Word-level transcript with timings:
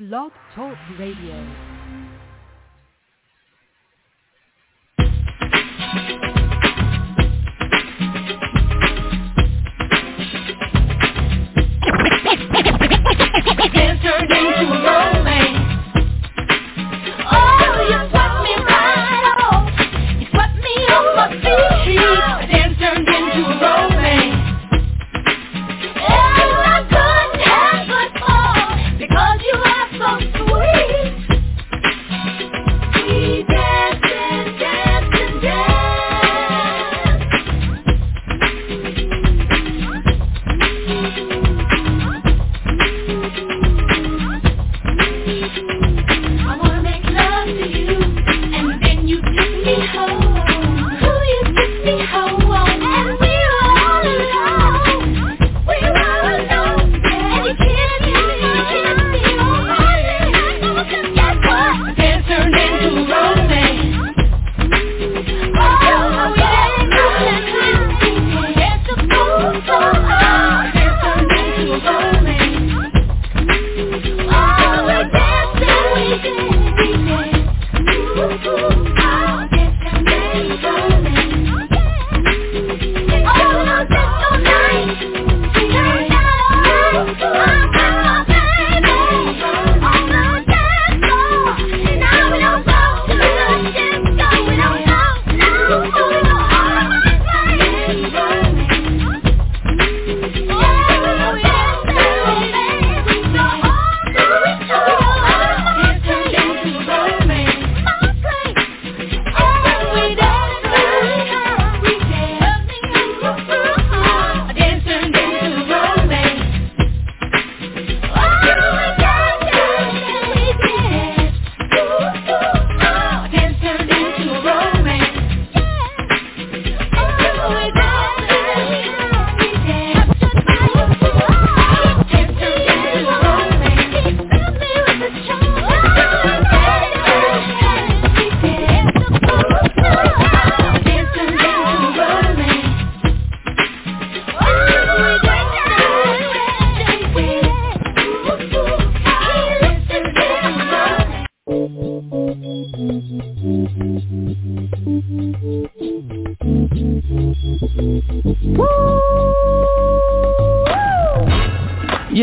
Blog 0.00 0.32
Talk 0.54 0.78
Radio. 0.98 1.69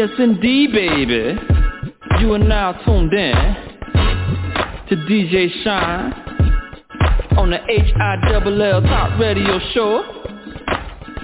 Yes, 0.07 0.19
indeed, 0.19 0.71
baby. 0.71 1.37
You 2.21 2.33
are 2.33 2.39
now 2.39 2.71
tuned 2.85 3.13
in 3.13 3.35
to 4.87 4.95
DJ 4.95 5.49
Shine 5.63 6.13
on 7.37 7.49
the 7.49 7.59
H-I-double-L 7.69 8.83
Top 8.83 9.19
Radio 9.19 9.59
Show. 9.73 10.03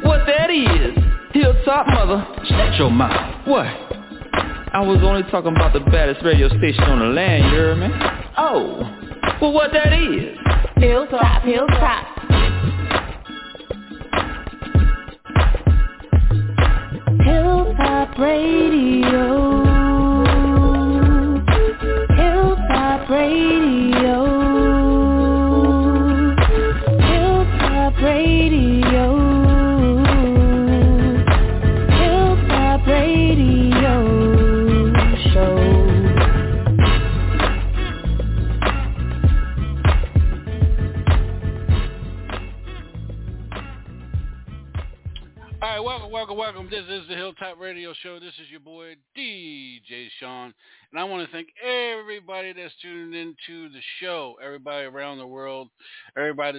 What 0.03 0.25
that 0.27 0.49
is, 0.49 0.97
Hilltop 1.31 1.87
Mother, 1.87 2.27
shut 2.49 2.77
your 2.77 2.91
mouth. 2.91 3.47
What? 3.47 3.67
I 3.67 4.81
was 4.81 4.99
only 5.01 5.23
talking 5.31 5.55
about 5.55 5.71
the 5.71 5.79
baddest 5.79 6.21
radio 6.25 6.49
station 6.49 6.83
on 6.83 6.99
the 6.99 7.05
land, 7.05 7.45
you 7.45 7.51
hear 7.51 7.75
me? 7.75 7.87
Oh, 8.37 8.79
well 9.39 9.53
what 9.53 9.71
that 9.71 9.93
is? 9.93 10.37
Hilltop, 10.75 11.43
hilltop. 11.43 11.43
Hilltop 11.43 12.02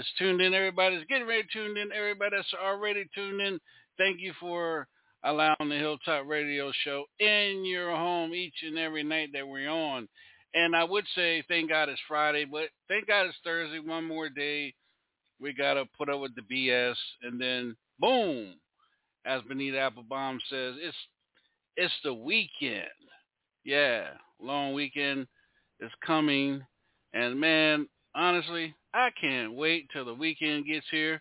that's 0.05 0.19
tuned 0.19 0.41
in, 0.41 0.53
everybody 0.53 0.97
that's 0.97 1.09
getting 1.09 1.27
ready 1.27 1.43
to 1.43 1.49
tune 1.53 1.77
in, 1.77 1.91
everybody 1.93 2.37
that's 2.37 2.55
already 2.63 3.05
tuned 3.15 3.41
in. 3.41 3.59
Thank 3.97 4.21
you 4.21 4.33
for 4.39 4.87
allowing 5.25 5.69
the 5.69 5.77
Hilltop 5.77 6.27
Radio 6.27 6.71
Show 6.85 7.05
in 7.19 7.65
your 7.65 7.91
home 7.91 8.35
each 8.35 8.55
and 8.63 8.79
every 8.79 9.03
night 9.03 9.31
that 9.33 9.47
we're 9.49 9.71
on. 9.71 10.09
And 10.55 10.77
I 10.77 10.85
would 10.85 11.05
say 11.15 11.43
thank 11.49 11.71
God 11.71 11.89
it's 11.89 12.01
Friday, 12.07 12.45
but 12.45 12.69
thank 12.89 13.07
God 13.07 13.27
it's 13.27 13.37
Thursday. 13.45 13.79
One 13.79 14.05
more 14.05 14.29
day. 14.29 14.75
We 15.41 15.53
gotta 15.53 15.85
put 15.97 16.09
up 16.09 16.21
with 16.21 16.33
the 16.35 16.43
BS, 16.43 16.97
and 17.23 17.41
then 17.41 17.77
boom 17.99 18.55
as 19.27 19.43
Benita 19.49 19.79
Applebaum 19.79 20.39
says, 20.51 20.75
it's 20.79 20.97
it's 21.77 21.95
the 22.05 22.15
weekend. 22.15 22.85
Yeah, 23.65 24.09
long 24.41 24.75
weekend 24.75 25.27
is 25.81 25.91
coming, 26.07 26.63
and 27.15 27.41
man, 27.41 27.89
honestly, 28.15 28.75
I 28.95 29.11
can't 29.21 29.55
wait 29.55 29.89
till 29.93 30.05
the 30.05 30.15
weekend 30.15 30.67
gets 30.67 30.87
here. 30.91 31.21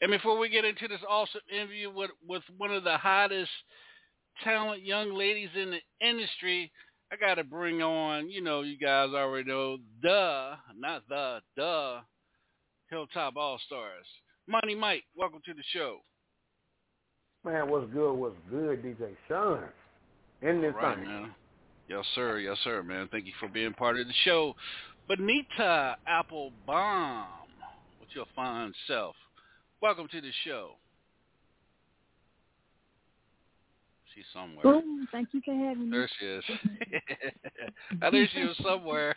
And 0.00 0.10
before 0.10 0.38
we 0.38 0.48
get 0.48 0.64
into 0.64 0.88
this 0.88 1.00
awesome 1.08 1.42
interview 1.54 1.90
with 1.90 2.10
with 2.26 2.42
one 2.56 2.72
of 2.72 2.82
the 2.82 2.96
hottest 2.96 3.50
talent 4.42 4.82
young 4.82 5.14
ladies 5.14 5.50
in 5.54 5.70
the 5.70 6.06
industry, 6.06 6.72
I 7.12 7.16
got 7.16 7.34
to 7.34 7.44
bring 7.44 7.82
on, 7.82 8.30
you 8.30 8.40
know, 8.42 8.62
you 8.62 8.78
guys 8.78 9.10
already 9.12 9.48
know 9.48 9.78
the, 10.02 10.52
not 10.78 11.02
the, 11.08 11.40
the 11.56 11.98
Hilltop 12.88 13.36
All 13.36 13.60
Stars. 13.66 14.06
Money 14.46 14.74
Mike, 14.74 15.04
welcome 15.14 15.40
to 15.44 15.52
the 15.52 15.62
show. 15.72 15.98
Man, 17.44 17.68
what's 17.68 17.92
good? 17.92 18.14
What's 18.14 18.36
good, 18.50 18.82
DJ 18.82 19.16
Sean? 19.28 19.64
In 20.42 20.62
this 20.62 20.72
Right, 20.74 20.96
thing. 20.96 21.06
man. 21.06 21.34
Yes, 21.88 22.04
sir. 22.14 22.38
Yes, 22.38 22.56
sir, 22.62 22.82
man. 22.82 23.08
Thank 23.10 23.26
you 23.26 23.32
for 23.40 23.48
being 23.48 23.72
part 23.72 23.98
of 23.98 24.06
the 24.06 24.12
show. 24.24 24.54
Benita 25.10 25.96
Applebaum 26.06 27.26
with 27.98 28.10
your 28.14 28.26
fine 28.36 28.72
self. 28.86 29.16
Welcome 29.82 30.06
to 30.12 30.20
the 30.20 30.30
show. 30.44 30.76
She's 34.14 34.22
somewhere. 34.32 34.62
Boom. 34.62 35.08
Thank 35.10 35.30
you 35.32 35.40
for 35.44 35.52
having 35.52 35.90
me. 35.90 35.96
There 35.96 36.08
she 36.16 36.26
is. 36.26 36.44
I 38.02 38.10
knew 38.10 38.24
she 38.32 38.44
was 38.44 38.56
somewhere. 38.64 39.16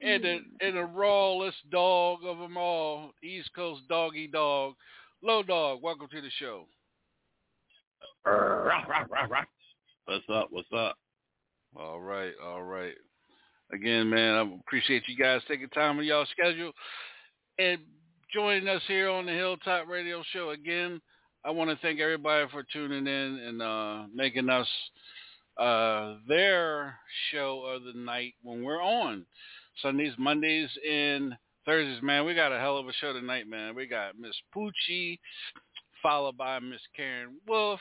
And 0.00 0.22
the 0.22 0.38
and 0.60 0.76
the 0.76 0.84
rawest 0.84 1.56
dog 1.72 2.20
of 2.24 2.38
them 2.38 2.56
all, 2.56 3.10
East 3.24 3.50
Coast 3.56 3.80
doggy 3.88 4.28
dog, 4.28 4.74
low 5.20 5.42
dog. 5.42 5.82
Welcome 5.82 6.06
to 6.12 6.20
the 6.20 6.30
show. 6.38 6.66
Rah, 8.24 8.84
rah, 8.88 9.04
rah, 9.10 9.26
rah. 9.28 9.44
What's 10.04 10.24
up? 10.32 10.46
What's 10.50 10.68
up? 10.72 10.96
All 11.76 12.00
right, 12.00 12.34
all 12.40 12.62
right. 12.62 12.94
Again, 13.72 14.10
man, 14.10 14.34
I 14.34 14.60
appreciate 14.60 15.04
you 15.06 15.16
guys 15.16 15.40
taking 15.48 15.68
time 15.68 15.98
on 15.98 16.04
y'all 16.04 16.26
schedule 16.30 16.72
and 17.58 17.78
joining 18.32 18.68
us 18.68 18.82
here 18.86 19.08
on 19.08 19.24
the 19.24 19.32
Hilltop 19.32 19.88
Radio 19.88 20.22
Show. 20.32 20.50
Again, 20.50 21.00
I 21.44 21.50
want 21.50 21.70
to 21.70 21.76
thank 21.76 21.98
everybody 21.98 22.46
for 22.50 22.64
tuning 22.70 23.06
in 23.06 23.38
and 23.38 23.62
uh, 23.62 24.02
making 24.14 24.50
us 24.50 24.68
uh, 25.58 26.16
their 26.28 26.98
show 27.30 27.64
of 27.64 27.84
the 27.84 27.98
night 27.98 28.34
when 28.42 28.62
we're 28.62 28.82
on 28.82 29.24
Sundays, 29.80 30.12
Mondays, 30.18 30.68
and 30.88 31.34
Thursdays. 31.64 32.02
Man, 32.02 32.26
we 32.26 32.34
got 32.34 32.52
a 32.52 32.58
hell 32.58 32.76
of 32.76 32.88
a 32.88 32.92
show 32.94 33.14
tonight, 33.14 33.48
man. 33.48 33.74
We 33.74 33.86
got 33.86 34.18
Miss 34.18 34.36
Poochie, 34.54 35.18
followed 36.02 36.36
by 36.36 36.58
Miss 36.58 36.80
Karen 36.94 37.36
Wolf. 37.48 37.80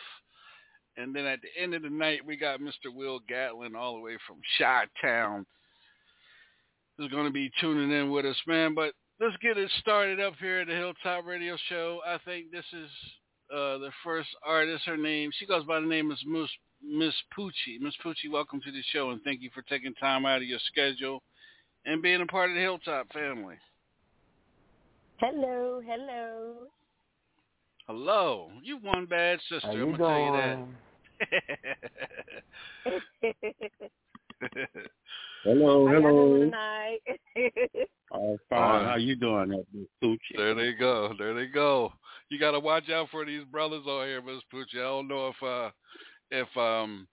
And 0.96 1.14
then 1.16 1.26
at 1.26 1.40
the 1.42 1.62
end 1.62 1.74
of 1.74 1.82
the 1.82 1.90
night, 1.90 2.26
we 2.26 2.38
got 2.38 2.62
Mr. 2.62 2.94
Will 2.94 3.20
Gatlin 3.28 3.76
all 3.76 3.96
the 3.96 4.02
way 4.02 4.18
from 4.28 4.38
Chi-Town. 4.58 5.46
Who's 7.02 7.10
going 7.10 7.26
to 7.26 7.32
be 7.32 7.50
tuning 7.60 7.90
in 7.90 8.12
with 8.12 8.28
us, 8.28 8.36
man. 8.46 8.76
But 8.76 8.94
let's 9.20 9.36
get 9.38 9.58
it 9.58 9.72
started 9.80 10.20
up 10.20 10.36
here 10.40 10.60
at 10.60 10.68
the 10.68 10.76
Hilltop 10.76 11.26
Radio 11.26 11.58
Show. 11.68 12.00
I 12.06 12.20
think 12.26 12.52
this 12.52 12.66
is 12.72 12.90
uh, 13.52 13.80
the 13.80 13.90
first 14.04 14.30
artist. 14.46 14.84
Her 14.86 14.98
name, 14.98 15.32
she 15.40 15.48
goes 15.48 15.66
by 15.66 15.80
the 15.80 15.88
name 15.88 16.12
of 16.12 16.20
Miss 16.28 16.50
Miss 16.88 17.16
Poochie. 17.36 17.80
Miss 17.80 17.96
Poochie, 18.06 18.32
welcome 18.32 18.62
to 18.62 18.72
the 18.72 18.84
show, 18.94 19.10
and 19.10 19.20
thank 19.24 19.42
you 19.42 19.50
for 19.52 19.64
taking 19.64 19.96
time 19.96 20.28
out 20.28 20.44
of 20.44 20.48
your 20.48 20.60
schedule 20.72 21.24
and 21.88 22.04
being 22.04 22.22
a 22.22 22.28
part 22.28 22.52
of 22.52 22.56
the 22.56 22.62
Hilltop 22.62 23.12
family. 23.12 23.56
Hello, 25.18 25.82
hello. 25.84 26.54
Hello, 27.88 28.52
you 28.62 28.78
one 28.78 29.08
bad 29.08 29.40
sister. 29.50 29.66
How 29.66 29.74
I'm 29.74 29.98
gonna 29.98 29.98
tell 29.98 30.20
you 30.20 30.70
that. 34.44 34.72
doing? 35.44 35.60
Hello, 35.60 35.88
How 35.88 35.94
y'all 35.94 36.02
hello. 36.02 36.40
tonight? 36.40 37.00
All 38.12 38.38
fine. 38.50 38.86
How 38.86 38.96
you 38.98 39.16
doing, 39.16 39.50
that 39.50 39.66
Miss 39.74 39.88
Poochie? 40.04 40.38
there 40.38 40.54
they 40.54 40.74
go. 40.74 41.14
There 41.18 41.34
they 41.34 41.48
go. 41.48 41.94
You 42.30 42.40
got 42.40 42.52
to 42.52 42.60
watch 42.60 42.90
out 42.90 43.10
for 43.10 43.26
these 43.26 43.44
brothers 43.46 43.86
on 43.88 44.08
here, 44.08 44.22
Miss 44.22 44.42
Poochie. 44.54 44.80
I 44.80 44.84
don't 44.84 45.08
know 45.08 45.30
if 45.30 45.44
uh 45.44 45.72
if 46.30 46.58
um 46.58 47.08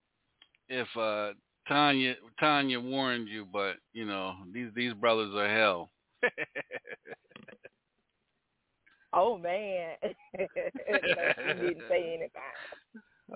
if 0.68 0.88
uh 0.96 1.34
Tanya 1.68 2.14
Tanya 2.40 2.80
warned 2.80 3.28
you, 3.28 3.46
but 3.52 3.76
you 3.92 4.06
know 4.06 4.34
these 4.52 4.70
these 4.74 4.92
brothers 4.94 5.34
are 5.34 5.48
hell. 5.48 5.90
oh 9.12 9.38
man. 9.38 9.96
no, 10.02 10.46
she 10.86 11.52
didn't 11.60 11.82
say 11.88 12.14
anything. 12.14 12.30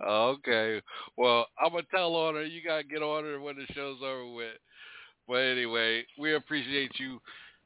Okay. 0.01 0.81
Well, 1.17 1.47
I'm 1.61 1.73
gonna 1.73 1.83
tell 1.91 2.15
on 2.17 2.35
her. 2.35 2.45
You 2.45 2.63
gotta 2.65 2.85
get 2.85 3.03
on 3.03 3.25
her 3.25 3.41
when 3.41 3.57
the 3.57 3.67
show's 3.75 3.99
over 4.03 4.33
with. 4.33 4.57
But 5.33 5.45
anyway, 5.45 6.05
we 6.19 6.35
appreciate 6.35 6.93
you 7.01 7.19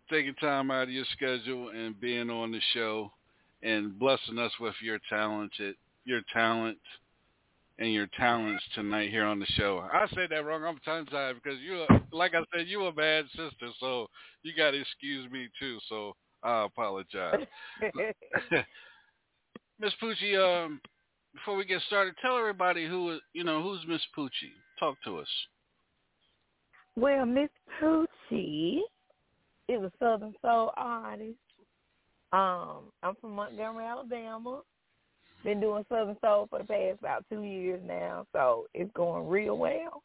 taking 0.09 0.35
time 0.35 0.71
out 0.71 0.85
of 0.85 0.91
your 0.91 1.05
schedule 1.11 1.71
and 1.71 2.01
being 2.01 2.31
on 2.31 2.53
the 2.53 2.61
show 2.73 3.11
and 3.61 3.99
blessing 3.99 4.39
us 4.39 4.53
with 4.61 4.75
your 4.81 5.01
talented 5.11 5.75
your 6.05 6.21
talent 6.33 6.79
and 7.81 7.93
your 7.93 8.07
talents 8.17 8.63
tonight 8.77 9.11
here 9.11 9.25
on 9.25 9.41
the 9.41 9.47
show. 9.57 9.85
I 9.93 10.07
said 10.15 10.29
that 10.31 10.45
wrong. 10.45 10.63
I'm 10.63 10.79
tongue 10.85 11.07
tied 11.07 11.35
because 11.43 11.59
you, 11.59 11.85
like 12.13 12.37
I 12.37 12.45
said, 12.57 12.69
you 12.69 12.85
a 12.85 12.93
bad 12.93 13.25
sister, 13.31 13.73
so 13.81 14.07
you 14.45 14.53
got 14.57 14.71
to 14.71 14.81
excuse 14.81 15.29
me 15.33 15.49
too. 15.59 15.79
So 15.89 16.15
I 16.45 16.67
apologize. 16.67 17.47
Miss 19.81 19.93
Poochie, 20.01 20.39
um, 20.39 20.81
before 21.35 21.57
we 21.57 21.65
get 21.65 21.83
started, 21.89 22.15
tell 22.23 22.39
everybody 22.39 22.87
who 22.87 23.19
you 23.33 23.43
know 23.43 23.61
who's 23.61 23.81
Miss 23.89 24.03
Poochie. 24.17 24.55
Talk 24.79 24.95
to 25.05 25.19
us. 25.19 25.29
Well, 26.97 27.27
Miss 27.27 27.51
Poochie 27.81 28.81
is 29.69 29.83
a 29.83 29.93
Southern 29.99 30.35
Soul 30.43 30.73
artist. 30.77 31.37
Um, 32.33 32.93
I'm 33.03 33.15
from 33.21 33.33
Montgomery, 33.33 33.85
Alabama. 33.85 34.63
Been 35.45 35.61
doing 35.61 35.85
Southern 35.89 36.17
Soul 36.21 36.47
for 36.51 36.59
the 36.61 36.65
past 36.65 36.99
about 37.01 37.25
two 37.31 37.43
years 37.43 37.81
now, 37.87 38.27
so 38.33 38.67
it's 38.75 38.91
going 38.95 39.29
real 39.29 39.57
well. 39.57 40.03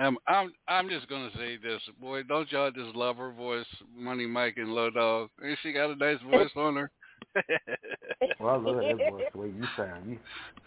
Um, 0.00 0.18
I'm 0.26 0.52
I'm 0.66 0.88
just 0.88 1.08
gonna 1.08 1.30
say 1.36 1.56
this, 1.56 1.80
boy. 2.00 2.24
Don't 2.24 2.50
y'all 2.50 2.70
just 2.72 2.96
love 2.96 3.16
her 3.16 3.32
voice, 3.32 3.66
Money 3.96 4.26
Mike 4.26 4.54
and 4.56 4.74
Low 4.74 4.90
Dog? 4.90 5.30
Ain't 5.44 5.58
she 5.62 5.72
got 5.72 5.90
a 5.90 5.96
nice 5.96 6.20
voice 6.28 6.50
on 6.56 6.76
her? 6.76 6.90
Well, 8.40 8.54
I 8.54 8.56
love 8.56 8.76
that 8.76 9.10
voice, 9.10 9.24
the 9.32 9.38
way 9.38 9.48
you 9.48 9.66
sound. 9.76 10.10
You 10.10 10.18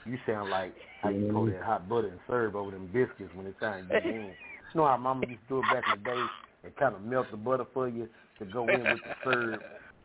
you 0.06 0.18
sound 0.26 0.50
like 0.50 0.74
how 1.02 1.10
you 1.10 1.32
pour 1.32 1.50
that 1.50 1.64
hot 1.64 1.90
butter 1.90 2.08
and 2.08 2.20
serve 2.28 2.56
over 2.56 2.72
them 2.72 2.88
biscuits 2.88 3.34
when 3.36 3.46
it's 3.46 3.60
time 3.60 3.88
to 3.90 3.94
get 3.94 4.06
in. 4.06 4.12
You 4.12 4.34
know 4.76 4.86
how 4.86 4.98
Mama 4.98 5.28
used 5.28 5.42
to 5.44 5.48
do 5.48 5.60
it 5.60 5.66
back 5.74 5.84
in 5.94 6.04
the 6.04 6.10
day 6.10 6.24
and 6.64 6.76
kind 6.78 6.96
of 6.96 7.02
melt 7.04 7.28
the 7.32 7.38
butter 7.38 7.66
for 7.74 7.88
you 7.88 8.08
to 8.40 8.46
go 8.46 8.68
in 8.68 8.84
with 8.84 9.02
the 9.04 9.16
serve. 9.24 9.60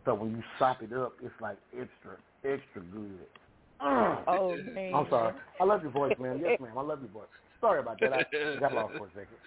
So 0.04 0.14
when 0.14 0.30
you 0.32 0.42
sop 0.58 0.82
it 0.82 0.92
up, 0.92 1.14
it's 1.22 1.32
like 1.40 1.56
extra, 1.72 2.16
extra 2.44 2.82
good. 2.92 3.26
Mm. 3.80 4.22
Oh 4.26 4.56
man. 4.72 4.94
I'm 4.94 5.06
sorry. 5.10 5.34
I 5.60 5.64
love 5.64 5.82
your 5.82 5.92
voice, 5.92 6.16
man. 6.18 6.40
Yes, 6.42 6.60
ma'am. 6.60 6.76
I 6.76 6.82
love 6.82 7.00
your 7.00 7.10
voice. 7.10 7.28
Sorry 7.60 7.80
about 7.80 8.00
that. 8.00 8.12
I 8.12 8.60
got 8.60 8.72
lost 8.74 8.94
for 8.98 9.06
a 9.06 9.10
second. 9.10 9.38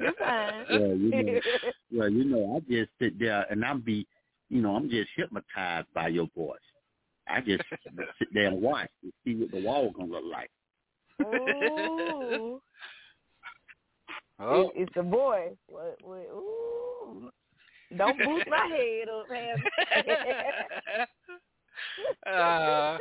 You're 0.00 0.12
fine. 0.14 0.64
Yeah, 0.70 0.94
you 0.94 1.10
know, 1.10 1.40
well, 1.92 2.08
you 2.08 2.24
know, 2.24 2.56
I 2.56 2.60
just 2.72 2.90
sit 2.98 3.18
there 3.18 3.46
and 3.50 3.64
I'm 3.64 3.80
be, 3.80 4.06
you 4.50 4.60
know, 4.60 4.74
I'm 4.74 4.90
just 4.90 5.08
hypnotized 5.16 5.86
by 5.94 6.08
your 6.08 6.28
voice. 6.36 6.58
I 7.28 7.40
just 7.40 7.62
sit 8.18 8.28
there 8.34 8.48
and 8.48 8.60
watch 8.60 8.90
and 9.02 9.12
see 9.24 9.36
what 9.36 9.50
the 9.52 9.62
wall 9.62 9.90
gonna 9.90 10.10
look 10.10 10.24
like. 10.30 10.50
Ooh. 11.22 12.60
Oh, 14.42 14.70
It, 14.74 14.82
it's 14.82 14.92
the 14.94 15.02
voice. 15.02 15.56
What, 15.68 15.98
what, 16.02 16.26
ooh. 16.32 17.30
Don't 17.96 18.18
boost 18.18 18.46
my 18.48 18.66
head 18.66 19.08
up, 19.08 19.26
Ham. 19.28 19.58
uh, 22.32 22.98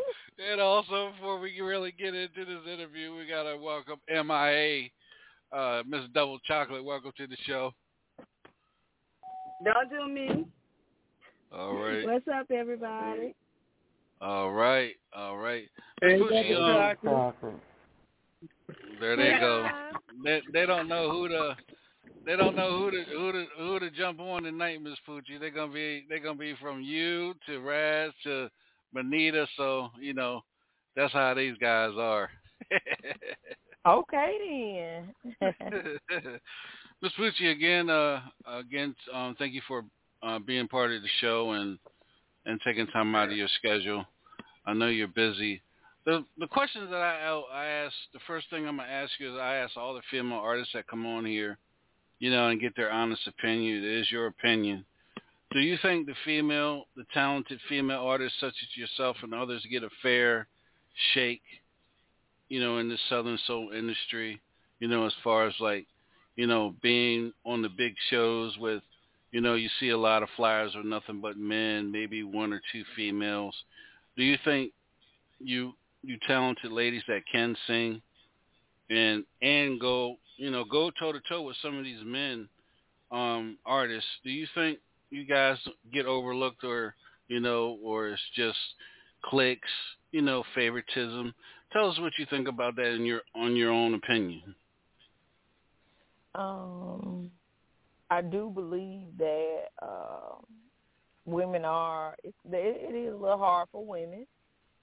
and 0.52 0.60
also, 0.60 1.12
before 1.12 1.40
we 1.40 1.60
really 1.62 1.92
get 1.92 2.16
into 2.16 2.44
this 2.44 2.72
interview, 2.72 3.16
we 3.16 3.28
gotta 3.28 3.56
welcome 3.58 4.00
MIA, 4.10 4.90
uh, 5.52 5.84
Miss 5.88 6.02
Double 6.14 6.40
Chocolate. 6.40 6.84
Welcome 6.84 7.12
to 7.18 7.28
the 7.28 7.38
show. 7.46 7.72
Don't 9.64 9.90
do 9.90 10.08
me. 10.12 10.46
All 11.52 11.74
right, 11.74 12.06
What's 12.06 12.28
up, 12.28 12.52
everybody? 12.52 13.34
all 14.22 14.52
right, 14.52 14.94
all 15.16 15.38
right. 15.38 15.68
Hey, 16.02 16.18
Miss 16.18 16.22
Poochie, 16.22 16.50
Double 16.52 17.24
um, 17.44 17.60
there 19.00 19.16
they 19.16 19.32
go. 19.40 19.68
They 20.24 20.42
they 20.54 20.66
don't 20.66 20.88
know 20.88 21.10
who 21.10 21.28
to 21.30 21.58
they 22.26 22.36
don't 22.36 22.56
know 22.56 22.78
who 22.78 22.92
to 22.92 23.04
who 23.12 23.32
to 23.32 23.46
who 23.58 23.80
to 23.80 23.90
jump 23.90 24.20
on 24.20 24.44
tonight, 24.44 24.82
Miss 24.82 25.00
Poochie. 25.08 25.40
They're 25.40 25.50
gonna 25.50 25.74
be 25.74 26.06
they're 26.08 26.20
gonna 26.20 26.38
be 26.38 26.56
from 26.62 26.82
you 26.82 27.34
to 27.48 27.60
Raz 27.60 28.12
to 28.26 28.50
Manita. 28.94 29.48
so 29.58 29.90
you 30.00 30.14
know 30.14 30.42
that's 30.96 31.14
how 31.14 31.34
these 31.34 31.58
guys 31.58 31.92
are. 31.98 32.30
Okay 33.88 35.10
then. 35.42 35.52
Miss 37.02 37.14
Poochie, 37.18 37.52
again, 37.52 37.90
uh, 37.90 38.22
again, 38.46 38.94
um, 39.14 39.36
thank 39.40 39.54
you 39.54 39.62
for 39.68 39.84
uh, 40.24 40.40
being 40.40 40.68
part 40.68 40.92
of 40.92 41.02
the 41.02 41.10
show 41.22 41.52
and 41.52 41.78
and 42.46 42.60
taking 42.62 42.88
time 42.88 43.16
out 43.16 43.30
of 43.30 43.38
your 43.38 43.50
schedule. 43.60 44.06
I 44.66 44.74
know 44.74 44.88
you're 44.88 45.08
busy. 45.08 45.62
The 46.06 46.26
the 46.38 46.48
questions 46.48 46.90
that 46.90 47.02
I 47.02 47.42
I 47.54 47.66
ask, 47.66 47.94
the 48.14 48.20
first 48.28 48.50
thing 48.50 48.68
I'm 48.68 48.78
gonna 48.78 48.90
ask 48.90 49.12
you 49.20 49.34
is 49.34 49.40
I 49.40 49.56
ask 49.56 49.78
all 49.78 49.94
the 49.94 50.02
female 50.10 50.40
artists 50.40 50.74
that 50.74 50.88
come 50.88 51.06
on 51.06 51.26
here, 51.26 51.58
you 52.20 52.32
know, 52.32 52.50
and 52.50 52.60
get 52.60 52.76
their 52.76 52.92
honest 52.92 53.28
opinion. 53.28 53.78
It 53.78 53.84
is 53.84 54.12
your 54.12 54.28
opinion. 54.28 54.86
Do 55.52 55.60
you 55.60 55.78
think 55.82 56.06
the 56.06 56.14
female, 56.26 56.86
the 56.96 57.06
talented 57.14 57.60
female 57.68 58.02
artists 58.02 58.40
such 58.40 58.54
as 58.62 58.78
yourself 58.78 59.18
and 59.24 59.34
others 59.34 59.66
get 59.70 59.84
a 59.84 59.90
fair 60.02 60.48
shake, 61.14 61.42
you 62.50 62.60
know, 62.60 62.78
in 62.78 62.88
the 62.88 62.98
Southern 63.10 63.40
Soul 63.48 63.72
industry? 63.76 64.40
You 64.80 64.88
know, 64.88 65.06
as 65.06 65.14
far 65.24 65.48
as 65.48 65.56
like, 65.60 65.88
you 66.36 66.46
know, 66.46 66.76
being 66.82 67.34
on 67.46 67.64
the 67.64 67.70
big 67.70 67.96
shows 68.10 68.58
with, 68.60 68.84
you 69.32 69.42
know, 69.42 69.56
you 69.56 69.70
see 69.80 69.90
a 69.90 69.98
lot 69.98 70.24
of 70.24 70.30
flyers 70.36 70.74
with 70.76 70.86
nothing 70.86 71.22
but 71.22 71.38
men, 71.38 71.92
maybe 71.92 72.24
one 72.24 72.54
or 72.54 72.62
two 72.72 72.84
females. 72.96 73.56
Do 74.18 74.24
you 74.24 74.38
think 74.44 74.72
you 75.40 75.74
you 76.02 76.18
talented 76.28 76.72
ladies 76.72 77.04
that 77.08 77.22
can 77.32 77.56
sing 77.68 78.02
and 78.90 79.24
and 79.42 79.80
go 79.80 80.16
you 80.38 80.50
know 80.50 80.64
go 80.64 80.92
toe 81.00 81.12
to 81.12 81.20
toe 81.28 81.42
with 81.42 81.56
some 81.62 81.78
of 81.78 81.84
these 81.84 82.00
men 82.06 82.48
um 83.12 83.58
artists 83.66 84.10
do 84.24 84.30
you 84.30 84.48
think 84.56 84.80
you 85.10 85.26
guys 85.26 85.58
get 85.94 86.06
overlooked 86.06 86.64
or 86.64 86.96
you 87.28 87.40
know 87.40 87.78
or 87.84 88.10
it's 88.10 88.22
just 88.36 88.58
clicks 89.24 89.70
you 90.12 90.22
know, 90.22 90.44
favoritism. 90.56 91.34
Tell 91.72 91.90
us 91.90 92.00
what 92.00 92.14
you 92.18 92.26
think 92.30 92.48
about 92.48 92.76
that 92.78 92.94
in 92.96 93.06
your 93.06 93.22
on 93.36 93.56
your 93.56 93.72
own 93.72 93.94
opinion. 93.94 94.56
Um, 96.36 97.32
I 98.10 98.22
do 98.22 98.52
believe 98.54 99.06
that 99.18 99.66
uh, 99.82 100.36
women 101.26 101.66
are. 101.66 102.16
It's, 102.24 102.36
it 102.46 102.96
is 102.96 103.14
a 103.14 103.18
little 103.18 103.38
hard 103.38 103.70
for 103.72 103.86
women, 103.86 104.26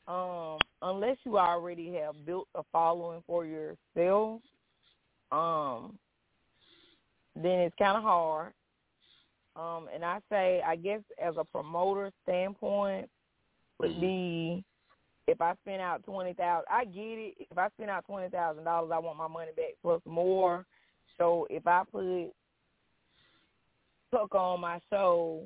um, 0.07 0.59
unless 0.83 1.17
you 1.25 1.39
already 1.39 1.93
have 1.95 2.25
built 2.25 2.49
a 2.55 2.63
following 2.73 3.23
for 3.27 3.45
yourself. 3.45 4.41
Um, 5.33 5.99
then 7.35 7.61
it's 7.61 7.77
kind 7.79 7.97
of 7.97 8.03
hard. 8.03 8.53
Um, 9.57 9.89
and 9.93 10.05
I 10.05 10.21
say, 10.31 10.63
I 10.65 10.77
guess 10.77 11.01
as 11.23 11.35
a 11.39 11.45
promoter 11.45 12.13
standpoint, 12.23 13.09
would 13.79 14.01
be 14.01 14.65
if 15.27 15.41
I 15.41 15.55
spend 15.63 15.83
out 15.83 16.05
twenty 16.05 16.33
thousand. 16.33 16.67
I 16.71 16.85
get 16.85 17.01
it. 17.01 17.35
If 17.51 17.59
I 17.59 17.69
spend 17.71 17.91
out 17.91 18.05
twenty 18.07 18.29
thousand 18.29 18.65
dollars, 18.65 18.91
I 18.95 18.99
want 18.99 19.19
my 19.19 19.29
money 19.29 19.51
back 19.57 19.75
plus 19.83 20.01
more. 20.07 20.65
So 21.19 21.47
if 21.51 21.67
I 21.67 21.83
put 21.91 22.33
Tuck 24.11 24.35
on 24.35 24.61
my 24.61 24.81
show, 24.91 25.43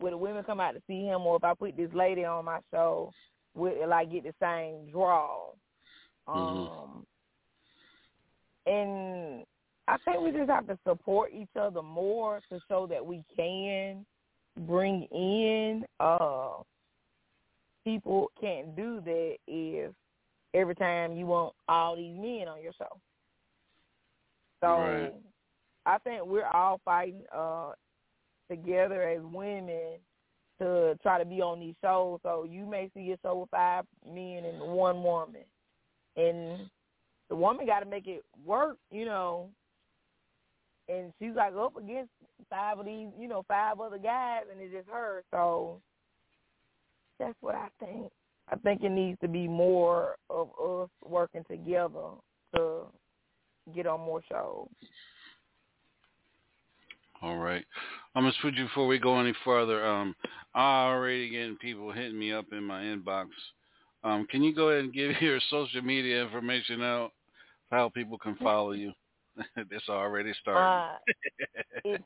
will 0.00 0.10
the 0.10 0.16
women 0.16 0.44
come 0.44 0.60
out 0.60 0.72
to 0.72 0.82
see 0.86 1.04
him, 1.04 1.22
or 1.22 1.36
if 1.36 1.44
I 1.44 1.54
put 1.54 1.76
this 1.76 1.90
lady 1.94 2.24
on 2.24 2.44
my 2.44 2.60
show, 2.70 3.12
will 3.54 3.92
I 3.92 4.04
get 4.04 4.24
the 4.24 4.34
same 4.40 4.90
draw? 4.90 5.50
Um, 6.28 7.06
and 8.66 9.44
I 9.88 9.96
think 10.04 10.20
we 10.20 10.32
just 10.32 10.50
have 10.50 10.66
to 10.66 10.78
support 10.86 11.30
each 11.32 11.54
other 11.58 11.82
more 11.82 12.40
to 12.50 12.60
show 12.68 12.86
that 12.88 13.04
we 13.04 13.22
can 13.36 14.04
bring 14.66 15.02
in 15.12 15.84
uh 16.00 16.54
people 17.84 18.30
can't 18.40 18.74
do 18.74 19.02
that 19.04 19.36
if 19.46 19.92
every 20.54 20.74
time 20.74 21.12
you 21.12 21.26
want 21.26 21.54
all 21.68 21.94
these 21.94 22.16
men 22.16 22.48
on 22.48 22.62
your 22.62 22.72
show. 22.72 22.98
So 24.62 24.66
Right. 24.66 25.12
I 25.84 25.98
think 25.98 26.24
we're 26.24 26.46
all 26.46 26.80
fighting 26.84 27.22
uh 27.32 27.72
together 28.50 29.02
as 29.02 29.22
women 29.22 29.98
to 30.58 30.98
try 31.02 31.18
to 31.18 31.24
be 31.24 31.40
on 31.42 31.60
these 31.60 31.74
shows. 31.82 32.20
So 32.22 32.46
you 32.48 32.66
may 32.66 32.90
see 32.94 33.12
a 33.12 33.18
show 33.22 33.38
with 33.40 33.50
five 33.50 33.84
men 34.06 34.44
and 34.44 34.60
one 34.72 35.02
woman. 35.02 35.42
And 36.16 36.70
the 37.28 37.36
woman 37.36 37.66
got 37.66 37.80
to 37.80 37.86
make 37.86 38.06
it 38.06 38.24
work, 38.44 38.78
you 38.90 39.04
know. 39.04 39.50
And 40.88 41.12
she's 41.18 41.34
like 41.34 41.54
up 41.54 41.76
against 41.76 42.10
five 42.48 42.78
of 42.78 42.86
these, 42.86 43.08
you 43.18 43.28
know, 43.28 43.44
five 43.48 43.80
other 43.80 43.98
guys, 43.98 44.42
and 44.50 44.60
it's 44.60 44.72
just 44.72 44.88
her. 44.88 45.24
So 45.30 45.80
that's 47.18 47.36
what 47.40 47.54
I 47.54 47.68
think. 47.84 48.12
I 48.48 48.56
think 48.56 48.84
it 48.84 48.90
needs 48.90 49.18
to 49.20 49.28
be 49.28 49.48
more 49.48 50.16
of 50.30 50.48
us 50.64 50.88
working 51.04 51.44
together 51.50 52.12
to 52.54 52.82
get 53.74 53.88
on 53.88 54.00
more 54.00 54.22
shows. 54.28 54.68
All 57.22 57.38
right. 57.38 57.64
I'm 58.14 58.24
gonna 58.24 58.34
switch 58.40 58.54
you 58.56 58.64
before 58.64 58.86
we 58.86 58.98
go 58.98 59.18
any 59.18 59.34
further. 59.44 59.86
Um, 59.86 60.14
I 60.54 60.86
already 60.86 61.30
getting 61.30 61.56
people 61.56 61.92
hitting 61.92 62.18
me 62.18 62.32
up 62.32 62.46
in 62.52 62.62
my 62.62 62.82
inbox. 62.82 63.26
Um, 64.04 64.26
can 64.30 64.42
you 64.42 64.54
go 64.54 64.68
ahead 64.68 64.84
and 64.84 64.92
give 64.92 65.12
your 65.20 65.40
social 65.50 65.82
media 65.82 66.22
information 66.22 66.82
out? 66.82 67.12
How 67.70 67.88
people 67.88 68.18
can 68.18 68.36
follow 68.36 68.72
you? 68.72 68.92
this 69.70 69.82
already 69.88 70.32
started. 70.40 70.84
Uh, 70.84 70.96
it's 71.84 72.02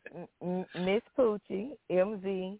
Miss 0.74 1.02
Poochie, 1.18 1.70
M 1.90 2.20
Z 2.22 2.58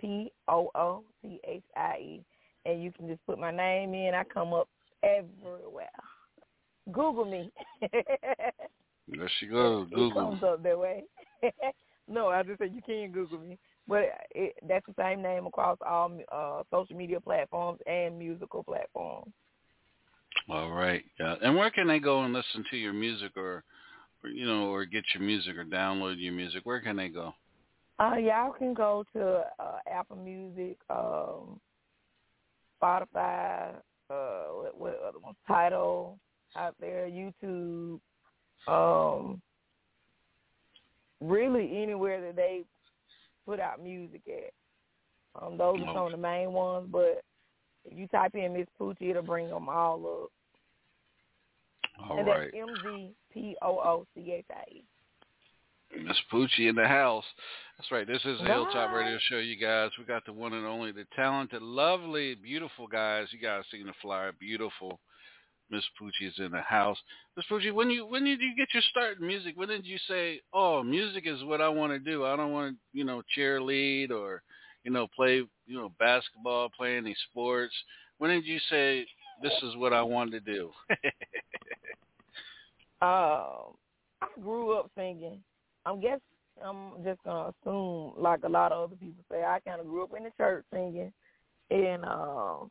P 0.00 0.32
O 0.48 0.70
O 0.74 1.04
C 1.22 1.40
H 1.46 1.62
I 1.76 1.96
E, 2.00 2.24
and 2.66 2.82
you 2.82 2.92
can 2.92 3.08
just 3.08 3.24
put 3.26 3.38
my 3.38 3.50
name 3.50 3.94
in. 3.94 4.14
I 4.14 4.24
come 4.24 4.52
up 4.52 4.68
everywhere. 5.02 5.88
Google 6.92 7.24
me. 7.24 7.50
there 7.92 9.30
she 9.38 9.46
goes. 9.46 9.88
Google. 9.90 10.10
It 10.10 10.14
comes 10.14 10.42
up 10.42 10.62
that 10.62 10.78
way. 10.78 11.04
No, 12.10 12.26
I 12.26 12.42
just 12.42 12.58
said 12.58 12.72
you 12.74 12.82
can 12.82 13.12
Google 13.12 13.38
me, 13.38 13.56
but 13.86 14.02
it, 14.34 14.56
that's 14.68 14.84
the 14.86 14.94
same 14.98 15.22
name 15.22 15.46
across 15.46 15.78
all 15.86 16.10
uh, 16.32 16.64
social 16.70 16.96
media 16.96 17.20
platforms 17.20 17.78
and 17.86 18.18
musical 18.18 18.64
platforms. 18.64 19.32
All 20.48 20.70
right. 20.70 21.04
Yeah. 21.20 21.36
And 21.40 21.56
where 21.56 21.70
can 21.70 21.86
they 21.86 22.00
go 22.00 22.22
and 22.22 22.34
listen 22.34 22.64
to 22.70 22.76
your 22.76 22.92
music, 22.92 23.36
or, 23.36 23.62
or 24.24 24.30
you 24.30 24.44
know, 24.44 24.70
or 24.70 24.84
get 24.84 25.04
your 25.14 25.22
music, 25.22 25.56
or 25.56 25.64
download 25.64 26.16
your 26.18 26.32
music? 26.32 26.62
Where 26.64 26.80
can 26.80 26.96
they 26.96 27.08
go? 27.08 27.32
Uh, 28.00 28.16
y'all 28.16 28.52
can 28.52 28.74
go 28.74 29.04
to 29.12 29.44
uh, 29.60 29.78
Apple 29.88 30.16
Music, 30.16 30.78
um, 30.88 31.60
Spotify, 32.82 33.74
uh, 34.10 34.44
what, 34.52 34.80
what 34.80 35.00
other 35.06 35.18
one? 35.20 35.34
Tidal 35.46 36.18
out 36.56 36.74
there, 36.80 37.06
YouTube, 37.08 38.00
um, 38.66 39.40
really 41.20 41.82
anywhere 41.82 42.20
that 42.20 42.36
they 42.36 42.62
put 43.46 43.60
out 43.60 43.82
music 43.82 44.22
at. 44.28 45.42
Um, 45.42 45.56
those 45.56 45.78
are 45.80 45.94
some 45.94 46.06
of 46.06 46.12
the 46.12 46.18
main 46.18 46.52
ones, 46.52 46.88
but 46.90 47.22
if 47.84 47.96
you 47.96 48.06
type 48.08 48.34
in 48.34 48.52
Miss 48.52 48.66
Poochie, 48.80 49.10
it'll 49.10 49.22
bring 49.22 49.48
them 49.48 49.68
all 49.68 49.94
up. 49.98 50.30
All 52.08 52.18
and 52.18 52.26
right. 52.26 52.50
that's 52.52 52.68
M 52.68 52.74
Z 52.82 53.12
P 53.32 53.56
O 53.62 53.78
O 53.78 54.06
C 54.14 54.32
H 54.32 54.44
I 54.50 54.64
E. 54.72 54.84
Miss 56.04 56.16
Poochie 56.32 56.68
in 56.68 56.74
the 56.74 56.86
house. 56.86 57.24
That's 57.76 57.90
right. 57.90 58.06
This 58.06 58.22
is 58.24 58.38
the 58.38 58.44
Hilltop 58.44 58.92
Radio 58.92 59.18
Show, 59.28 59.38
you 59.38 59.56
guys. 59.56 59.90
We 59.98 60.04
got 60.04 60.24
the 60.24 60.32
one 60.32 60.52
and 60.52 60.66
only, 60.66 60.92
the 60.92 61.06
talented, 61.16 61.62
lovely, 61.62 62.34
beautiful 62.34 62.86
guys. 62.86 63.26
You 63.30 63.40
guys 63.40 63.64
seen 63.70 63.86
the 63.86 63.92
flyer, 64.00 64.32
beautiful. 64.38 65.00
Miss 65.70 65.84
Poochie 66.00 66.28
is 66.28 66.38
in 66.38 66.50
the 66.50 66.60
house. 66.60 66.98
Miss 67.36 67.46
Poochie, 67.50 67.72
when 67.72 67.90
you 67.90 68.06
when 68.06 68.24
did 68.24 68.40
you 68.40 68.54
get 68.56 68.68
your 68.74 68.82
start 68.90 69.20
in 69.20 69.26
music? 69.26 69.56
When 69.56 69.68
did 69.68 69.86
you 69.86 69.98
say, 70.08 70.40
"Oh, 70.52 70.82
music 70.82 71.24
is 71.26 71.44
what 71.44 71.60
I 71.60 71.68
want 71.68 71.92
to 71.92 71.98
do. 71.98 72.24
I 72.24 72.36
don't 72.36 72.52
want 72.52 72.74
to, 72.74 72.78
you 72.92 73.04
know, 73.04 73.22
cheerlead 73.36 74.10
or, 74.10 74.42
you 74.84 74.90
know, 74.90 75.06
play, 75.14 75.42
you 75.66 75.76
know, 75.76 75.92
basketball, 75.98 76.68
play 76.76 76.96
any 76.96 77.14
sports." 77.30 77.74
When 78.18 78.30
did 78.30 78.44
you 78.44 78.58
say, 78.68 79.06
"This 79.42 79.54
is 79.62 79.76
what 79.76 79.92
I 79.92 80.02
want 80.02 80.32
to 80.32 80.40
do"? 80.40 80.72
I 83.00 83.54
grew 84.42 84.72
up 84.72 84.90
singing. 84.96 85.42
I'm 85.86 86.00
guess 86.00 86.20
I'm 86.64 87.02
just 87.04 87.22
gonna 87.24 87.52
assume, 87.62 88.12
like 88.18 88.42
a 88.44 88.48
lot 88.48 88.72
of 88.72 88.90
other 88.90 88.96
people 88.96 89.24
say, 89.30 89.44
I 89.44 89.60
kind 89.60 89.80
of 89.80 89.86
grew 89.86 90.04
up 90.04 90.14
in 90.16 90.24
the 90.24 90.30
church 90.36 90.64
singing, 90.72 91.12
and 91.70 92.04
um, 92.04 92.70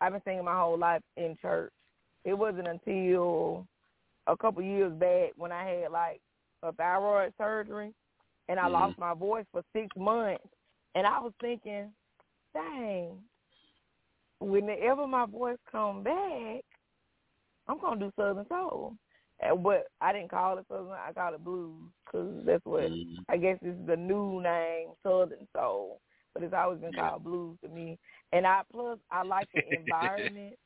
I've 0.00 0.12
been 0.12 0.22
singing 0.24 0.44
my 0.44 0.58
whole 0.58 0.78
life 0.78 1.02
in 1.16 1.36
church. 1.40 1.72
It 2.24 2.34
wasn't 2.34 2.68
until 2.68 3.66
a 4.26 4.36
couple 4.36 4.62
years 4.62 4.92
back 4.94 5.32
when 5.36 5.52
I 5.52 5.64
had 5.64 5.92
like 5.92 6.20
a 6.62 6.72
thyroid 6.72 7.32
surgery, 7.38 7.92
and 8.48 8.58
I 8.58 8.66
Mhm. 8.66 8.68
lost 8.68 8.98
my 8.98 9.14
voice 9.14 9.46
for 9.52 9.62
six 9.72 9.88
months, 9.96 10.44
and 10.94 11.06
I 11.06 11.20
was 11.20 11.32
thinking, 11.40 11.92
dang, 12.54 13.18
whenever 14.40 15.06
my 15.06 15.26
voice 15.26 15.58
come 15.70 16.02
back, 16.02 16.64
I'm 17.68 17.78
gonna 17.78 18.00
do 18.00 18.12
Southern 18.16 18.46
Soul. 18.48 18.96
Uh, 19.42 19.56
But 19.56 19.86
I 20.00 20.12
didn't 20.12 20.30
call 20.30 20.58
it 20.58 20.66
Southern. 20.68 20.90
I 20.92 21.12
called 21.12 21.34
it 21.34 21.44
blues 21.44 21.90
because 22.04 22.44
that's 22.44 22.64
what 22.64 22.90
Mhm. 22.90 23.24
I 23.28 23.36
guess 23.36 23.58
is 23.62 23.76
the 23.86 23.96
new 23.96 24.40
name, 24.42 24.90
Southern 25.02 25.46
Soul. 25.54 26.00
But 26.34 26.42
it's 26.42 26.54
always 26.54 26.80
been 26.80 26.92
called 26.92 27.24
blues 27.24 27.58
to 27.62 27.68
me. 27.68 27.98
And 28.32 28.46
I 28.46 28.62
plus 28.70 28.98
I 29.10 29.22
like 29.22 29.48
the 29.52 29.60
environment. 29.76 30.56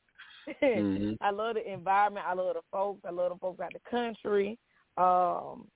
Mhm. 0.61 1.17
I 1.21 1.31
love 1.31 1.55
the 1.55 1.71
environment. 1.71 2.25
I 2.27 2.33
love 2.33 2.55
the 2.55 2.61
folks. 2.71 3.01
I 3.05 3.11
love 3.11 3.31
the 3.33 3.39
folks 3.39 3.59
out 3.59 3.73
the 3.73 3.89
country. 3.89 4.57
Um, 4.97 5.67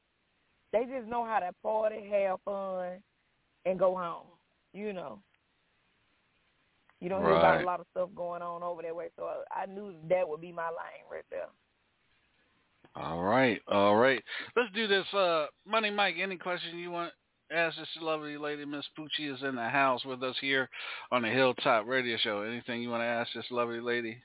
they 0.72 0.86
just 0.86 1.08
know 1.08 1.26
how 1.26 1.40
to 1.40 1.52
party, 1.62 2.10
have 2.10 2.40
fun, 2.46 3.04
and 3.66 3.78
go 3.78 3.96
home. 3.98 4.28
You 4.74 4.94
know. 4.94 5.20
You 7.02 7.10
don't 7.10 7.24
hear 7.24 7.32
about 7.32 7.64
a 7.64 7.66
lot 7.66 7.80
of 7.80 7.88
stuff 7.92 8.10
going 8.16 8.44
on 8.44 8.62
over 8.62 8.84
that 8.84 8.96
way, 8.96 9.08
so 9.18 9.24
I, 9.26 9.64
I 9.64 9.66
knew 9.66 9.96
that 10.08 10.28
would 10.28 10.40
be 10.40 10.52
my 10.52 10.68
lane 10.68 11.04
right 11.12 11.26
there. 11.32 11.48
All 12.96 13.24
right, 13.24 13.60
all 13.68 13.96
right. 13.96 14.24
Let's 14.56 14.72
do 14.74 14.88
this. 14.88 15.12
Uh, 15.14 15.48
Money 15.66 15.90
Mike, 15.90 16.16
any 16.22 16.38
question 16.38 16.78
you 16.78 16.92
want 16.92 17.12
to 17.50 17.56
ask 17.58 17.76
this 17.78 17.88
lovely 18.00 18.38
lady, 18.38 18.66
Miss 18.66 18.86
Poochie, 18.98 19.34
is 19.34 19.42
in 19.42 19.56
the 19.56 19.68
house 19.68 20.06
with 20.06 20.22
us 20.22 20.36
here 20.40 20.70
on 21.12 21.24
the 21.24 21.30
Hilltop 21.30 21.88
Radio 21.88 22.18
Show. 22.18 22.42
Anything 22.42 22.84
you 22.84 22.90
want 22.90 23.02
to 23.02 23.06
ask 23.06 23.32
this 23.34 23.46
lovely 23.50 23.80
lady? 23.80 24.18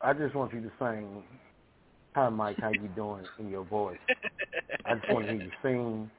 I 0.00 0.12
just 0.12 0.34
want 0.34 0.52
you 0.52 0.60
to 0.60 0.70
sing, 0.78 1.22
"Hi 2.14 2.28
Mike, 2.28 2.58
how 2.60 2.70
you 2.70 2.88
doing?" 2.94 3.24
in 3.38 3.48
your 3.50 3.64
voice. 3.64 3.98
I 4.84 4.94
just 4.94 5.08
want 5.10 5.26
to 5.26 5.32
hear 5.32 5.42
you 5.42 5.50
sing. 5.62 6.10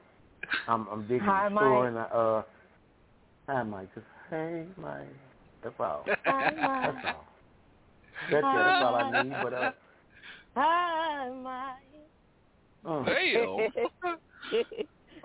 I'm 0.66 0.86
I'm 0.88 1.02
digging 1.02 1.26
Hi, 1.26 1.48
the 1.48 1.56
story, 1.56 1.80
Mike. 1.80 1.88
and 1.88 1.98
I, 1.98 2.02
uh, 2.02 2.42
hi 3.48 3.62
Mike, 3.62 3.94
just 3.94 4.06
hey 4.30 4.66
Mike. 4.76 5.06
That's 5.62 5.74
all. 5.80 6.04
Hi, 6.24 6.50
That's 6.54 6.62
Mike. 6.62 7.04
all. 7.04 7.24
That's, 8.30 8.42
that's 8.42 8.82
all 8.82 8.94
I 8.94 9.22
need. 9.22 9.32
But 9.42 9.54
uh, 9.54 9.72
Hi, 10.56 11.30
Mike. 11.30 11.76
mm, 12.84 13.06
Damn. 14.52 14.66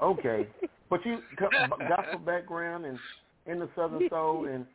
okay. 0.01 0.47
But 0.89 1.05
you 1.05 1.19
gospel 1.89 2.19
background 2.19 2.85
and 2.85 2.99
in 3.45 3.59
the 3.59 3.69
Southern 3.75 4.07
Soul, 4.09 4.45
and 4.45 4.65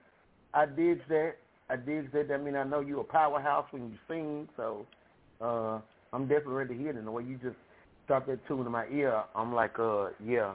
I 0.53 0.67
did 0.67 1.01
that. 1.09 1.35
I 1.71 1.77
did 1.77 2.11
say 2.13 2.23
that. 2.23 2.35
I 2.35 2.39
mean, 2.39 2.57
I 2.57 2.65
know 2.65 2.81
you 2.81 3.01
a 3.01 3.05
powerhouse 3.05 3.67
when 3.71 3.91
you 3.91 3.99
sing, 4.09 4.49
so 4.57 4.87
uh, 5.41 5.81
I'm 6.13 6.23
definitely 6.23 6.55
ready 6.55 6.75
to 6.75 6.81
hear 6.81 6.91
it. 6.91 6.97
And 6.97 7.07
the 7.07 7.11
way 7.11 7.25
you 7.25 7.37
just 7.37 7.57
dropped 8.07 8.29
that 8.29 8.47
tune 8.49 8.65
in 8.65 8.73
my 8.73 8.87
ear, 8.89 9.23
I'm 9.35 9.55
like, 9.55 9.79
uh, 9.79 10.09
yeah, 10.25 10.55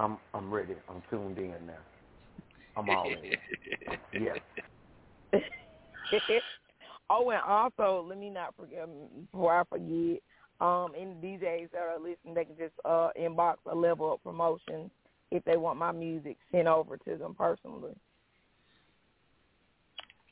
I'm 0.00 0.18
I'm 0.34 0.52
ready. 0.52 0.74
I'm 0.88 1.02
tuned 1.10 1.38
in 1.38 1.54
now. 1.66 1.78
I'm 2.76 2.88
all 2.90 3.06
in. 3.06 4.22
yes. 4.22 4.38
oh, 7.10 7.30
and 7.30 7.42
also, 7.46 8.06
let 8.08 8.18
me 8.18 8.30
not 8.30 8.54
forget 8.56 8.88
before 9.32 9.60
I 9.60 9.64
forget. 9.64 10.22
Um, 10.60 10.90
any 10.98 11.14
DJs 11.22 11.70
that 11.70 11.82
are 11.82 12.00
listening, 12.00 12.34
they 12.34 12.44
can 12.44 12.56
just 12.56 12.74
uh 12.84 13.10
inbox 13.18 13.56
a 13.70 13.74
level 13.74 14.12
up 14.12 14.22
promotion 14.24 14.90
if 15.30 15.44
they 15.44 15.56
want 15.56 15.78
my 15.78 15.92
music 15.92 16.36
sent 16.50 16.66
over 16.66 16.96
to 16.96 17.16
them 17.16 17.36
personally. 17.36 17.94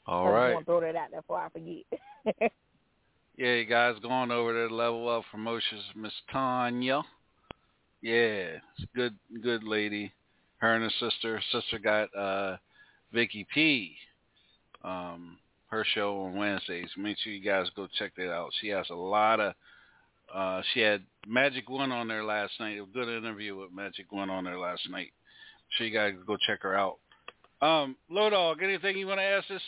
All 0.06 0.28
I 0.28 0.30
right. 0.30 0.46
just 0.48 0.54
want 0.54 0.66
to 0.66 0.70
throw 0.70 0.80
that 0.80 0.96
out 0.96 1.10
there 1.10 1.20
before 1.22 1.38
I 1.40 1.48
forget. 1.48 2.52
Yeah, 3.36 3.52
you 3.56 3.66
guys 3.66 3.96
going 4.00 4.30
over 4.30 4.66
to 4.66 4.74
Level 4.74 5.10
Up 5.10 5.24
Promotions, 5.30 5.82
Miss 5.94 6.12
Tanya. 6.32 7.02
Yeah, 8.00 8.56
it's 8.56 8.82
a 8.82 8.96
good 8.96 9.14
good 9.42 9.62
lady. 9.62 10.10
Her 10.56 10.74
and 10.74 10.84
her 10.84 11.10
sister. 11.10 11.38
Sister 11.52 11.78
got 11.78 12.08
uh 12.16 12.56
Vicky 13.12 13.46
P. 13.52 13.94
Um, 14.82 15.36
her 15.68 15.84
show 15.94 16.22
on 16.22 16.34
Wednesdays. 16.36 16.88
Make 16.96 17.18
sure 17.18 17.32
you 17.32 17.44
guys 17.44 17.66
go 17.76 17.88
check 17.98 18.12
that 18.16 18.32
out. 18.32 18.52
She 18.60 18.68
has 18.68 18.86
a 18.88 18.94
lot 18.94 19.38
of 19.38 19.52
uh 20.34 20.62
she 20.72 20.80
had 20.80 21.02
Magic 21.26 21.68
One 21.68 21.92
on 21.92 22.08
there 22.08 22.24
last 22.24 22.52
night. 22.58 22.78
A 22.80 22.86
good 22.86 23.08
interview 23.14 23.54
with 23.54 23.70
Magic 23.70 24.10
One 24.12 24.30
on 24.30 24.44
there 24.44 24.58
last 24.58 24.88
night. 24.88 25.12
So 25.76 25.84
you 25.84 25.92
guys 25.92 26.14
go 26.26 26.38
check 26.46 26.62
her 26.62 26.74
out. 26.74 26.96
Um, 27.60 27.96
Low 28.08 28.30
Dog, 28.30 28.62
anything 28.62 28.96
you 28.96 29.06
want 29.08 29.18
to 29.18 29.24
ask 29.24 29.48
this 29.48 29.62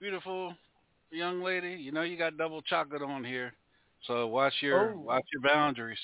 beautiful 0.00 0.54
young 1.10 1.42
lady? 1.42 1.72
You 1.72 1.92
know 1.92 2.02
you 2.02 2.16
got 2.16 2.38
double 2.38 2.62
chocolate 2.62 3.02
on 3.02 3.22
here. 3.22 3.52
So 4.06 4.26
watch 4.26 4.54
your 4.60 4.94
Oh. 4.94 5.00
watch 5.00 5.24
your 5.32 5.42
boundaries. 5.42 5.98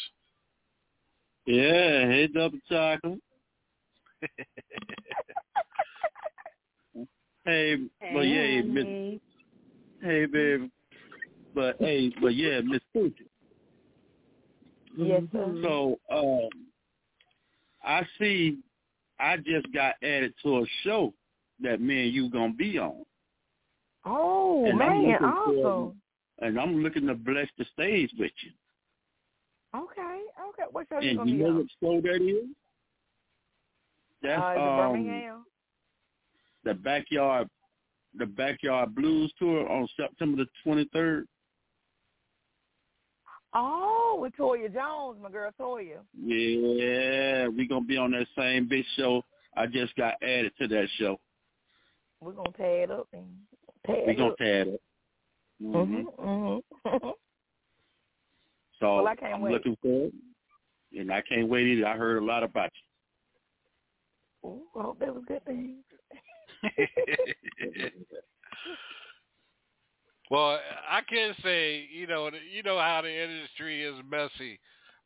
Yeah, 1.47 2.07
hey, 2.09 2.29
double 2.33 2.59
chocolate. 2.69 3.21
hey, 7.45 7.77
but 8.13 8.21
yeah, 8.21 8.63
Miss, 8.63 9.21
hey, 10.03 10.27
baby. 10.27 10.71
But 11.55 11.77
hey, 11.79 12.13
but 12.21 12.35
yeah, 12.35 12.61
Miss 12.61 12.83
Poochie. 12.95 13.29
yes, 14.97 15.23
sir. 15.33 15.59
So, 15.63 15.99
um, 16.11 16.51
I 17.83 18.03
see. 18.19 18.59
I 19.19 19.39
just 19.39 19.73
got 19.73 19.95
added 20.03 20.35
to 20.43 20.59
a 20.59 20.67
show 20.83 21.15
that 21.63 21.81
me 21.81 22.05
and 22.05 22.13
you 22.13 22.29
gonna 22.29 22.53
be 22.53 22.79
on, 22.79 23.07
Oh 24.07 24.65
And 24.67 24.79
man, 24.79 25.03
looking 25.03 25.19
for- 25.19 25.27
awesome. 25.87 26.03
and 26.39 26.61
I'm 26.61 26.83
looking 26.83 27.07
to 27.09 27.15
bless 27.15 27.49
the 27.59 27.65
stage 27.73 28.11
with 28.19 28.33
you. 28.43 28.53
Okay, 29.75 30.21
okay. 30.49 30.63
What 30.71 30.87
show 30.89 31.01
you 31.01 31.11
And 31.11 31.19
gonna 31.19 31.31
you 31.31 31.37
know 31.39 31.47
on? 31.49 31.57
what 31.57 31.67
show 31.83 32.01
that 32.01 32.23
is? 32.23 32.47
That's 34.23 34.41
uh, 34.41 34.61
um 34.61 34.77
Birmingham? 34.93 35.45
the 36.65 36.75
backyard, 36.75 37.49
the 38.17 38.27
backyard 38.27 38.95
blues 38.95 39.33
tour 39.39 39.69
on 39.69 39.87
September 39.97 40.45
the 40.45 40.49
twenty 40.65 40.89
third. 40.93 41.27
Oh, 43.55 44.19
with 44.21 44.35
Toya 44.37 44.73
Jones, 44.73 45.19
my 45.23 45.31
girl 45.31 45.51
Toya. 45.59 45.99
Yeah, 46.23 47.49
we 47.49 47.67
gonna 47.67 47.85
be 47.85 47.97
on 47.97 48.11
that 48.13 48.27
same 48.37 48.69
big 48.69 48.85
show. 48.97 49.23
I 49.57 49.67
just 49.67 49.95
got 49.97 50.15
added 50.23 50.53
to 50.61 50.69
that 50.69 50.89
show. 50.99 51.19
We're 52.21 52.33
gonna 52.33 52.53
tear 52.57 52.83
it 52.85 52.91
up 52.91 53.09
and 53.13 53.27
tear 53.87 54.07
We 54.07 54.13
it 54.13 54.17
gonna 54.17 54.31
up. 54.31 54.39
tear 54.39 54.63
it. 54.63 54.75
up. 54.75 54.81
Mhm. 55.63 56.05
Mhm. 56.19 56.63
Mhm. 56.85 57.13
So 58.81 58.97
Well, 58.97 59.09
I 59.09 59.15
can't 59.15 59.35
I'm 59.37 59.43
wait. 59.43 59.53
looking 59.53 59.77
for 59.81 60.07
it, 60.07 60.13
and 60.99 61.11
I 61.13 61.23
can't 61.23 61.49
wait 61.49 61.67
either. 61.67 61.87
I 61.87 61.97
heard 61.97 62.23
a 62.23 62.25
lot 62.25 62.43
about 62.43 62.71
you. 64.45 64.51
Ooh, 64.51 64.63
I 64.79 64.83
hope 64.83 64.99
that 65.01 65.15
was 65.15 65.25
good 65.27 65.43
things. 65.45 65.83
well, 70.31 70.61
I 70.89 71.01
can 71.09 71.35
say, 71.43 71.89
you 71.91 72.07
know, 72.07 72.31
you 72.53 72.63
know 72.63 72.79
how 72.79 73.01
the 73.03 73.11
industry 73.11 73.83
is 73.83 73.95
messy, 74.09 74.61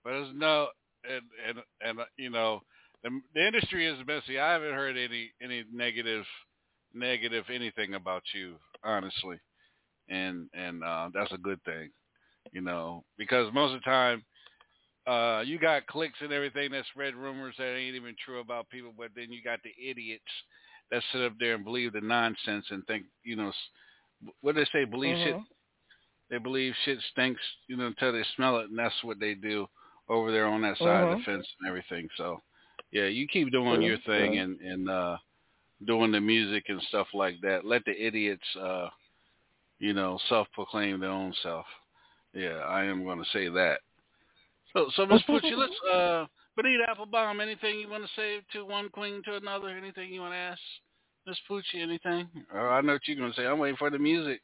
but 0.05 0.15
it's 0.15 0.31
no, 0.35 0.69
and 1.09 1.23
and 1.49 1.59
and 1.81 2.01
you 2.17 2.31
know, 2.31 2.63
the, 3.05 3.11
the 3.35 3.47
industry 3.47 3.87
is 3.87 3.99
messy. 4.07 4.39
I 4.39 4.53
haven't 4.53 4.75
heard 4.75 4.97
any 4.97 5.31
any 5.43 5.65
negative 5.73 6.25
negative 6.95 7.45
anything 7.53 7.95
about 7.95 8.23
you, 8.35 8.57
honestly, 8.85 9.39
and 10.09 10.49
and 10.55 10.83
uh, 10.85 11.11
that's 11.15 11.33
a 11.33 11.39
good 11.39 11.63
thing, 11.65 11.91
you 12.53 12.61
know, 12.61 13.05
because 13.19 13.53
most 13.53 13.75
of 13.75 13.81
the 13.81 13.85
time. 13.85 14.25
Uh, 15.07 15.43
you 15.45 15.59
got 15.59 15.87
clicks 15.87 16.19
and 16.21 16.33
everything 16.33 16.71
that 16.71 16.85
spread 16.93 17.15
rumors 17.15 17.55
that 17.59 17.75
ain't 17.75 17.97
even 17.97 18.15
true 18.25 18.39
about 18.41 18.69
people, 18.69 18.93
but 18.97 19.09
then 19.17 19.33
you 19.33 19.43
got 19.43 19.59
the 19.65 19.71
idiots 19.83 20.23
that 20.91 21.03
sit 21.11 21.23
up 21.23 21.33
there 21.41 21.55
and 21.55 21.65
believe 21.65 21.93
the 21.93 22.01
nonsense 22.01 22.67
and 22.71 22.87
think, 22.87 23.07
you 23.25 23.35
know, 23.35 23.49
s- 23.49 24.33
what 24.43 24.55
do 24.55 24.61
they 24.61 24.71
say, 24.71 24.85
believe 24.85 25.17
shit 25.23 25.37
Mhm. 25.37 25.47
they 26.31 26.39
believe 26.39 26.75
shit 26.85 27.01
stinks, 27.13 27.41
you 27.67 27.77
know, 27.77 27.87
until 27.87 28.13
they 28.13 28.23
smell 28.37 28.59
it, 28.59 28.69
and 28.71 28.79
that's 28.79 29.03
what 29.03 29.19
they 29.19 29.35
do 29.35 29.67
over 30.09 30.31
there 30.31 30.47
on 30.47 30.63
that 30.63 30.77
side 30.79 31.05
of 31.05 31.11
the 31.11 31.17
Mhm. 31.17 31.25
fence 31.25 31.47
and 31.61 31.69
everything. 31.69 32.09
So, 32.17 32.43
yeah, 32.93 33.07
you 33.07 33.27
keep 33.27 33.51
doing 33.51 33.83
your 33.83 33.99
thing 33.99 34.39
and 34.39 34.61
and 34.61 34.89
uh 34.89 35.17
doing 35.87 36.13
the 36.13 36.21
music 36.21 36.65
and 36.69 36.81
stuff 36.89 37.07
like 37.15 37.41
that. 37.43 37.65
Let 37.65 37.85
the 37.85 37.93
idiots, 37.93 38.45
uh, 38.61 38.89
you 39.79 39.93
know, 39.93 40.19
self-proclaim 40.29 41.01
their 41.01 41.11
own 41.11 41.35
self. 41.43 41.67
Yeah, 42.35 42.59
I 42.69 42.85
am 42.85 43.05
going 43.05 43.19
to 43.19 43.31
say 43.33 43.49
that. 43.49 43.79
So, 44.73 44.87
so 44.95 45.07
Miss 45.07 45.23
Poochie, 45.23 45.57
let's 45.57 45.75
uh, 45.93 46.27
Benita 46.57 46.85
Applebaum. 46.89 47.41
Anything 47.41 47.81
you 47.81 47.89
want 47.89 48.05
to 48.05 48.11
say 48.15 48.41
to 48.53 48.65
one 48.65 48.89
queen 48.91 49.23
to 49.25 49.37
another? 49.37 49.69
Anything 49.69 50.13
you 50.13 50.21
want 50.21 50.33
to 50.33 50.39
ask 50.39 50.61
Miss 51.27 51.39
Poochie? 51.51 51.83
Anything? 51.83 52.29
Or 52.53 52.71
I 52.71 52.81
know 52.81 52.93
what 52.93 53.03
you're 53.07 53.17
going 53.17 53.33
to 53.33 53.37
say. 53.37 53.47
I'm 53.47 53.59
waiting 53.59 53.77
for 53.77 53.91
the 53.91 53.99
music. 53.99 54.41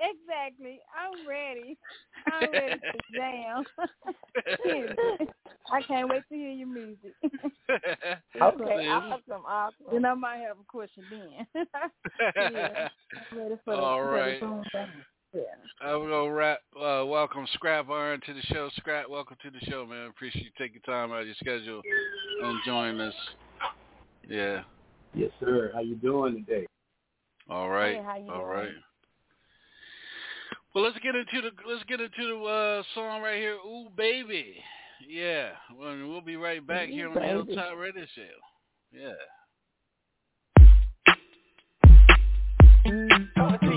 Exactly. 0.00 0.80
I'm 0.96 1.26
ready. 1.26 1.78
I'm 2.26 2.52
ready 2.52 2.80
to 2.80 2.98
jam. 3.14 3.64
I 5.72 5.82
can't 5.82 6.08
wait 6.08 6.22
to 6.30 6.34
hear 6.34 6.50
your 6.50 6.68
music. 6.68 7.14
Okay, 8.40 8.88
awesome, 8.88 9.44
awesome. 9.46 9.86
Then 9.92 10.04
I 10.04 10.14
might 10.14 10.38
have 10.38 10.56
a 10.58 10.64
question 10.66 11.04
then. 11.10 11.46
yeah. 12.36 12.88
I'm 13.32 13.38
ready 13.38 13.54
for 13.64 13.74
All 13.74 13.98
for 13.98 14.12
right. 14.12 14.40
the. 14.40 14.64
Yeah. 15.34 15.42
I'm 15.82 16.08
gonna 16.08 16.32
wrap. 16.32 16.60
Uh, 16.74 17.04
welcome 17.04 17.46
Scrap 17.52 17.90
Iron 17.90 18.20
to 18.26 18.32
the 18.32 18.40
show. 18.42 18.70
Scrap, 18.76 19.10
welcome 19.10 19.36
to 19.42 19.50
the 19.50 19.60
show, 19.70 19.84
man. 19.84 20.08
Appreciate 20.08 20.44
you 20.44 20.50
taking 20.56 20.80
time 20.82 21.12
out 21.12 21.20
of 21.20 21.26
your 21.26 21.36
schedule 21.36 21.82
and 22.42 22.58
joining 22.64 23.00
us. 23.00 23.14
Yeah. 24.26 24.62
Yes, 25.14 25.30
sir. 25.40 25.70
How 25.74 25.80
you 25.80 25.96
doing 25.96 26.44
today? 26.46 26.66
All 27.50 27.68
right. 27.68 27.96
Hey, 27.96 28.02
how 28.02 28.16
you 28.16 28.30
All 28.30 28.44
doing? 28.44 28.48
right. 28.48 28.68
Well, 30.74 30.84
let's 30.84 30.98
get 30.98 31.14
into 31.14 31.40
the 31.40 31.50
let's 31.66 31.84
get 31.84 32.00
into 32.00 32.12
the 32.18 32.44
uh, 32.44 32.82
song 32.94 33.22
right 33.22 33.38
here. 33.38 33.54
Ooh, 33.54 33.88
baby. 33.96 34.56
Yeah. 35.08 35.50
Well, 35.78 35.96
we'll 36.08 36.20
be 36.20 36.36
right 36.36 36.64
back 36.66 36.88
Ooh, 36.88 36.92
here 36.92 37.08
on 37.08 37.14
the 37.14 37.20
baby. 37.20 37.32
Hilltop 37.32 37.78
Radio 37.78 38.04
Show. 38.14 38.22
Yeah. 38.92 39.14
You 42.84 43.67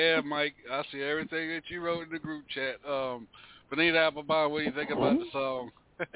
Yeah, 0.00 0.20
Mike. 0.22 0.54
I 0.70 0.82
see 0.90 1.02
everything 1.02 1.50
that 1.50 1.64
you 1.68 1.82
wrote 1.82 2.04
in 2.04 2.10
the 2.10 2.18
group 2.18 2.44
chat. 2.48 2.76
Um, 2.90 3.28
Benita 3.68 3.98
Applebaum, 3.98 4.50
what 4.50 4.60
do 4.60 4.64
you 4.64 4.72
think 4.72 4.90
about 4.90 5.18
the 5.18 5.26
song? 5.30 5.70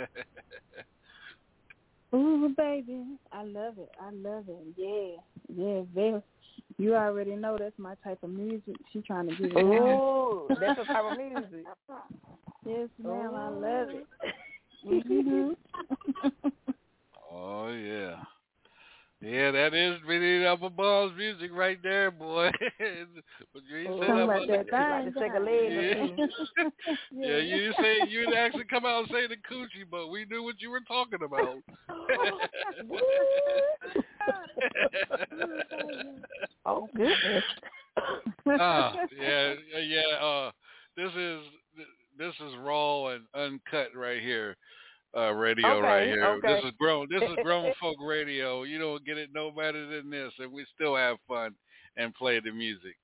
Ooh, 2.15 2.55
baby, 2.57 3.05
I 3.31 3.43
love 3.43 3.75
it. 3.79 3.91
I 4.01 4.11
love 4.11 4.45
it. 4.49 4.65
Yeah, 4.77 5.17
yeah, 5.55 5.83
very. 5.95 6.23
You 6.79 6.95
already 6.95 7.37
know 7.37 7.59
that's 7.59 7.79
my 7.79 7.95
type 8.03 8.23
of 8.23 8.31
music. 8.31 8.77
She 8.93 9.03
trying 9.03 9.29
to 9.29 9.35
get 9.35 9.53
it 9.53 9.57
on. 9.57 9.67
Ooh, 9.67 10.49
that's 10.61 10.79
the 10.79 10.85
type 10.85 11.05
of 11.05 11.19
music. 11.19 11.65
Yes, 12.67 12.89
ma'am. 12.99 13.35
I 13.35 13.49
love 13.49 13.91
it. 13.91 14.07
Mhm. 14.87 15.55
oh 17.31 17.69
yeah. 17.69 18.17
Yeah, 19.25 19.53
that 19.53 19.73
is 19.73 19.97
Benita 20.07 20.47
Applebaum's 20.49 21.17
music 21.17 21.51
right 21.55 21.79
there, 21.83 22.11
boy. 22.11 22.51
but 23.55 23.63
you 23.67 23.79
ain't 23.79 23.87
Talking 23.87 24.17
that 24.17 24.23
about 24.23 24.49
that 24.49 24.71
Like 24.71 25.05
thing. 25.05 25.15
to 25.15 25.21
take 25.21 25.35
a 25.35 25.41
leg 25.41 26.19
Yeah. 26.59 26.69
Yeah, 27.11 27.39
you 27.39 27.73
say 27.81 28.07
you 28.07 28.21
didn't 28.21 28.37
actually 28.37 28.65
come 28.65 28.85
out 28.85 29.05
and 29.05 29.09
say 29.11 29.27
the 29.27 29.37
coochie, 29.51 29.89
but 29.91 30.09
we 30.09 30.27
knew 30.27 30.43
what 30.43 30.61
you 30.61 30.69
were 30.71 30.81
talking 30.87 31.21
about. 31.25 31.57
Oh 36.67 36.89
goodness. 36.95 37.45
Ah, 38.61 38.95
yeah, 39.19 39.55
yeah. 39.81 40.17
Uh, 40.23 40.51
this 40.97 41.11
is 41.17 41.41
this 42.19 42.35
is 42.47 42.55
raw 42.61 43.07
and 43.09 43.25
uncut 43.35 43.89
right 43.97 44.21
here. 44.21 44.57
Uh, 45.17 45.33
radio 45.33 45.69
Okay, 45.79 45.87
right 45.87 46.07
here. 46.09 46.25
okay. 46.25 46.55
This 46.57 46.65
is 46.65 46.73
grown. 46.79 47.07
This 47.11 47.23
is 47.23 47.37
grown 47.43 47.73
folk 47.81 47.97
radio. 48.05 48.65
You 48.65 48.79
don't 48.79 49.05
get 49.05 49.17
it 49.17 49.31
no 49.33 49.51
better 49.51 49.87
than 49.87 50.11
this, 50.11 50.33
and 50.39 50.53
we 50.53 50.67
still 50.75 50.97
have 50.97 51.19
fun 51.29 51.55
and 51.97 52.13
play 52.15 52.41
the 52.41 52.51
music. 52.51 52.97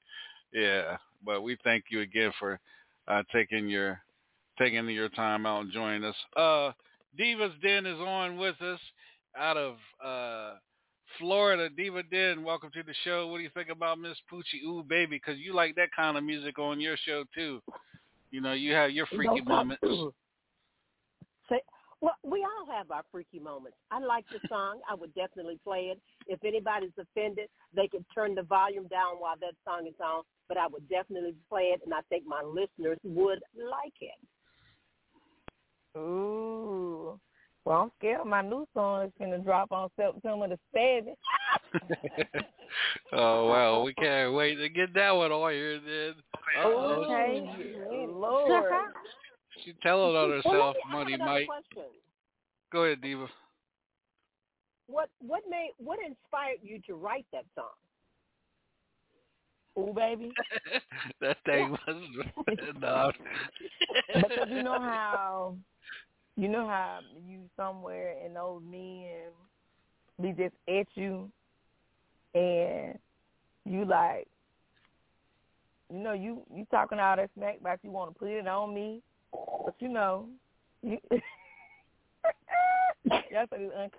Yeah, 0.52 0.96
but 1.24 1.42
we 1.42 1.56
thank 1.62 1.84
you 1.90 2.00
again 2.00 2.32
for 2.38 2.58
uh, 3.06 3.22
taking 3.32 3.68
your 3.68 4.00
taking 4.58 4.88
your 4.88 5.08
time 5.10 5.46
out 5.46 5.62
and 5.62 5.72
joining 5.72 6.02
us. 6.04 6.16
Uh, 6.36 6.72
Divas 7.18 7.52
Den 7.62 7.86
is 7.86 7.98
on 8.00 8.36
with 8.36 8.60
us 8.60 8.80
out 9.38 9.56
of 9.56 9.76
uh, 10.04 10.54
Florida. 11.18 11.68
Diva 11.70 12.02
Den, 12.02 12.42
welcome 12.42 12.70
to 12.74 12.82
the 12.82 12.94
show. 13.04 13.28
What 13.28 13.38
do 13.38 13.42
you 13.44 13.50
think 13.54 13.68
about 13.68 13.98
Miss 13.98 14.16
Poochie 14.32 14.64
Ooh 14.66 14.82
Baby? 14.82 15.16
Because 15.24 15.38
you 15.38 15.54
like 15.54 15.76
that 15.76 15.90
kind 15.94 16.16
of 16.16 16.24
music 16.24 16.58
on 16.58 16.80
your 16.80 16.96
show 17.06 17.24
too. 17.34 17.60
You 18.32 18.40
know, 18.40 18.52
you 18.52 18.72
have 18.72 18.90
your 18.90 19.06
freaky 19.06 19.40
moments. 19.42 19.82
Say, 21.48 21.60
well, 22.00 22.16
we 22.24 22.44
all 22.44 22.66
have 22.74 22.90
our 22.90 23.02
freaky 23.12 23.38
moments. 23.38 23.76
I 23.90 24.00
like 24.00 24.24
the 24.30 24.46
song. 24.48 24.80
I 24.90 24.94
would 24.94 25.14
definitely 25.14 25.58
play 25.62 25.92
it. 25.92 26.00
If 26.26 26.42
anybody's 26.44 26.92
offended, 26.98 27.48
they 27.74 27.88
can 27.88 28.04
turn 28.14 28.34
the 28.34 28.42
volume 28.42 28.88
down 28.88 29.16
while 29.18 29.36
that 29.40 29.54
song 29.64 29.86
is 29.86 29.94
on. 30.02 30.22
But 30.48 30.56
I 30.56 30.66
would 30.66 30.88
definitely 30.88 31.34
play 31.48 31.72
it, 31.74 31.80
and 31.84 31.92
I 31.94 32.00
think 32.08 32.24
my 32.26 32.42
listeners 32.42 32.98
would 33.04 33.40
like 33.56 33.94
it. 34.00 34.18
Ooh. 35.98 37.18
Well, 37.64 37.82
I'm 37.82 37.90
scared 37.98 38.24
my 38.24 38.40
new 38.40 38.66
song 38.72 39.06
is 39.06 39.12
gonna 39.18 39.38
drop 39.38 39.70
on 39.70 39.90
September 39.96 40.48
the 40.48 40.58
seventh. 40.72 41.18
oh 43.12 43.50
well, 43.50 43.82
we 43.84 43.92
can't 43.94 44.32
wait 44.32 44.54
to 44.56 44.68
get 44.68 44.94
that 44.94 45.10
one 45.10 45.30
on 45.30 45.52
here 45.52 45.78
then. 45.78 46.14
Uh-oh. 46.58 47.04
Okay. 47.04 47.76
Oh, 47.90 48.06
Lord. 48.18 48.72
She 49.64 49.74
telling 49.82 50.16
on 50.16 50.28
Well, 50.28 50.30
herself, 50.42 50.76
let 50.76 50.86
me- 50.86 50.92
Money 50.98 51.12
another 51.14 51.30
Mike. 51.32 51.46
question. 51.46 51.90
Go 52.72 52.84
ahead, 52.84 53.00
Diva. 53.00 53.28
What 54.86 55.08
what 55.20 55.42
made 55.48 55.72
what 55.78 55.98
inspired 56.04 56.58
you 56.62 56.80
to 56.86 56.94
write 56.94 57.26
that 57.32 57.44
song? 57.54 57.66
Ooh, 59.78 59.92
baby. 59.94 60.32
that 61.20 61.36
thing 61.44 61.70
was 61.70 62.02
no. 62.80 63.12
because 64.14 64.48
you 64.48 64.62
know 64.62 64.80
how 64.80 65.54
you 66.36 66.48
know 66.48 66.66
how 66.66 67.00
you 67.26 67.40
somewhere 67.56 68.16
and 68.24 68.34
those 68.34 68.62
men 68.68 69.30
be 70.20 70.32
just 70.32 70.54
at 70.68 70.86
you 70.94 71.30
and 72.34 72.98
you 73.64 73.84
like 73.84 74.26
you 75.92 75.98
know 75.98 76.12
you 76.12 76.42
you 76.52 76.66
talking 76.70 76.98
all 76.98 77.16
that 77.16 77.30
smack 77.36 77.58
about 77.60 77.78
you 77.82 77.90
want 77.90 78.12
to 78.12 78.18
put 78.18 78.28
it 78.28 78.46
on 78.48 78.74
me 78.74 79.00
but 79.32 79.74
you 79.78 79.88
know 79.88 80.26
you 80.82 80.98
y'all 83.30 83.46
said 83.50 83.60
it's 83.60 83.74
un- 83.76 83.90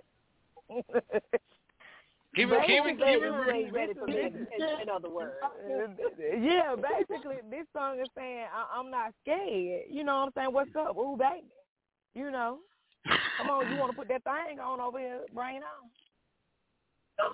Keep 2.34 2.48
it, 2.50 2.66
keep 2.66 2.86
it, 2.86 2.98
keep 2.98 3.22
it. 3.24 3.30
ready 3.30 3.70
ready 3.72 3.94
for 3.94 4.06
for 4.06 4.08
me. 4.08 4.30
me. 4.30 4.48
In 4.82 4.90
other 4.90 5.10
words, 5.10 5.34
yeah, 6.40 6.76
basically, 6.76 7.36
this 7.50 7.66
song 7.76 8.00
is 8.00 8.08
saying 8.16 8.46
I- 8.56 8.80
I'm 8.80 8.90
not 8.90 9.14
scared. 9.22 9.84
You 9.90 10.06
know 10.06 10.16
what 10.16 10.28
I'm 10.28 10.32
saying? 10.36 10.54
What's 10.54 10.76
up, 10.78 10.98
ooh 10.98 11.18
baby? 11.18 11.48
You 12.16 12.32
know, 12.32 12.60
come 13.38 13.50
on, 13.50 13.70
you 13.70 13.78
want 13.78 13.92
to 13.92 13.98
put 13.98 14.08
that 14.08 14.24
thing 14.24 14.60
on 14.62 14.80
over 14.80 14.98
here? 14.98 15.20
Bring 15.34 15.58
it 15.58 15.64
on. 15.64 15.90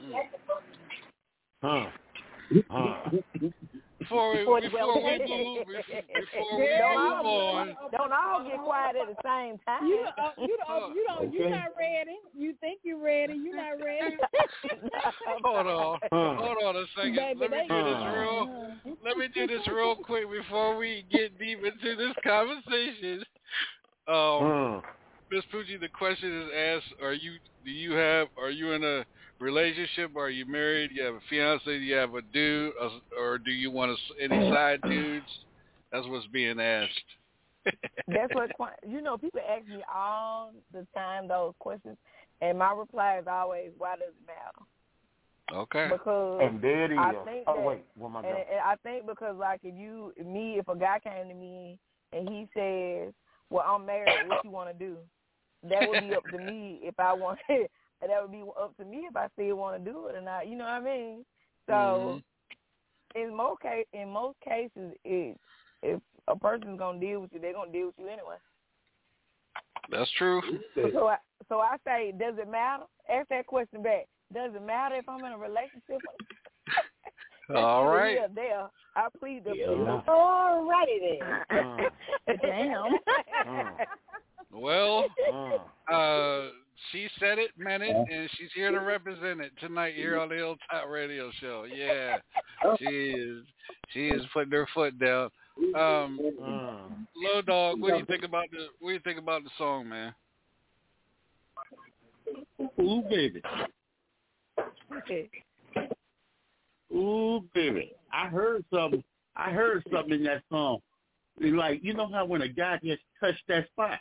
Mm. 0.01 0.13
Huh. 1.61 1.89
Huh. 2.71 3.09
Before 4.07 4.31
we 4.31 4.37
Before- 4.39 4.61
before 4.61 5.03
we 5.03 5.19
move 5.19 5.67
before 5.67 6.59
we 6.59 6.67
don't 6.79 6.95
move 6.95 7.25
all, 7.25 7.55
on. 7.57 7.75
Don't 7.91 8.13
all 8.13 8.43
get 8.47 8.59
quiet 8.63 8.95
at 8.95 9.07
the 9.07 9.19
same 9.23 9.59
time. 9.65 9.85
You 9.85 10.05
uh, 10.17 10.31
you 10.37 10.57
don't 10.65 10.95
you 10.95 11.05
don't 11.07 11.27
Okay. 11.27 11.37
you're 11.37 11.49
not 11.49 11.75
ready. 11.77 12.15
You 12.33 12.53
think 12.61 12.79
you're 12.83 13.03
ready. 13.03 13.33
You're 13.33 13.55
not 13.57 13.83
ready. 13.83 14.15
Hold 15.43 15.67
on, 15.67 15.99
Huh. 16.11 16.35
hold 16.35 16.57
on 16.63 16.75
a 16.77 16.85
second. 16.95 17.15
Baby, 17.15 17.39
Let 17.39 17.51
me 17.51 17.57
they- 17.57 17.67
do 17.67 17.83
this 17.83 18.01
Uh. 18.01 18.15
real. 18.19 18.97
Let 19.03 19.17
me 19.17 19.27
do 19.33 19.47
this 19.47 19.67
real 19.67 19.95
quick 19.95 20.23
before 20.31 20.77
we 20.77 21.05
get 21.11 21.37
deep 21.37 21.59
into 21.63 21.95
this 21.95 22.13
conversation. 22.23 23.23
Um, 24.07 24.81
Huh. 24.81 24.81
Miss 25.29 25.43
Poochie, 25.53 25.77
the 25.79 25.89
question 25.89 26.43
is 26.43 26.49
asked: 26.55 26.93
Are 27.01 27.11
you 27.13 27.33
do 27.65 27.71
you 27.71 27.91
have 27.93 28.29
are 28.37 28.49
you 28.51 28.71
in 28.71 28.83
a 28.83 29.03
relationship? 29.39 30.15
Are 30.15 30.29
you 30.29 30.45
married? 30.45 30.89
Do 30.89 30.95
you 30.95 31.03
have 31.03 31.15
a 31.15 31.19
fiance? 31.29 31.63
Do 31.65 31.71
you 31.73 31.95
have 31.95 32.13
a 32.15 32.21
dude, 32.21 32.73
or, 32.81 32.91
or 33.19 33.37
do 33.37 33.51
you 33.51 33.71
want 33.71 33.97
to, 33.97 34.23
any 34.23 34.51
side 34.51 34.81
dudes? 34.83 35.25
That's 35.91 36.05
what's 36.07 36.27
being 36.27 36.59
asked. 36.59 36.91
That's 38.07 38.33
what 38.33 38.53
qui- 38.55 38.89
you 38.89 39.01
know. 39.01 39.17
People 39.17 39.41
ask 39.49 39.67
me 39.67 39.83
all 39.93 40.51
the 40.71 40.85
time 40.95 41.27
those 41.27 41.53
questions, 41.59 41.97
and 42.41 42.57
my 42.57 42.71
reply 42.71 43.19
is 43.19 43.27
always, 43.27 43.71
"Why 43.77 43.95
does 43.95 44.09
it 44.09 44.27
matter?" 44.27 44.65
Okay. 45.63 45.87
Because 45.91 46.41
And 46.43 46.61
there 46.61 46.85
it 46.85 46.91
is. 46.91 46.97
I 46.99 47.13
think 47.25 47.43
oh 47.47 47.55
that- 47.55 47.65
wait, 47.65 47.85
one 47.95 48.11
more 48.13 48.25
And, 48.25 48.35
go. 48.35 48.43
and 48.51 48.59
I 48.61 48.75
think 48.83 49.05
because 49.05 49.35
like 49.37 49.61
if 49.63 49.75
you 49.75 50.13
me 50.23 50.59
if 50.59 50.67
a 50.67 50.75
guy 50.77 50.99
came 50.99 51.27
to 51.27 51.33
me 51.33 51.77
and 52.13 52.27
he 52.29 52.47
says, 52.53 53.13
"Well, 53.49 53.65
I'm 53.67 53.85
married. 53.85 54.27
What 54.27 54.43
you 54.45 54.51
want 54.51 54.69
to 54.77 54.85
do?" 54.85 54.97
That 55.63 55.89
would 55.89 56.01
be 56.07 56.13
up 56.15 56.23
to 56.31 56.37
me 56.37 56.79
if 56.83 56.97
I 56.99 57.11
want. 57.13 57.39
That 58.01 58.21
would 58.21 58.31
be 58.31 58.43
up 58.59 58.75
to 58.77 58.85
me 58.85 59.07
if 59.09 59.15
I 59.15 59.27
still 59.33 59.55
want 59.55 59.83
to 59.83 59.91
do 59.91 60.07
it 60.07 60.15
or 60.15 60.21
not. 60.21 60.47
You 60.47 60.55
know 60.57 60.65
what 60.65 60.73
I 60.73 60.79
mean? 60.81 61.25
So 61.67 61.73
Mm-hmm. 61.73 63.21
in 63.21 63.35
most 63.35 63.61
case, 63.61 63.85
in 63.93 64.09
most 64.09 64.37
cases, 64.43 64.93
it, 65.03 65.37
if 65.81 65.99
a 66.27 66.35
person's 66.35 66.77
gonna 66.79 66.99
deal 66.99 67.21
with 67.21 67.31
you, 67.33 67.39
they're 67.39 67.53
gonna 67.53 67.71
deal 67.71 67.87
with 67.87 67.95
you 67.97 68.07
anyway. 68.07 68.35
That's 69.89 70.11
true. 70.17 70.41
So 70.93 71.07
I 71.07 71.17
so 71.49 71.59
I 71.59 71.77
say, 71.85 72.13
does 72.17 72.35
it 72.37 72.49
matter? 72.49 72.83
Ask 73.09 73.29
that 73.29 73.47
question 73.47 73.81
back. 73.81 74.07
Does 74.33 74.51
it 74.53 74.61
matter 74.61 74.95
if 74.95 75.07
I'm 75.07 75.23
in 75.23 75.31
a 75.31 75.37
relationship? 75.37 76.03
All 77.55 77.87
right. 77.87 78.15
Yeah, 78.15 78.27
there. 78.33 78.67
I 78.95 79.07
plead 79.19 79.45
the 79.45 79.55
Yeah. 79.55 80.01
fifth. 80.01 80.09
all 80.09 80.67
righty 80.67 80.99
then. 80.99 81.89
Uh, 82.29 82.33
Damn. 82.41 82.93
uh, 83.47 83.85
Well, 84.51 85.05
uh. 85.89 86.49
She 86.91 87.07
said 87.19 87.39
it, 87.39 87.51
meant 87.57 87.83
it, 87.83 87.95
and 87.95 88.29
she's 88.37 88.49
here 88.53 88.71
to 88.71 88.79
represent 88.79 89.41
it 89.41 89.51
tonight 89.59 89.95
here 89.95 90.19
on 90.19 90.29
the 90.29 90.35
Hilltop 90.35 90.87
Radio 90.89 91.31
Show. 91.39 91.65
Yeah, 91.65 92.17
she 92.79 92.85
is. 92.85 93.43
She 93.89 94.07
is 94.07 94.21
putting 94.33 94.51
her 94.51 94.67
foot 94.73 94.99
down. 94.99 95.29
Um, 95.75 96.19
Uh. 96.43 96.77
Low 97.15 97.41
Dog, 97.41 97.81
what 97.81 97.93
do 97.93 97.97
you 97.97 98.05
think 98.05 98.23
about 98.23 98.45
the 98.51 98.67
What 98.79 98.89
do 98.89 98.93
you 98.93 98.99
think 98.99 99.17
about 99.17 99.43
the 99.43 99.49
song, 99.57 99.89
man? 99.89 100.13
Ooh, 102.79 103.03
baby. 103.09 103.41
Okay. 104.95 105.29
Ooh, 106.93 107.43
baby. 107.53 107.93
I 108.11 108.27
heard 108.27 108.63
something. 108.73 109.03
I 109.35 109.51
heard 109.51 109.83
something 109.91 110.13
in 110.13 110.23
that 110.23 110.43
song. 110.49 110.79
It's 111.39 111.55
like, 111.55 111.79
you 111.83 111.93
know 111.93 112.09
how 112.11 112.25
when 112.25 112.41
a 112.41 112.47
guy 112.47 112.79
just 112.83 113.01
touched 113.19 113.43
that 113.47 113.67
spot? 113.67 113.99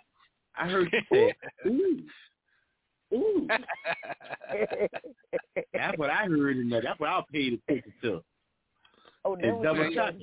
I 0.58 0.68
heard 0.68 0.88
you 0.92 1.00
say, 1.12 1.34
ooh. 1.66 2.02
Ooh. 3.14 3.46
That's 5.72 5.98
what 5.98 6.10
I 6.10 6.24
heard 6.26 6.56
in 6.56 6.68
that. 6.70 6.82
That's 6.82 6.98
what 6.98 7.08
I'll 7.10 7.26
pay 7.32 7.58
attention 7.68 7.92
to. 8.02 8.22
oh, 9.24 9.34
And 9.34 9.58
that 9.58 9.62
double 9.62 9.84
was 9.84 9.94
shot. 9.94 10.14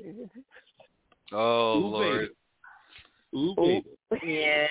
Oh 1.31 1.77
Ooh, 1.77 1.87
Lord. 1.87 2.29
Ooh, 3.35 3.55
baby. 3.55 3.85
Yeah. 4.23 4.67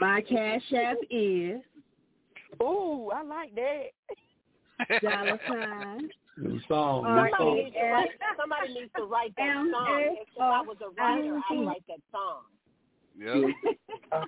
My 0.00 0.14
My 0.14 0.20
cash 0.20 0.72
app 0.74 0.96
is 1.10 1.60
Ooh, 2.60 3.10
I 3.14 3.22
like 3.22 3.54
that. 3.54 3.92
dollar 5.02 5.40
sign. 5.48 6.08
New 6.38 6.60
song. 6.68 7.04
R 7.04 7.26
New 7.26 7.34
A 7.34 7.36
song. 7.36 7.38
Somebody 7.38 7.62
needs 7.62 7.74
to 7.76 7.84
write, 7.84 8.10
somebody 8.40 8.74
needs 8.74 8.90
to 8.96 9.04
write 9.04 9.36
that 9.36 9.56
M 9.56 9.70
song. 9.72 9.88
A 9.88 10.12
If 10.12 10.28
I 10.40 10.62
was 10.62 10.76
a 10.80 10.90
writer, 11.00 11.40
I'd 11.50 11.66
write 11.66 11.84
that 11.88 12.00
song. 12.10 12.42
Yeah. 13.18 13.52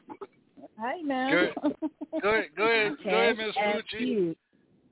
Hey 0.79 1.03
now. 1.03 1.31
Good. 1.31 1.55
Go 2.23 2.29
ahead, 2.31 2.45
go 2.57 2.65
ahead, 2.65 2.97
go 3.05 3.11
ahead, 3.11 3.37
Miss 3.37 3.55
Cash 3.55 3.65
app 3.65 3.85
Poochie. 3.93 4.31
is 4.31 4.37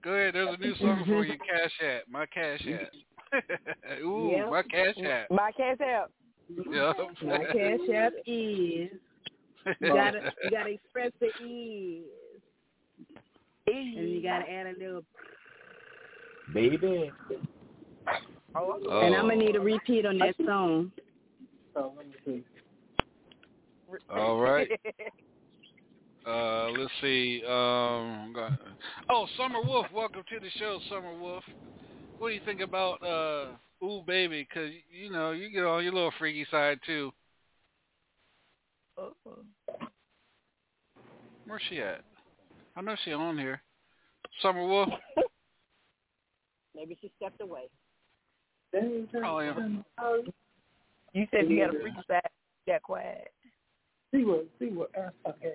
Go 0.02 0.10
ahead. 0.10 0.34
There's 0.34 0.54
a 0.54 0.62
new 0.62 0.74
song 0.76 0.98
mm-hmm. 1.00 1.10
for 1.10 1.24
you, 1.24 1.38
Cash 1.38 1.72
App. 1.82 2.02
My 2.08 2.26
Cash 2.26 2.66
App. 2.72 4.00
Ooh, 4.02 4.30
Yeah. 4.32 4.48
my 4.48 4.62
Cash 4.62 4.94
App. 5.04 5.30
My 5.30 5.52
cash 5.52 5.80
out. 5.80 6.10
Yeah. 6.70 6.92
My 7.26 7.44
cash 7.44 7.94
app 7.94 8.12
is. 8.26 8.88
You 9.80 9.92
gotta 9.94 10.32
you 10.44 10.50
gotta 10.50 10.70
express 10.70 11.12
the 11.20 11.26
is. 11.26 12.04
And 13.66 14.08
you 14.08 14.22
gotta 14.22 14.50
add 14.50 14.66
a 14.66 14.78
little 14.78 15.02
Baby. 16.54 17.12
Oh, 18.54 19.02
and 19.02 19.14
I'm 19.14 19.28
gonna 19.28 19.36
need 19.36 19.56
a 19.56 19.60
repeat 19.60 20.06
on 20.06 20.18
that 20.18 20.34
song. 20.46 20.90
So 21.74 21.92
let 21.96 22.06
me 22.06 22.14
see. 22.24 22.44
All 24.10 24.38
right. 24.38 24.68
Uh, 26.28 26.70
let's 26.76 26.92
see. 27.00 27.42
Um, 27.48 28.36
oh, 29.08 29.26
Summer 29.38 29.62
Wolf, 29.64 29.86
welcome 29.94 30.22
to 30.28 30.40
the 30.40 30.50
show, 30.58 30.78
Summer 30.90 31.18
Wolf. 31.18 31.42
What 32.18 32.28
do 32.28 32.34
you 32.34 32.40
think 32.44 32.60
about 32.60 33.02
uh, 33.02 33.46
Ooh 33.82 34.02
Baby? 34.06 34.46
Because 34.46 34.70
you 34.92 35.10
know 35.10 35.32
you 35.32 35.48
get 35.50 35.64
on 35.64 35.82
your 35.82 35.94
little 35.94 36.12
freaky 36.18 36.46
side 36.50 36.80
too. 36.84 37.12
Where's 41.46 41.62
she 41.70 41.80
at? 41.80 42.02
I 42.76 42.82
know 42.82 42.94
she 43.04 43.12
on 43.14 43.38
here. 43.38 43.62
Summer 44.42 44.66
Wolf. 44.66 44.90
Maybe 46.76 46.98
she 47.00 47.10
stepped 47.16 47.40
away. 47.40 47.68
Oh 49.24 49.38
yeah. 49.38 49.54
You 51.14 51.26
said 51.30 51.48
you 51.48 51.62
had 51.62 51.74
a 51.74 51.80
freaky 51.80 52.02
side. 52.06 52.20
That 52.66 52.82
quiet. 52.82 53.32
See 54.14 54.24
what 54.24 54.46
see 54.58 54.66
what 54.66 54.90
okay. 55.26 55.54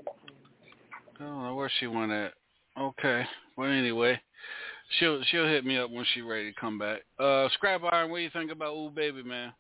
I 1.20 1.24
don't 1.24 1.44
know 1.44 1.56
where 1.56 1.72
she 1.80 1.88
went 1.88 2.12
at. 2.12 2.34
Okay. 2.80 3.24
Well, 3.58 3.70
anyway, 3.70 4.20
she'll 5.00 5.22
she'll 5.30 5.48
hit 5.48 5.66
me 5.66 5.78
up 5.78 5.92
when 5.92 6.06
she's 6.14 6.24
ready 6.24 6.52
to 6.52 6.60
come 6.60 6.80
back. 6.80 7.02
Uh, 7.20 7.48
Scrap 7.54 7.82
Iron, 7.92 8.10
what 8.10 8.18
do 8.18 8.24
you 8.24 8.30
think 8.32 8.52
about 8.52 8.74
Ooh 8.74 8.90
Baby, 8.90 9.24
man? 9.24 9.54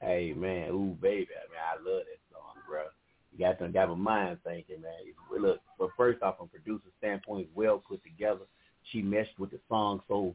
Hey 0.00 0.32
man, 0.34 0.70
ooh 0.70 0.96
baby, 1.02 1.28
I 1.36 1.44
mean 1.50 1.60
I 1.60 1.76
love 1.76 2.04
that 2.06 2.20
song, 2.32 2.54
bro. 2.66 2.84
You 3.32 3.38
got 3.38 3.58
to 3.58 3.68
got 3.68 3.90
my 3.90 3.94
mind 3.94 4.38
thinking, 4.44 4.80
man. 4.80 4.92
Look, 5.38 5.60
but 5.78 5.90
first 5.94 6.22
off, 6.22 6.38
from 6.38 6.48
producer 6.48 6.88
standpoint, 6.98 7.48
well 7.54 7.82
put 7.86 8.02
together. 8.02 8.46
She 8.90 9.02
meshed 9.02 9.38
with 9.38 9.50
the 9.50 9.60
song, 9.68 10.00
so 10.08 10.34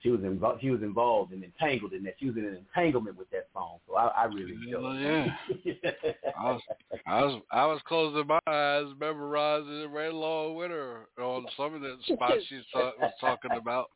she 0.00 0.10
was 0.10 0.20
involved. 0.22 0.60
She 0.60 0.70
was 0.70 0.82
involved 0.82 1.32
and 1.32 1.42
entangled 1.42 1.92
in 1.92 2.04
that. 2.04 2.14
She 2.18 2.26
was 2.26 2.36
in 2.36 2.44
an 2.44 2.56
entanglement 2.56 3.16
with 3.18 3.28
that 3.30 3.48
song, 3.52 3.78
so 3.86 3.96
I, 3.96 4.06
I 4.06 4.24
really 4.24 4.56
Hell 4.70 4.86
enjoyed 4.90 5.00
yeah. 5.00 5.34
it. 5.64 6.16
I 6.38 6.50
was 6.52 6.60
I 7.06 7.24
was 7.24 7.42
I 7.50 7.66
was 7.66 7.80
closing 7.86 8.26
my 8.26 8.38
eyes, 8.46 8.86
memorizing 9.00 9.82
it 9.82 9.90
right 9.90 10.12
along 10.12 10.54
with 10.54 10.70
her 10.70 11.08
on 11.20 11.46
some 11.56 11.74
of 11.74 11.80
the 11.80 11.96
spots 12.04 12.36
she 12.48 12.60
ta- 12.72 12.92
was 13.00 13.12
talking 13.20 13.52
about. 13.52 13.90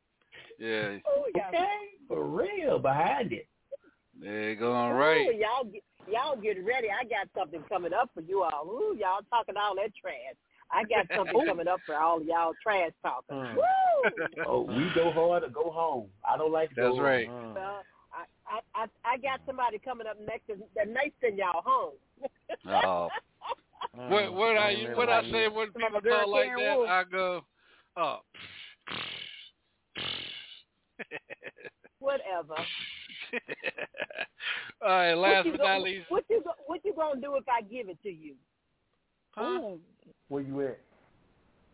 Yeah, 0.59 0.99
Oh, 1.07 1.25
okay, 1.37 1.67
for 2.09 2.25
real, 2.27 2.79
behind 2.79 3.33
it. 3.33 3.47
yeah, 4.21 4.55
going 4.55 4.93
Ooh, 4.93 4.97
right. 4.97 5.38
y'all, 5.38 5.65
get, 5.65 5.83
y'all 6.11 6.37
get 6.37 6.65
ready. 6.65 6.88
I 6.91 7.05
got 7.05 7.29
something 7.37 7.62
coming 7.69 7.93
up 7.93 8.11
for 8.12 8.23
you 8.23 8.43
all. 8.43 8.67
Ooh, 8.67 8.97
y'all 8.99 9.23
talking 9.31 9.55
all 9.57 9.77
that 9.77 9.93
trash. 10.01 10.37
I 10.73 10.85
got 10.85 11.07
something 11.17 11.47
coming 11.47 11.69
up 11.69 11.83
for 11.85 11.95
all 11.97 12.19
of 12.21 12.25
y'all 12.27 12.55
trash 12.63 12.93
talkers. 13.03 13.37
Mm. 13.37 13.57
Woo! 13.57 14.43
Oh, 14.47 14.63
we 14.63 14.91
go 14.95 15.13
hard 15.13 15.45
or 15.45 15.49
go 15.51 15.71
home. 15.71 16.09
I 16.29 16.37
don't 16.37 16.53
like 16.53 16.71
to 16.71 16.75
That's 16.77 16.97
go 16.97 17.01
right. 17.03 17.29
home. 17.29 17.57
Uh, 17.57 17.83
I, 18.13 18.25
I, 18.47 18.61
I, 18.75 18.87
I 19.05 19.17
got 19.19 19.41
somebody 19.47 19.79
coming 19.79 20.07
up 20.07 20.17
next 20.27 20.49
that 20.49 20.89
may 20.89 21.13
send 21.21 21.39
y'all 21.39 21.63
home. 21.65 21.93
Oh, 22.67 23.09
what 24.09 24.33
what 24.33 24.57
I 24.57 24.75
Mm, 24.75 24.97
what 24.97 25.09
I 25.09 25.21
like 25.23 25.31
say 25.31 25.45
it. 25.45 25.55
when 25.55 25.69
My 25.75 25.87
people 25.89 26.01
girl 26.01 26.19
talk 26.25 26.29
like 26.29 26.49
that, 26.57 26.77
Wolf. 26.77 26.89
I 26.91 27.05
go, 27.05 27.45
oh. 27.97 28.19
Whatever. 32.01 32.55
All 34.83 34.89
right, 34.89 35.15
last 35.15 35.37
what 35.37 35.47
you 35.47 35.53
but 35.53 35.59
go- 35.59 35.65
not 35.65 35.83
least, 35.83 36.11
what 36.11 36.25
you 36.29 36.43
go, 36.43 36.51
what 36.67 36.81
you 36.85 36.95
gonna 36.95 37.21
do 37.21 37.37
if 37.37 37.45
I 37.49 37.63
give 37.63 37.89
it 37.89 37.99
to 38.03 38.11
you? 38.11 38.35
Huh? 39.35 39.61
Where 40.29 40.42
you 40.42 40.61
at? 40.62 40.79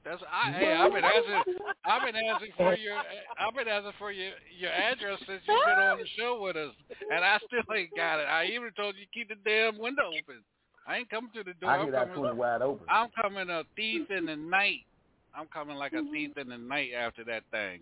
That's 0.05 0.23
I. 0.33 0.53
Hey, 0.53 0.73
I've 0.73 0.92
been 0.92 1.05
asking. 1.05 1.42
I've 1.85 2.03
been 2.03 2.16
asking 2.16 2.53
for 2.57 2.75
your. 2.75 2.97
I've 2.97 3.55
been 3.55 3.68
asking 3.68 3.92
for 3.99 4.11
your 4.12 4.33
your 4.59 4.71
address 4.71 5.18
since 5.27 5.42
you've 5.47 5.64
been 5.66 5.85
on 5.85 5.99
the 5.99 6.07
show 6.18 6.40
with 6.40 6.57
us, 6.57 6.73
and 7.11 7.25
I 7.25 7.38
still 7.47 7.75
ain't 7.77 7.94
got 7.94 8.21
it. 8.21 8.25
I 8.25 8.47
even 8.47 8.71
told 8.77 8.94
you 8.97 9.05
keep 9.12 9.29
the 9.29 9.35
damn 9.44 9.79
window 9.79 10.09
open. 10.09 10.42
I 10.87 10.99
ain't 10.99 11.11
coming 11.11 11.31
to 11.35 11.42
the 11.44 11.53
door. 11.61 11.71
I 11.71 11.77
I'm 11.77 11.83
hear 11.83 11.92
that 11.92 12.01
coming. 12.09 12.14
twenty 12.23 12.37
wide 12.37 12.62
open. 12.62 12.87
I'm 12.88 13.09
coming 13.21 13.51
a 13.51 13.64
thief 13.77 14.11
in 14.11 14.25
the 14.27 14.37
night. 14.37 14.87
I'm 15.35 15.47
coming 15.53 15.77
like 15.77 15.92
a 15.92 16.03
thief 16.11 16.31
in 16.38 16.49
the 16.49 16.57
night 16.59 16.90
after 16.99 17.23
that 17.25 17.42
thing. 17.51 17.81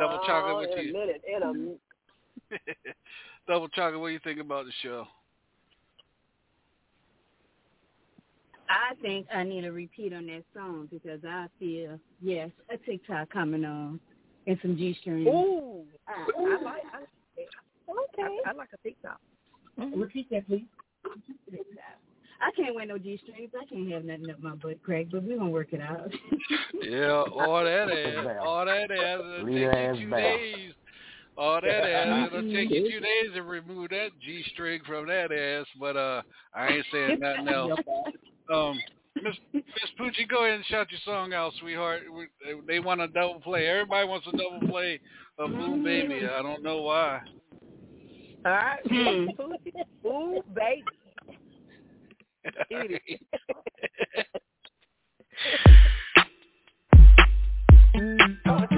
Double 0.00 0.18
chocolate 0.26 0.54
Oh, 0.56 0.58
with 0.60 0.78
in 0.78 0.86
you. 0.86 0.90
a 0.90 0.98
minute. 0.98 1.22
In 1.36 1.42
a 1.42 1.50
m- 1.50 1.78
Double 3.48 3.68
chocolate. 3.68 4.00
What 4.00 4.08
do 4.08 4.12
you 4.14 4.20
think 4.24 4.40
about 4.40 4.64
the 4.66 4.72
show? 4.82 5.06
I 8.74 8.94
think 9.00 9.26
I 9.32 9.44
need 9.44 9.64
a 9.64 9.72
repeat 9.72 10.12
on 10.12 10.26
that 10.26 10.42
song 10.52 10.88
because 10.90 11.20
I 11.24 11.46
feel 11.60 11.98
yes, 12.20 12.50
a 12.72 12.76
TikTok 12.76 13.30
coming 13.30 13.64
on 13.64 14.00
and 14.48 14.58
some 14.62 14.76
G 14.76 14.96
strings. 15.00 15.28
Ooh, 15.28 15.84
I, 16.08 16.26
I 16.36 16.62
like. 16.62 16.82
I, 16.92 17.42
okay. 17.90 18.38
I, 18.44 18.50
I 18.50 18.52
like 18.52 18.70
a 18.74 18.78
TikTok. 18.82 19.20
Repeat 19.94 20.28
that, 20.30 20.46
please. 20.48 20.64
I 22.40 22.50
can't 22.56 22.74
wear 22.74 22.84
no 22.84 22.98
G 22.98 23.20
strings. 23.22 23.50
I 23.60 23.64
can't 23.66 23.90
have 23.92 24.04
nothing 24.04 24.30
up 24.30 24.42
my 24.42 24.56
butt 24.56 24.82
crack, 24.82 25.06
but 25.12 25.22
we're 25.22 25.38
gonna 25.38 25.50
work 25.50 25.72
it 25.72 25.80
out. 25.80 26.10
Yeah, 26.82 27.22
all 27.34 27.64
that 27.64 27.88
ass, 27.90 28.36
all 28.44 28.66
that 28.66 28.90
ass. 28.90 29.20
It'll 29.20 29.44
Leave 29.44 29.54
take 29.54 29.72
your 29.72 29.94
you 29.94 30.04
two 30.04 30.10
days. 30.10 30.72
All 31.38 31.60
that 31.62 31.66
ass. 31.66 32.28
It'll 32.30 32.52
take 32.52 32.70
you 32.70 32.90
two 32.90 33.00
days 33.00 33.34
to 33.34 33.42
remove 33.42 33.88
that 33.88 34.10
G 34.20 34.44
string 34.52 34.80
from 34.86 35.06
that 35.06 35.32
ass. 35.32 35.66
But 35.80 35.96
uh, 35.96 36.22
I 36.54 36.68
ain't 36.68 36.86
saying 36.92 37.20
nothing 37.20 37.48
else. 37.48 37.80
Um, 38.52 38.80
Miss 39.22 39.34
Miss 39.52 39.64
Poochie, 39.98 40.28
go 40.28 40.44
ahead 40.44 40.56
and 40.56 40.66
shout 40.66 40.90
your 40.90 41.00
song 41.04 41.32
out, 41.32 41.52
sweetheart. 41.60 42.02
We, 42.12 42.26
they 42.66 42.80
want 42.80 43.00
a 43.00 43.08
double 43.08 43.40
play. 43.40 43.66
Everybody 43.66 44.08
wants 44.08 44.26
a 44.26 44.32
double 44.32 44.68
play 44.68 45.00
of 45.38 45.50
Blue 45.50 45.82
Baby. 45.82 46.26
I 46.26 46.42
don't 46.42 46.62
know 46.62 46.82
why. 46.82 47.20
All 48.44 48.52
right. 48.52 48.80
Hmm. 48.86 49.26
Ooh, 50.06 50.42
baby. 50.54 50.84
Eat 52.70 53.00
it. 53.06 53.20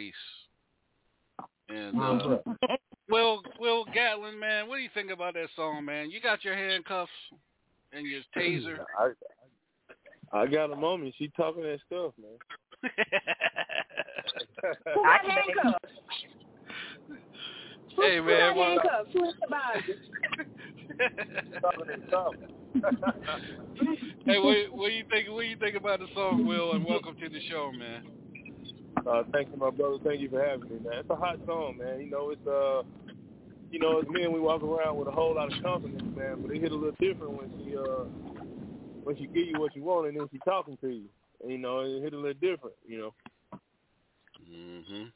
police. 0.00 0.14
And 1.68 2.00
uh, 2.00 2.38
Will 3.08 3.42
Will 3.58 3.84
Gatlin, 3.94 4.38
man, 4.38 4.68
what 4.68 4.76
do 4.76 4.82
you 4.82 4.88
think 4.92 5.10
about 5.10 5.34
that 5.34 5.48
song, 5.56 5.84
man? 5.84 6.10
You 6.10 6.20
got 6.20 6.44
your 6.44 6.56
handcuffs 6.56 7.10
and 7.92 8.06
your 8.06 8.22
taser. 8.36 8.78
I, 10.32 10.38
I 10.38 10.46
got 10.46 10.72
a 10.72 10.76
moment. 10.76 11.14
She 11.18 11.28
talking 11.36 11.62
that 11.62 11.78
stuff, 11.86 12.12
man. 12.20 12.38
Who 14.94 15.02
got 15.02 15.20
handcuffs? 15.24 15.94
hey 17.98 18.16
Who 18.16 18.24
man, 18.24 18.40
got 18.40 18.56
well, 18.56 18.68
handcuffs? 18.68 19.10
Who 19.12 19.28
is 19.28 19.34
the 19.40 19.46
body? 19.48 19.82
talking 21.60 21.86
that 21.86 22.00
stuff. 22.08 22.34
hey, 24.26 24.38
what, 24.38 24.56
what 24.76 24.88
do 24.88 24.94
you 24.94 25.04
think? 25.10 25.28
What 25.30 25.42
do 25.42 25.46
you 25.46 25.56
think 25.56 25.76
about 25.76 26.00
the 26.00 26.06
song, 26.14 26.46
Will? 26.46 26.72
And 26.72 26.84
welcome 26.84 27.16
to 27.20 27.28
the 27.28 27.40
show, 27.48 27.70
man. 27.72 28.19
Uh, 29.06 29.22
thank 29.32 29.48
you, 29.50 29.56
my 29.56 29.70
brother. 29.70 29.96
Thank 30.04 30.20
you 30.20 30.28
for 30.28 30.44
having 30.44 30.68
me, 30.68 30.78
man. 30.84 31.00
It's 31.00 31.10
a 31.10 31.16
hot 31.16 31.38
song, 31.46 31.78
man. 31.78 32.00
You 32.00 32.10
know, 32.10 32.30
it's 32.30 32.46
uh, 32.46 32.82
you 33.70 33.78
know, 33.78 34.00
as 34.00 34.06
men, 34.10 34.32
we 34.32 34.40
walk 34.40 34.62
around 34.62 34.96
with 34.96 35.08
a 35.08 35.12
whole 35.12 35.34
lot 35.34 35.52
of 35.52 35.62
confidence, 35.62 36.02
man. 36.16 36.42
But 36.42 36.54
it 36.54 36.60
hit 36.60 36.72
a 36.72 36.74
little 36.74 36.96
different 37.00 37.32
when 37.32 37.50
she 37.58 37.76
uh, 37.76 38.04
when 39.04 39.16
she 39.16 39.26
give 39.26 39.46
you 39.46 39.58
what 39.58 39.74
you 39.74 39.82
want 39.82 40.08
and 40.08 40.18
then 40.18 40.28
she 40.32 40.38
talking 40.38 40.76
to 40.82 40.88
you. 40.88 41.04
And, 41.42 41.52
you 41.52 41.58
know, 41.58 41.80
it 41.80 42.02
hit 42.02 42.12
a 42.12 42.16
little 42.16 42.34
different. 42.34 42.76
You 42.86 42.98
know. 42.98 43.14
Mhm. 44.50 45.12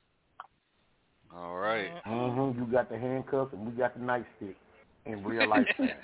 All 1.34 1.56
right. 1.56 1.90
Mm-hmm. 2.06 2.60
You 2.60 2.66
got 2.70 2.88
the 2.88 2.98
handcuffs 2.98 3.52
and 3.52 3.66
we 3.66 3.72
got 3.72 3.94
the 3.94 4.00
nightstick 4.00 4.54
in 5.06 5.24
real 5.24 5.48
life. 5.48 5.66
and 5.78 5.90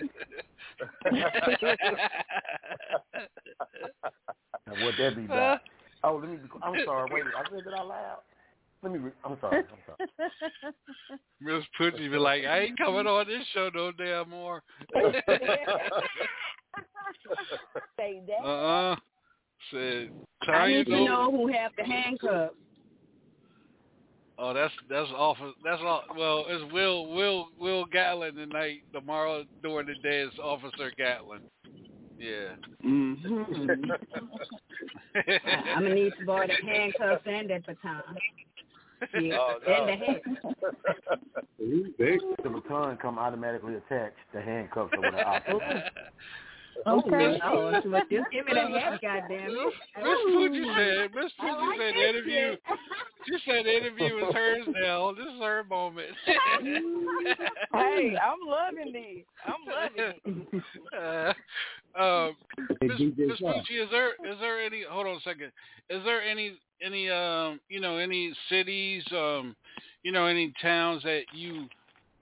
what 4.67 4.95
that 4.99 5.17
be 5.17 5.25
about? 5.25 5.61
Oh, 6.05 6.17
let 6.17 6.31
me. 6.31 6.37
Be, 6.37 6.49
I'm 6.63 6.75
sorry. 6.85 7.09
Wait, 7.13 7.25
I 7.37 7.49
said 7.51 7.59
it 7.67 7.75
out 7.79 7.87
loud. 7.89 8.19
Let 8.83 8.93
me. 8.93 8.99
Re- 8.99 9.11
I'm 9.25 9.37
sorry. 9.41 9.59
I'm 9.59 9.79
sorry. 9.87 10.73
Miss 11.41 11.65
Poochie 11.79 12.11
be 12.11 12.17
like, 12.17 12.45
I 12.45 12.61
ain't 12.61 12.79
coming 12.79 13.07
on 13.07 13.27
this 13.27 13.45
show 13.53 13.71
no 13.75 13.93
damn 13.93 14.31
more. 14.31 14.63
Say 17.97 18.23
that. 18.27 18.45
uh 18.45 18.93
uh 18.93 18.97
Said, 19.71 20.11
I 20.43 20.47
Tanya 20.47 20.79
need 20.79 20.85
to 20.87 20.91
know- 20.93 21.05
know 21.05 21.31
who 21.31 21.53
have 21.53 21.73
the 21.77 21.85
handcuffs. 21.85 22.55
Oh, 24.39 24.55
that's 24.55 24.73
that's 24.89 25.11
awful. 25.15 25.53
That's 25.63 25.83
all. 25.83 26.03
Well, 26.17 26.47
it's 26.49 26.73
Will 26.73 27.09
Will 27.15 27.49
Will 27.59 27.85
Gatlin 27.85 28.35
tonight. 28.37 28.79
Tomorrow 28.91 29.45
during 29.63 29.87
the 29.87 29.95
day 30.03 30.21
is 30.23 30.33
Officer 30.43 30.91
Gatlin. 30.97 31.41
Yeah. 32.21 32.55
Mm-hmm. 32.85 33.71
I'm 35.75 35.83
gonna 35.83 35.95
need 35.95 36.13
to 36.21 36.27
borrow 36.27 36.47
the 36.47 36.53
handcuffs 36.67 37.23
and 37.25 37.49
that 37.49 37.67
baton. 37.67 38.03
Yeah, 39.19 39.39
Oh, 39.39 39.59
and 39.67 39.89
the 39.89 39.97
hat. 40.05 40.23
The 41.59 42.51
baton 42.51 42.99
come 42.99 43.19
automatically 43.19 43.77
attached 43.77 44.19
to 44.35 44.43
handcuffs 44.43 44.93
or 44.93 45.01
whatever. 45.01 45.83
Okay. 46.87 47.39
Oh, 47.45 47.73
just 47.73 48.11
give 48.11 48.47
me 48.47 48.53
the 48.53 48.79
hat, 48.79 49.01
goddamn 49.03 49.51
it. 49.51 49.75
Miss 49.97 50.19
Poochie 50.35 50.75
said. 50.77 51.11
Miss 51.15 51.33
Poochie 51.41 51.69
like 51.69 51.79
said 51.79 51.95
the 51.95 52.09
interview. 52.09 52.57
She 53.27 53.37
said 53.45 53.67
the 53.67 53.77
interview 53.77 54.17
is 54.17 54.35
hers 54.35 54.67
now. 54.83 55.13
This 55.13 55.27
is 55.27 55.41
her 55.41 55.65
moment. 55.65 56.09
Hey, 57.73 58.17
I'm 58.17 58.39
loving 58.47 58.93
this. 58.93 59.25
I'm 59.47 59.63
loving 59.67 60.53
it. 60.97 61.37
uh, 61.97 62.01
um, 62.01 62.37
Hey, 62.81 62.89
Miss 62.89 63.01
DJ 63.01 63.29
Miss 63.29 63.39
Shaw. 63.39 63.61
Is 63.61 63.91
there 63.91 64.11
is 64.11 64.39
there 64.41 64.61
any? 64.61 64.83
Hold 64.89 65.07
on 65.07 65.17
a 65.17 65.21
second. 65.21 65.53
Is 65.89 66.03
there 66.05 66.23
any 66.23 66.59
any 66.83 67.09
um 67.11 67.61
you 67.69 67.81
know 67.81 67.97
any 67.97 68.35
cities 68.49 69.05
um 69.13 69.55
you 70.03 70.13
know 70.13 70.27
any 70.27 70.53
towns 70.63 71.03
that 71.03 71.23
you 71.35 71.67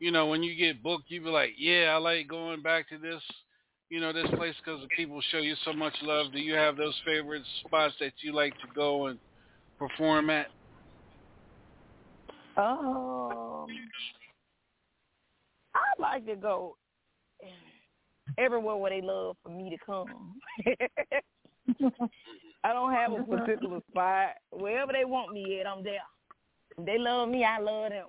you 0.01 0.11
know 0.11 0.27
when 0.27 0.43
you 0.43 0.57
get 0.57 0.83
booked 0.83 1.11
you 1.11 1.21
be 1.21 1.29
like 1.29 1.51
yeah 1.59 1.93
I 1.95 1.99
like 1.99 2.29
going 2.29 2.63
back 2.63 2.89
to 2.91 2.99
this 2.99 3.23
you 3.91 4.01
know 4.01 4.13
this 4.13 4.27
place 4.37 4.55
because 4.65 4.81
the 4.83 4.89
people 4.89 5.21
show 5.31 5.39
you 5.39 5.55
so 5.65 5.73
much 5.73 5.95
love. 6.03 6.33
Do 6.33 6.39
you 6.39 6.55
have 6.55 6.77
those 6.77 6.95
favorite 7.05 7.43
spots 7.65 7.95
that 8.01 8.13
you 8.21 8.35
like 8.35 8.55
to 8.55 8.67
go 8.75 9.07
and 9.07 9.19
perform 9.79 10.31
at? 10.31 10.47
Um, 12.57 13.67
I 15.75 16.01
like 16.01 16.27
to 16.27 16.37
go 16.37 16.77
everywhere 18.37 18.77
where 18.77 18.91
they 18.91 19.01
love 19.01 19.37
for 19.43 19.51
me 19.51 19.71
to 19.71 19.77
come. 19.85 20.35
I 22.65 22.73
don't 22.73 22.93
have 22.93 23.13
a 23.13 23.23
particular 23.23 23.81
spot. 23.91 24.31
Wherever 24.51 24.93
they 24.93 25.05
want 25.05 25.33
me 25.33 25.61
at, 25.61 25.67
I'm 25.67 25.85
there. 25.85 26.01
If 26.77 26.85
they 26.85 26.99
love 26.99 27.29
me, 27.29 27.45
I 27.45 27.59
love 27.59 27.91
them. 27.91 28.07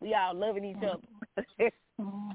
We 0.00 0.14
all 0.14 0.34
loving 0.34 0.64
each 0.64 0.76
other. 0.78 1.00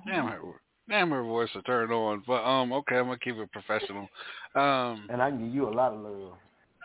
Damn 0.07 0.27
her, 0.27 0.60
damn 0.91 1.09
her 1.09 1.23
voice 1.23 1.49
to 1.53 1.61
turn 1.63 1.91
on. 1.91 2.21
But 2.27 2.43
um, 2.43 2.71
okay, 2.73 2.97
I'm 2.97 3.05
gonna 3.05 3.17
keep 3.17 3.37
it 3.37 3.51
professional. 3.51 4.07
Um, 4.53 5.07
and 5.09 5.21
I 5.21 5.29
can 5.29 5.45
give 5.45 5.55
you 5.55 5.69
a 5.69 5.71
lot 5.71 5.93
of 5.93 6.01
love. 6.01 6.33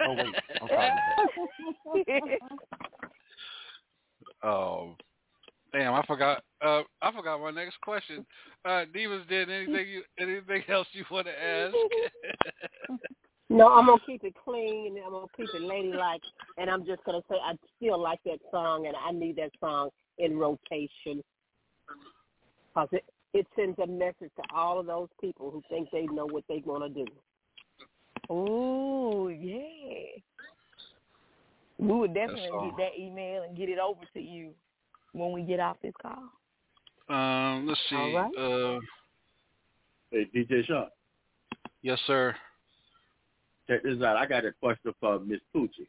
Oh 0.07 0.13
wait, 0.15 0.35
I'm 0.63 0.69
sorry. 0.69 2.39
Oh, 4.43 4.95
damn! 5.73 5.95
I 5.95 6.05
forgot. 6.07 6.45
Uh, 6.65 6.83
I 7.03 7.11
forgot 7.11 7.41
my 7.41 7.51
next 7.51 7.81
question. 7.81 8.25
Uh, 8.65 8.85
Divas, 8.95 9.27
did 9.29 9.51
anything 9.51 9.89
you 9.89 10.03
anything 10.21 10.63
else 10.69 10.87
you 10.93 11.05
want 11.11 11.27
to 11.27 11.33
ask? 11.33 11.75
No, 13.49 13.69
I'm 13.69 13.87
gonna 13.87 14.01
keep 14.05 14.25
it 14.25 14.35
clean 14.45 14.97
and 14.97 15.05
I'm 15.07 15.13
gonna 15.13 15.27
keep 15.37 15.47
it 15.55 15.63
ladylike, 15.63 16.21
and 16.59 16.69
I'm 16.69 16.85
just 16.85 17.05
gonna 17.05 17.23
say 17.31 17.37
I 17.37 17.55
still 17.77 18.01
like 18.01 18.19
that 18.25 18.41
song, 18.51 18.87
and 18.87 18.97
I 18.97 19.13
need 19.13 19.37
that 19.37 19.53
song 19.61 19.91
in 20.19 20.37
rotation 20.37 21.23
because 22.75 22.89
it 22.91 23.05
it 23.37 23.47
sends 23.57 23.79
a 23.79 23.87
message 23.87 24.31
to 24.37 24.43
all 24.55 24.79
of 24.79 24.87
those 24.87 25.09
people 25.21 25.51
who 25.51 25.63
think 25.69 25.89
they 25.91 26.07
know 26.07 26.27
what 26.27 26.45
they 26.49 26.63
want 26.65 26.83
to 26.85 27.05
do. 27.05 27.11
Oh, 28.29 29.29
yeah. 29.29 30.21
We 31.79 31.95
would 31.95 32.15
definitely 32.15 32.49
all. 32.53 32.71
get 32.71 32.77
that 32.79 33.01
email 33.01 33.43
and 33.43 33.57
get 33.57 33.69
it 33.69 33.79
over 33.79 34.01
to 34.15 34.21
you 34.21 34.51
when 35.13 35.33
we 35.33 35.43
get 35.43 35.61
off 35.61 35.77
this 35.83 35.93
call. 36.01 36.31
um, 37.15 37.67
let's 37.67 37.81
see. 37.89 37.97
All 37.97 38.15
right. 38.15 38.37
Uh, 38.37 38.81
Hey, 40.13 40.29
DJ 40.35 40.65
Shaw, 40.65 40.87
yes, 41.83 41.99
sir. 42.07 42.35
check 43.69 43.83
this 43.83 44.01
out. 44.03 44.17
I 44.17 44.25
got 44.25 44.45
a 44.45 44.53
question 44.53 44.95
for 45.01 45.19
Miss 45.19 45.41
Poochie. 45.55 45.89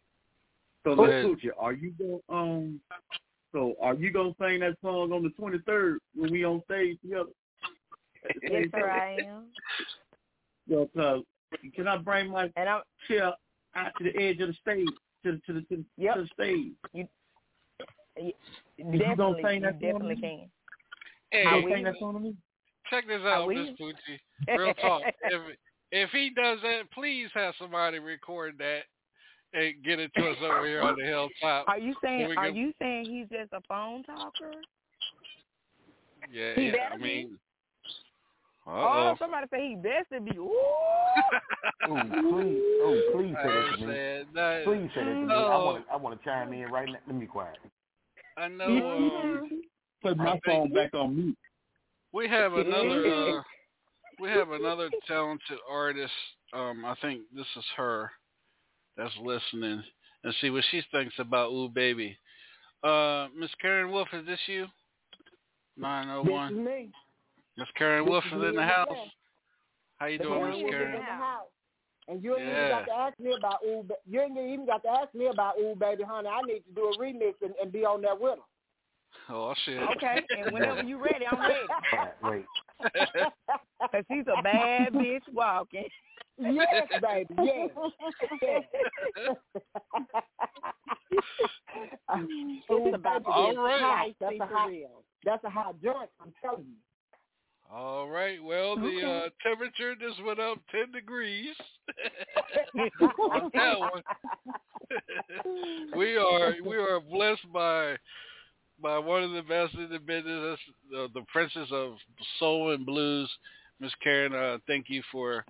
So, 0.84 0.96
Go 0.96 1.06
Miss. 1.06 1.24
Poochie, 1.24 1.52
are 1.58 1.74
you 1.74 1.92
going 1.92 2.22
um? 2.30 2.82
So, 3.58 3.76
are 3.82 3.96
you 3.96 4.12
gonna 4.12 4.36
sing 4.40 4.60
that 4.60 4.76
song 4.84 5.12
on 5.12 5.24
the 5.24 5.32
twenty 5.32 5.58
third 5.66 5.98
when 6.14 6.32
we 6.32 6.46
on 6.46 6.62
stage 6.66 7.02
together? 7.02 7.32
Yes, 8.44 8.66
sir, 8.72 8.88
I 8.88 9.26
am. 9.26 9.46
Yo, 10.68 10.88
uh, 11.00 11.22
can 11.74 11.88
I 11.88 11.98
bring 11.98 12.30
my 12.30 12.52
And 12.56 12.70
I'm 12.70 12.82
chair 13.08 13.34
out 13.76 13.92
to 13.98 14.04
the 14.04 14.16
edge 14.16 14.40
of 14.42 14.50
the 14.50 14.54
stage, 14.62 14.90
to 15.24 15.32
the 15.32 15.40
to 15.48 15.54
the 15.54 15.76
to 15.76 15.86
Yep. 15.98 16.16
to 16.16 16.22
the 16.22 16.28
stage? 16.28 16.74
you 16.94 17.08
gonna 18.78 18.98
definitely, 19.00 19.44
sing 19.44 19.56
you 19.56 19.62
that 19.62 19.72
song 19.72 19.80
definitely 19.82 20.16
can. 20.18 20.52
Hey, 21.32 21.42
You 21.42 21.50
I 21.50 21.62
gonna 21.62 21.74
sing 21.74 21.84
that 21.86 21.96
song 21.98 22.14
to 22.14 22.20
me? 22.20 22.36
check 22.92 23.08
this 23.08 23.22
out. 23.22 23.50
Miss 23.50 23.70
Poochie. 23.82 24.56
Real 24.56 24.76
talk. 24.76 25.02
if 25.24 25.58
if 25.92 26.12
he 26.12 26.30
does 26.30 26.60
that, 26.62 26.92
please 26.94 27.30
have 27.34 27.56
somebody 27.58 27.98
record 27.98 28.60
that 28.60 28.82
and 29.54 29.74
get 29.84 30.00
it 30.00 30.12
to 30.18 30.30
us 30.30 30.38
over 30.44 30.66
here 30.66 30.82
on 30.82 30.96
the 31.00 31.06
hilltop. 31.06 31.68
Are 31.68 31.80
you 31.80 31.94
saying? 32.04 32.34
Are 32.38 32.48
get- 32.48 32.56
you 32.56 32.74
saying 32.80 33.06
he's 33.06 33.28
just 33.30 33.54
a 33.54 33.62
phone 33.68 34.04
talker? 34.04 34.52
Yeah, 36.32 36.54
He 36.56 36.66
yeah. 36.68 36.72
better 36.72 36.94
I 36.94 36.98
be. 36.98 37.04
mean, 37.04 37.40
uh 38.68 38.70
Oh, 38.70 39.12
oh. 39.12 39.16
somebody 39.18 39.48
say 39.50 39.70
he 39.70 39.76
best 39.76 40.10
to 40.12 40.20
be. 40.20 40.38
Ooh. 40.38 40.52
Ooh, 41.88 42.04
please, 42.04 42.62
oh, 42.84 43.02
please 43.14 43.36
say 43.42 43.50
that 43.50 43.78
to 43.80 43.88
me. 43.88 44.24
that. 44.36 44.66
Please 44.66 44.90
say 44.94 45.04
that 45.06 45.10
to 45.12 45.26
me. 45.26 45.34
I 45.34 45.58
want 45.58 45.86
to. 45.88 45.94
I 45.94 45.96
want 45.96 46.20
to 46.20 46.26
chime 46.26 46.52
in 46.54 46.70
right 46.70 46.88
now. 46.88 46.98
Let 47.08 47.16
me 47.16 47.26
quiet. 47.26 47.58
I 48.38 48.48
know. 48.50 48.68
Um, 49.24 49.62
Put 50.04 50.18
my 50.18 50.28
I 50.28 50.32
think- 50.32 50.44
phone 50.46 50.74
back 50.74 50.94
on 50.94 51.16
mute. 51.16 51.38
We 52.12 52.28
have 52.28 52.54
another. 52.54 53.38
Uh, 53.40 53.42
we 54.20 54.30
have 54.30 54.52
another 54.52 54.90
talented 55.08 55.58
artist. 55.70 56.12
Um, 56.54 56.84
I 56.86 56.94
think 57.02 57.22
this 57.36 57.48
is 57.58 57.66
her 57.78 58.12
that's 58.98 59.14
listening, 59.24 59.84
and 60.24 60.34
see 60.42 60.50
what 60.50 60.64
she 60.72 60.82
thinks 60.92 61.14
about 61.20 61.52
"Ooh 61.52 61.70
Baby." 61.70 62.18
Uh, 62.84 63.28
Miss 63.38 63.52
Karen 63.62 63.92
Wolf, 63.92 64.08
is 64.14 64.26
this 64.26 64.40
you? 64.48 64.68
901. 65.78 66.54
This 66.54 66.60
is 66.60 66.66
me. 66.66 66.90
Miss 67.58 67.68
Karen 67.78 68.04
This 68.06 68.12
Wolf 68.12 68.24
is 68.28 68.34
is 68.34 68.50
in 68.50 68.56
the 68.56 68.64
house. 68.64 68.88
flesh. 68.88 69.08
How 69.98 70.06
you 70.08 70.18
The 70.20 70.24
doing, 70.26 70.40
Karen 70.40 70.52
Miss 70.52 70.62
Wolf 70.62 70.68
is 70.68 70.72
Karen? 70.78 70.94
in 70.96 71.00
the 71.00 71.06
house. 71.06 71.48
And 72.10 72.24
you 72.24 72.38
ain't 72.38 72.44
even 72.48 72.70
got 72.70 72.86
to 72.86 72.94
ask 72.94 73.20
me 73.20 73.34
about 73.38 73.58
Ooh. 73.68 73.84
Ba- 73.86 73.96
You 74.10 74.22
ain't 74.22 74.38
even 74.38 74.66
got 74.66 74.82
to 74.84 74.90
ask 74.90 75.14
me 75.14 75.28
about 75.28 75.56
Ooh 75.60 75.76
Baby 75.78 76.04
Honey. 76.04 76.30
I 76.30 76.42
need 76.44 76.60
to 76.60 76.72
do 76.74 76.86
a 76.88 76.98
remix 76.98 77.34
and, 77.42 77.54
and 77.62 77.72
be 77.72 77.84
on 77.84 78.02
that 78.04 78.20
with 78.20 78.38
her. 78.38 79.34
Oh 79.34 79.54
shit. 79.66 79.78
Okay, 79.98 80.22
and 80.38 80.52
whenever 80.54 80.84
you 80.84 80.98
ready, 81.04 81.26
I'm 81.30 81.40
ready. 81.40 81.66
Wait. 82.24 82.46
Cause 83.92 84.04
she's 84.12 84.26
a 84.28 84.42
bad 84.44 84.94
bitch 84.94 85.22
walking. 85.34 85.86
Yes, 86.40 86.88
baby. 87.02 87.34
Yes. 87.44 87.70
yes. 88.42 89.36
It's 92.70 92.96
about 92.96 93.24
to 93.26 93.30
All 93.30 93.50
be 93.52 93.56
high 93.56 94.14
That's 94.20 94.36
a 94.42 94.46
hot- 94.46 94.70
real. 94.70 95.04
That's 95.26 95.44
a 95.44 95.50
hot 95.50 95.76
joint. 95.84 96.10
I'm 96.22 96.34
telling 96.42 96.66
you. 96.66 96.76
All 97.76 98.08
right. 98.08 98.42
Well, 98.42 98.76
the 98.78 98.82
Okay. 98.88 99.26
uh, 99.26 99.30
temperature 99.48 99.94
just 99.96 100.24
went 100.24 100.40
up 100.40 100.58
10 100.72 100.92
degrees. 100.92 101.56
That 103.54 103.80
one. 103.80 104.04
we 105.98 106.16
are 106.18 106.54
we 106.66 106.76
are 106.78 107.00
blessed 107.00 107.52
by 107.54 107.96
by 108.82 108.98
one 109.00 109.24
of 109.24 109.32
the 109.32 109.42
best 109.42 109.74
in 109.76 109.90
the 109.90 110.00
business, 110.00 110.60
the, 110.92 111.08
the 111.14 111.22
princess 111.32 111.68
of 111.72 111.94
soul 112.40 112.72
and 112.74 112.86
blues, 112.86 113.30
Miss 113.80 113.92
Karen. 114.04 114.34
Uh, 114.34 114.58
thank 114.68 114.86
you 114.90 115.02
for 115.12 115.44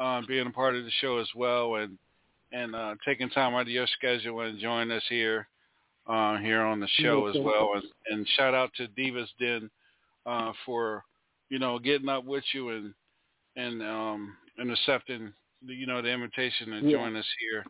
um, 0.00 0.24
being 0.26 0.46
a 0.46 0.50
part 0.50 0.74
of 0.74 0.84
the 0.84 0.90
show 1.00 1.18
as 1.18 1.28
well, 1.36 1.76
and 1.76 1.96
and 2.52 2.74
uh, 2.74 2.96
taking 3.04 3.30
time 3.30 3.54
out 3.54 3.62
of 3.62 3.68
your 3.68 3.86
schedule 3.86 4.40
and 4.40 4.58
joining 4.58 4.90
us 4.96 5.04
here 5.08 5.46
uh, 6.08 6.36
here 6.38 6.62
on 6.62 6.80
the 6.80 6.88
show 6.96 7.26
as 7.28 7.36
well. 7.44 7.70
And, 7.74 7.84
and 8.10 8.28
shout 8.36 8.54
out 8.54 8.70
to 8.76 8.88
Divas 8.88 9.28
Den 9.38 9.70
uh, 10.26 10.52
for 10.66 11.04
you 11.50 11.58
know 11.58 11.78
getting 11.78 12.08
up 12.08 12.24
with 12.24 12.44
you 12.52 12.70
and 12.70 12.94
and 13.56 13.82
um, 13.82 14.36
and 14.58 14.72
accepting 14.72 15.32
the, 15.66 15.74
you 15.74 15.86
know 15.86 16.02
the 16.02 16.08
invitation 16.08 16.72
and 16.72 16.88
Yeah. 16.88 16.96
joining 16.96 17.16
us 17.16 17.28
here 17.38 17.64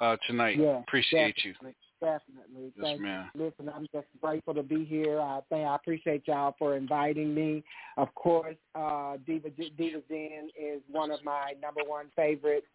uh, 0.00 0.16
tonight. 0.26 0.58
Yeah, 0.58 0.78
Appreciate 0.78 1.44
you. 1.44 1.54
Definitely. 2.00 2.72
Yes, 2.76 2.82
Thank 2.82 3.00
ma'am. 3.00 3.30
you. 3.34 3.44
Listen, 3.44 3.72
I'm 3.74 3.86
just 3.92 4.06
grateful 4.20 4.54
to 4.54 4.62
be 4.62 4.84
here. 4.84 5.20
I 5.20 5.40
think 5.48 5.66
I 5.66 5.74
appreciate 5.74 6.22
y'all 6.26 6.54
for 6.58 6.76
inviting 6.76 7.34
me. 7.34 7.64
Of 7.96 8.14
course, 8.14 8.56
uh, 8.74 9.16
Diva 9.26 9.50
Divas 9.50 10.02
Den 10.08 10.50
is 10.58 10.80
one 10.90 11.10
of 11.10 11.24
my 11.24 11.54
number 11.60 11.80
one 11.84 12.06
favorites. 12.14 12.66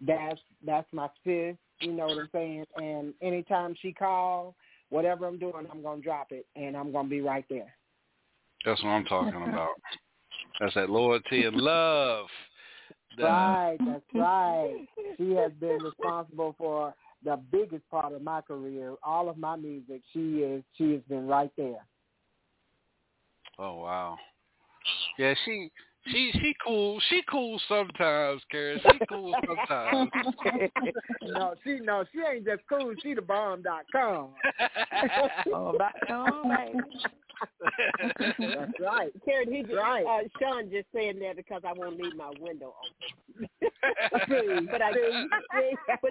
That's 0.00 0.40
that's 0.66 0.92
my 0.92 1.08
sis. 1.24 1.56
You 1.80 1.92
know 1.92 2.06
what 2.06 2.18
I'm 2.18 2.28
saying? 2.32 2.64
And 2.76 3.14
anytime 3.22 3.74
she 3.80 3.92
calls, 3.92 4.54
whatever 4.90 5.26
I'm 5.26 5.38
doing, 5.38 5.66
I'm 5.70 5.82
gonna 5.82 6.02
drop 6.02 6.28
it, 6.30 6.46
and 6.56 6.76
I'm 6.76 6.92
gonna 6.92 7.08
be 7.08 7.20
right 7.20 7.44
there. 7.48 7.72
That's 8.64 8.82
what 8.82 8.90
I'm 8.90 9.04
talking 9.04 9.42
about. 9.42 9.70
That's 10.60 10.74
that 10.74 10.88
loyalty 10.88 11.44
and 11.44 11.56
love. 11.56 12.26
Right, 13.20 13.76
that's 13.86 14.02
right. 14.14 14.86
She 15.16 15.32
has 15.32 15.52
been 15.60 15.82
responsible 15.82 16.54
for 16.58 16.94
the 17.24 17.40
biggest 17.50 17.88
part 17.90 18.12
of 18.12 18.22
my 18.22 18.40
career, 18.40 18.94
all 19.02 19.28
of 19.28 19.38
my 19.38 19.56
music. 19.56 20.02
She 20.12 20.38
is 20.38 20.62
she 20.76 20.92
has 20.92 21.00
been 21.08 21.26
right 21.26 21.50
there. 21.56 21.86
Oh 23.58 23.76
wow. 23.76 24.18
Yeah, 25.18 25.34
she 25.44 25.70
she 26.06 26.30
she 26.34 26.54
cool. 26.64 27.00
She 27.08 27.22
cool 27.30 27.60
sometimes, 27.68 28.42
Karen. 28.50 28.80
She 28.82 29.06
cool 29.08 29.34
sometimes. 29.46 30.10
no, 31.22 31.54
she 31.64 31.80
no, 31.80 32.04
she 32.12 32.20
ain't 32.20 32.44
just 32.44 32.62
cool. 32.68 32.94
She 33.02 33.14
the 33.14 33.22
bomb 33.22 33.62
dot 33.62 33.84
com. 33.92 34.30
Oh, 35.52 35.76
dot 35.78 35.94
com, 36.06 36.48
baby. 36.48 36.78
That's 38.38 38.72
right. 38.80 39.10
Karen, 39.24 39.52
he 39.52 39.62
just, 39.62 39.74
Right. 39.74 40.04
uh, 40.06 40.28
Sean 40.40 40.70
just 40.70 40.86
saying 40.94 41.18
that 41.20 41.36
because 41.36 41.62
I 41.66 41.72
won't 41.72 42.00
leave 42.00 42.16
my 42.16 42.30
window 42.40 42.74
open. 43.34 43.48
See, 44.28 44.66
but 44.70 44.82
I 44.82 44.92
see, 44.92 45.28
see. 45.52 45.74
but, 46.02 46.10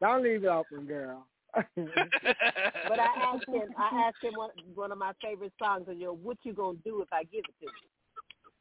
Don't 0.00 0.22
leave 0.22 0.44
it 0.44 0.48
open, 0.48 0.86
girl. 0.86 1.26
But 1.54 2.98
I 2.98 3.08
asked 3.34 3.48
him. 3.48 3.68
I 3.78 4.08
asked 4.08 4.22
him 4.22 4.34
one 4.34 4.50
one 4.74 4.92
of 4.92 4.98
my 4.98 5.12
favorite 5.22 5.52
songs, 5.58 5.86
and 5.88 5.98
you 5.98 6.06
know, 6.06 6.16
what 6.16 6.38
you 6.42 6.52
gonna 6.52 6.78
do 6.84 7.02
if 7.02 7.08
I 7.12 7.24
give 7.24 7.44
it 7.44 7.54
to 7.60 7.66
you? 7.66 7.88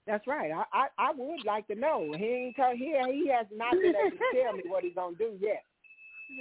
That's 0.07 0.25
right. 0.27 0.51
I, 0.51 0.63
I 0.73 0.87
I 0.97 1.11
would 1.15 1.45
like 1.45 1.67
to 1.67 1.75
know. 1.75 2.13
He 2.17 2.25
ain't 2.25 2.55
tell, 2.55 2.71
he 2.71 2.95
he 3.11 3.29
has 3.29 3.45
not 3.55 3.71
been 3.73 3.93
able 3.95 4.17
to 4.17 4.43
tell 4.43 4.53
me 4.53 4.63
what 4.67 4.83
he's 4.83 4.95
gonna 4.95 5.15
do 5.17 5.37
yet. 5.39 5.63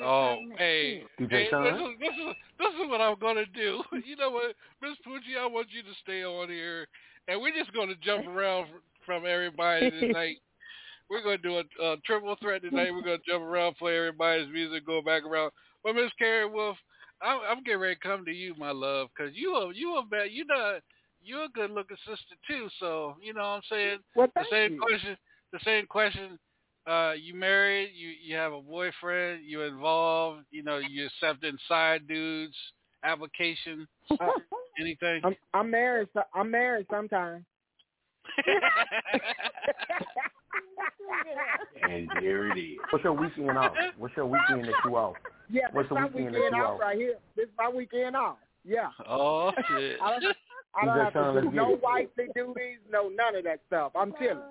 Oh, 0.02 0.36
hey, 0.58 1.02
DJ 1.18 1.30
hey 1.30 1.48
this, 1.50 1.74
is, 1.74 1.98
this 1.98 2.14
is 2.14 2.34
this 2.58 2.74
is 2.74 2.90
what 2.90 3.00
I'm 3.00 3.18
gonna 3.18 3.46
do. 3.54 3.82
You 4.04 4.16
know 4.16 4.30
what, 4.30 4.54
Miss 4.82 4.96
Poochie, 5.06 5.38
I 5.40 5.46
want 5.46 5.68
you 5.70 5.82
to 5.82 5.94
stay 6.02 6.24
on 6.24 6.48
here, 6.48 6.86
and 7.26 7.40
we're 7.40 7.56
just 7.56 7.72
gonna 7.72 7.94
jump 8.02 8.26
around 8.26 8.64
f- 8.64 8.82
from 9.04 9.24
everybody 9.26 9.90
tonight. 9.90 10.36
We're 11.10 11.22
gonna 11.22 11.38
do 11.38 11.56
a, 11.56 11.82
a 11.82 11.96
triple 12.04 12.36
threat 12.38 12.60
tonight. 12.60 12.90
We're 12.90 13.00
gonna 13.00 13.16
jump 13.26 13.42
around, 13.42 13.76
play 13.76 13.96
everybody's 13.96 14.52
music, 14.52 14.84
go 14.84 15.00
back 15.00 15.24
around. 15.24 15.52
But 15.88 15.96
Miss 15.96 16.12
Karen 16.18 16.52
Wolf, 16.52 16.76
I'm, 17.22 17.40
I'm 17.48 17.64
getting 17.64 17.80
ready 17.80 17.94
to 17.94 18.00
come 18.00 18.22
to 18.26 18.30
you, 18.30 18.54
my 18.58 18.72
love, 18.72 19.08
because 19.08 19.34
you 19.34 19.52
are 19.52 19.72
you 19.72 19.88
are 19.92 20.04
bad. 20.04 20.28
You 20.30 20.44
know 20.44 20.80
you're 21.22 21.44
a 21.44 21.48
good 21.48 21.70
looking 21.70 21.96
sister 22.06 22.36
too. 22.46 22.68
So 22.78 23.16
you 23.22 23.32
know 23.32 23.40
what 23.40 23.46
I'm 23.46 23.62
saying. 23.70 23.98
Well, 24.14 24.28
the 24.36 24.44
same 24.50 24.74
you. 24.74 24.80
question. 24.80 25.16
The 25.50 25.60
same 25.64 25.86
question. 25.86 26.38
Uh, 26.86 27.12
you 27.18 27.34
married? 27.34 27.92
You 27.94 28.10
you 28.22 28.36
have 28.36 28.52
a 28.52 28.60
boyfriend? 28.60 29.46
You 29.46 29.62
involved? 29.62 30.44
You 30.50 30.62
know, 30.62 30.76
you 30.76 31.06
accepting 31.06 31.56
side 31.66 32.06
dudes 32.06 32.54
application? 33.02 33.88
Uh, 34.10 34.28
Anything? 34.78 35.22
I'm 35.24 35.36
I'm 35.54 35.70
married. 35.70 36.08
So, 36.12 36.20
I'm 36.34 36.50
married 36.50 36.86
sometime. 36.90 37.46
And 41.82 42.10
there 42.20 42.52
it 42.52 42.58
is. 42.58 42.76
What's 42.90 43.04
your 43.04 43.14
weekend 43.14 43.56
off? 43.56 43.72
What's 43.96 44.14
your 44.16 44.26
weekend 44.26 44.64
that 44.64 44.74
you 44.84 44.96
off? 44.96 45.14
Yeah, 45.50 45.62
What's 45.72 45.88
this 45.88 45.94
the 45.96 46.00
my 46.00 46.06
weekend 46.06 46.34
weekend, 46.34 46.52
that 46.52 46.56
you 46.56 46.62
off 46.62 46.74
off? 46.74 46.80
right 46.80 46.96
here. 46.96 47.14
This 47.36 47.44
is 47.46 47.52
my 47.56 47.68
weekend 47.68 48.16
off. 48.16 48.36
Yeah. 48.64 48.88
oh 49.08 49.52
shit! 49.68 49.98
I 50.02 50.10
don't, 50.20 50.36
I 50.74 50.84
don't 50.84 50.98
have 50.98 51.12
to 51.34 51.40
do 51.42 51.50
no 51.52 51.78
wifely 51.82 52.26
duties, 52.34 52.78
no 52.90 53.08
none 53.08 53.36
of 53.36 53.44
that 53.44 53.60
stuff. 53.66 53.92
I'm 53.96 54.12
chilling. 54.18 54.42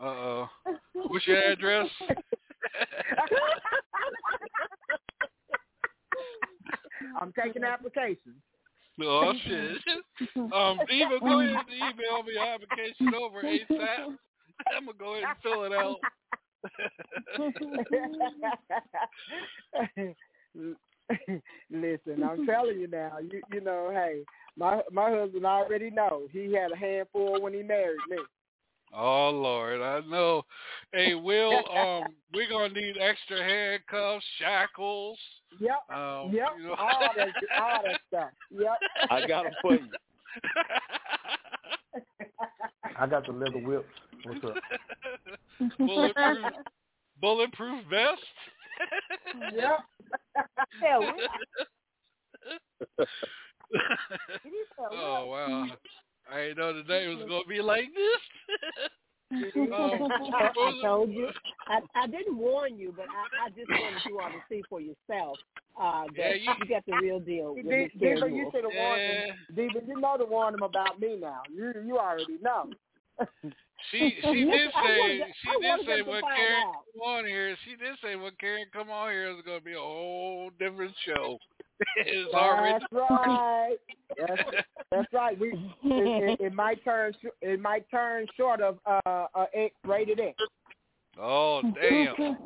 Uh 0.00 0.04
oh. 0.04 0.48
What's 0.94 1.26
your 1.26 1.40
address? 1.40 1.88
I'm 7.20 7.32
taking 7.32 7.64
applications. 7.64 8.36
oh 9.02 9.32
shit. 9.46 9.78
Um, 10.36 10.78
Diva, 10.88 11.18
go 11.20 11.40
ahead 11.40 11.56
and 11.56 11.74
email 11.74 12.22
me 12.22 12.32
your 12.34 12.44
application 12.44 13.14
over 13.14 13.42
ASAP. 13.42 14.16
I'm 14.76 14.86
gonna 14.86 14.98
go 14.98 15.12
ahead 15.14 15.24
and 15.24 15.36
fill 15.42 15.64
it 15.64 15.72
out. 15.72 15.96
Listen, 21.70 22.24
I'm 22.24 22.46
telling 22.46 22.80
you 22.80 22.88
now. 22.88 23.18
You 23.20 23.40
you 23.52 23.60
know, 23.60 23.90
hey, 23.92 24.22
my 24.56 24.80
my 24.92 25.10
husband 25.10 25.46
already 25.46 25.90
know. 25.90 26.22
He 26.30 26.52
had 26.52 26.72
a 26.72 26.76
handful 26.76 27.40
when 27.40 27.52
he 27.52 27.62
married 27.62 28.00
me. 28.08 28.16
Oh 28.94 29.30
Lord, 29.30 29.80
I 29.82 30.00
know. 30.08 30.42
Hey, 30.92 31.14
Will, 31.14 31.64
um, 31.76 32.04
we're 32.32 32.48
gonna 32.48 32.72
need 32.72 32.96
extra 32.98 33.42
handcuffs, 33.42 34.24
shackles. 34.38 35.18
Yep. 35.60 35.96
Um, 35.96 36.30
yep. 36.32 36.48
you 36.58 36.68
know. 36.68 36.74
All 36.78 37.10
that 37.16 37.28
all 37.60 37.82
that 37.84 38.00
stuff. 38.08 38.30
Yep. 38.50 38.78
I 39.10 39.26
got 39.26 39.46
'em 39.46 39.52
for 39.60 39.74
you. 39.74 39.88
I 42.98 43.06
got 43.06 43.26
the 43.26 43.32
leather 43.32 43.58
whips. 43.58 43.84
What's 44.26 44.44
up? 44.44 44.56
bulletproof, 45.78 46.52
bulletproof 47.20 47.84
vest. 47.88 48.20
Yep. 49.54 49.84
Hell, 50.82 51.00
we- 51.00 51.26
oh 54.92 55.26
wow! 55.26 55.66
I 56.30 56.40
didn't 56.40 56.58
know 56.58 56.72
today 56.72 57.06
was 57.08 57.18
gonna 57.28 57.44
be 57.48 57.60
like 57.60 57.86
this. 57.94 58.20
um, 59.72 60.12
I, 60.34 60.50
I 60.56 60.72
told 60.82 61.10
you. 61.10 61.28
I, 61.68 61.80
I 61.94 62.06
didn't 62.06 62.36
warn 62.36 62.78
you, 62.78 62.92
but 62.96 63.06
I, 63.08 63.46
I 63.46 63.48
just 63.50 63.70
wanted 63.70 64.02
you 64.06 64.20
all 64.20 64.30
to 64.30 64.40
see 64.48 64.62
for 64.68 64.80
yourself 64.80 65.38
uh, 65.80 66.04
that 66.16 66.16
Yeah, 66.16 66.32
you, 66.34 66.52
you- 66.60 66.68
got 66.68 66.84
the 66.86 66.94
real 67.02 67.18
deal 67.20 67.54
with 67.54 67.64
Diva, 67.66 67.88
Diva, 67.98 68.26
you 68.34 68.50
should 68.52 68.64
have 68.64 68.72
warned 68.74 69.02
him. 69.02 69.46
Diva, 69.54 69.80
you 69.86 70.00
know 70.00 70.16
to 70.16 70.24
warn 70.24 70.54
him 70.54 70.62
about 70.62 71.00
me 71.00 71.16
now. 71.20 71.42
You 71.52 71.72
you 71.84 71.98
already 71.98 72.38
know. 72.42 72.70
She 73.90 74.16
she 74.22 74.44
did 74.50 74.70
say 74.72 74.98
wanted- 74.98 75.34
she 75.42 75.50
did 75.60 75.86
say 75.86 75.98
them 76.02 76.08
when 76.08 76.22
Karen 76.22 76.62
out. 76.66 76.74
come 76.92 77.02
on 77.08 77.26
here, 77.26 77.56
she 77.64 77.70
did 77.76 77.96
say 78.02 78.16
when 78.16 78.32
Karen 78.40 78.66
come 78.72 78.90
on 78.90 79.10
here 79.10 79.30
it's 79.30 79.46
gonna 79.46 79.60
be 79.60 79.74
a 79.74 79.78
whole 79.78 80.50
different 80.58 80.92
show. 81.04 81.38
it's 81.96 82.32
already 82.34 82.78
That's 82.90 82.92
right. 83.10 83.76
That's, 84.18 84.42
that's 84.90 85.12
right. 85.12 85.38
We 85.38 85.48
it, 85.84 86.40
it, 86.40 86.46
it 86.46 86.54
might 86.54 86.82
turn 86.84 87.12
it 87.42 87.60
might 87.60 87.88
turn 87.90 88.26
short 88.36 88.60
of 88.60 88.78
uh, 88.86 89.00
uh 89.06 89.46
X 89.54 89.74
rated 89.84 90.20
X. 90.20 90.36
Oh 91.20 91.62
damn. 91.80 92.36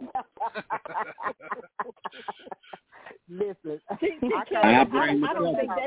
Listen, 3.28 3.80
See, 4.00 4.10
see, 4.20 4.30
I 4.36 4.56
I 4.56 4.68
I, 4.72 5.30
I 5.30 5.34
don't 5.34 5.52
this 5.54 5.60
think 5.60 5.70
up. 5.70 5.78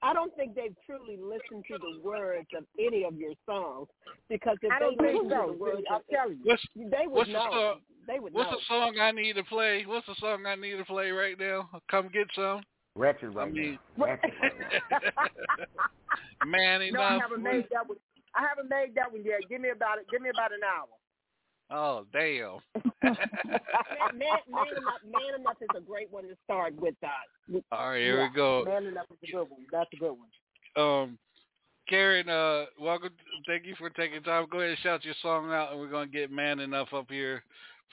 They've. 0.00 0.02
Tr- 0.02 0.06
I 0.08 0.12
don't 0.14 0.36
think 0.36 0.54
they've 0.54 0.76
truly 0.86 1.16
listened 1.16 1.64
to 1.70 1.78
the 1.78 2.00
words 2.02 2.48
of 2.56 2.64
any 2.78 3.04
of 3.04 3.16
your 3.16 3.34
songs 3.46 3.88
because 4.28 4.56
if 4.62 4.72
I 4.72 4.78
they 4.78 4.84
don't 4.86 4.96
think 4.98 5.12
listened 5.14 5.30
to 5.30 5.36
so. 5.36 5.52
the 5.52 5.58
words, 5.58 5.82
I'm 5.90 5.96
of 5.96 6.02
it, 6.08 6.14
telling 6.14 6.38
you. 6.38 6.50
What's 6.50 6.62
they 6.76 7.06
would 7.06 7.16
what's 7.16 7.30
know. 7.30 7.48
song? 7.50 7.80
They 8.06 8.18
would 8.18 8.32
What's 8.32 8.50
know. 8.50 8.56
the 8.56 8.62
song 8.66 8.98
I 9.00 9.10
need 9.12 9.34
to 9.34 9.44
play? 9.44 9.84
What's 9.86 10.06
the 10.06 10.14
song 10.18 10.46
I 10.46 10.54
need 10.56 10.76
to 10.76 10.84
play 10.84 11.10
right 11.10 11.38
now? 11.38 11.68
Come 11.90 12.08
get 12.12 12.26
some. 12.34 12.62
Ratchet 12.96 13.34
right 13.34 13.46
I 13.48 13.50
mean- 13.50 13.78
now. 13.96 14.04
Ratchet 14.06 14.32
right 14.42 14.52
now. 14.90 15.24
Man 16.46 16.80
No, 16.92 17.00
I 17.02 17.18
haven't 17.18 17.42
made 17.42 17.66
that 17.70 17.86
with 17.88 17.98
I 18.34 18.46
haven't 18.46 18.70
made 18.70 18.94
that 18.94 19.12
one 19.12 19.22
yet. 19.24 19.40
Give 19.48 19.60
me 19.60 19.70
about 19.70 19.98
it. 19.98 20.06
Give 20.10 20.22
me 20.22 20.30
about 20.30 20.52
an 20.52 20.60
hour. 20.64 20.86
Oh 21.70 22.04
damn. 22.12 22.58
man, 23.02 23.16
man, 24.14 24.38
man, 24.50 24.66
enough, 24.76 25.00
man 25.04 25.40
enough 25.40 25.56
is 25.60 25.68
a 25.76 25.80
great 25.80 26.10
one 26.10 26.24
to 26.24 26.34
start 26.44 26.74
with. 26.80 26.94
Uh, 27.02 27.58
All 27.70 27.90
right, 27.90 28.00
here 28.00 28.18
Yeah, 28.18 28.28
we 28.28 28.34
go. 28.34 28.64
Man 28.66 28.86
enough 28.86 29.06
is 29.10 29.28
a 29.28 29.32
good 29.32 29.48
one. 29.48 29.66
That's 29.70 29.90
a 29.92 29.96
good 29.96 30.12
one. 30.12 30.28
Um, 30.76 31.18
Karen, 31.88 32.28
uh, 32.28 32.66
welcome. 32.80 33.10
Thank 33.46 33.66
you 33.66 33.74
for 33.78 33.90
taking 33.90 34.22
time. 34.22 34.46
Go 34.50 34.58
ahead 34.58 34.70
and 34.70 34.78
shout 34.78 35.04
your 35.04 35.14
song 35.22 35.52
out, 35.52 35.70
and 35.70 35.80
we're 35.80 35.90
gonna 35.90 36.06
get 36.06 36.30
man 36.30 36.60
enough 36.60 36.92
up 36.92 37.06
here 37.08 37.42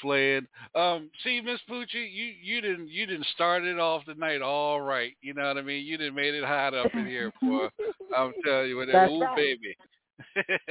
playing. 0.01 0.47
Um, 0.75 1.09
see, 1.23 1.41
Miss 1.41 1.59
Poochie, 1.69 2.11
you 2.11 2.33
you 2.41 2.61
didn't 2.61 2.89
you 2.89 3.05
didn't 3.05 3.27
start 3.33 3.63
it 3.63 3.79
off 3.79 4.03
the 4.05 4.15
night 4.15 4.41
all 4.41 4.81
right. 4.81 5.13
You 5.21 5.33
know 5.33 5.47
what 5.47 5.57
I 5.57 5.61
mean? 5.61 5.85
You 5.85 5.97
didn't 5.97 6.15
made 6.15 6.33
it 6.33 6.43
hot 6.43 6.73
up 6.73 6.93
in 6.93 7.05
here, 7.05 7.31
boy. 7.41 7.67
I'm 8.15 8.33
telling 8.45 8.69
you, 8.69 8.77
with 8.77 8.91
that 8.91 9.09
ooh 9.09 9.21
right. 9.21 9.35
baby. 9.35 9.75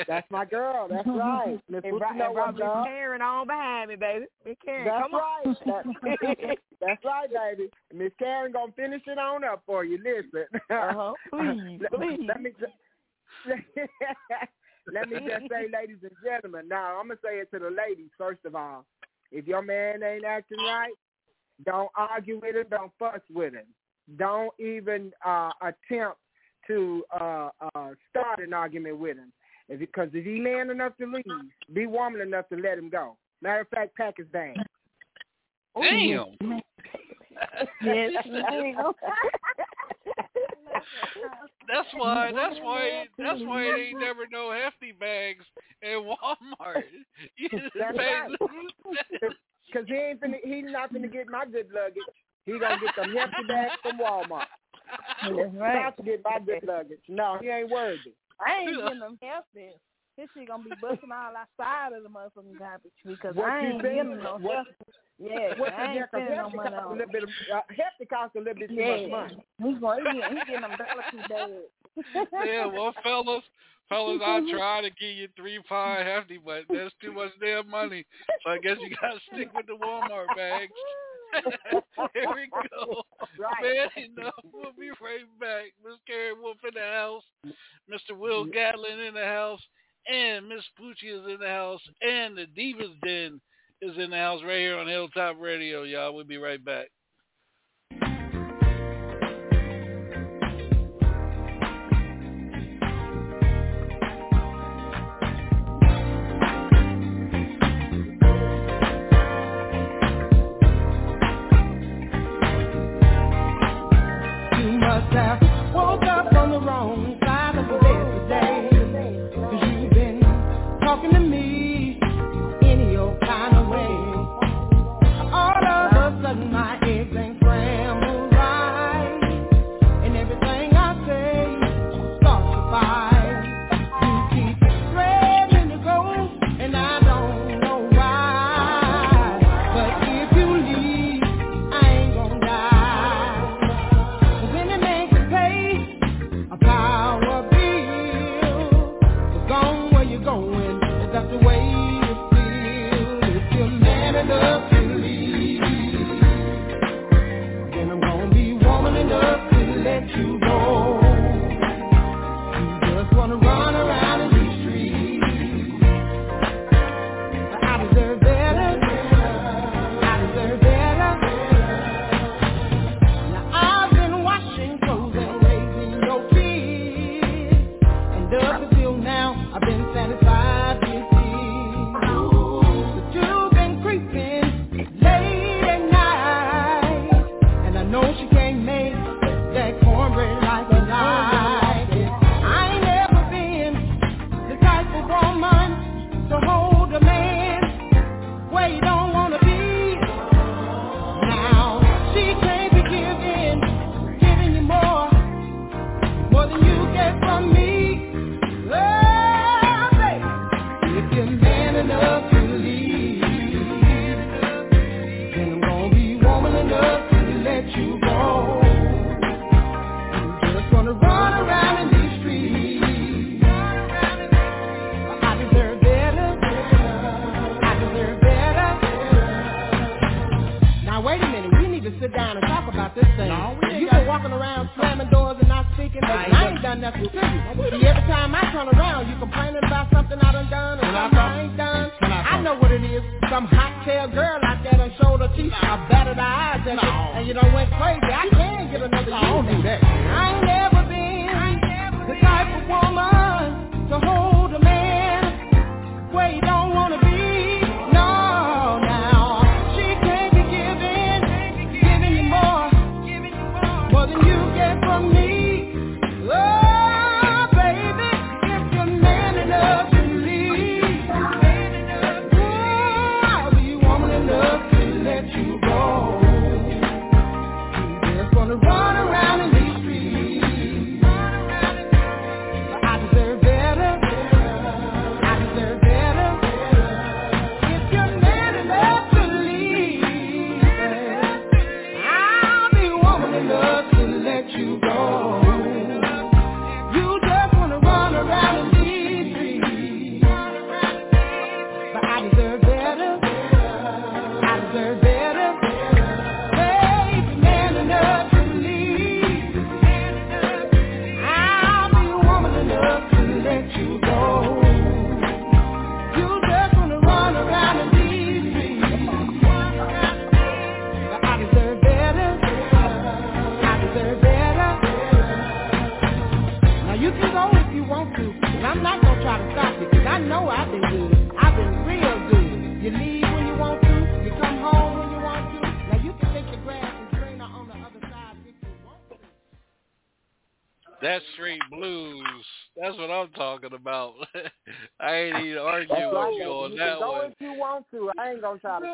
That's 0.08 0.30
my 0.30 0.44
girl. 0.44 0.88
That's 0.90 1.06
right. 1.06 1.58
Miss 1.68 1.82
And, 1.84 2.00
Rob, 2.00 2.16
know 2.16 2.44
and 2.46 2.56
Miss 2.56 2.64
Karen 2.84 3.22
on 3.22 3.46
behind 3.46 3.90
me, 3.90 3.96
baby. 3.96 4.26
Miss 4.44 4.56
Karen, 4.64 4.84
That's 4.84 5.02
come 5.02 5.14
on. 5.14 5.20
right. 5.20 5.56
That, 6.00 6.56
that's 6.80 7.04
right, 7.04 7.28
baby. 7.56 7.70
Miss 7.94 8.12
Karen 8.18 8.52
gonna 8.52 8.72
finish 8.72 9.02
it 9.06 9.18
on 9.18 9.44
up 9.44 9.62
for 9.66 9.84
you. 9.84 9.98
Listen. 9.98 10.46
Uh-huh. 10.70 11.12
Please, 11.30 11.80
let, 11.80 11.92
please. 11.92 12.20
Let 12.28 12.40
me 12.42 12.50
let 14.92 15.08
me 15.08 15.18
just 15.18 15.50
say, 15.50 15.66
ladies 15.72 15.98
and 16.02 16.12
gentlemen. 16.24 16.68
Now 16.68 16.98
I'm 16.98 17.08
gonna 17.08 17.20
say 17.24 17.38
it 17.38 17.50
to 17.52 17.58
the 17.58 17.70
ladies 17.70 18.10
first 18.18 18.44
of 18.44 18.54
all. 18.54 18.84
If 19.32 19.46
your 19.46 19.62
man 19.62 20.02
ain't 20.02 20.24
acting 20.24 20.58
right, 20.58 20.94
don't 21.64 21.90
argue 21.96 22.40
with 22.40 22.56
him. 22.56 22.66
Don't 22.70 22.92
fuss 22.98 23.20
with 23.32 23.54
him. 23.54 23.66
Don't 24.16 24.52
even 24.60 25.12
uh, 25.24 25.50
attempt 25.60 26.18
to 26.66 27.04
uh, 27.18 27.48
uh, 27.74 27.90
start 28.10 28.40
an 28.40 28.52
argument 28.52 28.98
with 28.98 29.16
him. 29.16 29.32
If 29.68 29.80
because 29.80 30.08
if 30.12 30.24
he 30.24 30.38
man 30.38 30.70
enough 30.70 30.96
to 30.98 31.06
leave, 31.06 31.24
be 31.72 31.86
woman 31.86 32.20
enough 32.20 32.48
to 32.50 32.56
let 32.56 32.78
him 32.78 32.88
go. 32.88 33.16
Matter 33.42 33.60
of 33.60 33.68
fact, 33.68 33.96
pack 33.96 34.14
his 34.18 34.26
bag. 34.28 34.56
Damn. 35.74 36.36
Yes, 37.82 38.24
ma'am. 38.26 38.92
That's 41.68 41.88
why. 41.94 42.30
That's 42.34 42.56
why. 42.62 43.04
That's 43.18 43.40
why 43.42 43.62
it 43.62 43.88
ain't 43.88 44.00
never 44.00 44.22
no 44.30 44.52
hefty 44.52 44.92
bags 44.92 45.44
in 45.82 46.02
Walmart. 46.02 46.82
That's 47.52 47.96
pay 47.96 48.20
right. 48.20 48.30
Cause 49.72 49.84
he 49.88 49.94
ain't 49.94 50.20
finna, 50.20 50.36
he's 50.44 50.64
not 50.66 50.92
gonna 50.92 51.08
get 51.08 51.26
my 51.28 51.44
good 51.44 51.66
luggage. 51.74 52.02
He 52.46 52.52
gonna 52.52 52.78
get 52.80 52.94
some 52.94 53.12
hefty 53.14 53.46
bags 53.48 53.72
from 53.82 53.98
Walmart. 53.98 54.46
That's 55.22 55.54
right. 55.54 55.82
Not 55.84 55.96
to 55.98 56.02
get 56.02 56.22
my 56.24 56.38
good 56.44 56.64
luggage. 56.66 57.00
No, 57.08 57.38
he 57.40 57.48
ain't 57.48 57.70
worthy. 57.70 58.12
I 58.40 58.60
ain't 58.60 58.76
getting 58.76 59.00
them 59.00 59.18
hefty. 59.22 59.70
This 60.16 60.28
shit 60.34 60.48
gonna 60.48 60.64
be 60.64 60.70
busting 60.80 61.12
all 61.12 61.32
outside 61.36 61.92
of 61.96 62.02
the 62.02 62.08
motherfucking 62.08 62.58
garbage 62.58 62.92
because 63.04 63.34
What 63.34 63.50
I 63.50 63.66
ain't 63.66 63.82
think? 63.82 63.94
getting 63.96 64.16
no 64.22 64.38
What- 64.40 64.66
hefty. 64.66 64.92
Yeah, 65.18 65.54
What's 65.56 65.72
I 65.76 65.92
ain't 65.92 66.00
the 66.00 66.06
spending 66.08 66.36
no 66.36 66.42
hefty 66.44 66.56
money 66.56 66.70
cost 66.76 66.84
a 66.84 66.92
little 66.92 67.12
bit 67.12 67.22
of, 67.22 67.28
uh, 67.52 67.60
hefty 67.70 68.04
cost 68.04 68.36
a 68.36 68.38
little 68.38 68.54
bit 68.54 68.68
too 68.68 68.76
much 68.76 69.10
money. 69.10 69.44
he's 69.64 69.78
going. 69.80 70.04
He 70.04 70.20
getting, 70.20 70.36
he 70.36 70.44
getting 70.44 70.60
them 70.60 70.76
dollar 70.76 71.04
two 71.10 71.22
bags. 71.28 72.26
Yeah, 72.44 72.66
well, 72.66 72.92
fellas, 73.02 73.44
fellas, 73.88 74.20
I 74.24 74.40
try 74.52 74.82
to 74.82 74.90
give 74.90 75.16
you 75.16 75.28
three 75.36 75.58
pie 75.68 76.02
hefty, 76.04 76.36
but 76.38 76.64
that's 76.68 76.94
too 77.00 77.12
much 77.12 77.32
damn 77.40 77.68
money. 77.70 78.04
So 78.44 78.50
I 78.52 78.58
guess 78.58 78.76
you 78.80 78.94
gotta 79.00 79.20
stick 79.32 79.48
with 79.54 79.66
the 79.66 79.72
Walmart 79.80 80.36
bags. 80.36 80.72
Here 82.14 82.34
we 82.34 82.48
go. 82.70 83.02
Right. 83.38 83.88
Man 83.96 84.04
enough. 84.18 84.34
We'll 84.52 84.72
be 84.78 84.90
right 85.02 85.26
back. 85.40 85.72
Miss 85.84 85.98
Karen 86.06 86.36
Wolf 86.42 86.58
in 86.64 86.74
the 86.74 86.80
house, 86.80 87.24
Mr. 87.90 88.16
Will 88.16 88.46
mm. 88.46 88.52
Gatlin 88.52 89.00
in 89.00 89.14
the 89.14 89.24
house, 89.24 89.60
and 90.10 90.48
Miss 90.48 90.64
Poochie 90.80 91.12
is 91.12 91.26
in 91.32 91.38
the 91.40 91.48
house, 91.48 91.80
and 92.02 92.36
the 92.36 92.46
Divas 92.56 92.94
Den 93.04 93.40
is 93.82 93.96
in 93.98 94.10
the 94.10 94.16
house 94.16 94.40
right 94.42 94.60
here 94.60 94.78
on 94.78 94.86
Hilltop 94.86 95.36
Radio, 95.40 95.82
y'all. 95.82 96.14
We'll 96.14 96.24
be 96.24 96.38
right 96.38 96.64
back. 96.64 96.88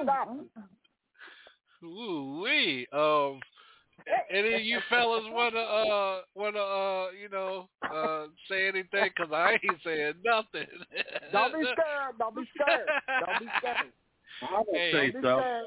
Ain't 0.02 0.06
gonna 0.08 0.24
try 0.24 0.34
to 0.36 0.50
stop 0.50 0.64
you. 1.82 1.88
Ooh 1.88 2.40
wee. 2.42 2.86
Um, 2.92 3.40
any 4.30 4.54
of 4.54 4.62
you 4.62 4.78
fellas 4.88 5.24
wanna 5.30 5.58
uh 5.58 6.20
wanna 6.34 6.58
uh 6.58 7.06
you 7.20 7.28
know 7.28 7.68
uh 7.92 8.26
say 8.48 8.68
anything? 8.68 9.10
Cause 9.16 9.28
I 9.32 9.52
ain't 9.62 9.82
saying 9.84 10.14
nothing. 10.24 10.66
Don't 11.32 11.52
be 11.52 11.64
scared. 11.72 12.18
Don't 12.18 12.36
be 12.36 12.42
scared. 12.54 12.88
Don't 13.26 13.38
be 13.40 13.46
scared. 13.58 13.92
I 14.42 14.58
would 14.58 14.66
Hey, 14.72 14.92
say 14.92 15.12
so. 15.22 15.38
scared. 15.38 15.64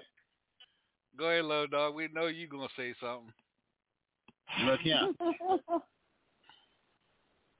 Go 1.18 1.26
ahead, 1.30 1.46
low 1.46 1.68
dog. 1.68 1.96
We 1.96 2.10
know 2.14 2.28
you 2.28 2.48
gonna 2.48 2.68
say 2.78 2.94
something. 3.00 3.32
Look 4.66 4.80
here. 4.82 5.00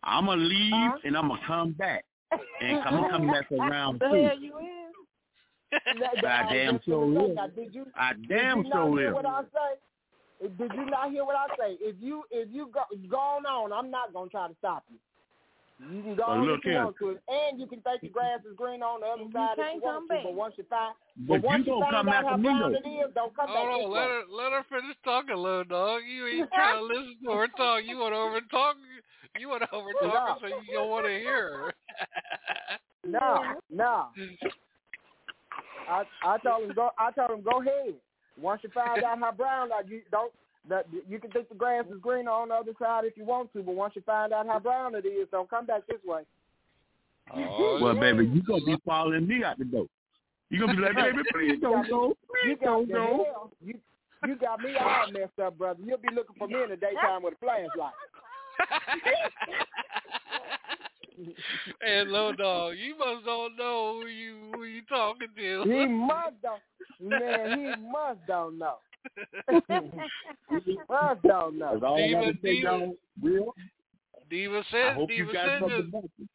I'm 0.04 0.26
gonna 0.26 0.42
leave 0.42 0.74
Huh? 0.74 0.98
and 1.04 1.18
I'm 1.18 1.28
gonna 1.30 1.42
come 1.48 1.72
back, 1.78 2.06
and 2.62 2.78
I'm 2.80 2.94
gonna 2.96 3.10
come 3.10 3.28
back 3.28 3.48
for 3.50 3.58
round 3.66 4.00
the 4.00 4.08
two. 4.10 4.24
hell 4.24 4.40
you 4.40 4.58
is? 4.60 4.64
That- 4.64 4.64
that- 4.64 5.65
I 5.76 6.42
I 6.50 6.54
damn 6.54 6.74
was 6.74 6.82
just 6.82 6.86
sure 6.86 7.06
gonna 7.06 7.20
say, 7.20 7.28
will. 7.28 7.36
now, 7.36 7.48
Did 7.48 7.76
you? 7.76 7.86
I 7.96 8.14
Did 8.14 8.30
damn 8.30 8.58
you 8.60 8.64
sure 8.64 8.90
not 8.90 8.98
hear 9.00 9.08
will. 9.08 9.14
what 9.14 9.26
I 9.26 9.42
say? 9.44 10.48
Did 10.58 10.72
you 10.74 10.86
not 10.86 11.12
hear 11.12 11.26
what 11.26 11.36
I 11.36 11.48
say? 11.58 11.78
If 11.80 11.96
you 12.00 12.24
if 12.32 12.50
you 12.52 12.70
go 12.74 12.84
gone 13.10 13.46
on, 13.46 13.72
I'm 13.72 13.90
not 13.92 14.14
gonna 14.14 14.30
try 14.30 14.48
to 14.48 14.56
stop 14.60 14.84
you. 14.90 14.98
You 15.80 16.02
can 16.04 16.16
go 16.16 16.24
Well, 16.28 16.38
on 16.40 16.46
look 16.48 16.60
if 16.60 16.66
you 16.66 16.74
want 16.74 16.96
to, 17.00 17.20
and 17.28 17.60
you 17.60 17.68
can 17.68 17.82
think 17.82 18.02
the 18.02 18.08
grass 18.08 18.40
is 18.50 18.56
green 18.56 18.82
on 18.82 19.02
the 19.02 19.08
other 19.08 19.24
You 19.24 19.32
side 19.34 19.54
if 19.54 19.58
can't 19.60 19.76
you 19.76 19.82
come 19.82 20.08
want 20.08 20.10
to. 20.10 20.16
back. 20.16 20.24
But 20.24 20.34
once 20.36 20.54
you 20.58 20.64
find, 20.70 20.96
But 21.28 21.42
once 21.44 21.66
you 21.68 21.74
you 21.76 21.80
gonna 21.84 21.86
find 21.86 21.96
come 21.96 22.10
out 22.10 22.16
after 22.16 22.30
how 22.30 22.38
me 22.38 22.44
brown 22.44 22.76
it 22.76 22.88
is, 22.88 23.14
don't 23.14 23.36
come 23.36 23.48
back 23.48 23.56
Hold 23.56 23.70
this 23.76 23.86
on, 23.86 23.92
way. 23.92 24.00
let 24.00 24.08
her 24.08 24.24
let 24.32 24.52
her 24.52 24.64
finish 24.70 24.98
talking, 25.04 25.36
little 25.36 25.64
dog. 25.66 26.02
You 26.08 26.28
ain't 26.28 26.52
trying 26.56 26.80
to 26.80 26.84
listen 26.84 27.18
to 27.26 27.32
her 27.32 27.48
talk. 27.58 27.84
You 27.84 27.98
want 28.00 28.14
to 28.14 28.20
over 28.20 28.42
talk. 28.52 28.76
You 29.38 29.50
want 29.50 29.64
to 29.64 29.72
over 29.76 29.92
talk 30.00 30.24
her, 30.28 30.36
so 30.40 30.48
you 30.48 30.74
don't 30.74 30.90
want 30.90 31.06
to 31.06 31.12
hear 31.12 31.52
her. 31.52 31.74
No, 33.06 33.56
no. 33.70 34.08
I 35.90 36.04
I 36.24 36.38
told 36.40 36.64
him 36.70 36.76
go. 36.76 36.90
I 36.98 37.12
told 37.12 37.32
him 37.32 37.44
go 37.44 37.62
ahead. 37.62 37.96
Once 38.40 38.62
you 38.64 38.70
find 38.74 39.04
out 39.04 39.20
how 39.20 39.32
brown, 39.32 39.70
like 39.70 39.88
you 39.90 40.02
don't. 40.12 40.32
That 40.68 40.88
you 41.08 41.20
can 41.20 41.30
think 41.30 41.48
the 41.50 41.54
grass 41.56 41.86
is 41.94 42.02
greener 42.02 42.32
on 42.32 42.50
the 42.50 42.56
other 42.56 42.72
side 42.80 43.06
if 43.06 43.16
you 43.16 43.24
want 43.24 43.54
to, 43.54 43.62
but 43.62 43.76
once 43.76 43.94
you 43.96 44.02
find 44.02 44.34
out 44.34 44.48
how 44.48 44.58
brown 44.58 44.96
it 44.96 45.06
is, 45.06 45.28
don't 45.32 45.48
come 45.48 45.68
back 45.68 45.86
this 45.88 46.00
way. 46.04 46.24
Oh, 47.36 47.80
Well, 47.80 47.94
baby, 48.00 48.26
you 48.26 48.42
gonna 48.42 48.66
be 48.66 48.76
following 48.84 49.28
me 49.28 49.44
out 49.44 49.60
the 49.60 49.66
door. 49.66 49.86
You 50.50 50.60
gonna 50.60 50.76
be 50.76 50.82
like, 50.82 50.96
baby, 50.96 51.20
please 51.34 51.60
don't 51.62 51.88
go, 51.88 52.08
You 52.44 52.56
please 52.56 52.58
got 52.62 52.66
don't 52.66 52.88
the 52.88 52.94
go. 52.94 53.52
You 53.64 53.80
you 54.26 54.36
got 54.38 54.60
me 54.60 54.76
all 54.76 55.12
messed 55.12 55.38
up, 55.40 55.56
brother. 55.56 55.80
You'll 55.86 56.00
be 56.00 56.10
looking 56.16 56.36
for 56.36 56.48
me 56.48 56.64
in 56.64 56.70
the 56.70 56.78
daytime 56.78 57.22
with 57.22 57.36
a 57.36 57.38
flashlight. 57.38 57.94
and 61.86 62.12
low 62.12 62.34
dog, 62.34 62.76
you 62.78 62.98
must 62.98 63.26
don't 63.26 63.56
know 63.58 64.00
who 64.02 64.08
you 64.08 64.36
who 64.54 64.64
you 64.64 64.82
talking 64.84 65.28
to. 65.36 65.64
He 65.66 65.86
must 65.88 66.42
don't, 66.42 66.62
man. 67.00 67.60
He 67.60 67.76
must 67.92 68.20
don't 68.28 68.58
know. 68.58 68.78
he 70.66 70.78
must 70.90 71.22
don't 71.24 71.58
know. 71.60 71.72
That's 71.74 71.84
all 71.84 71.96
I 71.96 72.08
Diva, 72.08 72.20
gotta 72.22 72.34
say, 72.34 72.56
Diva. 72.56 72.62
y'all. 72.62 72.96
Will, 73.22 73.56
Diva 74.30 74.60
I 74.60 74.72
said, 74.72 74.96
hope 74.96 75.10
Diva 75.10 75.28
you 75.28 75.34
got 75.34 75.46
said, 75.48 75.60
something 75.62 75.92
this- 75.92 76.28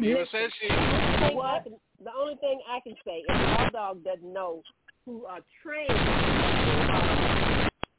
Diva 0.00 0.24
said 0.32 0.50
she. 0.60 0.78
thing 1.18 1.40
I 1.44 1.58
can, 1.62 1.72
the 2.02 2.10
only 2.18 2.36
thing 2.36 2.60
I 2.68 2.80
can 2.80 2.94
say 3.04 3.18
is 3.18 3.38
my 3.44 3.66
dog 3.66 4.02
doesn't 4.04 4.32
know 4.32 4.62
who 5.04 5.24
uh, 5.26 5.40
trained 5.62 6.08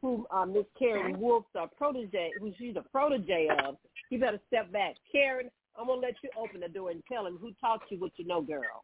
who 0.03 0.27
uh, 0.31 0.45
Miss 0.45 0.65
Karen 0.77 1.17
Wolf's 1.17 1.47
uh, 1.57 1.65
protege, 1.77 2.33
who 2.39 2.51
she's 2.59 2.75
a 2.75 2.81
protege 2.81 3.47
of. 3.65 3.77
You 4.09 4.19
better 4.19 4.39
step 4.47 4.71
back, 4.71 4.95
Karen. 5.09 5.49
I'm 5.79 5.87
gonna 5.87 6.01
let 6.01 6.15
you 6.21 6.29
open 6.37 6.59
the 6.59 6.67
door 6.67 6.91
and 6.91 7.01
tell 7.11 7.25
him 7.25 7.37
who 7.41 7.53
taught 7.59 7.79
you 7.89 7.97
what 7.97 8.11
you 8.17 8.27
know, 8.27 8.41
girl. 8.41 8.83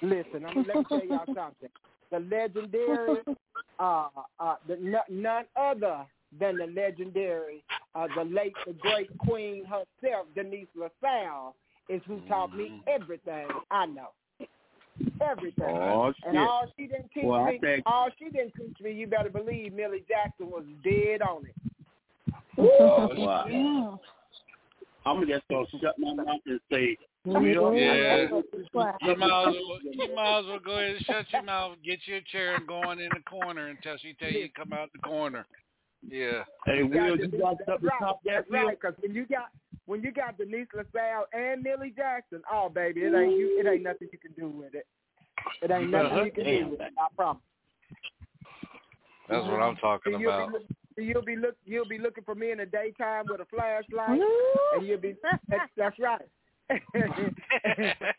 Listen, 0.00 0.46
I'm 0.46 0.54
gonna 0.54 0.68
let 0.68 0.76
me 0.78 0.84
tell 0.88 1.04
y'all 1.04 1.26
something. 1.34 1.68
The 2.12 2.20
legendary, 2.20 3.20
uh, 3.80 4.08
uh, 4.38 4.54
the 4.68 4.74
n- 4.74 5.22
none 5.22 5.44
other 5.56 6.06
than 6.38 6.56
the 6.56 6.66
legendary, 6.66 7.64
uh, 7.94 8.06
the 8.16 8.24
late, 8.24 8.54
the 8.64 8.74
great 8.74 9.10
queen 9.18 9.64
herself, 9.64 10.28
Denise 10.36 10.68
LaSalle, 10.76 11.56
is 11.88 12.00
who 12.06 12.20
taught 12.28 12.56
me 12.56 12.80
everything 12.86 13.48
I 13.70 13.86
know. 13.86 14.10
Everything. 15.30 15.64
Oh 15.64 16.06
And 16.06 16.14
shit! 16.34 16.36
all 16.36 16.66
she 16.76 16.86
didn't 16.86 17.10
teach 17.14 17.24
Well, 17.24 17.44
me, 17.46 17.58
think- 17.58 17.82
all 17.86 18.08
she 18.18 18.26
didn't 18.30 18.54
teach 18.56 18.80
me, 18.80 18.92
you 18.92 19.06
better 19.06 19.30
believe 19.30 19.72
Millie 19.72 20.04
Jackson 20.08 20.50
was 20.50 20.64
dead 20.84 21.22
on 21.22 21.44
it. 21.46 21.54
Oh, 22.58 23.08
wow. 23.16 24.00
I'm 25.04 25.26
just 25.26 25.42
gonna 25.48 25.66
shut 25.80 25.98
my 25.98 26.14
mouth 26.14 26.26
and 26.46 26.60
say. 26.70 26.96
Will, 27.24 27.74
Yeah. 27.74 28.26
You 28.26 28.34
might, 28.34 28.48
as 28.58 28.66
well, 28.74 28.96
you 29.00 30.14
might 30.14 30.38
as 30.40 30.46
well 30.46 30.58
go 30.64 30.72
ahead 30.72 30.96
and 30.96 31.06
shut 31.06 31.26
your 31.32 31.42
mouth, 31.44 31.76
get 31.84 32.00
your 32.06 32.20
chair, 32.32 32.56
and 32.56 32.66
go 32.66 32.82
on 32.82 32.98
in 32.98 33.08
the 33.14 33.22
corner 33.30 33.68
until 33.68 33.96
she 33.98 34.14
tell 34.14 34.30
you 34.30 34.48
to 34.48 34.54
come 34.54 34.72
out 34.72 34.90
the 34.92 34.98
corner. 34.98 35.46
Yeah. 36.08 36.42
hey, 36.66 36.82
Will, 36.82 37.16
you 37.16 37.28
got 37.28 37.58
That's 37.58 37.68
something 37.80 37.88
to 37.90 37.96
top 38.00 38.20
that, 38.24 38.30
That's 38.34 38.50
Will? 38.50 38.66
right. 38.66 38.80
Because 38.80 38.96
when 39.00 39.14
you 39.14 39.24
got 39.26 39.50
when 39.86 40.02
you 40.02 40.10
got 40.10 40.36
Denise 40.36 40.66
LaSalle 40.74 41.26
and 41.32 41.62
Millie 41.62 41.92
Jackson, 41.96 42.42
oh 42.52 42.68
baby, 42.68 43.02
it 43.02 43.14
ain't 43.14 43.38
you. 43.38 43.60
It 43.60 43.68
ain't 43.68 43.82
nothing 43.84 44.08
you 44.10 44.18
can 44.18 44.32
do 44.32 44.48
with 44.48 44.74
it. 44.74 44.86
It 45.62 45.70
ain't 45.70 45.90
nothing 45.90 46.24
you 46.24 46.32
can 46.32 46.44
do 46.44 46.68
with 46.70 46.80
it. 46.80 46.92
I 46.98 47.06
promise. 47.14 47.42
That's 49.28 49.46
what 49.46 49.62
I'm 49.62 49.76
talking 49.76 50.20
you'll 50.20 50.32
about. 50.32 50.68
be 50.96 51.04
you'll 51.04 51.22
be 51.22 51.36
look 51.36 51.56
you'll 51.64 51.84
be 51.84 51.98
looking 51.98 52.24
for 52.24 52.34
me 52.34 52.50
in 52.50 52.58
the 52.58 52.66
daytime 52.66 53.26
with 53.28 53.40
a 53.40 53.46
flashlight, 53.46 54.20
and 54.74 54.86
you'll 54.86 54.98
be 54.98 55.16
that's, 55.48 55.70
that's 55.76 55.98
right. 55.98 56.28
and, 56.70 56.82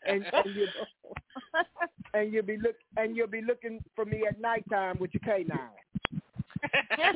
and 0.06 0.24
you'll, 0.44 0.66
and 2.14 2.32
you'll 2.32 2.42
be 2.42 2.56
look 2.56 2.76
and 2.96 3.16
you'll 3.16 3.26
be 3.26 3.42
looking 3.42 3.80
for 3.94 4.04
me 4.04 4.26
at 4.26 4.40
nighttime 4.40 4.98
with 4.98 5.10
your 5.12 5.20
canine. 5.20 5.68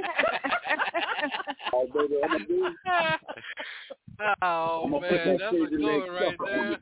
Oh, 1.72 1.86
baby, 1.92 2.16
I'm 2.24 2.30
gonna 2.30 2.44
do- 2.46 2.76
oh 4.42 4.82
I'm 4.84 4.90
gonna 4.90 5.08
put 5.08 5.16
man, 5.16 5.26
that 5.26 5.38
that's 5.38 5.54
shit 5.54 5.66
a 5.66 5.70
good 5.70 5.80
the 5.80 5.84
one 5.84 6.10
right 6.10 6.36
there. 6.44 6.78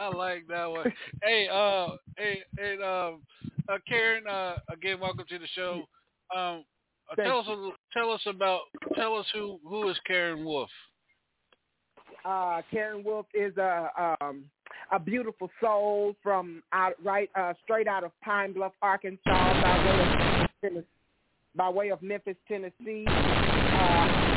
I 0.00 0.08
like 0.08 0.46
that 0.48 0.70
one. 0.70 0.92
Hey, 1.22 1.48
uh, 1.48 1.88
hey, 2.16 2.42
hey, 2.58 2.74
um, 2.82 3.22
uh, 3.68 3.78
Karen, 3.86 4.26
uh, 4.26 4.56
again, 4.72 4.98
welcome 5.00 5.24
to 5.28 5.38
the 5.38 5.46
show. 5.54 5.82
Um, 6.34 6.64
uh, 7.10 7.14
Thank 7.16 7.28
tell 7.28 7.38
us, 7.40 7.72
tell 7.92 8.10
us 8.10 8.22
about, 8.26 8.60
tell 8.94 9.16
us 9.16 9.26
who 9.32 9.58
who 9.66 9.88
is 9.88 9.96
Karen 10.06 10.44
Wolf. 10.44 10.70
uh, 12.24 12.62
Karen 12.70 13.02
Wolf 13.04 13.26
is 13.34 13.56
a 13.56 14.16
um, 14.20 14.44
a 14.92 14.98
beautiful 14.98 15.50
soul 15.60 16.14
from 16.22 16.62
out 16.72 16.94
right 17.04 17.30
uh, 17.36 17.52
straight 17.64 17.86
out 17.88 18.04
of 18.04 18.12
Pine 18.22 18.52
Bluff, 18.52 18.72
Arkansas, 18.82 19.20
by 19.26 19.84
way 19.84 20.00
of 20.00 20.40
Tennessee, 20.60 20.86
by 21.56 21.68
way 21.68 21.90
of 21.90 22.02
Memphis, 22.02 22.36
Tennessee. 22.48 23.06
Uh, 23.08 24.29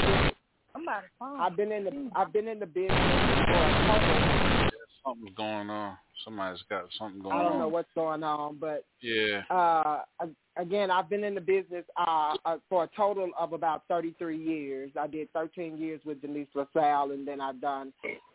Somebody 0.73 1.07
phone. 1.19 1.39
I've 1.39 1.55
been 1.55 1.71
in 1.71 1.83
the 1.85 2.09
I've 2.15 2.33
been 2.33 2.47
in 2.47 2.59
the 2.59 2.65
business 2.65 2.97
for 3.51 3.69
a 3.69 3.73
couple. 3.85 4.23
Something's 5.05 5.35
going 5.35 5.69
on. 5.69 5.97
Somebody's 6.23 6.61
got 6.69 6.85
something 6.97 7.21
going 7.21 7.33
on. 7.35 7.39
I 7.39 7.43
don't 7.43 7.53
on. 7.53 7.59
know 7.59 7.67
what's 7.67 7.89
going 7.93 8.23
on, 8.23 8.57
but 8.57 8.85
Yeah. 9.01 9.41
uh, 9.49 10.01
again, 10.55 10.89
I've 10.89 11.09
been 11.09 11.23
in 11.25 11.35
the 11.35 11.41
business 11.41 11.83
uh, 11.97 12.35
uh, 12.45 12.57
for 12.69 12.85
a 12.85 12.89
total 12.95 13.31
of 13.37 13.51
about 13.51 13.83
33 13.89 14.37
years. 14.37 14.91
I 14.97 15.07
did 15.07 15.31
13 15.33 15.77
years 15.77 15.99
with 16.05 16.21
Denise 16.21 16.47
LaSalle, 16.55 17.11
and 17.11 17.27
then 17.27 17.41
I've 17.41 17.59
done 17.59 17.91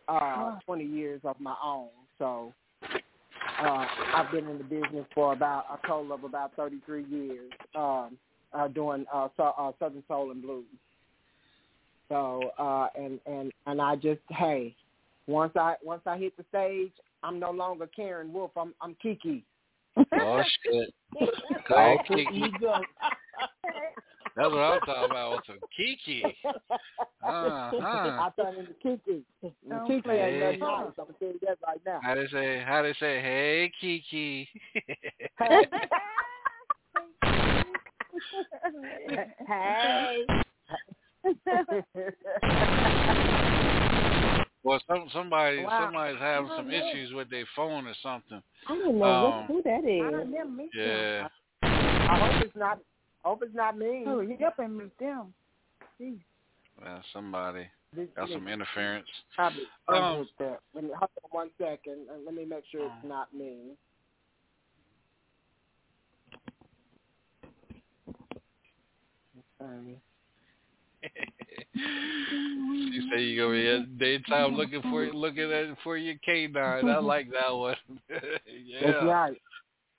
uh, 0.07 0.59
20 0.65 0.85
years 0.85 1.21
of 1.23 1.39
my 1.39 1.55
own. 1.63 1.89
So 2.19 2.53
uh, 2.83 3.85
I've 4.15 4.31
been 4.31 4.47
in 4.47 4.59
the 4.59 4.63
business 4.63 5.05
for 5.15 5.33
about 5.33 5.65
a 5.71 5.87
total 5.87 6.13
of 6.13 6.23
about 6.23 6.55
33 6.55 7.03
years, 7.05 7.51
um, 7.75 8.17
uh, 8.53 8.67
doing 8.67 9.05
uh, 9.11 9.29
so, 9.37 9.53
uh, 9.57 9.71
Southern 9.79 10.03
Soul 10.07 10.31
and 10.31 10.41
Blues. 10.41 10.65
So 12.09 12.51
uh, 12.57 12.87
and 12.95 13.19
and 13.25 13.53
and 13.67 13.81
I 13.81 13.95
just 13.95 14.19
hey, 14.29 14.75
once 15.27 15.53
I 15.55 15.75
once 15.83 16.01
I 16.05 16.17
hit 16.17 16.35
the 16.37 16.45
stage, 16.49 16.91
I'm 17.23 17.39
no 17.39 17.51
longer 17.51 17.87
Karen 17.87 18.33
Wolf. 18.33 18.51
I'm 18.57 18.73
I'm 18.81 18.95
Kiki. 19.01 19.45
Oh 19.97 20.41
shit. 20.63 20.93
Go 21.67 21.75
ahead, 21.75 21.99
There 22.09 22.17
Kiki. 22.17 22.51
That's 24.35 24.51
what 24.51 24.59
I'm 24.59 24.79
talking 24.81 25.11
about. 25.11 25.31
With 25.33 25.45
some 25.47 25.59
Kiki. 25.75 26.35
Uh-huh. 27.21 27.71
I 27.83 28.29
turned 28.35 28.57
into 28.57 28.73
Kiki. 28.81 29.23
Don't 29.67 29.87
Kiki 29.87 30.01
play. 30.01 30.19
ain't 30.21 30.39
nothing 30.39 30.59
Hey. 30.59 30.65
nice. 30.65 30.93
I'm 30.97 31.05
gonna 31.05 31.13
tell 31.19 31.27
you 31.27 31.39
that 31.41 31.57
right 31.67 31.81
now. 31.85 31.99
How 32.01 32.15
they 32.15 32.27
say? 32.27 32.63
How 32.65 32.81
they 32.81 32.93
say? 32.93 33.21
Hey, 33.21 33.71
Kiki. 33.79 34.47
hey. 39.47 40.25
Well, 44.63 44.81
some 44.87 45.07
somebody 45.13 45.63
Wow. 45.63 45.85
somebody's 45.85 46.19
having 46.19 46.49
some 46.49 46.57
don't 46.57 46.67
know. 46.67 46.89
issues 46.91 47.13
with 47.13 47.29
their 47.29 47.45
phone 47.55 47.87
or 47.87 47.93
something. 48.03 48.43
I 48.67 48.75
don't 48.77 48.97
know 48.99 49.05
Um, 49.05 49.45
who 49.47 49.61
that 49.63 49.85
is. 49.85 50.01
I 50.01 50.11
is. 50.11 50.11
done 50.11 50.31
never 50.31 50.49
meet 50.49 50.71
them. 50.73 50.85
Yeah. 50.85 51.27
I 52.09 52.17
hope 52.17 52.41
it's 52.41 52.55
not. 52.55 52.79
Hope 53.23 53.41
it's 53.43 53.55
not 53.55 53.77
me. 53.77 54.03
Hurry 54.05 54.37
up 54.45 54.59
and 54.59 54.77
meet 54.77 54.97
them. 54.99 55.33
Jeez. 55.99 56.19
Well, 56.81 57.01
somebody 57.13 57.69
got 58.15 58.29
some 58.29 58.47
interference. 58.47 59.07
Probably 59.35 59.63
Um, 59.87 60.19
with 60.19 60.27
that. 60.39 60.59
Let 60.73 60.83
me 60.83 60.89
hold 60.93 61.09
on 61.23 61.29
one 61.31 61.49
second. 61.57 62.09
and 62.09 62.25
Let 62.25 62.33
me 62.33 62.45
make 62.45 62.65
sure 62.71 62.85
it's 62.85 63.05
Oh. 63.05 63.07
not 63.07 63.33
me. 63.33 63.77
Okay. 69.61 69.99
You 71.73 73.09
say 73.11 73.21
you 73.21 73.41
gonna 73.41 73.53
be 73.53 73.67
at 73.67 73.97
daytime 73.97 74.55
looking 74.55 74.81
for 74.83 75.07
looking 75.07 75.51
at 75.51 75.75
for 75.83 75.97
your 75.97 76.15
canine. 76.25 76.89
I 76.89 76.99
like 76.99 77.31
that 77.31 77.55
one. 77.55 77.75
yeah. 78.09 78.79
That's 78.83 79.05
right. 79.05 79.41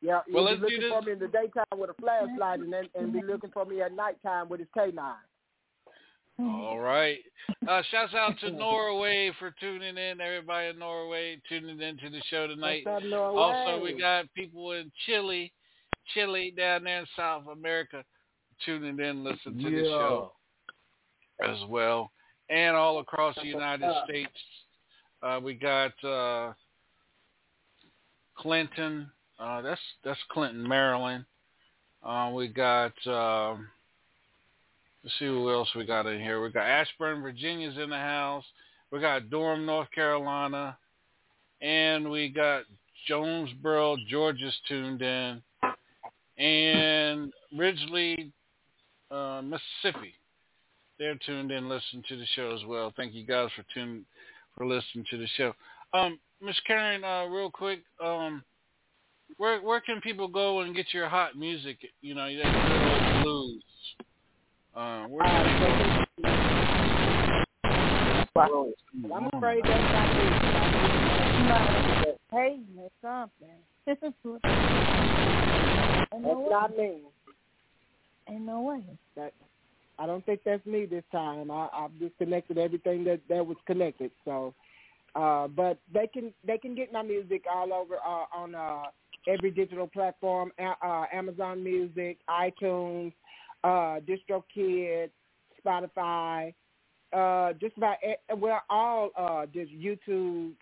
Yeah, 0.02 0.20
Well, 0.32 0.46
he'll 0.46 0.58
let's 0.58 0.60
be 0.62 0.78
do 0.78 0.88
looking 0.88 0.98
for 0.98 1.06
me 1.06 1.12
in 1.12 1.18
the 1.18 1.28
daytime 1.28 1.64
with 1.78 1.90
a 1.90 1.94
flashlight, 1.94 2.60
and 2.60 2.72
then 2.72 2.84
and 2.94 3.12
be 3.12 3.20
looking 3.22 3.50
for 3.50 3.66
me 3.66 3.82
at 3.82 3.94
nighttime 3.94 4.48
with 4.48 4.60
his 4.60 4.68
canine. 4.72 5.14
All 6.38 6.78
right. 6.78 7.18
Uh, 7.68 7.82
shouts 7.90 8.14
out 8.14 8.38
to 8.40 8.50
Norway 8.50 9.30
for 9.38 9.54
tuning 9.60 9.98
in. 9.98 10.20
Everybody 10.22 10.68
in 10.68 10.78
Norway 10.78 11.38
tuning 11.50 11.82
in 11.82 11.98
to 11.98 12.08
the 12.08 12.22
show 12.30 12.46
tonight. 12.46 12.86
Up, 12.86 13.02
Also, 13.12 13.82
we 13.82 13.98
got 13.98 14.24
people 14.34 14.72
in 14.72 14.90
Chile, 15.04 15.52
Chile 16.14 16.54
down 16.56 16.84
there 16.84 17.00
in 17.00 17.06
South 17.14 17.42
America, 17.52 18.02
tuning 18.64 18.98
in, 19.00 19.22
listening 19.22 19.58
to 19.58 19.70
the 19.70 19.84
show 19.84 20.32
as 21.46 21.58
well, 21.68 22.10
and 22.48 22.76
all 22.76 22.98
across 23.00 23.34
the 23.36 23.46
United. 23.46 23.90
States. 24.04 24.30
Uh, 25.22 25.40
we 25.42 25.54
got 25.54 25.92
uh, 26.04 26.52
Clinton. 28.36 29.10
Uh, 29.38 29.62
that's 29.62 29.80
that's 30.04 30.20
Clinton, 30.30 30.66
Maryland. 30.66 31.24
Uh, 32.02 32.30
we 32.34 32.48
got. 32.48 32.92
um 33.06 33.68
Let's 35.02 35.18
see 35.18 35.24
who 35.24 35.50
else 35.50 35.68
we 35.74 35.86
got 35.86 36.06
in 36.06 36.20
here. 36.20 36.42
We 36.42 36.50
got 36.50 36.66
Ashburn, 36.66 37.22
Virginia's 37.22 37.78
in 37.78 37.88
the 37.88 37.96
house. 37.96 38.44
We 38.90 39.00
got 39.00 39.30
Durham, 39.30 39.64
North 39.64 39.90
Carolina, 39.92 40.76
and 41.62 42.10
we 42.10 42.28
got 42.28 42.64
Jonesboro, 43.06 43.96
Georgia's 44.08 44.54
tuned 44.68 45.00
in, 45.00 45.40
and 46.36 47.32
Ridgely, 47.56 48.30
uh, 49.10 49.40
Mississippi. 49.42 50.14
They're 51.00 51.18
tuned 51.24 51.50
in, 51.50 51.66
listening 51.66 52.04
to 52.10 52.16
the 52.18 52.26
show 52.36 52.54
as 52.54 52.62
well. 52.66 52.92
Thank 52.94 53.14
you 53.14 53.24
guys 53.24 53.48
for 53.56 53.64
tuning 53.72 54.04
for 54.54 54.66
listening 54.66 55.06
to 55.10 55.16
the 55.16 55.26
show. 55.38 55.54
Um, 55.94 56.20
Miss 56.42 56.60
Karen, 56.66 57.02
uh, 57.02 57.24
real 57.24 57.50
quick, 57.50 57.80
um, 58.04 58.44
where 59.38 59.62
where 59.62 59.80
can 59.80 60.02
people 60.02 60.28
go 60.28 60.60
and 60.60 60.76
get 60.76 60.92
your 60.92 61.08
hot 61.08 61.38
music? 61.38 61.78
You 62.02 62.14
know, 62.14 62.26
that 62.26 62.50
good 62.66 62.82
old 62.82 63.02
blues. 63.14 63.64
Uh, 64.76 65.06
where 65.06 65.24
can 65.48 65.58
they? 65.58 65.94
I'm 69.10 69.28
afraid 69.32 69.62
that's 69.66 69.90
not 69.90 70.14
me. 70.14 70.36
Hey, 72.30 72.60
that's 72.76 72.92
something. 73.00 73.48
Ain't 76.12 76.22
no 76.22 76.28
That's 76.28 76.50
not 76.50 76.76
me. 76.76 77.00
Ain't 78.28 78.42
no 78.42 78.60
way. 78.60 78.82
That 79.16 79.32
I 80.00 80.06
don't 80.06 80.24
think 80.24 80.40
that's 80.44 80.64
me 80.64 80.86
this 80.86 81.04
time. 81.12 81.50
I, 81.50 81.68
I've 81.74 81.98
disconnected 82.00 82.56
everything 82.56 83.04
that 83.04 83.20
that 83.28 83.46
was 83.46 83.58
connected. 83.66 84.10
So, 84.24 84.54
uh, 85.14 85.46
but 85.48 85.78
they 85.92 86.06
can 86.06 86.32
they 86.44 86.56
can 86.56 86.74
get 86.74 86.90
my 86.90 87.02
music 87.02 87.44
all 87.52 87.74
over 87.74 87.96
uh, 87.96 88.24
on 88.34 88.54
uh, 88.54 88.84
every 89.28 89.50
digital 89.50 89.86
platform: 89.86 90.52
uh, 90.58 91.04
Amazon 91.12 91.62
Music, 91.62 92.16
iTunes, 92.30 93.12
uh, 93.62 94.00
DistroKid, 94.00 95.10
Spotify, 95.62 96.54
uh, 97.12 97.52
just 97.60 97.76
about 97.76 97.96
well 98.38 98.62
all 98.70 99.10
uh, 99.18 99.44
YouTube, 99.54 100.52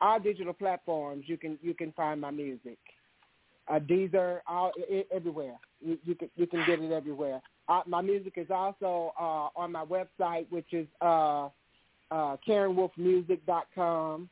all 0.00 0.18
digital 0.20 0.54
platforms. 0.54 1.24
You 1.26 1.36
can 1.36 1.58
you 1.60 1.74
can 1.74 1.92
find 1.92 2.18
my 2.18 2.30
music. 2.30 2.78
Uh, 3.68 3.80
Deezer, 3.80 4.38
all 4.46 4.70
everywhere. 5.14 5.56
You, 5.84 5.98
you 6.04 6.14
can 6.14 6.30
you 6.34 6.46
can 6.46 6.64
get 6.66 6.78
it 6.80 6.92
everywhere. 6.92 7.42
Uh, 7.68 7.82
my 7.86 8.00
music 8.00 8.34
is 8.36 8.46
also 8.50 9.12
uh, 9.18 9.48
on 9.60 9.72
my 9.72 9.84
website, 9.84 10.46
which 10.50 10.72
is 10.72 10.86
uh, 11.00 11.46
uh, 12.10 12.36
KarenWolfMusic.com. 12.46 14.28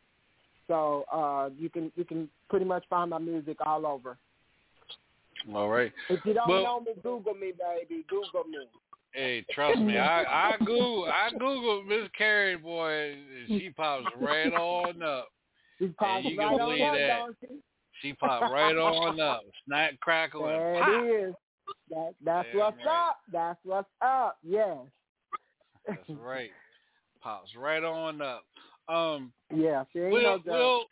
So 0.69 1.05
uh, 1.13 1.51
you 1.59 1.69
can 1.69 1.93
you 1.97 2.05
can 2.05 2.29
pretty 2.49 2.65
much 2.65 2.85
find 2.89 3.11
my 3.11 3.19
music 3.19 3.59
all 3.67 3.87
over. 3.87 4.17
All 5.55 5.69
right. 5.69 5.93
If 6.09 6.21
you 6.25 6.33
don't 6.35 6.49
Well- 6.49 6.63
know 6.63 6.81
me, 6.81 6.93
Google 7.03 7.35
me, 7.35 7.53
baby. 7.59 8.05
Google 8.09 8.45
me. 8.45 8.67
Hey, 9.13 9.45
trust 9.53 9.79
me, 9.79 9.97
I 9.97 10.25
I 10.25 10.57
Google 10.59 11.05
I 11.05 11.31
Googled 11.39 11.87
Miss 11.87 12.09
Carey, 12.19 12.57
boy, 12.57 13.13
and 13.13 13.61
she 13.61 13.71
pops 13.71 14.07
right 14.21 14.53
on 14.53 15.03
up. 15.03 15.29
She 15.81 15.89
pops 15.89 16.25
you 16.25 16.39
right 16.39 16.51
can 16.51 16.61
on 16.61 16.69
believe 16.69 16.83
up, 16.83 16.95
that. 16.95 17.21
she? 17.41 17.55
She 18.01 18.13
popped 18.13 18.53
right 18.53 18.77
on 18.77 19.19
up. 19.21 19.43
Snack 19.67 19.99
crackle 20.01 20.47
and 20.47 20.55
There 20.55 20.81
pop. 20.81 20.89
it 20.89 21.29
is. 21.29 21.35
That, 21.91 22.15
that's 22.25 22.49
Damn 22.53 22.59
what's 22.61 22.77
right. 22.85 23.09
up. 23.09 23.17
That's 23.33 23.59
what's 23.65 23.89
up. 24.03 24.37
Yes. 24.43 24.77
That's 25.87 26.01
right. 26.21 26.51
Pops 27.23 27.51
right 27.57 27.83
on 27.85 28.21
up. 28.23 28.45
Um, 28.89 29.33
Yeah. 29.55 29.85
She 29.93 30.01
ain't 30.01 30.13
Will, 30.13 30.23
no 30.23 30.39
joke. 30.39 30.45
Will, 30.47 30.85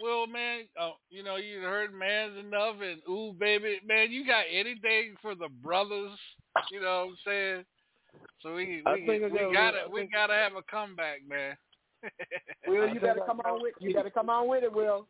Will, 0.00 0.26
man, 0.26 0.62
uh, 0.80 0.90
you 1.10 1.22
know 1.22 1.36
you 1.36 1.60
heard 1.60 1.94
man's 1.94 2.36
enough 2.38 2.76
and 2.82 3.00
ooh, 3.08 3.32
baby, 3.38 3.78
man, 3.86 4.10
you 4.10 4.26
got 4.26 4.44
anything 4.50 5.14
for 5.22 5.34
the 5.34 5.48
brothers? 5.62 6.10
You 6.70 6.80
know 6.80 7.06
what 7.06 7.10
I'm 7.10 7.16
saying? 7.24 7.64
So 8.42 8.54
we 8.54 8.82
I 8.86 8.94
we, 8.94 9.20
we 9.20 9.38
got- 9.38 9.52
gotta 9.52 9.78
we 9.92 10.00
think- 10.00 10.12
gotta 10.12 10.34
have 10.34 10.54
a 10.56 10.62
comeback, 10.62 11.20
man. 11.28 11.56
Will, 12.66 12.88
you 12.92 13.00
better 13.00 13.20
come 13.26 13.40
on 13.40 13.62
with 13.62 13.74
you 13.80 13.94
better 13.94 14.10
come 14.10 14.28
on 14.30 14.48
with 14.48 14.62
it, 14.64 14.72
Will. 14.72 15.06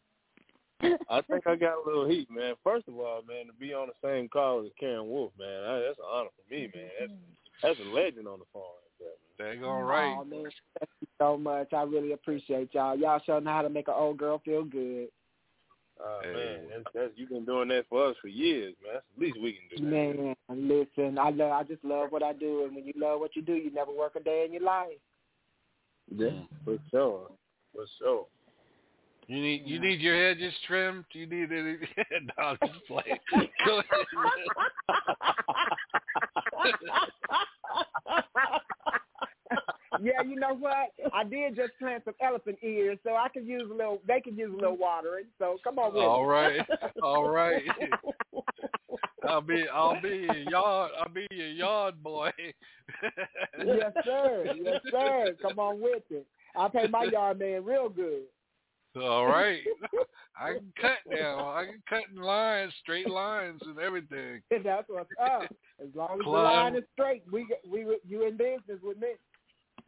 I 0.83 1.21
think 1.31 1.47
I 1.47 1.57
got 1.57 1.85
a 1.85 1.87
little 1.87 2.09
heat, 2.09 2.29
man. 2.31 2.55
First 2.63 2.89
of 2.89 2.99
all, 2.99 3.23
man, 3.27 3.47
to 3.47 3.53
be 3.53 3.73
on 3.73 3.89
the 3.89 4.09
same 4.09 4.29
call 4.29 4.65
as 4.65 4.71
Karen 4.79 5.09
Wolf, 5.09 5.33
man, 5.39 5.65
I, 5.65 5.81
that's 5.81 5.99
an 5.99 6.05
honor 6.11 6.31
for 6.37 6.55
me, 6.55 6.71
man. 6.75 6.89
That's 7.01 7.13
that's 7.63 7.79
a 7.81 7.95
legend 7.95 8.27
on 8.27 8.41
the 8.41 8.45
phone 8.53 8.63
right 8.63 9.09
there. 9.39 9.55
Dang 9.55 9.65
all 9.65 9.83
right. 9.83 10.17
Oh, 10.19 10.25
man. 10.25 10.51
Thank 10.79 10.91
you 11.01 11.09
so 11.19 11.37
much. 11.39 11.73
I 11.73 11.83
really 11.83 12.13
appreciate 12.13 12.75
y'all. 12.75 12.99
Y'all 12.99 13.21
sure 13.25 13.41
know 13.41 13.53
how 13.53 13.63
to 13.63 13.71
make 13.71 13.89
an 13.89 13.95
old 13.97 14.19
girl 14.19 14.41
feel 14.45 14.65
good. 14.65 15.09
Oh 16.01 16.21
man, 16.25 16.59
that's, 16.71 16.85
that's 16.93 17.13
you've 17.15 17.29
been 17.29 17.45
doing 17.45 17.69
that 17.69 17.87
for 17.89 18.09
us 18.09 18.17
for 18.21 18.27
years, 18.27 18.75
man. 18.83 18.95
That's 18.95 19.05
the 19.17 19.25
least 19.25 19.39
we 19.41 19.53
can 19.53 19.63
do. 19.71 19.85
That. 19.85 19.91
Man, 19.91 20.37
listen, 20.49 21.19
I 21.19 21.31
love 21.31 21.53
I 21.53 21.63
just 21.63 21.85
love 21.85 22.11
what 22.11 22.23
I 22.23 22.33
do 22.33 22.65
and 22.65 22.75
when 22.75 22.85
you 22.85 22.93
love 22.97 23.21
what 23.21 23.37
you 23.37 23.43
do, 23.43 23.53
you 23.53 23.71
never 23.73 23.93
work 23.93 24.17
a 24.17 24.21
day 24.21 24.45
in 24.45 24.53
your 24.53 24.63
life. 24.63 24.99
Yeah, 26.15 26.43
for 26.65 26.79
sure, 26.91 27.31
for 27.73 27.85
sure. 27.99 28.27
You 29.27 29.41
need 29.41 29.63
you 29.65 29.81
need 29.81 30.01
your 30.01 30.17
head 30.17 30.39
just 30.39 30.57
trimmed. 30.67 31.07
You 31.13 31.27
need 31.27 31.51
any? 31.51 31.79
no, 32.39 32.45
I'm 32.45 32.59
just 32.67 32.87
playing. 32.87 33.19
Go 33.67 33.81
yeah, 40.03 40.23
you 40.27 40.37
know 40.37 40.55
what? 40.55 40.91
I 41.13 41.25
did 41.25 41.57
just 41.57 41.73
plant 41.79 42.05
some 42.05 42.15
elephant 42.23 42.59
ears, 42.63 42.99
so 43.03 43.17
I 43.17 43.29
could 43.29 43.47
use 43.47 43.69
a 43.71 43.75
little. 43.75 44.01
They 44.07 44.21
could 44.21 44.37
use 44.37 44.53
a 44.53 44.57
little 44.57 44.77
watering. 44.77 45.25
So 45.39 45.57
come 45.65 45.79
on 45.79 45.95
with 45.95 46.03
it. 46.03 46.07
All 46.07 46.27
right, 46.27 46.61
all 47.03 47.27
right. 47.29 47.63
I'll 49.27 49.41
be 49.41 49.65
I'll 49.73 49.99
be 50.03 50.29
your 50.33 50.51
yard 50.51 50.91
I'll 51.01 51.09
be 51.09 51.27
your 51.31 51.49
yard 51.49 52.03
boy. 52.03 52.31
yes, 53.65 53.93
sir. 54.05 54.55
Yes, 54.61 54.83
sir. 54.91 55.35
Come 55.41 55.59
on 55.59 55.81
with 55.81 56.03
it. 56.11 56.27
I 56.57 56.69
pay 56.69 56.89
my 56.89 57.05
yard 57.05 57.39
man 57.39 57.65
real 57.65 57.89
good. 57.89 58.25
All 58.97 59.27
right. 59.27 59.61
I 60.41 60.55
can 60.55 60.73
cut 60.81 60.99
now. 61.09 61.51
I 61.51 61.65
can 61.65 61.83
cut 61.89 62.03
in 62.15 62.21
lines, 62.21 62.73
straight 62.83 63.09
lines, 63.09 63.61
and 63.65 63.79
everything. 63.79 64.43
That's 64.51 64.89
what's 64.89 65.11
up. 65.21 65.45
As 65.81 65.89
long 65.95 66.21
as 66.21 66.25
the 66.25 66.31
line 66.31 66.77
is 66.77 66.85
straight, 66.93 67.23
we 67.31 67.47
we 67.69 67.87
you 68.07 68.27
in 68.27 68.37
business 68.37 68.81
with 68.83 68.99
me. 68.99 69.09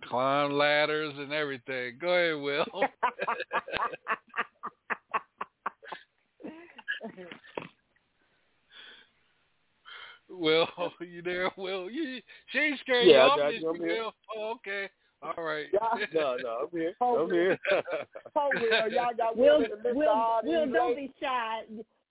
Climb 0.05 0.53
ladders 0.53 1.15
and 1.19 1.33
everything. 1.33 1.99
Go 2.01 2.09
ahead, 2.09 2.41
Will. 2.41 2.67
Will, 10.29 10.67
you 11.01 11.23
there, 11.23 11.51
Will? 11.57 11.89
You, 11.91 12.21
she 12.49 12.59
ain't 12.59 12.81
scared 12.81 13.07
Yeah, 13.07 13.13
you 13.13 13.31
off, 13.31 13.39
got 13.39 13.55
you. 13.55 13.69
I'm 13.69 13.77
she, 13.77 13.83
here. 13.83 14.03
Will? 14.03 14.13
Oh, 14.37 14.55
okay. 14.57 14.91
All 15.23 15.43
right. 15.45 15.67
No, 16.13 16.37
no, 16.43 16.49
I'm 16.63 16.79
here. 16.79 16.95
Oh, 17.01 17.25
I'm 17.25 17.31
here. 17.31 17.59
Oh, 18.37 18.51
Will, 18.55 18.93
y'all 18.93 19.15
got 19.17 19.37
Will, 19.37 19.59
Will 19.59 19.65
in 19.65 19.71
the 19.71 19.77
midst 19.77 19.87
of 19.89 19.97
Will, 19.97 20.41
Will, 20.45 20.73
don't 20.73 20.97
be 20.97 21.13
shy. 21.21 21.63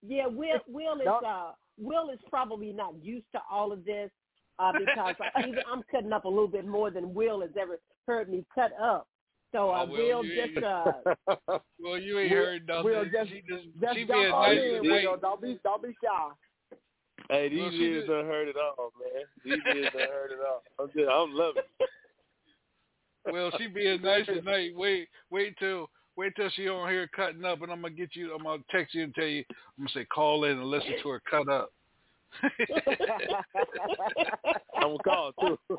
Yeah, 0.08 0.28
Will, 0.28 0.60
Will 0.68 0.99
is 1.01 1.08
uh, 1.08 1.51
Will 1.80 2.10
is 2.10 2.20
probably 2.30 2.72
not 2.74 2.93
used 3.03 3.26
to 3.34 3.39
all 3.51 3.72
of 3.72 3.86
this 3.86 4.10
uh, 4.60 4.72
because 4.78 5.16
I, 5.36 5.41
even 5.47 5.60
I'm 5.72 5.84
cutting 5.91 6.14
up 6.14 6.26
a 6.26 6.30
little 6.30 6.47
bit 6.47 6.66
more 6.68 6.89
than 6.91 7.14
Will 7.14 7.41
has 7.41 7.51
ever 7.60 7.80
heard 8.08 8.30
me 8.30 8.43
cut 8.53 8.72
up. 8.82 9.08
So 9.51 9.70
I 9.70 9.84
Oh, 9.84 9.86
well, 9.86 10.18
will 10.18 10.24
just 10.24 10.58
ain't- 10.58 10.64
uh, 10.64 10.91
Well, 11.80 11.97
you 11.99 12.20
ain't 12.20 12.32
We'll- 12.32 12.43
heard 12.45 12.68
nothing. 12.68 12.84
we'll 12.86 13.06
just- 13.06 13.30
she 13.30 13.41
just, 13.47 13.64
Just 13.82 13.95
she 13.95 14.06
jump 14.06 14.20
being 14.20 14.32
nice 14.32 14.60
in. 14.60 14.82
Will. 14.84 15.18
Don't 15.18 15.41
be 15.41 15.60
don't 15.64 15.82
be 15.84 15.95
shy. 16.03 16.78
Hey, 17.30 17.49
these 17.49 17.60
Well, 17.62 17.72
years 17.72 18.03
did- 18.06 18.12
done 18.12 18.26
heard 18.26 18.47
it 18.49 18.56
all, 18.58 18.91
man. 18.99 19.24
These 19.43 19.76
years 19.76 19.91
done 19.93 20.01
heard 20.10 20.32
it 20.32 20.39
all. 20.45 20.64
I'm 20.80 20.88
just, 20.88 21.10
I'm 21.10 21.34
loving 21.34 21.64
it. 21.80 21.89
Well, 23.32 23.51
she 23.57 23.67
being 23.67 24.01
nice 24.01 24.26
tonight. 24.26 24.71
Wait, 24.76 25.07
wait 25.30 25.57
till 25.57 25.89
wait 26.15 26.34
till 26.36 26.49
she 26.51 26.67
on 26.67 26.89
here 26.89 27.09
cutting 27.15 27.45
up, 27.45 27.61
and 27.61 27.71
I'm 27.71 27.82
gonna 27.82 27.93
get 27.93 28.15
you. 28.15 28.34
I'm 28.34 28.43
gonna 28.43 28.63
text 28.71 28.93
you 28.93 29.03
and 29.03 29.13
tell 29.15 29.26
you. 29.26 29.43
I'm 29.49 29.86
gonna 29.86 29.89
say 29.93 30.05
call 30.05 30.45
in 30.45 30.57
and 30.59 30.65
listen 30.65 30.93
to 31.01 31.09
her 31.09 31.21
cut 31.30 31.49
up. 31.49 31.71
I'm 34.76 34.82
gonna 34.82 34.97
call 35.03 35.32
too. 35.39 35.57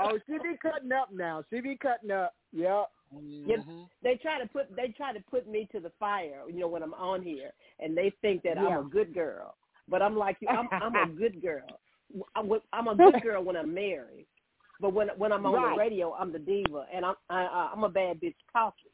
oh, 0.00 0.18
she 0.26 0.32
be 0.34 0.56
cutting 0.60 0.92
up 0.92 1.10
now. 1.12 1.42
She 1.50 1.60
be 1.60 1.76
cutting 1.76 2.10
up. 2.10 2.34
Yep. 2.52 2.86
Mm-hmm. 3.14 3.50
Yep. 3.50 3.60
They 4.02 4.16
try 4.16 4.40
to 4.40 4.46
put 4.48 4.74
they 4.76 4.88
try 4.96 5.12
to 5.12 5.20
put 5.30 5.48
me 5.48 5.68
to 5.72 5.80
the 5.80 5.90
fire, 5.98 6.42
you 6.48 6.60
know, 6.60 6.68
when 6.68 6.82
I'm 6.82 6.94
on 6.94 7.22
here, 7.22 7.52
and 7.80 7.96
they 7.96 8.12
think 8.20 8.42
that 8.42 8.56
Yeah. 8.56 8.78
I'm 8.78 8.86
a 8.86 8.88
good 8.88 9.14
girl. 9.14 9.54
But 9.88 10.02
I'm 10.02 10.16
like 10.16 10.36
you. 10.40 10.48
I'm, 10.48 10.68
I'm 10.70 10.94
a 10.94 11.06
good 11.18 11.40
girl. 11.40 11.80
I'm, 12.34 12.50
I'm 12.72 12.88
a 12.88 12.94
good 12.94 13.22
girl 13.22 13.44
when 13.44 13.56
I'm 13.56 13.72
married, 13.74 14.26
but 14.80 14.92
when 14.92 15.08
when 15.16 15.32
I'm 15.32 15.44
on 15.46 15.54
Right. 15.54 15.72
the 15.74 15.78
radio, 15.78 16.12
I'm 16.14 16.32
the 16.32 16.38
diva, 16.38 16.86
and 16.92 17.04
I'm 17.04 17.14
I, 17.30 17.42
I- 17.44 17.70
I'm 17.72 17.84
a 17.84 17.88
bad 17.88 18.20
bitch 18.20 18.34
talking. 18.52 18.90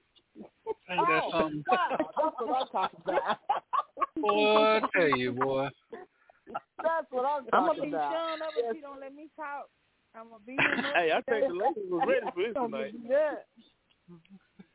Ain't 0.91 1.01
that 1.09 1.23
something? 1.31 1.65
Oh, 1.71 1.75
wow, 1.75 1.97
that's 1.99 2.35
what 2.41 2.57
I'm 2.57 2.67
talking 2.69 3.01
about. 3.05 3.39
Boy, 4.21 4.57
I 4.57 4.81
tell 4.97 5.09
you, 5.09 5.33
boy. 5.33 5.69
That's 6.83 7.07
what 7.11 7.25
I'm 7.25 7.47
I'm 7.53 7.67
gonna 7.67 7.83
be 7.83 7.89
about. 7.89 8.13
showing 8.13 8.43
up 8.43 8.53
if 8.57 8.77
you 8.77 8.83
don't 8.83 9.01
let 9.01 9.15
me 9.15 9.29
talk. 9.37 9.69
I'm 10.15 10.29
gonna 10.29 10.43
be 10.47 10.57
here. 10.57 10.93
Hey, 10.95 11.11
I 11.13 11.21
think 11.23 11.49
the 11.49 11.55
ladies 11.55 11.91
was 11.91 12.05
ready 12.07 12.27
for 12.35 12.43
this 12.43 12.55
Gonna 12.55 12.69
tonight. 12.69 12.93
get 12.93 13.03
beat 13.03 13.13
up. 13.15 13.47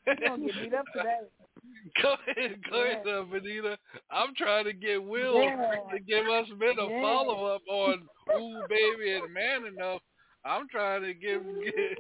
You 0.07 0.28
gonna 0.28 0.45
get 0.45 0.62
beat 0.62 0.74
up 0.74 0.86
today. 0.93 1.20
Go 2.01 2.16
ahead, 2.28 2.60
go 2.70 2.84
ahead, 2.84 3.07
uh, 3.07 3.24
Benita. 3.24 3.78
I'm 4.10 4.34
trying 4.36 4.66
to 4.66 4.74
get 4.74 5.03
Will 5.03 5.36
Yeah. 5.43 5.76
to 5.91 5.99
give 5.99 6.26
us 6.28 6.47
men 6.57 6.76
a 6.80 6.89
Yeah. 6.89 7.01
follow 7.01 7.45
up 7.45 7.62
on 7.70 8.07
Ooh 8.38 8.62
Baby 8.68 9.14
and 9.14 9.34
Man 9.34 9.66
Enough. 9.66 10.01
I'm 10.45 10.67
trying 10.69 11.03
to 11.03 11.13
give, 11.13 11.41
get, 11.63 11.97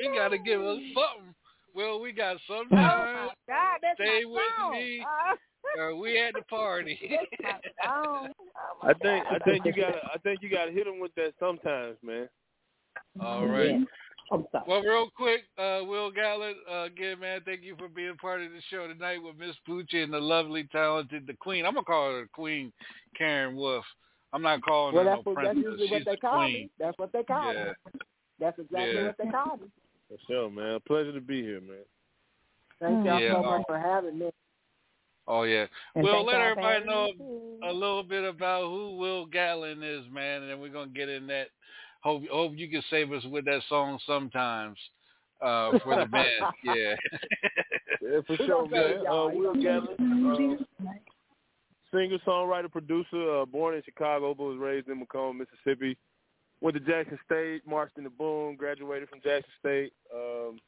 he 0.00 0.08
got 0.16 0.28
to 0.28 0.38
give 0.38 0.60
us 0.60 0.78
something. 0.94 1.34
Well, 1.74 2.00
we 2.00 2.12
got 2.12 2.36
Oh 2.36 2.56
sometimes. 2.68 2.70
my 2.76 3.30
God, 3.48 3.78
that's 3.82 3.96
Stay 3.96 4.24
my 4.24 4.30
with 4.30 4.42
song. 4.58 4.72
me. 4.72 5.00
Uh, 5.00 5.36
Uh, 5.80 5.96
we 5.96 6.20
at 6.20 6.34
the 6.34 6.42
party. 6.50 6.98
that's 7.42 7.62
my 7.82 7.86
song. 7.86 8.28
Oh 8.54 8.84
my 8.84 8.90
I 8.90 8.92
think 8.94 9.24
God. 9.24 9.34
I 9.34 9.38
think 9.38 9.64
you 9.64 9.72
gotta 9.72 10.00
I 10.14 10.18
think 10.18 10.42
you 10.42 10.50
gotta 10.50 10.70
hit 10.70 10.86
him 10.86 11.00
with 11.00 11.14
that 11.14 11.32
sometimes, 11.40 11.96
man. 12.02 12.28
All 13.20 13.46
right. 13.46 13.76
I'm. 14.30 14.44
Well, 14.66 14.82
real 14.82 15.08
quick, 15.16 15.42
uh, 15.58 15.80
Will 15.84 16.10
Gatlin, 16.10 16.54
uh, 16.70 16.82
again, 16.84 17.20
man, 17.20 17.40
thank 17.44 17.62
you 17.62 17.74
for 17.78 17.88
being 17.88 18.16
part 18.20 18.42
of 18.42 18.50
the 18.50 18.60
show 18.70 18.86
tonight 18.86 19.18
with 19.22 19.36
Miss 19.38 19.56
Poochie 19.68 20.02
and 20.04 20.12
the 20.12 20.18
lovely, 20.20 20.64
talented, 20.72 21.26
the 21.26 21.34
Queen. 21.34 21.64
I'm 21.64 21.74
gonna 21.74 21.84
call 21.84 22.12
her 22.12 22.22
the 22.22 22.28
Queen, 22.28 22.72
Karen 23.16 23.56
Wolf. 23.56 23.84
I'm 24.32 24.42
not 24.42 24.62
calling 24.62 24.94
Well, 24.94 25.04
her 25.04 25.10
that's 25.10 25.26
no 25.26 25.34
what 25.34 25.44
that's 25.44 25.56
princess. 25.56 25.80
usually 25.80 25.90
what 25.90 26.04
they 26.06 26.16
call 26.16 26.38
Queen. 26.38 26.52
me. 26.54 26.70
That's 26.78 26.98
what 26.98 27.12
they 27.12 27.22
call 27.22 27.52
Yeah. 27.52 27.64
me. 27.64 28.00
That's 28.38 28.58
exactly 28.58 28.96
Yeah. 28.96 29.06
what 29.06 29.18
they 29.18 29.30
call 29.30 29.56
me. 29.58 29.68
For 30.08 30.16
sure, 30.26 30.50
man. 30.50 30.80
Pleasure 30.86 31.12
to 31.12 31.20
be 31.20 31.42
here, 31.42 31.60
man. 31.60 31.84
Thank 32.80 33.04
y'all 33.04 33.20
Yeah, 33.20 33.34
so 33.34 33.42
much 33.42 33.58
um, 33.58 33.64
for 33.66 33.78
having 33.78 34.18
me. 34.18 34.30
Oh 35.28 35.44
yeah. 35.44 35.66
And 35.94 36.04
Well, 36.04 36.24
let 36.24 36.40
everybody 36.40 36.84
know 36.84 37.10
a 37.62 37.72
little 37.72 38.02
bit 38.02 38.24
about 38.24 38.64
who 38.68 38.96
Will 38.96 39.26
Gatlin 39.26 39.82
is, 39.82 40.04
man, 40.10 40.42
and 40.42 40.50
then 40.50 40.60
we're 40.60 40.72
gonna 40.72 40.90
get 40.90 41.08
in 41.08 41.26
that. 41.28 41.48
Hope 42.00 42.24
hope 42.28 42.52
you 42.56 42.68
can 42.68 42.82
save 42.90 43.12
us 43.12 43.24
with 43.26 43.44
that 43.44 43.62
song 43.68 44.00
sometimes 44.06 44.76
uh, 45.40 45.78
for 45.84 45.96
the 45.96 46.06
band. 46.06 46.26
Yeah. 46.64 46.96
Yeah, 48.00 48.18
for 48.26 48.36
sure, 48.38 48.68
man. 48.68 49.06
Uh, 49.06 49.28
Will 49.28 49.54
gonna 49.54 49.62
Gatlin, 49.62 49.96
uh, 50.00 50.56
singer, 51.92 52.18
songwriter, 52.26 52.70
producer, 52.70 53.40
uh, 53.40 53.44
born 53.44 53.74
in 53.74 53.82
Chicago, 53.84 54.34
but 54.34 54.44
was 54.44 54.58
raised 54.58 54.88
in 54.88 55.04
McComb, 55.04 55.38
Mississippi. 55.38 55.96
Went 56.60 56.76
to 56.76 56.80
Jackson 56.80 57.18
State, 57.24 57.62
marched 57.66 57.98
in 57.98 58.04
the 58.04 58.10
boom, 58.10 58.56
graduated 58.56 59.08
from 59.08 59.20
Jackson 59.20 59.50
State. 59.58 59.92
Um, 60.14 60.58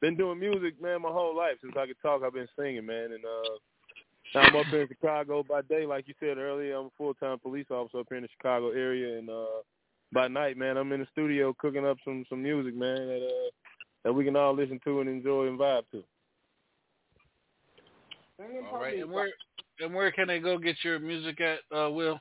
been 0.00 0.16
doing 0.16 0.38
music, 0.38 0.80
man, 0.82 1.02
my 1.02 1.10
whole 1.10 1.36
life 1.36 1.54
since 1.62 1.74
I 1.78 1.86
could 1.86 2.00
talk. 2.02 2.22
I've 2.22 2.34
been 2.34 2.48
singing, 2.58 2.84
man, 2.84 3.12
and 3.12 3.24
uh, 3.24 3.54
now 4.34 4.40
I'm 4.42 4.56
up 4.56 4.66
here 4.66 4.82
in 4.82 4.88
Chicago 4.88 5.44
by 5.48 5.62
day, 5.62 5.86
like 5.86 6.08
you 6.08 6.14
said 6.18 6.38
earlier. 6.38 6.76
I'm 6.76 6.86
a 6.86 6.90
full 6.98 7.14
time 7.14 7.38
police 7.38 7.66
officer 7.70 8.00
up 8.00 8.06
here 8.08 8.18
in 8.18 8.24
the 8.24 8.28
Chicago 8.36 8.70
area, 8.70 9.18
and 9.18 9.30
uh, 9.30 9.62
by 10.12 10.28
night, 10.28 10.56
man, 10.56 10.76
I'm 10.76 10.92
in 10.92 11.00
the 11.00 11.06
studio 11.12 11.54
cooking 11.58 11.86
up 11.86 11.98
some 12.04 12.24
some 12.28 12.42
music, 12.42 12.74
man, 12.74 12.96
that 12.96 13.24
uh, 13.24 13.50
that 14.04 14.12
we 14.12 14.24
can 14.24 14.36
all 14.36 14.54
listen 14.54 14.80
to 14.84 15.00
and 15.00 15.08
enjoy 15.08 15.46
and 15.46 15.58
vibe 15.58 15.84
to. 15.92 16.02
All 18.40 18.80
right. 18.80 18.98
And 18.98 19.10
where 19.10 19.28
and 19.80 19.94
where 19.94 20.10
can 20.12 20.28
they 20.28 20.38
go 20.38 20.58
get 20.58 20.76
your 20.82 20.98
music 20.98 21.40
at, 21.40 21.58
uh, 21.76 21.90
Will? 21.90 22.20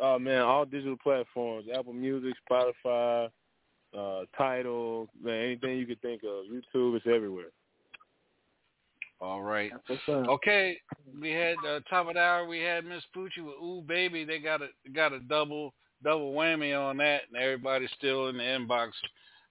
Oh 0.00 0.18
man, 0.18 0.40
all 0.40 0.64
digital 0.64 0.96
platforms: 1.02 1.66
Apple 1.72 1.92
Music, 1.92 2.34
Spotify, 2.50 3.28
uh, 3.96 4.20
Tidal, 4.36 5.08
man, 5.22 5.44
anything 5.44 5.78
you 5.78 5.86
could 5.86 6.00
think 6.00 6.22
of. 6.22 6.46
YouTube, 6.46 6.96
it's 6.96 7.06
everywhere. 7.06 7.50
All 9.20 9.42
right. 9.42 9.70
Okay, 10.10 10.76
we 11.20 11.30
had 11.30 11.54
uh, 11.66 11.78
top 11.88 12.08
of 12.08 12.14
the 12.14 12.20
hour. 12.20 12.44
We 12.44 12.58
had 12.58 12.84
Miss 12.84 13.04
Poochie 13.16 13.44
with 13.44 13.54
Ooh 13.62 13.84
Baby. 13.86 14.24
They 14.24 14.40
got 14.40 14.62
a 14.62 14.68
got 14.92 15.12
a 15.12 15.20
double 15.20 15.74
double 16.02 16.32
whammy 16.32 16.76
on 16.76 16.96
that, 16.96 17.22
and 17.32 17.40
everybody's 17.40 17.90
still 17.96 18.28
in 18.28 18.36
the 18.36 18.42
inbox. 18.42 18.90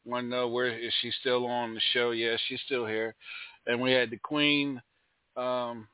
Want 0.04 0.26
to 0.26 0.30
know 0.30 0.48
where 0.50 0.78
is 0.78 0.94
she 1.02 1.12
still 1.22 1.46
on 1.46 1.74
the 1.74 1.82
show? 1.94 2.12
Yes, 2.12 2.40
she's 2.48 2.60
still 2.66 2.86
here. 2.86 3.16
And 3.68 3.80
we 3.80 3.92
had 3.92 4.10
the 4.10 4.18
Queen. 4.18 4.82
Um, 5.38 5.88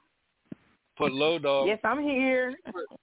put 0.98 1.14
Low 1.14 1.40
Dog. 1.40 1.68
Yes, 1.68 1.80
I'm 1.84 2.02
here. 2.02 2.54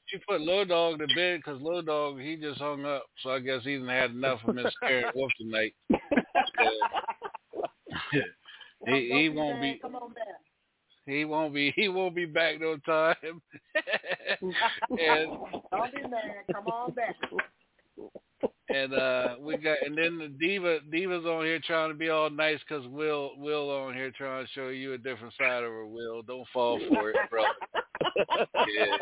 She 0.07 0.18
put 0.28 0.40
Low 0.40 0.64
Dog 0.64 0.99
to 0.99 1.07
bed 1.14 1.40
because 1.45 1.61
Low 1.61 1.82
Dog 1.82 2.20
he 2.20 2.36
just 2.36 2.61
hung 2.61 2.84
up. 2.84 3.05
So 3.22 3.30
I 3.30 3.40
guess 3.40 3.62
he 3.64 3.72
didn't 3.72 3.88
had 3.88 4.11
enough 4.11 4.40
of 4.47 4.55
Miss 4.55 4.72
Karen 4.80 5.11
Wolf 5.14 5.32
tonight. 5.38 5.74
he 8.86 9.11
he 9.12 9.28
won't 9.28 9.61
be 9.61 9.78
Come 9.80 9.97
on 9.97 10.12
back. 10.12 10.24
he 11.07 11.24
won't 11.24 11.55
be 11.55 11.72
he 11.76 11.88
won't 11.88 12.14
be 12.14 12.26
back 12.26 12.61
no 12.61 12.76
time. 12.78 13.14
and 13.74 13.82
Don't 15.70 15.95
be 15.95 16.03
mad. 16.03 16.45
Come 16.53 16.66
on 16.66 16.92
back. 16.92 17.16
And 18.71 18.95
uh 18.95 19.35
we 19.41 19.57
got 19.59 19.77
and 19.85 19.97
then 19.97 20.19
the 20.19 20.29
diva 20.41 20.79
diva's 20.91 21.25
on 21.27 21.45
here 21.45 21.61
trying 21.67 21.91
to 21.91 21.95
be 21.95 22.09
all 22.09 22.31
nice 22.31 22.59
because 22.67 22.87
will 22.89 23.33
will 23.37 23.71
on 23.71 23.93
here 23.95 24.11
trying 24.17 24.45
to 24.45 24.51
show 24.53 24.69
you 24.69 24.95
a 24.95 24.99
different 24.99 25.35
side 25.39 25.62
of 25.62 25.71
her 25.71 25.87
will 25.87 26.23
don't 26.23 26.47
fall 26.53 26.79
for 26.89 27.11
it 27.11 27.17
bro 27.31 27.45
yeah. 28.75 28.97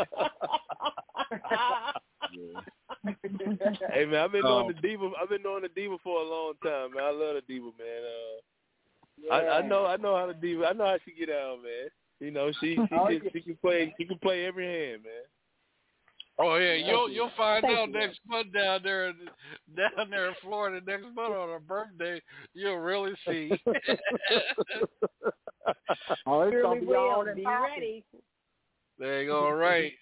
hey 3.93 4.05
man, 4.05 4.21
I've 4.23 4.33
been 4.33 4.45
Um, 4.45 4.51
knowing 4.51 4.69
the 4.69 4.81
diva. 4.83 5.11
I've 5.21 5.29
been 5.29 5.43
knowing 5.43 5.63
the 5.63 5.69
diva 5.69 5.97
for 6.03 6.21
a 6.23 6.25
long 6.29 6.55
time, 6.63 6.95
man. 6.95 7.05
I 7.05 7.11
love 7.11 7.35
the 7.37 7.43
diva, 7.49 7.71
man. 7.79 8.03
Uh, 9.31 9.35
I, 9.35 9.59
I 9.59 9.67
know, 9.67 9.87
I 9.87 9.97
know 9.97 10.17
how 10.17 10.27
the 10.27 10.35
diva. 10.35 10.67
I 10.67 10.73
know 10.73 10.87
how 10.87 10.99
she 11.05 11.13
get 11.13 11.31
out, 11.31 11.59
man. 11.63 11.89
You 12.21 12.31
know, 12.31 12.51
she 12.61 12.75
she, 12.75 12.81
Oh, 12.93 13.07
can, 13.07 13.21
yeah. 13.25 13.31
she 13.33 13.41
can 13.41 13.57
play. 13.57 13.95
She 13.99 14.05
can 14.07 14.19
play 14.19 14.45
every 14.47 14.67
hand, 14.67 15.03
man. 15.03 15.25
Oh 16.39 16.57
yeah 16.57 16.75
you'll 16.75 17.11
you'll 17.11 17.31
find 17.37 17.63
Thank 17.63 17.79
out 17.79 17.89
you. 17.89 17.95
next 17.99 18.21
month 18.27 18.53
down 18.55 18.81
there 18.83 19.09
in- 19.09 19.29
down 19.77 20.09
there 20.11 20.29
in 20.29 20.35
florida 20.43 20.81
next 20.87 21.05
month 21.15 21.35
on 21.35 21.49
her 21.49 21.59
birthday 21.61 22.21
you'll 22.55 22.79
really 22.79 23.13
see 23.29 23.51
Oh, 26.27 26.43
it's 26.43 26.53
gonna 26.61 26.81
Surely 26.81 26.81
be 26.81 26.87
on 26.87 27.19
will. 27.19 27.27
and 27.29 27.37
Be 27.37 27.47
ready. 27.47 28.05
there 28.99 29.23
you 29.23 29.29
go 29.29 29.47
all 29.47 29.55
right 29.55 29.93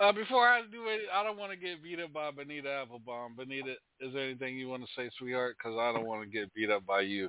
uh 0.00 0.12
before 0.12 0.46
i 0.48 0.60
do 0.70 0.86
it 0.88 1.00
i 1.14 1.22
don't 1.24 1.38
want 1.38 1.50
to 1.52 1.56
get 1.56 1.82
beat 1.82 1.98
up 2.00 2.12
by 2.12 2.30
benita 2.30 2.68
applebaum 2.70 3.34
benita 3.36 3.74
is 4.00 4.12
there 4.12 4.24
anything 4.24 4.56
you 4.58 4.68
want 4.68 4.82
to 4.82 4.88
say 4.96 5.08
sweetheart 5.18 5.56
because 5.58 5.76
i 5.78 5.92
don't 5.92 6.06
want 6.06 6.22
to 6.22 6.28
get 6.28 6.52
beat 6.54 6.70
up 6.70 6.84
by 6.86 7.00
you 7.00 7.28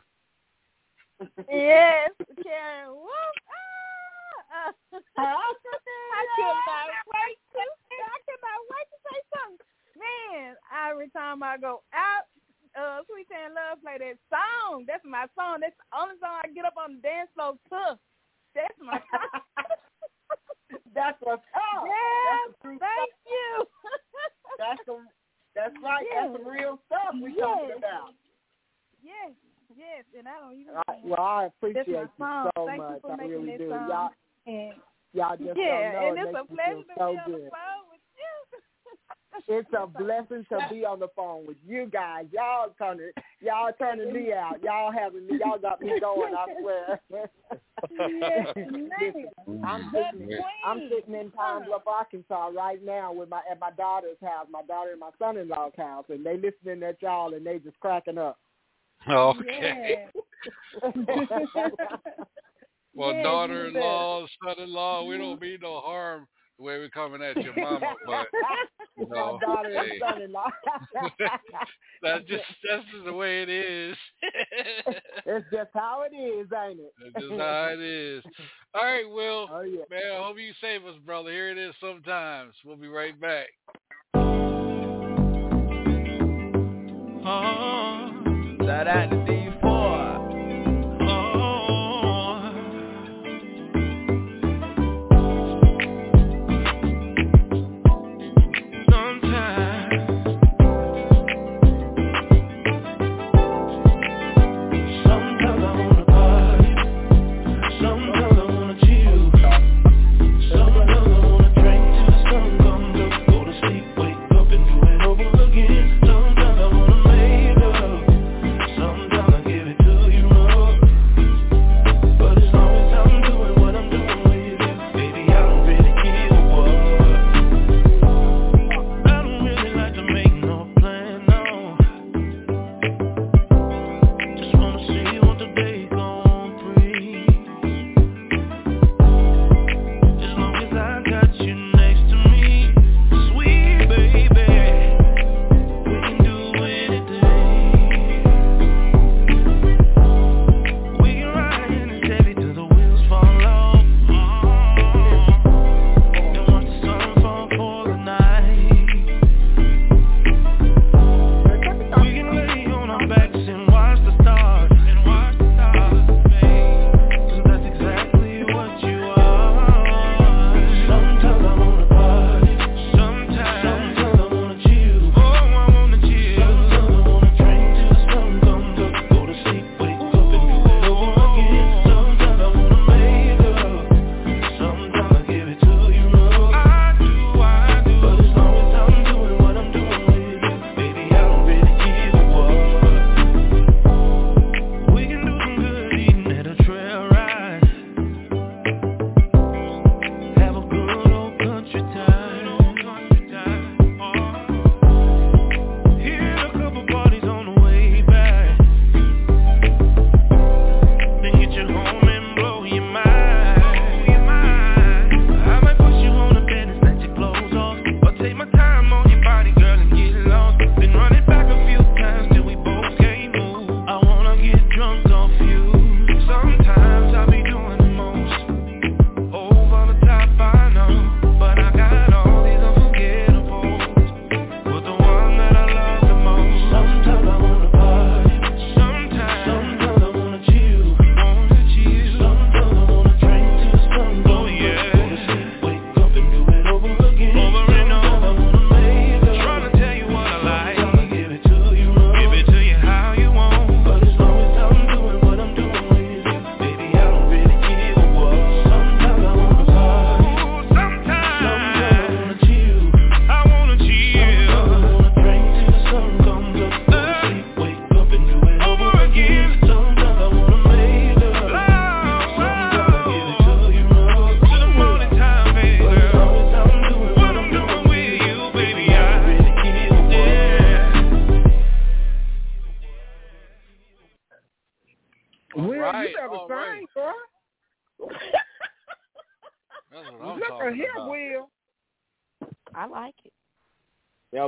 Yes, 1.51 2.11
Karen. 2.43 2.87
Whoop. 2.95 3.35
Ah, 4.55 4.71
I 5.17 6.25
cannot 6.37 6.87
wait 7.11 7.39
to. 7.51 7.63
I 8.05 8.17
cannot 8.27 8.59
wait 8.69 8.87
to 8.91 8.97
say 9.07 9.19
something. 9.33 9.65
Man, 9.99 10.49
every 10.71 11.09
time 11.11 11.43
I 11.43 11.57
go 11.59 11.83
out, 11.91 12.25
uh, 12.77 13.01
Sweet 13.09 13.27
and 13.33 13.53
Love 13.57 13.81
play 13.81 13.97
that 13.99 14.17
song. 14.31 14.85
That's 14.87 15.03
my 15.03 15.25
song. 15.35 15.59
That's 15.59 15.75
the 15.75 15.87
only 15.97 16.15
song 16.21 16.39
I 16.43 16.47
get 16.53 16.63
up 16.69 16.77
on 16.79 16.97
the 16.97 17.01
dance 17.03 17.29
floor 17.33 17.57
to. 17.73 17.97
That's 18.55 18.77
my 18.79 19.01
song. 19.09 19.29
That's 20.95 21.17
what's 21.21 21.41
up. 21.53 21.83
Yes, 21.85 22.53
That's 22.61 22.77
thank 22.77 22.79
stuff. 22.81 23.25
you. 23.25 23.49
That's 24.61 24.81
some. 24.85 25.09
That's 25.57 25.73
right. 25.81 26.05
That's 26.13 26.31
some 26.37 26.45
real 26.45 26.77
stuff 26.85 27.17
we 27.17 27.33
Yes. 27.33 27.41
talking 27.41 27.77
about. 27.81 28.13
yes, 29.01 29.33
yes, 29.75 30.05
and 30.13 30.27
I 30.29 30.37
don't 30.39 30.53
even. 30.61 30.77
All 30.77 30.85
right, 30.87 31.01
well, 31.03 31.19
I 31.25 31.49
appreciate 31.49 31.89
you 31.89 32.05
so 32.21 32.49
Thank 32.69 32.77
you 32.77 33.01
much. 33.01 33.01
for 33.01 33.17
I 33.17 33.25
really 33.25 33.57
do. 33.57 33.69
song. 33.73 33.89
Y'all, 33.89 34.09
And 34.45 34.73
y'all 35.13 35.37
just 35.37 35.57
yeah, 35.57 35.73
don't 35.73 35.93
know. 35.93 36.05
and 36.05 36.17
it 36.17 36.25
it's 36.29 36.37
a 36.37 36.45
makes 36.45 36.49
me 36.49 36.55
pleasure 36.55 36.85
feel 36.85 36.85
to 36.85 36.93
so 36.93 37.05
be 37.09 37.17
on 37.17 37.31
the 37.33 37.37
good. 37.41 37.49
phone 37.49 37.81
with 37.88 37.88
you. 37.88 37.88
it's 39.47 39.69
a 39.77 39.87
blessing 39.87 40.45
to 40.49 40.59
be 40.69 40.85
on 40.85 40.99
the 40.99 41.07
phone 41.15 41.45
with 41.47 41.57
you 41.67 41.85
guys. 41.91 42.25
Y'all 42.31 42.73
turning, 42.77 43.11
y'all 43.41 43.71
turning 43.77 44.13
me 44.13 44.33
out. 44.33 44.61
Y'all 44.63 44.91
having 44.91 45.27
me. 45.27 45.39
Y'all 45.39 45.59
got 45.59 45.81
me 45.81 45.99
going. 45.99 46.33
I 46.35 46.45
swear. 46.59 47.01
I'm 49.63 49.91
sitting, 49.93 50.39
I'm 50.65 50.89
sitting 50.89 51.15
in 51.15 51.31
Pine 51.31 51.65
Bluff, 51.65 51.87
Arkansas 51.87 52.47
right 52.47 52.83
now 52.83 53.13
with 53.13 53.29
my 53.29 53.41
at 53.49 53.59
my 53.59 53.71
daughter's 53.71 54.17
house, 54.21 54.47
my 54.51 54.61
daughter 54.63 54.91
and 54.91 54.99
my 54.99 55.11
son-in-law's 55.17 55.73
house, 55.77 56.05
and 56.09 56.25
they 56.25 56.35
listening 56.37 56.83
at 56.83 57.01
y'all 57.01 57.33
and 57.33 57.45
they 57.45 57.59
just 57.59 57.79
cracking 57.79 58.17
up. 58.17 58.37
Okay. 59.09 60.07
Well, 62.95 63.13
Yeah, 63.13 63.23
daughter-in-law, 63.23 64.25
son-in-law, 64.43 65.05
we 65.05 65.17
don't 65.17 65.39
mean 65.39 65.59
no 65.61 65.79
harm 65.79 66.27
the 66.59 66.65
way 66.65 66.77
we're 66.77 66.89
coming 66.89 67.21
at 67.21 67.37
your 67.41 67.53
mama, 67.57 67.95
but 68.05 68.27
you 68.97 69.07
know, 69.09 69.39
my 69.41 69.45
daughter 69.45 69.69
and 69.69 69.91
son-in-law. 69.99 70.49
that's 72.01 72.25
just 72.25 72.43
that's 72.69 72.83
just 72.91 73.05
the 73.05 73.13
way 73.13 73.41
it 73.43 73.49
is. 73.49 73.95
it's 75.25 75.47
just 75.51 75.69
how 75.73 76.03
it 76.03 76.15
is, 76.15 76.47
ain't 76.53 76.79
it? 76.79 76.93
That's 77.01 77.25
just 77.25 77.39
how 77.39 77.69
it 77.73 77.79
is. 77.79 78.23
All 78.73 78.83
right, 78.83 79.09
Will. 79.09 79.47
Oh, 79.51 79.61
yeah. 79.61 79.83
Man, 79.89 80.01
I 80.13 80.23
hope 80.23 80.37
you 80.37 80.51
save 80.61 80.85
us, 80.85 80.95
brother. 81.05 81.31
Here 81.31 81.49
it 81.49 81.57
is 81.57 81.73
sometimes. 81.79 82.53
We'll 82.65 82.75
be 82.77 82.87
right 82.87 83.19
back. 83.19 83.47
Uh-huh. 87.25 88.09
Shout 88.65 88.87
out 88.87 89.09
to 89.09 89.15
D4. 89.15 89.78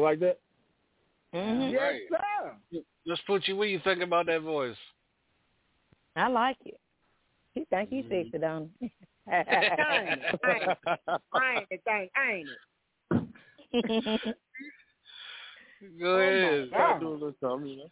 Y'all 0.02 0.10
like 0.10 0.19
that? 0.19 0.40
Mm-hmm. 1.36 1.73
Yes, 1.73 1.80
Right. 1.80 2.02
sir. 2.10 2.82
Let's 3.06 3.22
put 3.28 3.48
you. 3.48 3.56
What 3.56 3.69
you 3.69 3.80
think 3.84 4.02
about 4.02 4.26
that 4.26 4.41
voice? 4.41 4.76
I 6.15 6.28
like 6.28 6.57
it. 6.65 6.80
He 7.53 7.65
think 7.69 7.90
he 7.91 8.02
sexy, 8.10 8.40
don't 8.40 8.72
he? 8.80 8.91
ain't 9.32 9.45
it? 9.48 10.40
Ain't 10.44 10.69
it? 11.72 11.82
Ain't, 11.88 12.11
ain't 12.18 12.49
it? 12.49 14.38
Go 15.99 16.18
ahead. 16.18 16.72
God. 16.72 16.78
Gotta 16.78 16.99
do 16.99 17.10
a 17.10 17.14
little 17.14 17.36
something, 17.40 17.69
you 17.69 17.78
know. 17.78 17.91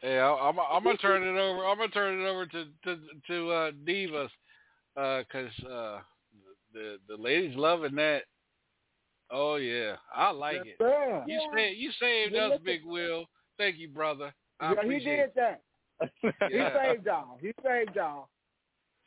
Hey, 0.00 0.18
I, 0.18 0.32
I'm 0.32 0.58
I'm 0.58 0.82
gonna 0.82 0.96
turn 1.02 1.22
it 1.22 1.38
over. 1.38 1.64
I'm 1.64 1.78
gonna 1.78 1.90
turn 1.90 2.20
it 2.20 2.26
over 2.26 2.46
to 2.46 2.64
to 2.84 2.98
to 3.28 3.50
uh, 3.50 3.70
Divas, 3.86 4.28
uh, 4.96 5.22
cause 5.30 5.64
uh, 5.64 6.00
the 6.74 6.98
the 7.08 7.16
ladies 7.16 7.56
loving 7.56 7.94
that. 7.94 8.22
Oh 9.30 9.56
yeah, 9.56 9.96
I 10.14 10.30
like 10.30 10.56
Yes, 10.56 10.66
it. 10.66 10.76
sir. 10.78 11.24
You 11.26 11.40
say 11.54 11.72
you 11.74 11.90
saved 12.00 12.34
Yeah, 12.34 12.46
us, 12.46 12.50
listen. 12.52 12.64
Big 12.64 12.80
Will. 12.84 13.26
Thank 13.58 13.76
you, 13.78 13.88
brother. 13.88 14.32
I 14.58 14.70
Yeah, 14.70 14.74
he 14.80 14.86
appreciate 14.86 15.16
did 15.16 15.30
that. 15.36 15.62
He 16.22 16.58
saved 16.58 17.06
y'all. 17.06 17.38
He 17.40 17.52
saved 17.64 17.94
y'all. 17.94 18.28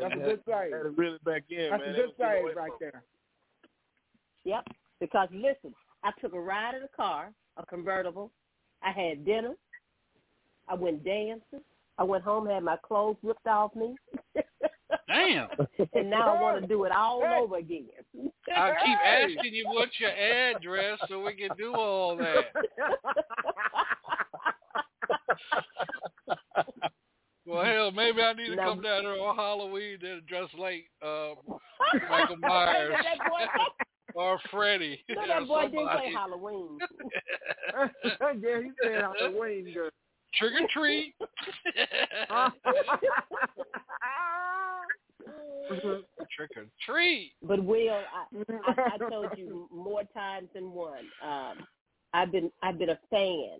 That's 0.00 0.14
a 0.14 0.16
good 0.16 0.40
save. 0.46 0.72
Had 0.72 0.82
to 0.82 0.92
reel 0.96 1.14
it 1.14 1.24
back 1.24 1.44
in, 1.50 1.68
That's 1.70 1.82
man. 1.82 1.90
a 1.90 1.96
good 1.96 2.06
was 2.06 2.14
getting 2.18 2.44
save 2.46 2.56
right 2.56 2.68
from- 2.70 2.78
there. 2.80 3.02
Yep. 4.44 4.64
Because 5.00 5.28
listen, 5.32 5.74
I 6.02 6.10
took 6.20 6.32
a 6.32 6.40
ride 6.40 6.74
in 6.74 6.82
a 6.82 6.88
car, 6.96 7.30
a 7.56 7.66
convertible. 7.66 8.30
I 8.82 8.90
had 8.92 9.24
dinner. 9.24 9.54
I 10.68 10.74
went 10.74 11.04
dancing. 11.04 11.62
I 11.98 12.04
went 12.04 12.24
home, 12.24 12.46
had 12.46 12.62
my 12.62 12.76
clothes 12.86 13.16
ripped 13.22 13.46
off 13.46 13.74
me. 13.76 13.94
Damn. 15.08 15.48
and 15.94 16.10
now 16.10 16.34
I 16.36 16.40
want 16.42 16.60
to 16.62 16.66
do 16.66 16.84
it 16.84 16.92
all 16.92 17.22
over 17.22 17.56
again. 17.56 17.86
I 18.54 18.72
keep 18.84 18.98
asking 18.98 19.54
you 19.54 19.66
what's 19.68 19.98
your 20.00 20.10
address 20.10 20.98
so 21.08 21.22
we 21.24 21.34
can 21.34 21.50
do 21.58 21.74
all 21.74 22.16
that. 22.16 22.44
Well, 27.46 27.64
hell, 27.64 27.90
maybe 27.92 28.20
I 28.20 28.34
need 28.34 28.48
to 28.48 28.56
No. 28.56 28.62
come 28.74 28.82
down 28.82 29.04
there 29.04 29.18
on 29.20 29.34
Halloween 29.36 29.98
and 30.04 30.26
dress 30.26 30.48
like 30.58 30.84
uh, 31.02 31.30
Michael 32.10 32.36
Myers 32.40 32.94
or 34.14 34.38
Freddy. 34.50 35.02
no, 35.08 35.26
that 35.26 35.48
boy 35.48 35.62
didn't 35.68 35.86
somebody. 35.86 36.08
say 36.08 36.12
Halloween. 36.12 36.78
yeah, 38.42 38.60
he 38.62 38.70
said 38.82 39.00
Halloween 39.00 39.72
girl. 39.72 39.90
Trick 40.34 40.52
or 40.60 40.68
treat. 40.70 41.14
Trick 46.36 46.50
or 46.56 46.66
treat. 46.86 47.32
But 47.42 47.62
Will, 47.62 47.92
I, 47.92 48.42
I, 48.66 48.94
I 48.94 48.98
told 49.10 49.26
you 49.36 49.68
more 49.72 50.02
times 50.14 50.48
than 50.54 50.72
one. 50.72 51.04
Um, 51.22 51.66
I've 52.14 52.32
been 52.32 52.50
I've 52.62 52.78
been 52.78 52.90
a 52.90 52.98
fan 53.10 53.58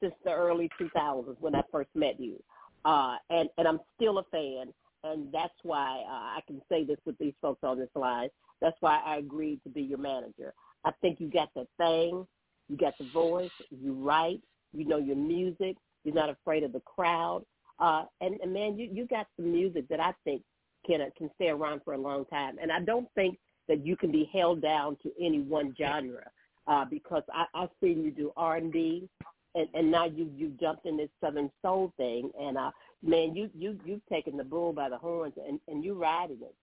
since 0.00 0.14
the 0.24 0.32
early 0.32 0.70
2000s 0.80 1.36
when 1.40 1.54
I 1.54 1.62
first 1.70 1.90
met 1.94 2.18
you, 2.18 2.42
uh, 2.84 3.16
and 3.30 3.48
and 3.58 3.68
I'm 3.68 3.80
still 3.96 4.18
a 4.18 4.24
fan, 4.24 4.72
and 5.04 5.32
that's 5.32 5.54
why 5.62 6.02
uh, 6.08 6.38
I 6.38 6.40
can 6.46 6.60
say 6.70 6.84
this 6.84 6.98
with 7.04 7.18
these 7.18 7.34
folks 7.42 7.60
on 7.62 7.78
this 7.78 7.90
line. 7.94 8.28
That's 8.60 8.76
why 8.80 9.00
I 9.04 9.18
agreed 9.18 9.60
to 9.64 9.68
be 9.68 9.82
your 9.82 9.98
manager. 9.98 10.54
I 10.84 10.92
think 11.02 11.20
you 11.20 11.28
got 11.30 11.50
that 11.54 11.66
thing, 11.76 12.26
you 12.68 12.76
got 12.78 12.96
the 12.98 13.08
voice, 13.12 13.50
you 13.70 13.92
write, 13.92 14.40
you 14.72 14.86
know 14.86 14.98
your 14.98 15.16
music, 15.16 15.76
you're 16.04 16.14
not 16.14 16.30
afraid 16.30 16.62
of 16.62 16.72
the 16.72 16.80
crowd, 16.80 17.44
uh, 17.78 18.04
and, 18.20 18.40
and 18.40 18.52
man, 18.52 18.78
you 18.78 18.88
you 18.90 19.06
got 19.06 19.26
some 19.36 19.52
music 19.52 19.86
that 19.88 20.00
I 20.00 20.12
think 20.24 20.42
can 20.86 21.00
uh, 21.00 21.06
can 21.16 21.30
stay 21.34 21.48
around 21.48 21.82
for 21.84 21.94
a 21.94 21.98
long 21.98 22.24
time. 22.26 22.56
And 22.60 22.70
I 22.70 22.80
don't 22.80 23.08
think 23.14 23.38
that 23.68 23.84
you 23.84 23.96
can 23.96 24.12
be 24.12 24.30
held 24.32 24.62
down 24.62 24.96
to 25.02 25.10
any 25.20 25.40
one 25.40 25.74
genre 25.78 26.24
uh, 26.66 26.84
because 26.84 27.22
I, 27.32 27.44
I've 27.54 27.70
seen 27.82 28.02
you 28.02 28.10
do 28.10 28.32
R 28.36 28.56
and 28.56 28.72
B, 28.72 29.08
and 29.54 29.68
and 29.74 29.90
now 29.90 30.06
you 30.06 30.30
you 30.36 30.52
jumped 30.60 30.86
in 30.86 30.96
this 30.96 31.10
Southern 31.20 31.50
soul 31.62 31.92
thing, 31.96 32.30
and 32.38 32.56
uh, 32.56 32.70
man, 33.02 33.34
you 33.34 33.50
you 33.56 33.78
you've 33.84 34.06
taken 34.06 34.36
the 34.36 34.44
bull 34.44 34.72
by 34.72 34.88
the 34.88 34.98
horns 34.98 35.34
and 35.46 35.60
and 35.68 35.84
you 35.84 35.94
riding 35.94 36.38
it. 36.42 36.54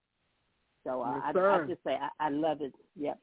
So 0.84 1.02
uh, 1.02 1.20
Yes, 1.26 1.36
I, 1.36 1.62
I 1.62 1.66
just 1.66 1.82
say 1.84 1.98
I, 2.00 2.26
I 2.26 2.28
love 2.30 2.60
it. 2.60 2.74
Yep. 2.96 3.18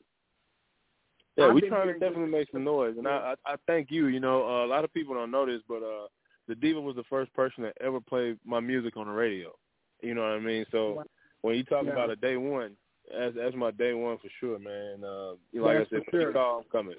Yeah, 1.38 1.46
I've 1.46 1.54
we 1.54 1.62
been 1.62 1.70
trying 1.70 1.82
to 1.82 1.86
hearing 1.86 2.00
good 2.00 2.06
definitely 2.08 2.32
make 2.32 2.52
some 2.52 2.64
noise, 2.64 2.96
and 2.98 3.08
I, 3.08 3.36
I 3.46 3.54
I 3.54 3.56
thank 3.68 3.90
you. 3.90 4.08
You 4.08 4.20
know, 4.20 4.44
uh, 4.44 4.66
a 4.66 4.68
lot 4.68 4.84
of 4.84 4.94
people 4.94 5.14
don't 5.16 5.32
know 5.32 5.46
this, 5.46 5.62
but 5.68 5.84
uh, 5.84 6.08
the 6.48 6.56
diva 6.56 6.82
was 6.82 6.96
the 6.96 7.04
first 7.10 7.34
person 7.34 7.64
that 7.64 7.78
ever 7.80 8.02
played 8.02 8.38
my 8.46 8.60
music 8.60 8.98
on 8.98 9.08
the 9.08 9.14
radio. 9.14 9.54
You 10.02 10.14
know 10.16 10.22
what 10.22 10.32
I 10.32 10.40
mean? 10.40 10.66
So 10.72 11.04
when 11.42 11.56
you 11.56 11.64
talk 11.64 11.86
Yeah. 11.86 11.92
about 11.94 12.10
a 12.10 12.16
day 12.16 12.38
one, 12.38 12.76
that's 13.12 13.36
that's 13.36 13.56
my 13.56 13.72
day 13.72 13.94
one 13.94 14.18
for 14.18 14.30
sure, 14.40 14.60
man. 14.60 15.04
Uh, 15.04 15.32
like 15.54 15.78
That's 15.78 15.88
I 15.94 15.96
said, 15.96 16.06
for 16.06 16.12
when 16.12 16.22
sure. 16.22 16.28
you 16.30 16.34
call, 16.34 16.58
I'm 16.60 16.64
coming. 16.72 16.96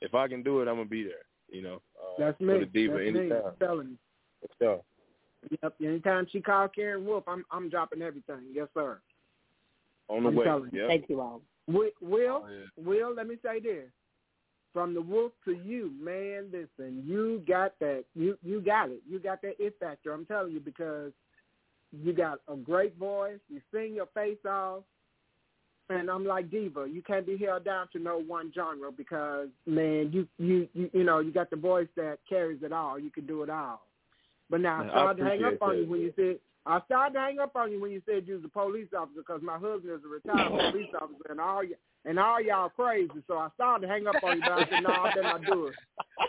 If 0.00 0.14
I 0.14 0.28
can 0.28 0.42
do 0.42 0.60
it, 0.60 0.68
I'm 0.68 0.76
gonna 0.76 0.84
be 0.86 1.02
there. 1.04 1.24
You 1.50 1.62
know, 1.62 1.82
uh, 2.00 2.14
That's 2.18 2.38
for 2.38 2.44
me. 2.44 2.58
the 2.60 2.66
diva 2.66 2.94
That's 2.94 3.04
me. 3.12 3.20
anytime. 3.20 3.42
I'm 3.46 3.56
telling 3.58 3.88
you. 3.90 3.98
So, 4.58 4.84
Yep. 5.62 5.74
Anytime 5.82 6.26
she 6.30 6.40
called 6.40 6.74
Karen 6.74 7.04
Wolf, 7.04 7.24
I'm 7.26 7.44
I'm 7.50 7.68
dropping 7.68 8.00
everything. 8.02 8.44
Yes, 8.52 8.68
sir. 8.74 9.00
on 10.08 10.22
the 10.22 10.28
I'm 10.28 10.36
way. 10.36 10.44
telling 10.44 10.70
you. 10.72 10.80
Yep. 10.80 10.88
Thank 10.88 11.08
you 11.08 11.20
all. 11.20 11.42
Will, 11.66 11.90
Will, 12.00 12.44
Oh, 12.44 12.48
yeah. 12.48 12.84
Will, 12.84 13.14
let 13.14 13.26
me 13.26 13.36
say 13.42 13.60
this. 13.60 13.88
From 14.72 14.94
the 14.94 15.02
wolf 15.02 15.32
to 15.44 15.52
you, 15.52 15.92
man, 16.00 16.46
listen, 16.50 17.02
you 17.06 17.42
got 17.46 17.78
that 17.80 18.04
you 18.14 18.38
you 18.42 18.60
got 18.60 18.88
it. 18.90 19.02
You 19.08 19.18
got 19.18 19.42
that 19.42 19.54
it 19.58 19.76
factor. 19.78 20.12
I'm 20.12 20.24
telling 20.24 20.52
you 20.52 20.60
because 20.60 21.12
you 21.92 22.12
got 22.12 22.40
a 22.48 22.56
great 22.56 22.96
voice, 22.96 23.38
you 23.48 23.60
sing 23.72 23.94
your 23.94 24.06
face 24.14 24.38
off, 24.48 24.82
and 25.90 26.10
I'm 26.10 26.24
like 26.24 26.50
Diva, 26.50 26.86
you 26.88 27.02
can't 27.02 27.26
be 27.26 27.36
held 27.36 27.64
down 27.64 27.88
to 27.92 27.98
no 27.98 28.18
one 28.18 28.52
genre 28.54 28.90
because 28.90 29.48
man, 29.66 30.10
you 30.12 30.26
you 30.38 30.68
you, 30.72 30.90
you 30.92 31.04
know, 31.04 31.18
you 31.20 31.32
got 31.32 31.50
the 31.50 31.56
voice 31.56 31.88
that 31.96 32.18
carries 32.28 32.62
it 32.62 32.72
all. 32.72 32.98
You 32.98 33.10
can 33.10 33.26
do 33.26 33.42
it 33.42 33.50
all. 33.50 33.82
But 34.48 34.60
now 34.60 34.76
I 34.76 34.80
Man, 34.80 34.90
I 34.90 34.92
started 34.94 35.18
to 35.18 35.28
hang 35.28 35.44
up 35.44 35.54
appreciate 35.54 35.62
on 35.62 35.78
you 35.78 35.90
when 35.90 36.00
you 36.00 36.12
said 36.16 36.38
I 36.64 36.80
started 36.86 37.14
to 37.14 37.20
hang 37.20 37.38
up 37.40 37.56
on 37.56 37.72
you 37.72 37.80
when 37.80 37.90
you 37.90 38.02
said 38.06 38.26
you 38.26 38.34
was 38.34 38.44
a 38.44 38.48
police 38.48 38.88
officer 38.96 39.20
because 39.20 39.42
my 39.42 39.58
husband 39.58 39.92
is 39.92 40.04
a 40.04 40.08
retired 40.08 40.50
police 40.70 40.86
officer 41.00 41.30
and 41.30 41.40
all 41.40 41.58
y- 41.58 41.72
and 42.04 42.18
all 42.18 42.40
y'all 42.40 42.68
crazy. 42.68 43.10
So 43.26 43.38
I 43.38 43.48
started 43.54 43.86
to 43.86 43.92
hang 43.92 44.06
up 44.06 44.16
on 44.22 44.36
you, 44.36 44.42
but 44.42 44.52
I 44.52 44.68
said 44.68 44.82
no, 44.82 44.90
I 44.90 45.08
better 45.14 45.22
not 45.22 45.46
do 45.46 45.66
it. 45.66 45.74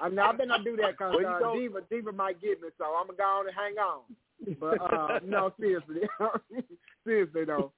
I, 0.02 0.10
no, 0.10 0.24
I 0.24 0.32
better 0.32 0.46
not 0.46 0.64
do 0.64 0.76
that 0.78 0.92
because 0.92 1.14
Well, 1.14 1.22
you 1.22 1.28
uh, 1.28 1.40
don't- 1.40 1.60
Diva 1.60 1.80
Diva 1.90 2.12
might 2.12 2.42
get 2.42 2.62
me. 2.62 2.70
So 2.78 2.86
I'm 2.86 3.08
gonna 3.08 3.18
go 3.18 3.24
on 3.24 3.48
and 3.48 3.56
hang 3.56 3.78
on. 3.78 4.02
But 4.60 4.82
uh, 4.82 5.20
no, 5.26 5.54
seriously, 5.60 6.02
seriously 7.06 7.46
though, 7.46 7.72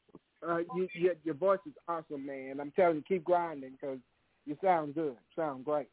uh, 0.47 0.57
you, 0.75 0.87
you, 0.93 1.15
your 1.23 1.35
voice 1.35 1.59
is 1.65 1.73
awesome, 1.87 2.25
man. 2.25 2.59
I'm 2.59 2.71
telling 2.71 2.97
you, 2.97 3.03
keep 3.07 3.23
grinding 3.23 3.71
because 3.71 3.99
you 4.45 4.57
sound 4.63 4.95
good, 4.95 5.15
sound 5.35 5.65
great, 5.65 5.87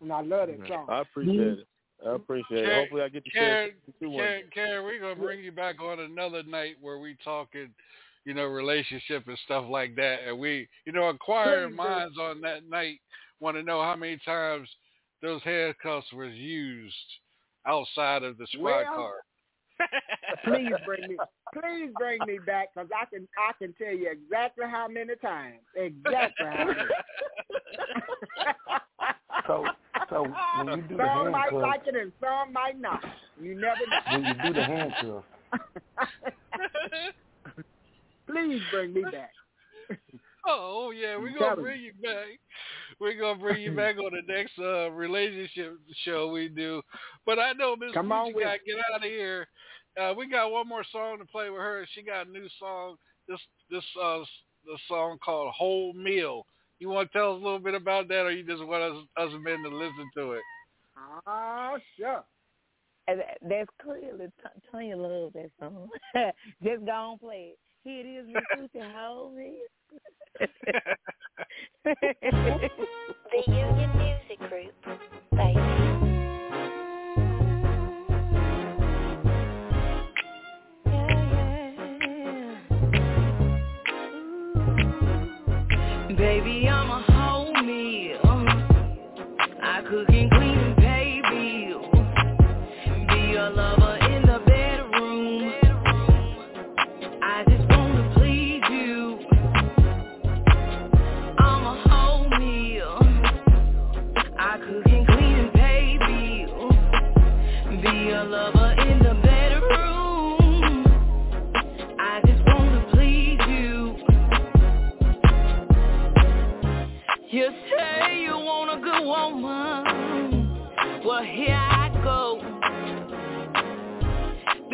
and 0.00 0.12
I 0.12 0.20
love 0.22 0.48
that 0.48 0.68
song. 0.68 0.86
I 0.88 1.00
appreciate 1.00 1.40
it. 1.58 1.66
I 2.06 2.14
appreciate 2.14 2.64
it. 2.64 2.74
Hopefully, 2.74 3.02
I 3.02 3.08
get 3.08 3.24
to 3.24 3.30
Karen, 3.30 3.48
share 3.48 3.66
it 3.66 4.00
too 4.00 4.10
Karen, 4.10 4.44
Karen, 4.52 4.84
we're 4.84 5.00
gonna 5.00 5.14
bring 5.14 5.40
you 5.40 5.52
back 5.52 5.80
on 5.80 6.00
another 6.00 6.42
night 6.42 6.76
where 6.80 6.98
we 6.98 7.16
talking, 7.22 7.68
you 8.24 8.34
know, 8.34 8.44
relationship 8.44 9.26
and 9.26 9.38
stuff 9.44 9.64
like 9.68 9.96
that. 9.96 10.18
And 10.26 10.38
we, 10.38 10.68
you 10.86 10.92
know, 10.92 11.10
inquiring 11.10 11.74
minds 11.74 12.16
on 12.20 12.40
that 12.42 12.68
night 12.68 13.00
want 13.40 13.56
to 13.56 13.62
know 13.62 13.82
how 13.82 13.96
many 13.96 14.18
times 14.24 14.68
those 15.20 15.42
handcuffs 15.42 16.12
was 16.12 16.32
used 16.34 16.94
outside 17.66 18.22
of 18.22 18.38
the 18.38 18.46
squad 18.52 18.84
Well, 18.84 18.94
car. 18.94 19.14
please 20.44 20.72
bring 20.84 21.08
me, 21.08 21.16
please 21.52 21.90
bring 21.98 22.18
me 22.26 22.38
back 22.46 22.68
because 22.74 22.88
I 22.94 23.04
can 23.06 23.26
I 23.36 23.52
can 23.58 23.74
tell 23.74 23.92
you 23.92 24.10
exactly 24.10 24.66
how 24.70 24.86
many 24.86 25.16
times, 25.16 25.58
exactly 25.74 26.46
how 26.46 26.64
many. 26.66 26.78
So, 29.46 29.64
so 30.08 30.26
when 30.58 30.76
you 30.76 30.82
do 30.82 30.96
the 30.96 31.04
some 31.04 31.32
might 31.32 31.52
like 31.52 31.82
it 31.86 31.96
and 31.96 32.12
some 32.20 32.52
might 32.52 32.78
not. 32.80 33.02
You 33.40 33.54
never 33.54 33.80
know. 33.90 34.12
when 34.12 34.24
you 34.24 34.34
do 34.44 34.52
the 34.52 34.64
handcuffs, 34.64 35.26
Please 38.32 38.62
bring 38.70 38.92
me 38.94 39.02
back. 39.02 39.30
Oh 40.44 40.90
yeah, 40.90 41.16
we're 41.16 41.38
gonna 41.38 41.62
bring 41.62 41.80
you 41.82 41.92
back. 42.02 42.26
We're 42.98 43.16
gonna 43.16 43.38
bring 43.38 43.62
you 43.62 43.70
back 43.76 43.96
on 43.98 44.10
the 44.12 44.22
next 44.32 44.58
uh 44.58 44.90
relationship 44.90 45.78
show 46.04 46.32
we 46.32 46.48
do. 46.48 46.82
But 47.24 47.38
I 47.38 47.52
know 47.52 47.76
Miss 47.76 47.92
Come 47.92 48.10
on 48.10 48.34
with 48.34 48.42
gotta 48.42 48.58
get 48.66 48.74
out 48.92 48.96
of 48.96 49.02
here. 49.04 49.46
Uh 50.00 50.14
we 50.18 50.28
got 50.28 50.50
one 50.50 50.66
more 50.66 50.82
song 50.90 51.18
to 51.18 51.24
play 51.26 51.48
with 51.48 51.60
her. 51.60 51.86
She 51.94 52.02
got 52.02 52.26
a 52.26 52.30
new 52.30 52.48
song. 52.58 52.96
This 53.28 53.38
this 53.70 53.84
uh 54.02 54.18
the 54.64 54.76
song 54.88 55.18
called 55.24 55.52
Whole 55.54 55.92
Meal. 55.92 56.44
You 56.80 56.88
wanna 56.88 57.08
tell 57.12 57.34
us 57.36 57.40
a 57.40 57.44
little 57.44 57.60
bit 57.60 57.74
about 57.74 58.08
that 58.08 58.22
or 58.26 58.32
you 58.32 58.42
just 58.44 58.64
want 58.64 58.82
us 58.82 59.04
us 59.18 59.30
men 59.44 59.62
to 59.62 59.68
listen 59.68 60.10
to 60.16 60.32
it? 60.32 60.42
Oh, 61.24 61.78
sure. 61.96 62.24
And 63.06 63.20
that- 63.20 63.38
That's 63.48 63.70
clearly 63.80 64.26
T- 64.42 64.60
Tanya 64.72 64.96
loves 64.96 65.34
that 65.34 65.50
song. 65.60 65.88
Just 66.64 66.84
go 66.84 66.90
on 66.92 67.18
play 67.18 67.52
it. 67.52 67.58
Here 67.84 68.04
it 68.06 68.06
is. 68.06 68.70
Hold 68.94 69.34
me. 69.34 69.54
The 71.84 73.42
Union 73.46 73.90
Music 73.96 74.38
Group, 74.48 74.74
baby. 75.32 75.91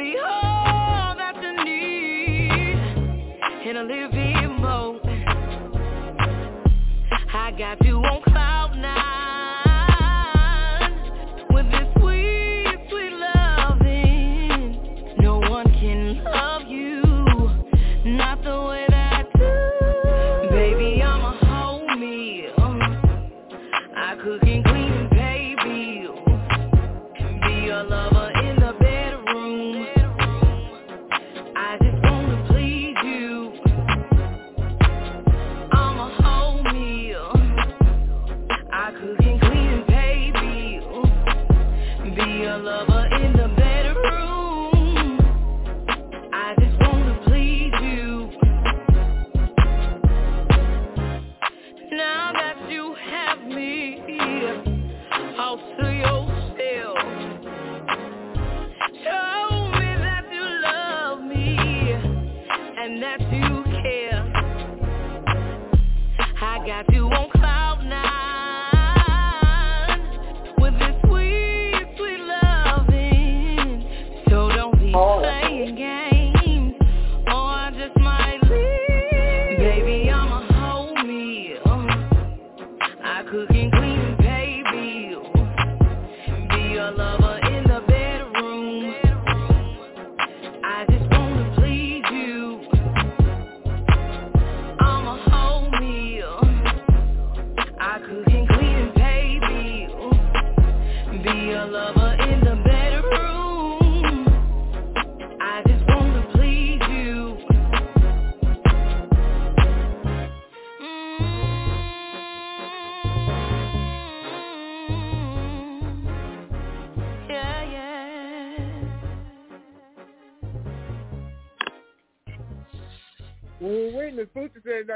Be 0.09 0.17
all 0.17 1.15
that 1.17 1.37
you 1.43 1.53
need 1.67 2.79
in 3.69 3.77
a 3.77 3.83
living 3.83 4.59
mode. 4.59 5.03
I 7.35 7.51
got 7.59 7.85
you 7.85 7.99
on 7.99 8.18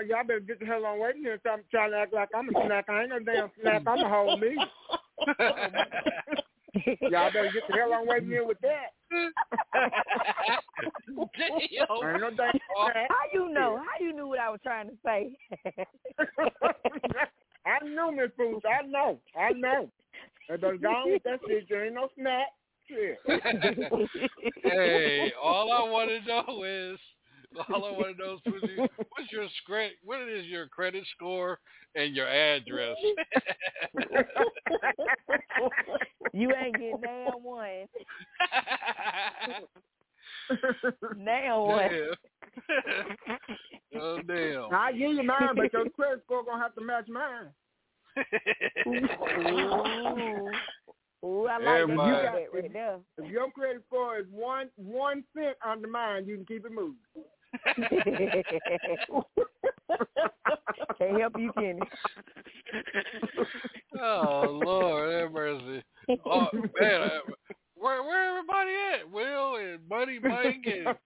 Poochie 0.02 0.08
said 0.08 0.08
that 0.08 0.08
y'all 0.08 0.26
better 0.26 0.40
get 0.40 0.60
the 0.60 0.66
hell 0.66 0.86
on 0.86 0.98
waiting 1.00 1.22
here. 1.22 1.38
Stop 1.40 1.60
trying 1.70 1.90
to 1.92 1.98
act 1.98 2.12
like 2.12 2.28
I'm 2.34 2.48
a 2.48 2.52
snack. 2.66 2.84
I 2.88 3.02
ain't 3.02 3.10
no 3.10 3.18
damn 3.20 3.50
snack. 3.60 3.82
I'm 3.86 3.98
a 3.98 4.08
whole 4.08 4.36
meal. 4.36 4.64
y'all 7.10 7.30
better 7.32 7.50
get 7.52 7.62
the 7.68 7.74
hell 7.74 7.92
on 7.92 8.06
waiting 8.06 8.28
here 8.28 8.46
with 8.46 8.58
that. 8.62 8.92
Ain't 9.12 9.34
no 12.20 12.30
damn 12.30 12.52
snack. 12.52 13.08
How 13.08 13.24
you 13.32 13.48
know? 13.52 13.78
How 13.78 14.04
you 14.04 14.12
knew 14.12 14.28
what 14.28 14.38
I 14.40 14.50
was 14.50 14.60
trying 14.62 14.88
to 14.88 14.96
say? 15.04 15.36
I 17.66 17.78
know, 17.84 18.10
Miss 18.10 18.30
Poochie. 18.38 18.60
I 18.66 18.86
know. 18.86 19.18
I 19.38 19.52
know. 19.52 19.88
They 20.48 20.56
better 20.56 20.76
go 20.76 20.88
on 20.88 21.12
with 21.12 21.22
that 21.24 21.40
shit. 21.46 21.68
There 21.68 21.84
ain't 21.86 21.94
no 21.94 22.08
snack. 22.18 22.48
Shit. 22.88 23.18
hey, 24.64 25.32
all 25.40 25.72
I 25.72 25.88
want 25.88 26.10
to 26.10 26.20
know 26.26 26.64
is, 26.64 26.98
all 27.68 27.84
I 27.84 27.90
want 27.92 28.16
to 28.16 28.24
know 28.24 28.34
is, 28.34 28.40
Susie, 28.44 28.76
what's 28.76 29.32
your 29.32 29.46
credit? 29.66 29.92
What 30.04 30.28
is 30.28 30.46
your 30.46 30.66
credit 30.68 31.04
score 31.14 31.58
and 31.94 32.14
your 32.14 32.28
address? 32.28 32.96
you 36.32 36.52
ain't 36.54 36.74
getting 36.74 37.00
damn 37.02 37.42
one. 37.42 37.86
Now 41.16 41.64
what? 41.64 41.90
Damn. 41.90 42.14
oh 44.00 44.18
damn. 44.26 44.74
I 44.74 44.92
give 44.92 45.12
you 45.12 45.22
mine, 45.22 45.54
but 45.56 45.72
your 45.72 45.88
credit 45.90 46.22
score 46.24 46.44
gonna 46.44 46.62
have 46.62 46.74
to 46.74 46.80
match 46.80 47.08
mine. 47.08 47.48
Ooh, 48.86 50.50
Ooh 51.24 51.46
I 51.46 51.58
like 51.58 51.80
Everybody. 51.82 52.10
that 52.10 52.52
right 52.52 52.72
there. 52.72 52.98
If 53.18 53.30
your 53.30 53.50
credit 53.50 53.82
score 53.86 54.18
is 54.18 54.26
one 54.30 54.68
one 54.76 55.24
cent 55.34 55.56
under 55.66 55.88
mine, 55.88 56.26
you 56.26 56.36
can 56.36 56.46
keep 56.46 56.66
it 56.66 56.72
moving. 56.72 56.96
Can't 60.98 61.20
help 61.20 61.38
you, 61.38 61.52
Kenny. 61.54 61.80
Oh 64.00 64.60
Lord, 64.64 65.12
have 65.12 65.32
mercy. 65.32 65.82
Oh 66.24 66.48
man, 66.80 67.00
I- 67.02 67.20
where 67.76 68.02
where 68.02 68.30
everybody 68.30 68.70
at? 68.94 69.10
Will 69.10 69.56
and 69.56 69.88
Buddy 69.88 70.18
Mike 70.18 70.64
and 70.66 70.86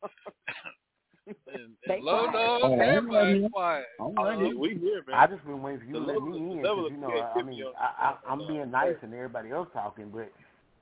and, 1.26 1.68
and 1.88 2.02
Low. 2.04 2.26
Dog. 2.26 2.60
Oh, 2.62 2.72
everybody 2.78 3.28
everybody- 3.28 3.48
quiet. 3.52 3.84
Uh, 4.00 4.36
we 4.56 4.78
here, 4.80 5.02
man. 5.06 5.16
I 5.16 5.26
just 5.26 5.44
been 5.44 5.60
waiting 5.62 5.80
for 5.80 5.86
you 5.86 5.92
to 5.94 5.98
let 5.98 6.22
me 6.22 6.36
in 6.38 6.62
because 6.62 6.90
you 6.90 6.96
know, 6.96 7.08
I, 7.08 7.38
I 7.38 7.42
mean, 7.42 7.64
I, 7.78 8.04
I, 8.06 8.16
I'm 8.32 8.40
uh, 8.40 8.46
being 8.48 8.70
nice 8.70 8.94
and 9.02 9.12
everybody 9.12 9.50
else 9.50 9.68
talking, 9.74 10.10
but 10.14 10.30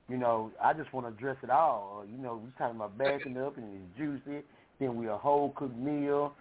you 0.07 0.17
know, 0.17 0.51
I 0.63 0.73
just 0.73 0.93
want 0.93 1.07
to 1.07 1.13
address 1.13 1.37
it 1.43 1.49
all. 1.49 2.05
You 2.09 2.17
know, 2.21 2.39
we 2.43 2.51
talking 2.57 2.75
about 2.77 2.97
backing 2.97 3.37
up 3.37 3.57
and 3.57 3.65
it's 3.73 3.97
juicy. 3.97 4.43
Then 4.79 4.95
we 4.97 5.07
a 5.07 5.17
whole 5.17 5.51
cooked 5.55 5.77
meal. 5.77 6.33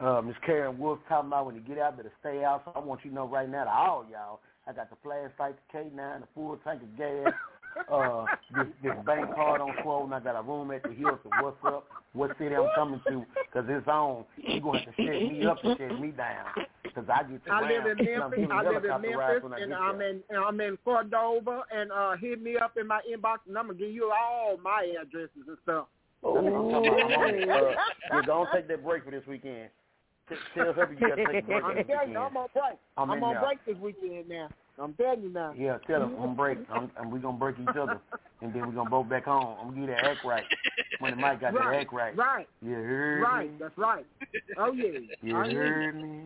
Uh, 0.00 0.20
Miss 0.22 0.36
Karen 0.46 0.78
Wolf 0.78 0.98
talking 1.08 1.28
about 1.28 1.46
when 1.46 1.54
you 1.56 1.60
get 1.60 1.78
out, 1.78 1.96
better 1.96 2.12
stay 2.20 2.44
out. 2.44 2.62
So 2.64 2.72
I 2.74 2.78
want 2.78 3.00
you 3.04 3.10
to 3.10 3.16
know 3.16 3.26
right 3.26 3.48
now 3.48 3.64
to 3.64 3.70
all 3.70 4.06
y'all, 4.10 4.40
I 4.66 4.72
got 4.72 4.90
the 4.90 4.96
flashlight, 5.02 5.56
the 5.72 5.78
K9, 5.78 6.20
the 6.20 6.26
full 6.34 6.58
tank 6.64 6.82
of 6.82 6.96
gas. 6.96 7.32
Uh, 7.92 8.24
this, 8.56 8.66
this 8.82 8.92
bank 9.06 9.32
card 9.34 9.60
on 9.60 9.72
Swollen. 9.82 10.12
I 10.12 10.18
got 10.18 10.36
a 10.36 10.42
room 10.42 10.70
at 10.72 10.82
the 10.82 10.88
Hilton. 10.88 11.30
What's 11.40 11.56
up? 11.64 11.86
What 12.12 12.36
city 12.36 12.56
I'm 12.56 12.68
coming 12.74 13.00
to? 13.06 13.24
Because 13.46 13.68
it's 13.68 13.86
on. 13.86 14.24
You 14.36 14.60
going 14.60 14.80
to 14.80 14.86
have 14.86 14.96
to 14.96 15.04
shut 15.04 15.32
me 15.32 15.46
up 15.46 15.58
and 15.62 15.78
shut 15.78 16.00
me 16.00 16.10
down. 16.10 16.66
Because 16.82 17.04
I 17.08 17.22
get 17.22 17.44
to 17.44 17.52
I 17.52 17.60
live 17.68 17.98
in 17.98 18.04
Memphis. 18.04 18.48
I 18.50 18.62
live 18.62 18.84
in 18.84 18.90
Memphis, 18.90 19.52
and 19.62 19.74
I'm 19.74 20.00
in 20.00 20.20
and 20.28 20.38
I'm 20.38 20.60
in 20.60 20.76
Cordova. 20.84 21.62
And 21.70 21.92
uh, 21.92 22.16
hit 22.16 22.42
me 22.42 22.56
up 22.56 22.72
in 22.80 22.86
my 22.88 23.00
inbox, 23.08 23.38
and 23.46 23.56
I'm 23.56 23.66
gonna 23.68 23.78
give 23.78 23.92
you 23.92 24.10
all 24.10 24.56
my 24.56 24.92
addresses 25.00 25.46
and 25.46 25.58
stuff. 25.62 25.86
What 26.20 26.38
I'm 26.38 26.44
talking 26.52 26.88
about. 26.88 27.02
I'm 27.02 27.12
on, 27.12 27.50
uh, 27.50 27.74
yeah, 28.14 28.22
go 28.26 28.32
on 28.40 28.48
take 28.54 28.68
that 28.68 28.84
break 28.84 29.04
for 29.04 29.10
this 29.10 29.26
weekend. 29.26 29.68
Tell 30.54 30.72
her 30.74 30.92
you 30.92 31.08
got 31.08 31.14
to 31.16 31.26
take 31.26 31.42
a 31.42 31.46
break 31.46 31.64
I'm 31.64 31.86
telling 31.86 32.10
you. 32.12 32.18
I'm 32.18 32.36
on 32.36 32.48
break. 32.52 32.78
I'm 32.96 33.10
I'm, 33.10 33.24
on 33.24 33.34
there. 33.34 33.42
break 33.42 33.64
this 33.64 33.76
weekend 33.78 34.28
now. 34.28 34.48
I'm 34.78 34.94
telling 34.94 35.22
you 35.22 35.30
now. 35.30 35.54
Yeah, 35.56 35.78
tell 35.86 36.00
her 36.00 36.10
I'm 36.22 36.34
break, 36.36 36.58
I'm, 36.70 36.90
and 36.98 37.10
we 37.10 37.18
gonna 37.18 37.36
break 37.36 37.56
each 37.58 37.76
other, 37.76 37.98
and 38.42 38.52
then 38.52 38.66
we 38.66 38.72
are 38.72 38.76
gonna 38.76 38.90
both 38.90 39.08
back 39.08 39.24
home. 39.24 39.56
I'm 39.60 39.74
gonna 39.74 39.86
get 39.86 39.96
that 39.96 40.04
act 40.04 40.24
right. 40.24 40.44
When 41.00 41.12
the 41.12 41.16
mic 41.16 41.40
got 41.40 41.52
that 41.54 41.58
right, 41.60 41.80
act 41.80 41.92
right. 41.92 42.16
right, 42.16 42.48
You 42.62 42.74
heard 42.74 43.22
right. 43.22 43.50
me? 43.50 43.56
That's 43.58 43.78
right. 43.78 44.06
Oh 44.58 44.72
yeah. 44.72 44.84
You 45.22 45.36
I 45.36 45.48
hear 45.48 45.92
heard 45.92 46.02
me? 46.02 46.20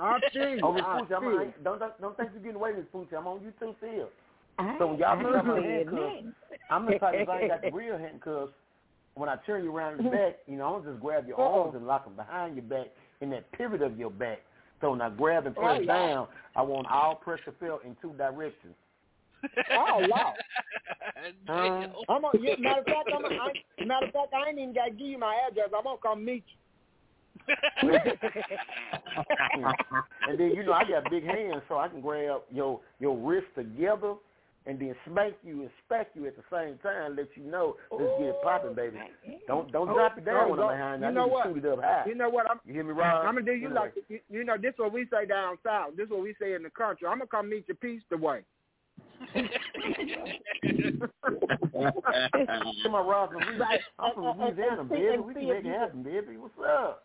I 0.00 0.18
see. 0.32 0.38
you. 0.38 0.60
Oh, 0.62 0.72
Miss 0.72 0.82
Poochie, 0.84 1.12
I'm, 1.12 1.22
see 1.22 1.26
I 1.26 1.30
you. 1.30 1.40
ain't- 1.42 1.64
don't, 1.64 1.78
don't 2.00 2.16
think 2.16 2.30
you're 2.32 2.42
getting 2.42 2.56
away, 2.56 2.72
Miss 2.72 2.86
Poochie. 2.94 3.16
I'm 3.16 3.26
on 3.26 3.42
you 3.42 3.52
too 3.60 3.74
still. 3.78 4.08
So 4.78 4.86
when 4.88 4.98
y'all 4.98 5.18
I 5.18 5.22
pick 5.22 5.34
up 5.34 5.44
my 5.44 5.56
said 5.56 5.64
handcuffs, 5.64 6.24
that. 6.50 6.58
I'm 6.70 6.86
the 6.86 6.98
type 6.98 7.20
of 7.20 7.28
I 7.28 7.40
ain't 7.40 7.48
got 7.50 7.62
the 7.62 7.70
real 7.70 7.96
handcuffs. 7.98 8.52
When 9.18 9.28
I 9.28 9.36
turn 9.46 9.64
you 9.64 9.74
around 9.74 9.92
in 9.92 9.96
the 9.98 10.02
mm-hmm. 10.04 10.16
back, 10.16 10.36
you 10.46 10.56
know, 10.56 10.66
I'm 10.66 10.80
gonna 10.80 10.92
just 10.92 11.02
grab 11.02 11.26
your 11.26 11.40
Uh-oh. 11.40 11.62
arms 11.62 11.74
and 11.74 11.86
lock 11.86 12.04
them 12.04 12.14
behind 12.14 12.54
your 12.54 12.64
back 12.64 12.86
in 13.20 13.30
that 13.30 13.50
pivot 13.52 13.82
of 13.82 13.98
your 13.98 14.10
back. 14.10 14.38
So 14.80 14.92
when 14.92 15.00
I 15.00 15.10
grab 15.10 15.46
and 15.46 15.56
Oh, 15.58 15.60
press 15.60 15.84
down, 15.86 16.28
I 16.54 16.62
want 16.62 16.86
all 16.88 17.16
pressure 17.16 17.52
felt 17.58 17.84
in 17.84 17.96
two 18.00 18.12
directions. 18.16 18.74
Oh 19.72 20.06
wow. 20.08 20.34
Damn. 21.46 21.92
I'm 22.08 22.24
on, 22.24 22.42
yeah, 22.42 22.54
matter 22.58 22.80
of 22.80 22.86
fact, 22.86 23.10
I'm 23.14 23.24
a, 23.24 23.28
I, 23.28 23.84
matter 23.84 24.06
of 24.06 24.12
fact, 24.12 24.34
I 24.34 24.48
ain't 24.50 24.58
even 24.58 24.74
got 24.74 24.84
to 24.84 24.90
give 24.92 25.06
you 25.08 25.18
my 25.18 25.36
address. 25.48 25.70
I'm 25.76 25.84
gonna 25.84 25.98
come 26.00 26.24
meet 26.24 26.44
you. 26.46 26.54
and 30.28 30.38
then 30.38 30.50
you 30.50 30.64
know 30.64 30.72
I 30.72 30.84
got 30.84 31.10
big 31.10 31.24
hands, 31.24 31.62
so 31.68 31.78
I 31.78 31.88
can 31.88 32.00
grab 32.00 32.42
your 32.52 32.80
your 33.00 33.16
wrist 33.16 33.46
together 33.56 34.14
and 34.68 34.78
then 34.78 34.94
smack 35.06 35.32
you 35.42 35.62
and 35.62 35.70
smack 35.86 36.08
you 36.14 36.26
at 36.26 36.36
the 36.36 36.42
same 36.52 36.76
time, 36.78 37.16
let 37.16 37.28
you 37.34 37.42
know 37.42 37.76
let's 37.90 38.12
get 38.18 38.28
it 38.28 38.36
popping, 38.44 38.74
baby. 38.74 38.98
Don't 39.46 39.72
don't 39.72 39.88
oh, 39.88 39.94
drop 39.94 40.18
it 40.18 40.26
down 40.26 40.50
when 40.50 40.60
I'm 40.60 40.68
behind 40.76 41.00
you. 41.00 41.06
You 41.06 41.10
I 41.10 41.14
know 41.14 41.24
need 41.24 41.32
what? 41.32 41.44
to 41.44 41.54
shoot 41.54 41.64
it 41.64 41.72
up 41.72 41.80
high. 41.82 42.04
You 42.06 42.14
know 42.14 42.28
what? 42.28 42.50
I'm 42.50 42.60
You 42.66 42.74
hear 42.74 42.84
me, 42.84 42.92
Rob? 42.92 43.26
I'm 43.26 43.34
gonna 43.34 43.46
do 43.46 43.52
you 43.52 43.66
Anyway. 43.68 43.80
like 43.80 43.94
you, 44.08 44.20
you 44.28 44.44
know. 44.44 44.56
This 44.60 44.74
what 44.76 44.92
we 44.92 45.06
say 45.10 45.24
down 45.26 45.56
south. 45.64 45.96
This 45.96 46.08
what 46.10 46.22
we 46.22 46.34
say 46.40 46.52
in 46.54 46.62
the 46.62 46.70
country. 46.70 47.08
I'm 47.08 47.18
gonna 47.18 47.26
come 47.30 47.48
meet 47.48 47.64
you 47.66 47.74
peace 47.74 48.02
the 48.10 48.18
way. 48.18 48.42
Come 52.82 52.94
on, 52.94 53.06
Rob. 53.06 53.30
from 53.32 53.40
Louisiana. 53.40 53.58
Right. 53.58 53.80
I'm 53.98 54.14
from 54.14 54.24
And- 54.26 54.40
and- 54.40 54.56
Louisiana, 54.58 54.84
baby. 54.84 55.18
We 55.18 55.34
can 55.34 55.48
make 55.48 55.64
it 55.64 55.78
happen, 55.78 56.02
baby. 56.02 56.36
What's 56.36 56.54
up? 56.58 57.04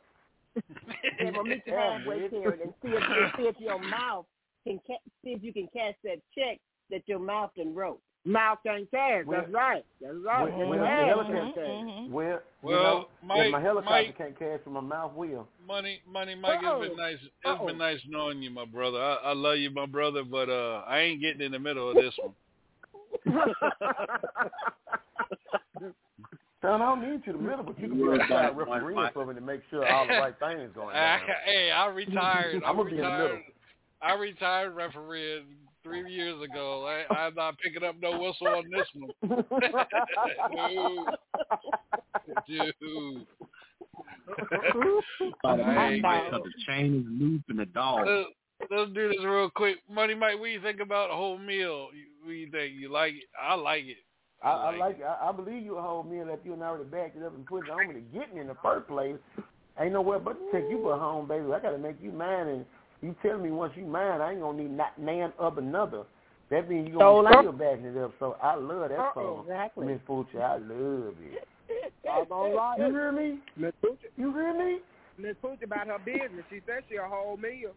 Yeah, 0.56 1.31
but 1.34 1.44
meet 1.44 1.64
you 1.65 1.73
Yeah, 1.73 1.98
halfway. 1.98 2.30
Karen, 2.30 2.60
and 2.61 2.73
see 2.81 2.90
if 2.90 3.35
see 3.38 3.44
if 3.44 3.56
your 3.60 3.80
mouth 3.80 4.26
can 4.64 4.80
ca- 4.85 4.99
see 5.23 5.31
if 5.31 5.44
you 5.44 5.52
can 5.53 5.68
cash 5.73 5.95
that 6.03 6.18
check 6.38 6.60
that 6.91 7.01
your 7.07 7.19
mouth 7.19 7.51
done 7.57 7.73
wrote. 7.73 7.99
Mouth 8.26 8.60
can't 8.65 8.89
cash. 8.89 9.26
Well- 9.26 9.41
That's 9.41 9.51
right. 9.53 9.84
That's 10.01 10.14
right. 10.26 10.43
Well, 10.43 10.47
It's 10.47 10.69
well, 10.69 10.80
mad. 10.80 11.01
the 11.01 11.05
helicopter, 11.07 11.34
Can't 11.43 11.55
cash. 11.55 12.10
well, 12.10 12.26
you 12.30 12.39
Well, 12.61 12.84
know, 12.84 13.07
Mike- 13.22 13.51
my 13.51 13.60
helicopter 13.61 13.95
Mike- 14.07 14.18
can't 14.18 14.39
cash, 14.39 14.60
my 14.65 14.80
mouth 14.80 15.14
will. 15.14 15.47
Money, 15.68 16.01
money, 16.07 16.34
Mike. 16.35 16.60
It's 16.60 16.65
Uh-oh. 16.68 16.80
been 16.81 16.95
nice. 16.95 17.18
It's 17.22 17.31
Uh-oh. 17.43 17.65
been 17.68 17.77
nice 17.77 17.99
knowing 18.07 18.41
you, 18.41 18.49
my 18.49 18.64
brother. 18.65 18.97
I, 19.01 19.15
I 19.15 19.34
love 19.34 19.57
you, 19.57 19.69
my 19.72 19.85
brother, 19.85 20.23
but 20.23 20.49
uh, 20.49 20.84
I 20.88 20.99
ain't 20.99 21.19
getting 21.19 21.41
in 21.41 21.51
the 21.51 21.60
middle 21.60 21.89
of 21.89 21.95
this 21.95 22.18
one. 22.18 22.34
Son, 26.61 26.81
I 26.81 26.85
don't 26.85 27.01
need 27.01 27.22
you 27.26 27.34
in 27.34 27.43
the 27.43 27.49
middle, 27.49 27.65
but 27.65 27.77
you 27.77 27.89
can 27.89 27.97
be 27.97 28.03
on 28.03 28.18
the 28.19 28.23
side 28.30 28.55
refereeing 28.55 29.10
for 29.14 29.26
me 29.26 29.34
to 29.35 29.41
make 29.41 29.61
sure 29.69 29.85
all 29.85 30.07
the 30.07 30.14
right 30.14 30.34
things 30.39 30.72
going 30.73 30.95
on. 30.95 31.19
hey, 31.45 31.72
I 31.72 31.88
retired. 31.88 32.64
I'm 32.65 32.80
I 32.80 32.84
gonna 32.84 32.89
be 32.89 32.91
in 32.91 32.97
the 32.97 33.03
retired. 33.03 33.23
middle. 33.31 33.41
I 34.01 34.14
retired 34.14 34.76
refereeing 34.76 35.43
three 35.84 36.11
years 36.11 36.41
ago. 36.41 36.85
I, 36.88 37.14
I'm 37.14 37.35
not 37.35 37.55
picking 37.60 37.84
up 37.84 37.95
no 38.01 38.11
whistle 38.19 38.47
on 38.47 38.64
this 38.72 38.88
one. 38.93 39.11
Dude. 42.47 42.73
Dude. 42.81 43.27
By 45.43 45.57
the 45.57 45.64
I 45.64 45.76
man, 45.76 45.93
ain't 45.93 46.01
Mike, 46.01 46.23
getting- 46.23 46.39
'cause 46.39 46.49
the 46.55 46.64
chain 46.65 46.95
is 46.95 47.05
loose 47.22 47.41
and 47.49 47.60
the 47.60 47.65
dog. 47.65 48.07
Let's, 48.07 48.30
let's 48.72 48.91
do 48.93 49.10
this 49.10 49.23
real 49.23 49.49
quick. 49.49 49.77
Money 49.89 50.15
Mike, 50.15 50.39
what 50.39 50.45
do 50.45 50.51
you 50.51 50.61
think 50.61 50.80
about 50.80 51.11
a 51.11 51.14
whole 51.15 51.38
meal? 51.38 51.85
What 52.22 52.27
do 52.30 52.34
you 52.34 52.49
think? 52.49 52.73
You 52.76 52.89
like 52.91 53.14
it? 53.14 53.23
I 53.41 53.55
like 53.55 53.84
it. 53.85 53.97
I, 54.43 54.49
I 54.51 54.76
like 54.77 54.99
it. 54.99 55.03
I, 55.05 55.30
I 55.30 55.31
believe 55.31 55.64
you 55.64 55.77
a 55.77 55.81
whole 55.81 56.03
meal 56.03 56.27
if 56.30 56.39
you 56.43 56.53
and 56.53 56.64
I 56.64 56.68
already 56.68 56.85
backed 56.89 57.15
it 57.18 57.23
up 57.23 57.34
and 57.35 57.45
put 57.45 57.65
it 57.65 57.72
on 57.72 57.88
me 57.88 57.93
to 57.93 58.01
get 58.01 58.34
me 58.34 58.41
in 58.41 58.47
the 58.47 58.57
first 58.61 58.88
place. 58.88 59.15
Ain't 59.80 59.93
nowhere 59.93 60.19
but 60.19 60.34
to 60.34 60.51
take 60.51 60.69
you 60.69 60.80
for 60.84 60.97
home, 60.97 61.27
baby. 61.27 61.45
I 61.53 61.60
gotta 61.60 61.77
make 61.77 61.95
you 62.01 62.11
mine, 62.11 62.47
and 62.47 62.65
you 63.03 63.15
tell 63.21 63.38
me 63.38 63.51
once 63.51 63.73
you 63.75 63.85
mine, 63.85 64.21
I 64.21 64.31
ain't 64.31 64.41
gonna 64.41 64.57
need 64.57 64.71
not 64.71 64.97
nan 64.97 65.34
of 65.38 65.57
another. 65.57 66.03
That 66.49 66.69
means 66.69 66.88
you 66.88 66.93
So 66.95 66.99
gonna 66.99 67.21
like- 67.21 67.34
be 67.34 67.39
still 67.39 67.51
backing 67.53 67.85
it 67.85 67.97
up. 67.97 68.13
So 68.19 68.38
I 68.41 68.55
love 68.55 68.89
that 68.89 68.99
Uh-oh, 68.99 69.13
song, 69.15 69.45
exactly. 69.45 69.88
Miss 69.88 69.99
Fulcher. 70.07 70.41
I 70.41 70.57
love 70.57 71.13
it. 71.21 71.47
I'm 72.09 72.31
all 72.31 72.53
right. 72.55 72.77
You 72.80 72.85
hear 72.91 73.11
me? 73.11 73.39
Miss 73.57 73.73
Poochie, 73.84 74.09
You 74.17 74.31
hear 74.34 74.53
me? 74.53 74.80
Miss 75.17 75.35
Poochie 75.43 75.63
about 75.63 75.88
her 75.88 75.99
business. 75.99 76.43
She 76.49 76.59
said 76.65 76.84
she 76.89 76.95
a 76.97 77.03
whole 77.07 77.38
meal. 77.38 77.71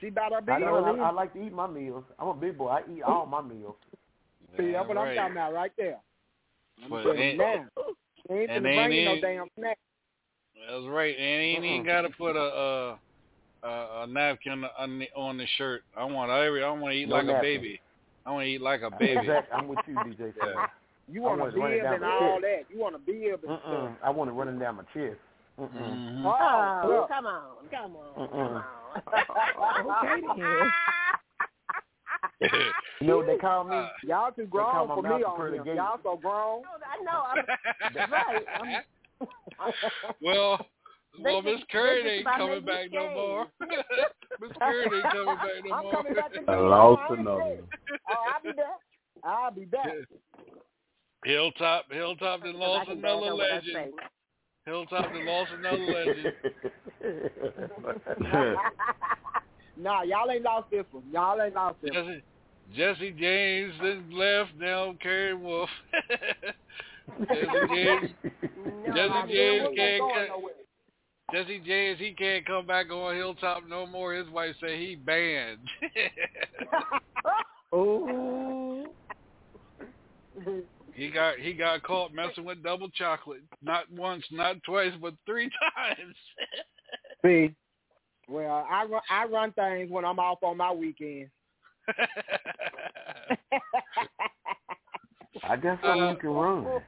She 0.00 0.08
about 0.08 0.32
her 0.32 0.40
business. 0.40 0.62
I 0.66 0.76
business. 0.78 0.96
know. 0.96 1.02
I, 1.02 1.08
I 1.08 1.12
like 1.12 1.32
to 1.34 1.44
eat 1.46 1.52
my 1.52 1.66
meals. 1.66 2.04
I'm 2.18 2.28
a 2.28 2.34
big 2.34 2.56
boy. 2.58 2.68
I 2.68 2.80
eat 2.92 3.02
all 3.02 3.26
my 3.26 3.40
meals. 3.42 3.76
See, 4.56 4.72
that's 4.72 4.88
what 4.88 4.98
I'm 4.98 5.14
talking 5.14 5.32
about 5.32 5.52
right 5.54 5.72
there. 5.76 5.98
But 6.90 7.02
Telling 7.02 7.18
you 7.18 7.24
ain't- 7.24 7.38
now. 7.38 7.64
She 8.28 8.34
ain't 8.34 8.50
and 8.50 8.64
finna 8.64 8.88
ain't 8.94 9.04
no 9.04 9.20
damn 9.20 9.46
snack. 9.58 9.78
That's 10.68 10.86
right. 10.86 11.14
And 11.16 11.24
ain't 11.42 11.64
even 11.64 11.86
Uh-uh. 11.88 12.02
got 12.02 12.08
to 12.08 12.14
put 12.16 12.36
a, 12.36 12.40
uh, 12.42 12.96
a 13.62 13.68
a 13.68 14.02
a 14.02 14.06
napkin 14.06 14.64
on 14.78 14.98
the, 14.98 15.08
on 15.16 15.38
the 15.38 15.46
shirt. 15.58 15.82
I 15.96 16.04
want 16.04 16.30
every. 16.30 16.62
I 16.64 16.70
want 16.70 16.84
to 16.84 16.90
eat 16.90 17.08
No 17.08 17.16
like 17.16 17.26
a 17.26 17.40
baby. 17.40 17.80
I 18.26 18.30
want 18.30 18.44
to 18.44 18.48
eat 18.50 18.60
like 18.60 18.82
a 18.82 18.90
baby. 18.98 19.20
Exactly. 19.20 19.58
I'm 19.58 19.68
with 19.68 19.78
you, 19.86 19.94
DJ. 19.94 20.34
Sam. 20.40 20.66
You 21.08 21.22
want 21.22 21.40
to 21.40 21.46
run 21.60 21.70
bib 21.72 21.84
and 21.84 22.04
all 22.04 22.40
chest. 22.40 22.42
that. 22.42 22.64
You 22.74 22.80
want 22.80 22.94
a 22.94 22.98
bib 22.98 23.40
and 23.46 23.58
stuff. 23.66 23.90
I 24.02 24.10
want 24.10 24.30
to 24.30 24.34
run 24.34 24.48
it 24.48 24.58
down 24.58 24.76
my 24.76 24.82
chest. 24.94 25.18
Mhm. 25.60 26.24
Oh, 26.24 26.88
look. 26.88 27.08
come 27.08 27.26
on, 27.26 27.68
come 27.70 27.96
on, 27.96 28.14
Mm-mm. 28.16 28.30
come 28.30 28.56
on. 28.56 28.64
Okay. 32.42 32.70
You 33.00 33.06
know 33.06 33.18
what 33.18 33.26
they 33.26 33.36
call 33.36 33.64
me? 33.64 33.76
Y'all 34.04 34.32
too 34.32 34.46
grown 34.46 34.88
for 34.88 35.02
me 35.02 35.22
on 35.22 35.52
here. 35.64 35.74
Y'all 35.74 35.98
so 36.02 36.16
grown. 36.16 36.62
I 36.82 36.96
know. 37.04 37.22
I'm, 37.28 37.44
right. 38.10 38.44
I'm, 39.58 39.72
well, 40.20 40.58
They 40.58 40.64
well, 41.20 41.42
Miss 41.42 41.60
Curry 41.70 42.08
ain't 42.18 42.26
coming 42.26 42.64
back 42.64 42.86
no 42.92 43.10
more. 43.10 43.46
Miss 44.40 44.50
Curry 44.58 44.84
ain't 44.96 45.02
coming 45.12 45.26
back 45.26 45.64
no 45.64 45.74
I'm 45.74 45.82
more. 45.84 45.92
coming 45.92 46.14
back 46.14 46.32
to 46.32 46.40
I 46.50 46.56
lost 46.56 47.02
another 47.10 47.58
Oh, 48.08 48.14
I'll 48.34 48.42
be 48.42 48.52
back. 48.52 48.66
I'll 49.24 49.50
be 49.50 49.64
back. 49.66 49.86
Hilltop, 51.24 51.84
Hilltop 51.92 52.42
done 52.42 52.56
I 52.56 52.58
lost 52.58 52.88
can 52.88 52.98
another 52.98 53.26
up 53.28 53.36
what 53.36 53.50
I 53.50 53.54
legend. 53.56 53.72
say. 53.74 53.90
Hilltop 54.66 55.12
done 55.12 55.26
lost 55.26 55.50
another 55.58 55.78
legend. 55.78 56.32
nah, 59.76 60.02
y'all 60.02 60.30
ain't 60.30 60.42
lost 60.42 60.70
this 60.70 60.84
one. 60.90 61.04
Y'all 61.12 61.40
ain't 61.40 61.54
lost 61.54 61.76
this 61.82 61.92
one. 61.94 62.22
Jesse, 62.74 62.98
Jesse 62.98 63.10
James 63.18 63.74
then 63.82 64.10
left. 64.12 64.50
Now 64.58 64.94
Karen 65.00 65.42
Wolf. 65.42 65.68
Jesse 67.28 67.46
James, 67.74 68.10
No, 68.24 68.94
Jesse 68.94 69.32
James 69.32 69.62
don't. 69.64 69.76
can't. 69.76 70.30
Going 71.32 71.44
cut- 71.44 71.48
nowhere. 71.48 71.58
Jesse 71.58 71.62
James, 71.66 71.98
he 71.98 72.12
can't 72.12 72.46
come 72.46 72.66
back 72.66 72.90
on 72.90 73.14
Hilltop 73.14 73.68
no 73.68 73.86
more. 73.86 74.14
His 74.14 74.28
wife 74.28 74.54
said 74.60 74.78
he 74.78 74.96
banned. 74.96 75.58
Ooh. 77.74 78.86
he 80.94 81.10
got 81.10 81.38
he 81.38 81.54
got 81.54 81.82
caught 81.82 82.12
messing 82.12 82.44
with 82.44 82.62
double 82.62 82.90
chocolate. 82.90 83.42
Not 83.62 83.90
once, 83.90 84.24
not 84.30 84.62
twice, 84.64 84.92
but 85.00 85.14
three 85.24 85.50
times. 85.76 86.14
See, 87.24 87.54
well, 88.28 88.66
I 88.70 88.84
run, 88.84 89.00
I 89.10 89.24
run 89.24 89.52
things 89.52 89.90
when 89.90 90.04
I'm 90.04 90.18
off 90.18 90.42
on 90.42 90.58
my 90.58 90.72
weekend. 90.72 91.30
I 95.44 95.56
guess 95.56 95.78
I 95.82 95.90
uh, 95.90 96.10
you 96.10 96.16
can 96.16 96.30
run. 96.30 96.80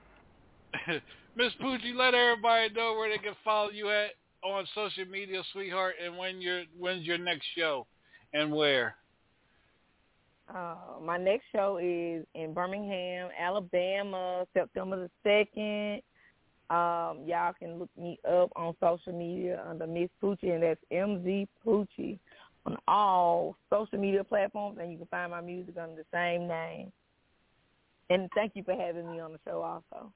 Miss 1.36 1.52
Poochie, 1.60 1.94
let 1.94 2.14
everybody 2.14 2.72
know 2.74 2.94
where 2.94 3.08
they 3.08 3.18
can 3.18 3.34
follow 3.44 3.70
you 3.70 3.90
at 3.90 4.10
on 4.44 4.66
social 4.74 5.06
media, 5.10 5.42
sweetheart, 5.52 5.94
and 6.04 6.16
when 6.16 6.40
your 6.40 6.62
when's 6.78 7.04
your 7.06 7.18
next 7.18 7.46
show 7.56 7.86
and 8.32 8.52
where. 8.52 8.96
Uh, 10.54 10.76
my 11.02 11.16
next 11.16 11.44
show 11.52 11.78
is 11.82 12.26
in 12.34 12.52
Birmingham, 12.52 13.30
Alabama, 13.38 14.46
September 14.52 15.08
the 15.08 15.10
second. 15.22 16.02
Um, 16.70 17.24
y'all 17.26 17.52
can 17.58 17.78
look 17.78 17.90
me 17.96 18.18
up 18.28 18.50
on 18.56 18.74
social 18.80 19.12
media 19.12 19.64
under 19.68 19.86
Miss 19.86 20.10
Poochie, 20.22 20.52
and 20.54 20.62
that's 20.62 20.80
MZ 20.92 21.46
Poochie 21.64 22.18
on 22.66 22.76
all 22.88 23.56
social 23.70 23.98
media 23.98 24.24
platforms, 24.24 24.78
and 24.80 24.90
you 24.90 24.98
can 24.98 25.06
find 25.06 25.30
my 25.30 25.40
music 25.40 25.76
under 25.80 25.96
the 25.96 26.06
same 26.12 26.46
name. 26.48 26.92
And 28.10 28.28
thank 28.34 28.52
you 28.54 28.62
for 28.62 28.74
having 28.74 29.10
me 29.10 29.20
on 29.20 29.32
the 29.32 29.38
show, 29.46 29.62
also. 29.62 30.12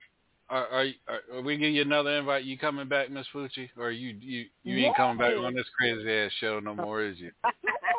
Are, 0.50 0.66
are, 0.66 0.86
are, 1.08 1.36
are 1.36 1.42
we 1.42 1.58
give 1.58 1.72
you 1.72 1.82
another 1.82 2.10
invite? 2.10 2.44
You 2.44 2.56
coming 2.56 2.88
back, 2.88 3.10
Miss 3.10 3.26
Poochie, 3.34 3.68
or 3.76 3.90
you 3.90 4.16
you 4.20 4.46
you 4.64 4.78
ain't 4.78 4.96
coming 4.96 5.18
back 5.18 5.36
on 5.36 5.54
this 5.54 5.66
crazy 5.78 6.10
ass 6.10 6.32
show 6.40 6.58
no 6.58 6.74
more, 6.74 7.02
is 7.02 7.18
you? 7.18 7.30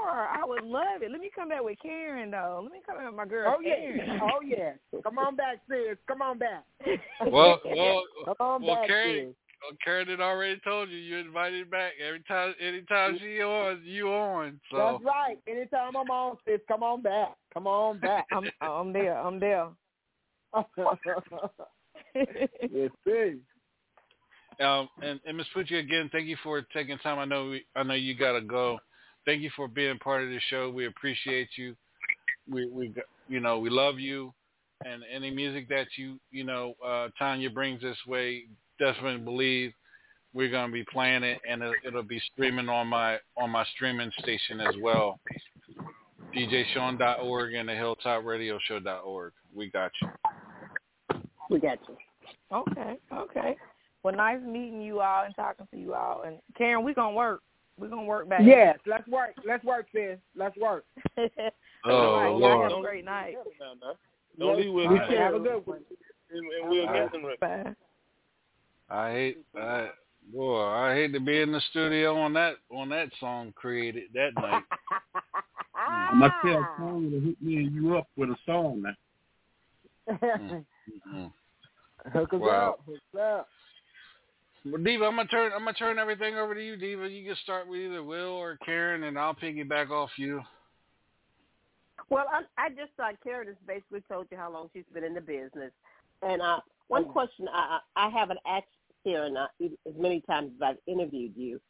Sure, 0.09 0.27
I 0.27 0.43
would 0.43 0.63
love 0.63 1.03
it. 1.03 1.11
Let 1.11 1.19
me 1.19 1.29
come 1.35 1.49
back 1.49 1.63
with 1.63 1.77
Karen, 1.81 2.31
though. 2.31 2.61
Let 2.63 2.71
me 2.71 2.79
come 2.85 2.97
back 2.97 3.05
with 3.05 3.15
my 3.15 3.25
girl 3.25 3.55
Oh 3.55 3.61
yeah, 3.61 4.19
oh 4.23 4.41
yeah. 4.43 4.71
Come 5.03 5.19
on 5.19 5.35
back, 5.35 5.59
sis. 5.69 5.97
Come 6.07 6.21
on 6.21 6.39
back. 6.39 6.63
Well, 7.21 7.59
well, 7.65 8.03
Come 8.25 8.35
on 8.39 8.63
well, 8.63 8.75
back, 8.75 8.87
Karen, 8.87 9.27
sis. 9.27 9.35
well, 9.61 9.77
Karen 9.83 10.07
had 10.07 10.21
already 10.21 10.59
told 10.63 10.89
you 10.89 10.97
you 10.97 11.17
invited 11.17 11.69
back 11.69 11.93
every 12.03 12.21
time. 12.27 12.55
Anytime 12.59 13.19
she 13.19 13.41
on, 13.41 13.81
you 13.83 14.09
on. 14.09 14.59
So 14.71 14.77
That's 14.77 15.03
right. 15.03 15.37
Anytime 15.47 15.95
I'm 15.95 16.09
on, 16.09 16.37
sis, 16.47 16.61
come 16.67 16.81
on 16.81 17.01
back. 17.01 17.35
Come 17.53 17.67
on 17.67 17.99
back. 17.99 18.25
I'm 18.31 18.49
I'm 18.61 18.93
there. 18.93 19.17
I'm 19.17 19.39
there. 19.39 19.67
Yes, 22.15 22.91
sis. 23.05 23.35
Um, 24.59 24.89
and, 25.01 25.19
and 25.25 25.37
Ms. 25.37 25.45
Poochie, 25.55 25.79
again, 25.79 26.09
thank 26.11 26.27
you 26.27 26.35
for 26.43 26.61
taking 26.73 26.97
time. 26.97 27.17
I 27.17 27.25
know 27.25 27.49
we, 27.49 27.65
I 27.75 27.83
know 27.83 27.93
you 27.93 28.15
gotta 28.15 28.41
go. 28.41 28.77
Thank 29.25 29.41
you 29.41 29.49
for 29.55 29.67
being 29.67 29.97
part 29.99 30.23
of 30.23 30.29
the 30.29 30.39
show. 30.49 30.69
We 30.69 30.85
appreciate 30.85 31.49
you. 31.55 31.75
We 32.49 32.67
we 32.67 32.93
you 33.27 33.39
know 33.39 33.59
we 33.59 33.69
love 33.69 33.99
you, 33.99 34.33
and 34.85 35.03
any 35.13 35.31
music 35.31 35.69
that 35.69 35.87
you 35.97 36.19
you 36.31 36.43
know 36.43 36.73
uh, 36.85 37.09
Tanya 37.17 37.49
brings 37.49 37.81
this 37.81 37.97
way, 38.07 38.45
definitely 38.79 39.23
believe 39.23 39.71
we're 40.33 40.51
gonna 40.51 40.73
be 40.73 40.85
playing 40.91 41.23
it, 41.23 41.39
and 41.47 41.61
it, 41.61 41.73
it'll 41.85 42.03
be 42.03 42.21
streaming 42.33 42.69
on 42.69 42.87
my 42.87 43.17
on 43.37 43.49
my 43.49 43.65
streaming 43.75 44.11
station 44.19 44.59
as 44.59 44.75
well. 44.81 45.19
DJSean.org 46.35 47.53
and 47.53 47.69
the 47.69 47.73
HilltopRadioShow.org. 47.73 49.33
We 49.55 49.69
got 49.69 49.91
you. 50.01 50.09
We 51.49 51.59
got 51.59 51.79
you. 51.87 51.97
Okay, 52.51 52.97
okay. 53.13 53.55
Well, 54.03 54.15
nice 54.15 54.39
meeting 54.45 54.81
you 54.81 55.01
all 55.01 55.25
and 55.25 55.35
talking 55.35 55.67
to 55.71 55.77
you 55.77 55.93
all. 55.93 56.23
And 56.25 56.37
Karen, 56.57 56.83
we 56.83 56.93
gonna 56.93 57.15
work. 57.15 57.41
We 57.77 57.87
gonna 57.87 58.03
work 58.03 58.29
back. 58.29 58.41
Yes, 58.43 58.77
let's 58.85 59.07
work. 59.07 59.31
Let's 59.45 59.63
work, 59.63 59.87
sis. 59.93 60.17
Let's 60.35 60.55
work. 60.57 60.85
Oh, 61.17 61.27
all 61.85 62.19
right, 62.19 62.39
y'all 62.39 62.63
have 62.63 62.77
a 62.77 62.81
great 62.81 63.05
night. 63.05 63.35
Don't 64.37 64.57
leave 64.57 64.73
with 64.73 64.85
You 64.85 64.91
me. 64.91 65.15
Have 65.17 65.35
a 65.35 65.39
good 65.39 65.65
one. 65.65 65.79
And, 66.31 66.45
and 66.61 66.69
we'll 66.69 66.87
get 66.87 67.11
them 67.11 67.25
right. 67.25 67.75
I 68.91 69.11
hate, 69.11 69.37
I, 69.55 69.89
boy, 70.33 70.61
I 70.61 70.95
hate 70.95 71.13
to 71.13 71.19
be 71.19 71.41
in 71.41 71.51
the 71.51 71.61
studio 71.69 72.15
on 72.15 72.33
that 72.33 72.55
on 72.71 72.89
that 72.89 73.09
song 73.19 73.53
created 73.55 74.05
that 74.13 74.31
night. 74.35 74.63
I'm 75.75 76.19
gonna 76.19 76.33
tell 76.43 76.67
Tony 76.77 77.09
to 77.11 77.19
hook 77.19 77.35
me 77.41 77.57
and 77.57 77.73
you 77.73 77.97
up 77.97 78.07
with 78.15 78.29
a 78.29 78.35
song 78.45 78.83
now. 78.83 78.95
Mm. 81.07 81.31
Hook 82.13 82.33
us 82.33 82.41
Wow. 82.41 82.69
up. 82.71 82.79
Hook 82.85 82.99
us 83.13 83.19
up. 83.19 83.49
Well, 84.65 84.81
Diva, 84.83 85.05
I'm 85.05 85.15
gonna 85.15 85.27
turn 85.27 85.51
I'm 85.53 85.59
gonna 85.59 85.73
turn 85.73 85.99
everything 85.99 86.35
over 86.35 86.53
to 86.53 86.63
you, 86.63 86.75
Diva. 86.75 87.09
You 87.09 87.25
can 87.25 87.35
start 87.43 87.67
with 87.67 87.79
either 87.79 88.03
Will 88.03 88.31
or 88.31 88.57
Karen, 88.65 89.03
and 89.03 89.17
I'll 89.17 89.33
piggyback 89.33 89.89
off 89.89 90.09
you. 90.17 90.41
Well, 92.09 92.25
I, 92.31 92.41
I 92.57 92.69
just 92.69 92.91
thought 92.97 93.15
Karen 93.23 93.47
has 93.47 93.55
basically 93.67 94.01
told 94.09 94.27
you 94.31 94.37
how 94.37 94.51
long 94.51 94.69
she's 94.73 94.83
been 94.93 95.03
in 95.03 95.13
the 95.13 95.21
business. 95.21 95.71
And 96.21 96.41
uh, 96.41 96.59
one 96.87 97.05
question 97.05 97.47
I, 97.53 97.79
I 97.95 98.07
I 98.07 98.09
haven't 98.09 98.39
asked 98.45 98.65
Karen 99.05 99.37
uh, 99.37 99.47
as 99.61 99.93
many 99.97 100.21
times 100.21 100.51
as 100.55 100.61
I've 100.61 100.93
interviewed 100.93 101.33
you. 101.35 101.61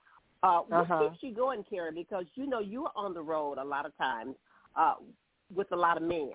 Uh, 0.41 0.61
what 0.61 0.89
Uh-huh. 0.89 1.09
keeps 1.09 1.23
you 1.23 1.35
going, 1.35 1.63
Karen? 1.69 1.93
Because 1.93 2.25
you 2.35 2.47
know 2.47 2.59
you're 2.59 2.91
on 2.95 3.13
the 3.13 3.21
road 3.21 3.57
a 3.59 3.63
lot 3.63 3.85
of 3.85 3.95
times 3.97 4.35
uh, 4.75 4.95
with 5.53 5.71
a 5.73 5.75
lot 5.75 5.97
of 5.97 6.03
men, 6.03 6.31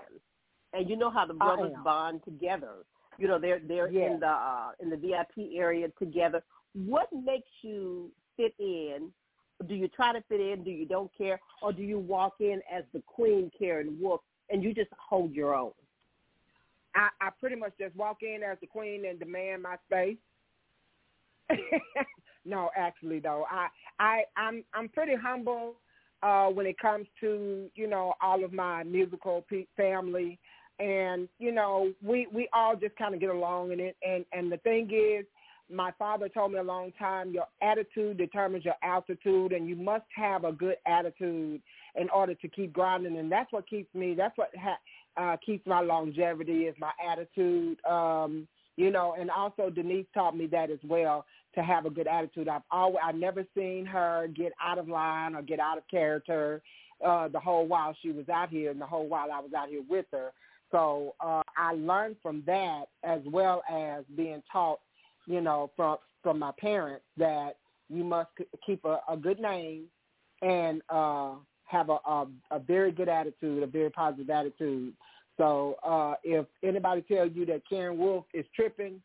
and 0.73 0.89
you 0.89 0.97
know 0.97 1.11
how 1.11 1.27
the 1.27 1.35
brothers 1.35 1.73
bond 1.83 2.21
together. 2.25 2.85
You 3.19 3.29
know 3.29 3.39
they're 3.39 3.61
they're 3.67 3.87
in 3.87 4.21
the 4.21 4.27
uh, 4.27 4.71
in 4.81 4.91
the 4.91 4.97
VIP 4.97 5.51
area 5.57 5.89
together. 5.99 6.43
What 6.75 7.09
makes 7.13 7.49
you 7.63 8.11
fit 8.37 8.55
in? 8.59 9.11
Do 9.69 9.75
you 9.75 9.89
try 9.89 10.13
to 10.13 10.23
fit 10.29 10.41
in? 10.41 10.65
Do 10.65 10.71
you 10.71 10.87
don't 10.87 11.11
care, 11.17 11.41
or 11.63 11.73
do 11.73 11.83
you 11.83 11.99
walk 11.99 12.35
in 12.41 12.61
as 12.73 12.85
the 12.93 13.03
queen, 13.07 13.51
Karen 13.57 13.97
Wolf, 14.01 14.21
and 14.51 14.63
you 14.63 14.75
just 14.75 14.91
hold 14.99 15.33
your 15.33 15.55
own? 15.55 15.73
I, 16.95 17.09
I 17.21 17.31
pretty 17.41 17.57
much 17.57 17.73
just 17.79 17.95
walk 17.97 18.19
in 18.23 18.43
as 18.43 18.59
the 18.61 18.67
queen 18.67 19.05
and 19.07 19.19
demand 19.19 19.63
my 19.63 19.77
space. 19.87 20.17
no, 22.45 22.71
actually 22.77 23.21
though, 23.21 23.45
I 23.51 23.69
I 23.99 24.23
I'm 24.37 24.65
I'm 24.75 24.89
pretty 24.89 25.15
humble 25.15 25.77
uh 26.23 26.47
when 26.47 26.67
it 26.67 26.79
comes 26.79 27.07
to 27.21 27.71
you 27.75 27.87
know 27.87 28.15
all 28.23 28.45
of 28.45 28.53
my 28.53 28.83
musical 28.83 29.45
pe- 29.49 29.67
family, 29.77 30.39
and 30.79 31.29
you 31.39 31.53
know 31.53 31.93
we 32.03 32.27
we 32.33 32.49
all 32.53 32.77
just 32.77 32.97
kind 32.97 33.15
of 33.15 33.21
get 33.21 33.31
along 33.31 33.73
in 33.73 33.81
it. 33.81 33.97
And 34.07 34.25
and 34.33 34.51
the 34.51 34.59
thing 34.59 34.91
is, 34.93 35.25
my 35.71 35.93
father 35.99 36.29
told 36.29 36.53
me 36.53 36.59
a 36.59 36.63
long 36.63 36.93
time, 36.99 37.33
your 37.33 37.47
attitude 37.63 38.19
determines 38.19 38.65
your 38.65 38.75
altitude, 38.83 39.53
and 39.53 39.69
you 39.69 39.77
must 39.77 40.07
have 40.15 40.45
a 40.45 40.53
good 40.53 40.77
attitude 40.87 41.63
in 41.97 42.09
order 42.11 42.35
to 42.35 42.49
keep 42.49 42.73
grinding. 42.73 43.19
And 43.19 43.31
that's 43.31 43.53
what 43.53 43.69
keeps 43.69 43.95
me. 43.95 44.15
That's 44.15 44.37
what 44.37 44.51
ha- 44.57 44.79
uh, 45.17 45.37
keeps 45.45 45.67
my 45.67 45.81
longevity 45.81 46.65
is 46.65 46.75
my 46.79 46.91
attitude. 47.11 47.79
Um, 47.85 48.49
you 48.77 48.91
know, 48.91 49.15
and 49.19 49.31
also 49.31 49.71
Denise 49.71 50.07
taught 50.13 50.37
me 50.37 50.47
that 50.49 50.71
as 50.71 50.81
well 50.83 51.25
to 51.55 51.63
have 51.63 51.87
a 51.87 51.91
good 51.91 52.09
attitude. 52.09 52.49
I've 52.49 52.63
always, 52.71 52.99
I've 53.05 53.15
never 53.15 53.45
seen 53.57 53.87
her 53.87 54.29
get 54.35 54.53
out 54.61 54.79
of 54.79 54.89
line 54.89 55.37
or 55.37 55.43
get 55.43 55.61
out 55.61 55.79
of 55.79 55.85
character 55.89 56.61
uh, 57.05 57.29
the 57.29 57.39
whole 57.39 57.67
while 57.67 57.97
she 58.03 58.11
was 58.11 58.29
out 58.29 58.51
here 58.51 58.71
and 58.71 58.81
the 58.81 58.87
whole 58.87 59.07
while 59.07 59.31
I 59.33 59.39
was 59.41 59.53
out 59.57 59.69
here 59.69 59.83
with 59.89 60.07
her. 60.13 60.33
So 60.71 61.15
uh, 61.21 61.43
I 61.57 61.75
learned 61.75 62.17
from 62.23 62.43
that 62.47 62.85
as 63.03 63.21
well 63.27 63.63
as 63.71 64.05
being 64.17 64.43
taught, 64.51 64.81
you 65.27 65.41
know, 65.41 65.71
from 65.77 65.99
from 66.23 66.39
my 66.39 66.53
parents 66.59 67.05
that 67.19 67.57
you 67.89 68.03
must 68.03 68.31
keep 68.65 68.85
a, 68.85 69.01
a 69.09 69.17
good 69.17 69.39
name 69.39 69.85
and 70.43 70.83
uh, 70.89 71.33
have 71.65 71.91
a, 71.91 71.99
a 72.07 72.27
a 72.51 72.59
very 72.59 72.93
good 72.93 73.09
attitude, 73.09 73.63
a 73.63 73.67
very 73.67 73.91
positive 73.91 74.31
attitude. 74.31 74.95
So 75.37 75.77
uh, 75.85 76.15
if 76.23 76.47
anybody 76.63 77.03
tells 77.03 77.33
you 77.35 77.45
that 77.47 77.63
Karen 77.69 77.99
Wolf 77.99 78.25
is 78.33 78.47
tripping, 78.55 79.03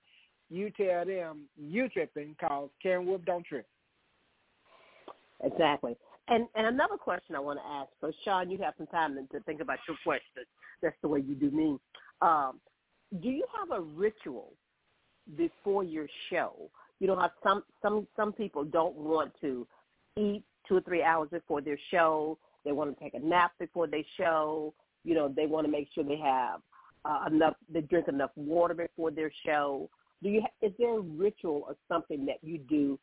you 0.50 0.72
tell 0.72 1.06
them 1.06 1.42
you 1.58 1.90
tripping 1.90 2.36
because 2.40 2.70
Karen 2.82 3.06
Wolf 3.06 3.22
don't 3.26 3.46
trip. 3.46 3.68
Exactly. 5.44 5.96
And 6.30 6.48
and 6.56 6.68
another 6.68 6.98
question 6.98 7.36
I 7.36 7.40
want 7.40 7.60
to 7.60 7.66
ask. 7.66 7.90
So 8.02 8.12
Sean, 8.24 8.50
you 8.50 8.58
have 8.60 8.76
some 8.78 8.88
time 8.88 9.16
to, 9.32 9.40
think 9.42 9.62
about 9.62 9.80
your 9.88 9.98
question. 10.04 10.44
That's 10.82 10.96
the 11.02 11.08
way 11.08 11.22
you 11.22 11.36
do 11.36 11.50
me. 11.52 11.78
Um, 12.22 12.60
do 13.22 13.30
you 13.30 13.46
have 13.58 13.72
a 13.72 13.82
ritual 13.82 14.54
before 15.36 15.84
your 15.84 16.08
show? 16.30 16.70
You 17.00 17.08
know 17.08 17.16
how 17.16 17.32
some 17.44 17.64
some 17.82 18.08
some 18.16 18.32
people 18.32 18.64
don't 18.64 18.96
want 18.96 19.34
to 19.42 19.68
eat 20.18 20.44
two 20.68 20.78
or 20.78 20.82
three 20.82 21.02
hours 21.02 21.30
before 21.32 21.62
their 21.62 21.80
show. 21.92 22.38
They 22.64 22.72
want 22.72 22.96
to 22.96 23.04
take 23.04 23.16
a 23.16 23.20
nap 23.20 23.54
before 23.60 23.88
they 23.88 24.06
show. 24.18 24.74
You 25.04 25.16
know, 25.16 25.34
they 25.36 25.48
want 25.48 25.66
to 25.66 25.72
make 25.72 25.88
sure 25.96 26.04
they 26.04 26.18
have 26.18 26.62
uh, 27.06 27.26
enough. 27.28 27.56
They 27.74 27.82
drink 27.82 28.08
enough 28.08 28.32
water 28.36 28.76
before 28.76 29.10
their 29.12 29.32
show. 29.46 29.90
Do 30.22 30.30
you? 30.30 30.44
Is 30.62 30.74
there 30.78 30.98
a 30.98 31.02
ritual 31.02 31.64
or 31.68 31.76
something 31.88 32.26
that 32.28 32.38
you 32.44 32.60
do 32.60 33.00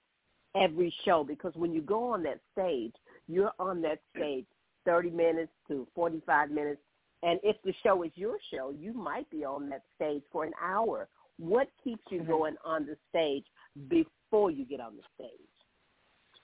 every 0.54 0.94
show? 1.04 1.24
Because 1.24 1.52
when 1.56 1.72
you 1.72 1.80
go 1.80 2.12
on 2.12 2.22
that 2.24 2.40
stage, 2.52 2.92
you're 3.28 3.52
on 3.58 3.82
that 3.82 4.00
stage 4.16 4.46
30 4.84 5.10
minutes 5.10 5.52
to 5.68 5.86
45 5.94 6.50
minutes. 6.50 6.80
And 7.22 7.40
if 7.42 7.56
the 7.64 7.74
show 7.82 8.02
is 8.02 8.12
your 8.14 8.36
show, 8.52 8.72
you 8.78 8.92
might 8.92 9.28
be 9.30 9.44
on 9.44 9.68
that 9.70 9.82
stage 9.96 10.22
for 10.30 10.44
an 10.44 10.52
hour. 10.62 11.08
What 11.38 11.68
keeps 11.82 12.02
you 12.10 12.22
going 12.22 12.56
on 12.64 12.86
the 12.86 12.96
stage 13.10 13.44
before 13.88 14.50
you 14.50 14.64
get 14.64 14.80
on 14.80 14.96
the 14.96 15.02
stage? 15.14 15.30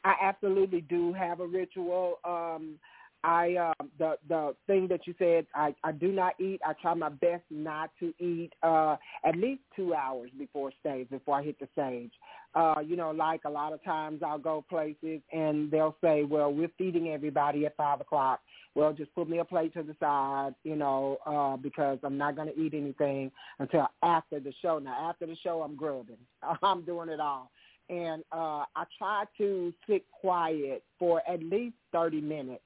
I 0.04 0.14
absolutely 0.20 0.80
do 0.82 1.12
have 1.12 1.40
a 1.40 1.46
ritual. 1.46 2.18
Um, 2.24 2.78
I 3.24 3.54
uh, 3.54 3.84
the 3.98 4.16
the 4.28 4.56
thing 4.66 4.88
that 4.88 5.06
you 5.06 5.14
said, 5.18 5.46
I 5.54 5.74
I 5.84 5.92
do 5.92 6.08
not 6.10 6.34
eat. 6.40 6.60
I 6.66 6.72
try 6.80 6.92
my 6.94 7.08
best 7.08 7.44
not 7.50 7.90
to 8.00 8.12
eat 8.18 8.52
uh, 8.62 8.96
at 9.24 9.36
least 9.36 9.62
two 9.76 9.94
hours 9.94 10.30
before 10.36 10.72
stage 10.80 11.08
before 11.08 11.38
I 11.38 11.44
hit 11.44 11.58
the 11.60 11.68
stage. 11.72 12.12
Uh, 12.54 12.80
you 12.84 12.96
know, 12.96 13.10
like 13.10 13.40
a 13.44 13.50
lot 13.50 13.72
of 13.72 13.82
times 13.82 14.22
I'll 14.22 14.38
go 14.38 14.64
places 14.68 15.20
and 15.32 15.70
they'll 15.70 15.96
say, 16.02 16.24
"Well, 16.24 16.52
we're 16.52 16.70
feeding 16.76 17.08
everybody 17.08 17.66
at 17.66 17.76
five 17.76 18.00
o'clock." 18.00 18.40
Well, 18.74 18.92
just 18.92 19.14
put 19.14 19.28
me 19.28 19.38
a 19.38 19.44
plate 19.44 19.74
to 19.74 19.82
the 19.82 19.94
side, 20.00 20.54
you 20.64 20.76
know, 20.76 21.18
uh, 21.26 21.56
because 21.56 21.98
I'm 22.02 22.16
not 22.16 22.36
going 22.36 22.48
to 22.48 22.58
eat 22.58 22.72
anything 22.72 23.30
until 23.58 23.86
after 24.02 24.40
the 24.40 24.52
show. 24.62 24.78
Now, 24.78 25.10
after 25.10 25.26
the 25.26 25.36
show, 25.42 25.62
I'm 25.62 25.76
grubbing. 25.76 26.16
I'm 26.62 26.82
doing 26.82 27.10
it 27.10 27.20
all 27.20 27.50
and 27.88 28.22
uh, 28.32 28.64
I 28.74 28.84
try 28.96 29.24
to 29.38 29.72
sit 29.88 30.04
quiet 30.10 30.82
for 30.98 31.20
at 31.28 31.42
least 31.42 31.74
30 31.92 32.20
minutes 32.20 32.62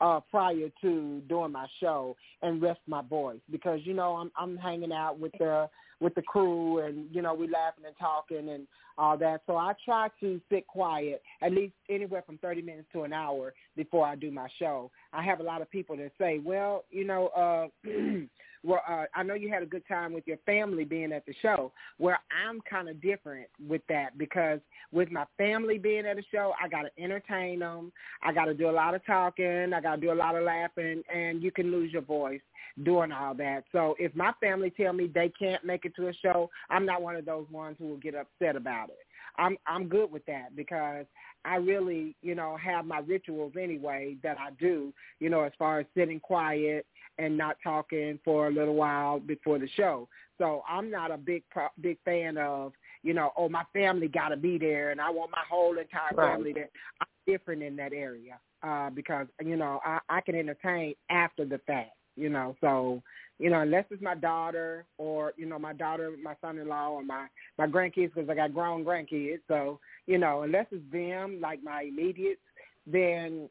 uh, 0.00 0.20
prior 0.30 0.68
to 0.82 1.22
doing 1.28 1.52
my 1.52 1.66
show 1.80 2.16
and 2.42 2.60
rest 2.60 2.80
my 2.86 3.02
voice 3.02 3.40
because 3.50 3.80
you 3.84 3.94
know 3.94 4.14
I'm 4.14 4.30
I'm 4.36 4.56
hanging 4.56 4.92
out 4.92 5.18
with 5.18 5.32
the 5.38 5.68
with 6.02 6.14
the 6.14 6.22
crew 6.22 6.80
and 6.80 7.06
you 7.12 7.22
know 7.22 7.32
we 7.32 7.46
laughing 7.48 7.84
and 7.86 7.94
talking 7.98 8.50
and 8.50 8.66
all 8.98 9.16
that. 9.16 9.42
So 9.46 9.56
I 9.56 9.72
try 9.84 10.08
to 10.20 10.40
sit 10.50 10.66
quiet 10.66 11.22
at 11.40 11.52
least 11.52 11.74
anywhere 11.88 12.22
from 12.26 12.38
30 12.38 12.62
minutes 12.62 12.88
to 12.92 13.02
an 13.02 13.12
hour 13.12 13.54
before 13.76 14.06
I 14.06 14.16
do 14.16 14.30
my 14.30 14.48
show. 14.58 14.90
I 15.12 15.22
have 15.22 15.40
a 15.40 15.44
lot 15.44 15.62
of 15.62 15.70
people 15.70 15.96
that 15.96 16.12
say, 16.18 16.40
well, 16.44 16.84
you 16.90 17.04
know, 17.04 17.28
uh, 17.28 17.88
well, 18.64 18.82
uh, 18.88 19.04
I 19.14 19.22
know 19.22 19.34
you 19.34 19.48
had 19.48 19.62
a 19.62 19.66
good 19.66 19.86
time 19.88 20.12
with 20.12 20.26
your 20.26 20.36
family 20.44 20.84
being 20.84 21.12
at 21.12 21.24
the 21.24 21.34
show. 21.40 21.72
Where 21.98 22.18
I'm 22.46 22.60
kind 22.68 22.88
of 22.88 23.00
different 23.00 23.48
with 23.66 23.82
that 23.88 24.18
because 24.18 24.60
with 24.92 25.10
my 25.10 25.24
family 25.38 25.78
being 25.78 26.06
at 26.06 26.18
a 26.18 26.22
show, 26.30 26.52
I 26.62 26.68
got 26.68 26.82
to 26.82 27.02
entertain 27.02 27.60
them. 27.60 27.92
I 28.22 28.32
got 28.32 28.46
to 28.46 28.54
do 28.54 28.68
a 28.68 28.72
lot 28.72 28.94
of 28.94 29.04
talking. 29.06 29.72
I 29.72 29.80
got 29.80 29.96
to 29.96 30.00
do 30.00 30.12
a 30.12 30.14
lot 30.14 30.36
of 30.36 30.44
laughing, 30.44 31.02
and 31.12 31.42
you 31.42 31.50
can 31.50 31.70
lose 31.70 31.92
your 31.92 32.02
voice 32.02 32.40
doing 32.82 33.12
all 33.12 33.34
that. 33.34 33.64
So 33.72 33.94
if 33.98 34.14
my 34.14 34.32
family 34.40 34.70
tell 34.70 34.92
me 34.92 35.06
they 35.12 35.28
can't 35.38 35.64
make 35.64 35.84
it 35.84 35.94
to 35.96 36.08
a 36.08 36.12
show, 36.14 36.50
I'm 36.70 36.86
not 36.86 37.02
one 37.02 37.16
of 37.16 37.24
those 37.24 37.46
ones 37.50 37.76
who 37.78 37.88
will 37.88 37.96
get 37.98 38.14
upset 38.14 38.56
about 38.56 38.88
it. 38.90 38.98
I'm 39.38 39.56
I'm 39.66 39.88
good 39.88 40.10
with 40.12 40.24
that 40.26 40.54
because 40.56 41.06
I 41.44 41.56
really, 41.56 42.14
you 42.22 42.34
know, 42.34 42.56
have 42.56 42.84
my 42.84 42.98
rituals 42.98 43.52
anyway 43.60 44.16
that 44.22 44.38
I 44.38 44.50
do, 44.60 44.92
you 45.20 45.30
know, 45.30 45.42
as 45.42 45.52
far 45.58 45.80
as 45.80 45.86
sitting 45.96 46.20
quiet 46.20 46.86
and 47.18 47.36
not 47.36 47.56
talking 47.62 48.18
for 48.24 48.48
a 48.48 48.50
little 48.50 48.74
while 48.74 49.20
before 49.20 49.58
the 49.58 49.68
show. 49.76 50.08
So 50.38 50.62
I'm 50.68 50.90
not 50.90 51.10
a 51.10 51.16
big 51.16 51.42
big 51.80 51.98
fan 52.04 52.36
of, 52.36 52.72
you 53.02 53.14
know, 53.14 53.32
oh 53.36 53.48
my 53.48 53.64
family 53.72 54.08
got 54.08 54.28
to 54.28 54.36
be 54.36 54.58
there 54.58 54.90
and 54.90 55.00
I 55.00 55.10
want 55.10 55.30
my 55.30 55.42
whole 55.48 55.78
entire 55.78 56.14
Right. 56.14 56.34
family 56.34 56.52
there. 56.52 56.70
I'm 57.00 57.06
different 57.26 57.62
in 57.62 57.76
that 57.76 57.92
area 57.92 58.38
uh 58.62 58.90
because 58.90 59.26
you 59.40 59.56
know, 59.56 59.80
I 59.84 59.98
I 60.08 60.20
can 60.20 60.34
entertain 60.34 60.94
after 61.10 61.44
the 61.44 61.58
fact, 61.66 61.92
you 62.16 62.28
know. 62.28 62.56
So, 62.60 63.02
you 63.38 63.50
know, 63.50 63.60
unless 63.60 63.84
it's 63.90 64.02
my 64.02 64.14
daughter 64.14 64.84
or, 64.98 65.32
you 65.36 65.46
know, 65.46 65.58
my 65.58 65.72
daughter, 65.72 66.12
my 66.22 66.34
son-in-law 66.40 66.90
or 66.90 67.04
my 67.04 67.26
my 67.58 67.66
grandkids 67.66 68.14
because 68.14 68.28
I 68.28 68.34
got 68.34 68.54
grown 68.54 68.84
grandkids. 68.84 69.40
So, 69.48 69.80
you 70.06 70.18
know, 70.18 70.42
unless 70.42 70.66
it's 70.70 70.84
them 70.92 71.40
like 71.40 71.62
my 71.62 71.82
immediates, 71.82 72.40
then 72.86 73.48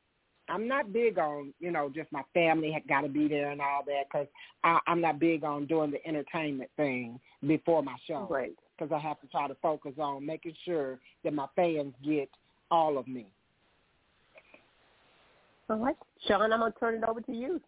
I'm 0.50 0.68
not 0.68 0.92
big 0.92 1.18
on, 1.18 1.54
you 1.60 1.72
know, 1.72 1.90
just 1.94 2.12
my 2.12 2.24
family 2.34 2.72
had 2.72 2.88
got 2.88 3.02
to 3.02 3.10
be 3.10 3.28
there 3.28 3.52
and 3.52 3.62
all 3.62 3.84
that 3.86 4.04
because 4.12 4.28
I'm 4.64 5.02
not 5.02 5.20
big 5.20 5.44
on 5.44 5.66
doing 5.66 5.92
the 5.92 6.06
entertainment 6.06 6.70
thing 6.78 7.20
before 7.46 7.82
my 7.84 7.96
show. 8.08 8.28
Right. 8.30 8.54
Because 8.78 8.94
I 8.94 9.00
have 9.00 9.20
to 9.22 9.28
try 9.28 9.48
to 9.48 9.56
focus 9.62 9.94
on 10.00 10.26
making 10.26 10.56
sure 10.66 11.00
that 11.24 11.34
my 11.34 11.48
fans 11.56 11.94
get 12.04 12.30
all 12.70 12.98
of 12.98 13.08
me. 13.08 13.28
All 15.70 15.78
right, 15.78 15.96
Sean, 16.28 16.52
I'm 16.52 16.60
gonna 16.60 16.74
turn 16.78 16.96
it 16.96 17.04
over 17.08 17.22
to 17.22 17.32
you. 17.32 17.62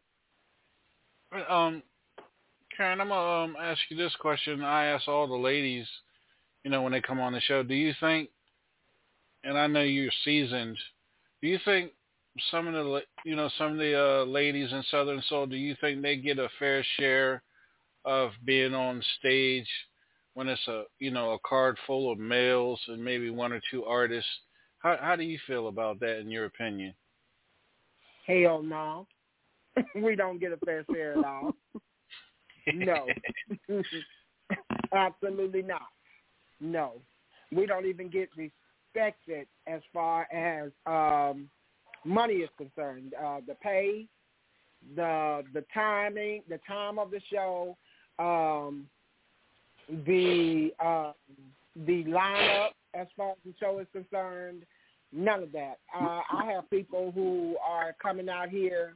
Um, 1.49 1.81
Karen, 2.75 3.01
I'm 3.01 3.09
gonna 3.09 3.43
um, 3.43 3.55
ask 3.59 3.79
you 3.89 3.97
this 3.97 4.15
question. 4.19 4.63
I 4.63 4.85
ask 4.85 5.07
all 5.07 5.27
the 5.27 5.35
ladies, 5.35 5.87
you 6.63 6.71
know, 6.71 6.81
when 6.81 6.91
they 6.91 7.01
come 7.01 7.19
on 7.19 7.33
the 7.33 7.41
show, 7.41 7.63
do 7.63 7.73
you 7.73 7.93
think? 7.99 8.29
And 9.43 9.57
I 9.57 9.67
know 9.67 9.81
you're 9.81 10.11
seasoned. 10.23 10.77
Do 11.41 11.47
you 11.47 11.59
think 11.65 11.91
some 12.49 12.67
of 12.67 12.73
the, 12.73 13.01
you 13.25 13.35
know, 13.35 13.49
some 13.57 13.73
of 13.73 13.77
the 13.77 14.21
uh, 14.21 14.25
ladies 14.25 14.71
in 14.71 14.83
Southern 14.89 15.21
Soul, 15.27 15.45
do 15.45 15.55
you 15.55 15.75
think 15.81 16.01
they 16.01 16.15
get 16.15 16.39
a 16.39 16.49
fair 16.57 16.83
share 16.97 17.43
of 18.05 18.31
being 18.45 18.73
on 18.73 19.03
stage 19.19 19.67
when 20.33 20.47
it's 20.47 20.67
a, 20.67 20.83
you 20.99 21.11
know, 21.11 21.33
a 21.33 21.39
card 21.47 21.77
full 21.85 22.11
of 22.11 22.17
males 22.17 22.79
and 22.87 23.03
maybe 23.03 23.29
one 23.29 23.51
or 23.51 23.61
two 23.69 23.85
artists? 23.85 24.29
How 24.79 24.97
how 25.01 25.15
do 25.15 25.23
you 25.23 25.39
feel 25.47 25.67
about 25.67 25.99
that, 25.99 26.19
in 26.19 26.29
your 26.29 26.45
opinion? 26.45 26.93
Hell 28.25 28.63
no. 28.63 29.07
we 29.95 30.15
don't 30.15 30.39
get 30.39 30.51
a 30.51 30.57
fair 30.57 30.85
share 30.91 31.17
at 31.17 31.25
all. 31.25 31.55
No. 32.73 33.07
Absolutely 34.93 35.61
not. 35.61 35.87
No. 36.59 36.93
We 37.51 37.65
don't 37.65 37.85
even 37.85 38.09
get 38.09 38.29
respected 38.37 39.47
as 39.67 39.81
far 39.93 40.27
as 40.31 40.71
um 40.85 41.49
money 42.05 42.35
is 42.35 42.49
concerned. 42.57 43.13
Uh 43.21 43.39
the 43.45 43.55
pay, 43.55 44.07
the 44.95 45.43
the 45.53 45.63
timing, 45.73 46.43
the 46.49 46.59
time 46.67 46.99
of 46.99 47.11
the 47.11 47.21
show, 47.31 47.77
um 48.19 48.87
the 50.05 50.71
uh 50.79 51.11
the 51.85 52.03
lineup 52.05 52.69
as 52.93 53.07
far 53.17 53.31
as 53.31 53.37
the 53.45 53.53
show 53.59 53.79
is 53.79 53.87
concerned, 53.91 54.63
none 55.11 55.43
of 55.43 55.51
that. 55.51 55.79
Uh 55.93 56.21
I 56.31 56.51
have 56.53 56.69
people 56.69 57.11
who 57.13 57.57
are 57.63 57.95
coming 58.01 58.29
out 58.29 58.49
here 58.49 58.95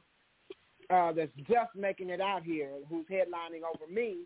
uh, 0.90 1.12
that's 1.12 1.30
just 1.48 1.74
making 1.76 2.10
it 2.10 2.20
out 2.20 2.42
here, 2.42 2.70
who's 2.88 3.06
headlining 3.06 3.62
over 3.62 3.90
me, 3.92 4.18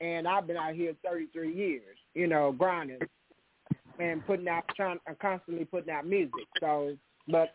and 0.00 0.26
I've 0.26 0.46
been 0.46 0.56
out 0.56 0.74
here 0.74 0.94
33 1.04 1.54
years, 1.54 1.96
you 2.14 2.26
know, 2.26 2.52
grinding 2.52 3.00
and 3.98 4.26
putting 4.26 4.48
out, 4.48 4.64
trying, 4.76 4.98
uh, 5.08 5.14
constantly 5.20 5.64
putting 5.64 5.92
out 5.92 6.06
music. 6.06 6.46
So, 6.60 6.96
but 7.28 7.54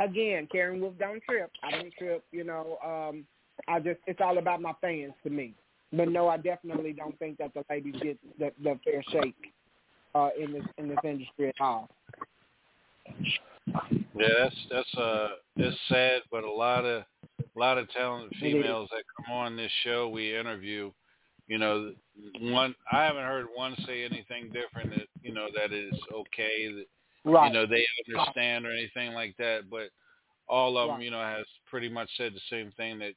again, 0.00 0.48
Karen 0.50 0.80
Wolf 0.80 0.94
don't 0.98 1.22
trip. 1.22 1.50
I 1.62 1.70
don't 1.70 1.92
trip, 1.98 2.24
you 2.32 2.44
know. 2.44 2.78
Um, 2.84 3.24
I 3.68 3.80
just, 3.80 4.00
it's 4.06 4.20
all 4.20 4.38
about 4.38 4.60
my 4.60 4.72
fans 4.80 5.12
to 5.22 5.30
me. 5.30 5.54
But 5.92 6.08
no, 6.08 6.28
I 6.28 6.36
definitely 6.36 6.92
don't 6.92 7.18
think 7.18 7.38
that 7.38 7.54
the 7.54 7.64
ladies 7.70 7.94
get 8.02 8.18
the, 8.38 8.50
the 8.62 8.78
fair 8.84 9.02
shake 9.10 9.52
uh, 10.14 10.30
in 10.38 10.52
this 10.52 10.64
in 10.78 10.88
this 10.88 10.98
industry 11.04 11.48
at 11.48 11.54
all. 11.60 11.88
Yeah, 14.14 14.28
that's 14.38 14.56
that's 14.70 14.94
uh 14.96 15.28
it's 15.56 15.76
sad, 15.88 16.22
but 16.30 16.44
a 16.44 16.50
lot 16.50 16.84
of 16.84 17.04
a 17.40 17.58
lot 17.58 17.78
of 17.78 17.90
talented 17.90 18.32
females 18.40 18.88
that 18.92 19.04
come 19.16 19.34
on 19.34 19.56
this 19.56 19.70
show 19.84 20.08
we 20.08 20.36
interview, 20.36 20.90
you 21.48 21.58
know, 21.58 21.92
one 22.40 22.74
I 22.90 23.04
haven't 23.04 23.24
heard 23.24 23.46
one 23.54 23.76
say 23.86 24.04
anything 24.04 24.50
different 24.52 24.90
that 24.90 25.06
you 25.22 25.32
know 25.32 25.48
that 25.54 25.72
is 25.72 25.92
okay 26.12 26.72
that 26.72 26.86
Right. 27.26 27.48
you 27.48 27.54
know 27.54 27.66
they 27.66 27.84
understand 28.14 28.66
or 28.66 28.70
anything 28.70 29.12
like 29.12 29.36
that, 29.38 29.68
but 29.68 29.90
all 30.48 30.78
of 30.78 30.88
them 30.88 31.00
you 31.00 31.10
know 31.10 31.20
has 31.20 31.44
pretty 31.68 31.88
much 31.88 32.08
said 32.16 32.32
the 32.34 32.40
same 32.48 32.72
thing 32.76 33.00
that 33.00 33.14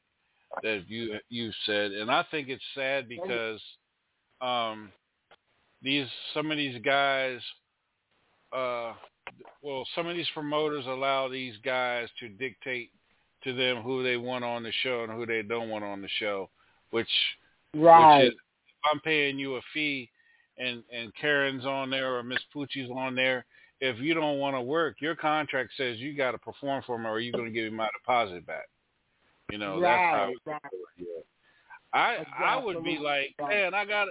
that 0.63 0.85
you 0.89 1.19
you 1.29 1.51
said, 1.67 1.91
and 1.91 2.09
I 2.09 2.25
think 2.31 2.49
it's 2.49 2.63
sad 2.73 3.07
because 3.07 3.61
um 4.41 4.91
these 5.83 6.07
some 6.33 6.49
of 6.49 6.57
these 6.57 6.81
guys 6.83 7.39
uh 8.51 8.93
well 9.61 9.85
some 9.95 10.07
of 10.07 10.15
these 10.15 10.29
promoters 10.33 10.85
allow 10.87 11.27
these 11.27 11.53
guys 11.63 12.07
to 12.19 12.29
dictate 12.29 12.89
to 13.43 13.53
them 13.53 13.81
who 13.81 14.03
they 14.03 14.17
want 14.17 14.43
on 14.43 14.63
the 14.63 14.71
show 14.83 15.03
and 15.03 15.11
who 15.13 15.25
they 15.25 15.41
don't 15.41 15.69
want 15.69 15.83
on 15.83 16.01
the 16.01 16.09
show 16.19 16.49
which 16.91 17.09
Right. 17.73 18.23
which 18.23 18.33
is 18.33 18.33
if 18.33 18.91
I'm 18.91 18.99
paying 19.01 19.37
you 19.37 19.55
a 19.55 19.61
fee 19.73 20.09
and 20.57 20.83
and 20.91 21.13
Karen's 21.15 21.65
on 21.65 21.89
there 21.89 22.15
or 22.15 22.23
Miss 22.23 22.39
Poochie's 22.53 22.89
on 22.89 23.15
there, 23.15 23.45
if 23.79 23.99
you 23.99 24.13
don't 24.13 24.39
want 24.39 24.55
to 24.55 24.61
work, 24.61 24.97
your 24.99 25.15
contract 25.15 25.71
says 25.77 25.97
you 25.97 26.15
got 26.15 26.31
to 26.31 26.37
perform 26.37 26.83
for 26.85 26.97
me 26.97 27.07
or 27.07 27.19
you're 27.19 27.31
going 27.31 27.45
to 27.45 27.51
give 27.51 27.71
me 27.71 27.77
my 27.77 27.89
deposit 27.97 28.45
back. 28.45 28.67
You 29.51 29.57
know, 29.57 29.79
right, 29.79 30.33
that's 30.45 30.59
how. 30.59 30.59
Yeah. 30.97 31.05
I 31.93 32.25
I 32.37 32.63
would 32.63 32.83
be 32.83 32.97
like, 32.97 33.35
man, 33.39 33.73
I 33.73 33.85
got 33.85 34.07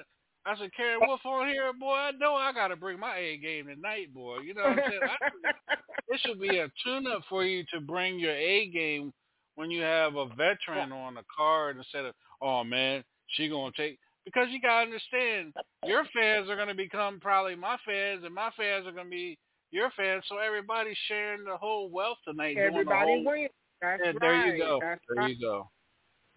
I 0.49 0.59
said, 0.59 0.70
Karen 0.75 1.01
uh, 1.03 1.07
Wolf 1.07 1.20
on 1.25 1.49
here, 1.49 1.73
boy. 1.79 1.93
I 1.93 2.11
know 2.12 2.35
I 2.35 2.53
got 2.53 2.69
to 2.69 2.77
bring 2.77 2.99
my 2.99 3.16
A 3.16 3.37
game 3.37 3.66
tonight, 3.66 4.15
boy. 4.15 4.39
You 4.39 4.55
know 4.55 4.62
what 4.62 4.73
I'm 4.73 4.79
saying? 4.89 5.01
I, 5.03 5.75
it 6.09 6.20
should 6.25 6.41
be 6.41 6.59
a 6.59 6.70
tune-up 6.85 7.23
for 7.29 7.45
you 7.45 7.65
to 7.75 7.81
bring 7.81 8.19
your 8.19 8.35
A 8.35 8.69
game 8.69 9.12
when 9.57 9.70
you 9.70 9.83
have 9.83 10.15
a 10.15 10.27
veteran 10.27 10.93
on 10.93 11.15
the 11.15 11.25
card 11.37 11.77
instead 11.77 12.05
of, 12.05 12.15
oh 12.41 12.65
man, 12.65 13.05
she 13.27 13.49
gonna 13.49 13.73
take. 13.77 13.99
Because 14.25 14.49
you 14.51 14.61
gotta 14.61 14.87
understand, 14.87 15.53
your 15.85 16.05
fans 16.15 16.49
are 16.49 16.57
gonna 16.57 16.75
become 16.75 17.19
probably 17.20 17.57
my 17.57 17.77
fans, 17.85 18.23
and 18.25 18.35
my 18.35 18.51
fans 18.57 18.87
are 18.87 18.93
gonna 18.93 19.11
be 19.11 19.37
your 19.70 19.91
fans. 19.97 20.25
So 20.29 20.39
everybody's 20.39 20.97
sharing 21.09 21.45
the 21.45 21.57
whole 21.57 21.91
wealth 21.91 22.19
tonight. 22.27 22.57
Everybody 22.57 23.07
whole, 23.07 23.25
wins. 23.25 23.51
That's 23.83 24.01
Yeah, 24.03 24.11
right. 24.11 24.20
there 24.20 24.47
you 24.57 24.62
go. 24.62 24.79
That's 24.81 25.01
there 25.09 25.23
right. 25.25 25.31
you 25.31 25.41
go. 25.41 25.70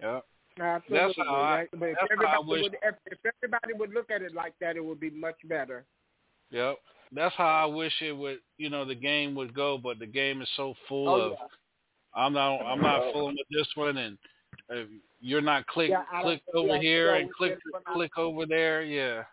Yep. 0.01 0.25
Absolutely. 0.59 0.97
That's 1.07 1.17
how 1.17 1.35
I- 1.35 1.55
right? 1.59 1.69
But 1.71 1.89
if 1.89 1.97
that's 1.99 2.01
how 2.01 2.07
I 2.07 2.13
everybody 2.13 2.47
wish- 2.49 2.61
would, 2.63 2.77
if, 2.83 2.95
if 3.07 3.33
everybody 3.37 3.73
would 3.73 3.93
look 3.93 4.11
at 4.11 4.21
it 4.21 4.33
like 4.33 4.53
that, 4.59 4.75
it 4.75 4.83
would 4.83 4.99
be 4.99 5.09
much 5.09 5.37
better. 5.45 5.85
Yep. 6.51 6.77
That's 7.13 7.35
how 7.35 7.45
I 7.45 7.65
wish 7.65 7.93
it 8.01 8.11
would, 8.13 8.39
you 8.57 8.69
know, 8.69 8.85
the 8.85 8.95
game 8.95 9.35
would 9.35 9.53
go. 9.53 9.77
But 9.77 9.99
the 9.99 10.05
game 10.07 10.41
is 10.41 10.49
so 10.55 10.73
full 10.87 11.09
Oh, 11.09 11.21
of. 11.21 11.31
yeah. 11.33 11.47
I'm 12.13 12.33
not. 12.33 12.57
I'm 12.59 12.81
not 12.81 13.13
fooling 13.13 13.37
with 13.37 13.47
this 13.49 13.67
one, 13.75 13.97
and 13.97 14.17
uh, 14.69 14.83
you're 15.21 15.41
not 15.41 15.65
click 15.67 15.89
Yeah, 15.89 16.03
click 16.21 16.41
over 16.53 16.77
here 16.77 17.15
and 17.15 17.31
click. 17.33 17.57
I- 17.87 17.93
click 17.93 18.17
over 18.17 18.45
there. 18.45 18.83
Yeah. 18.83 19.23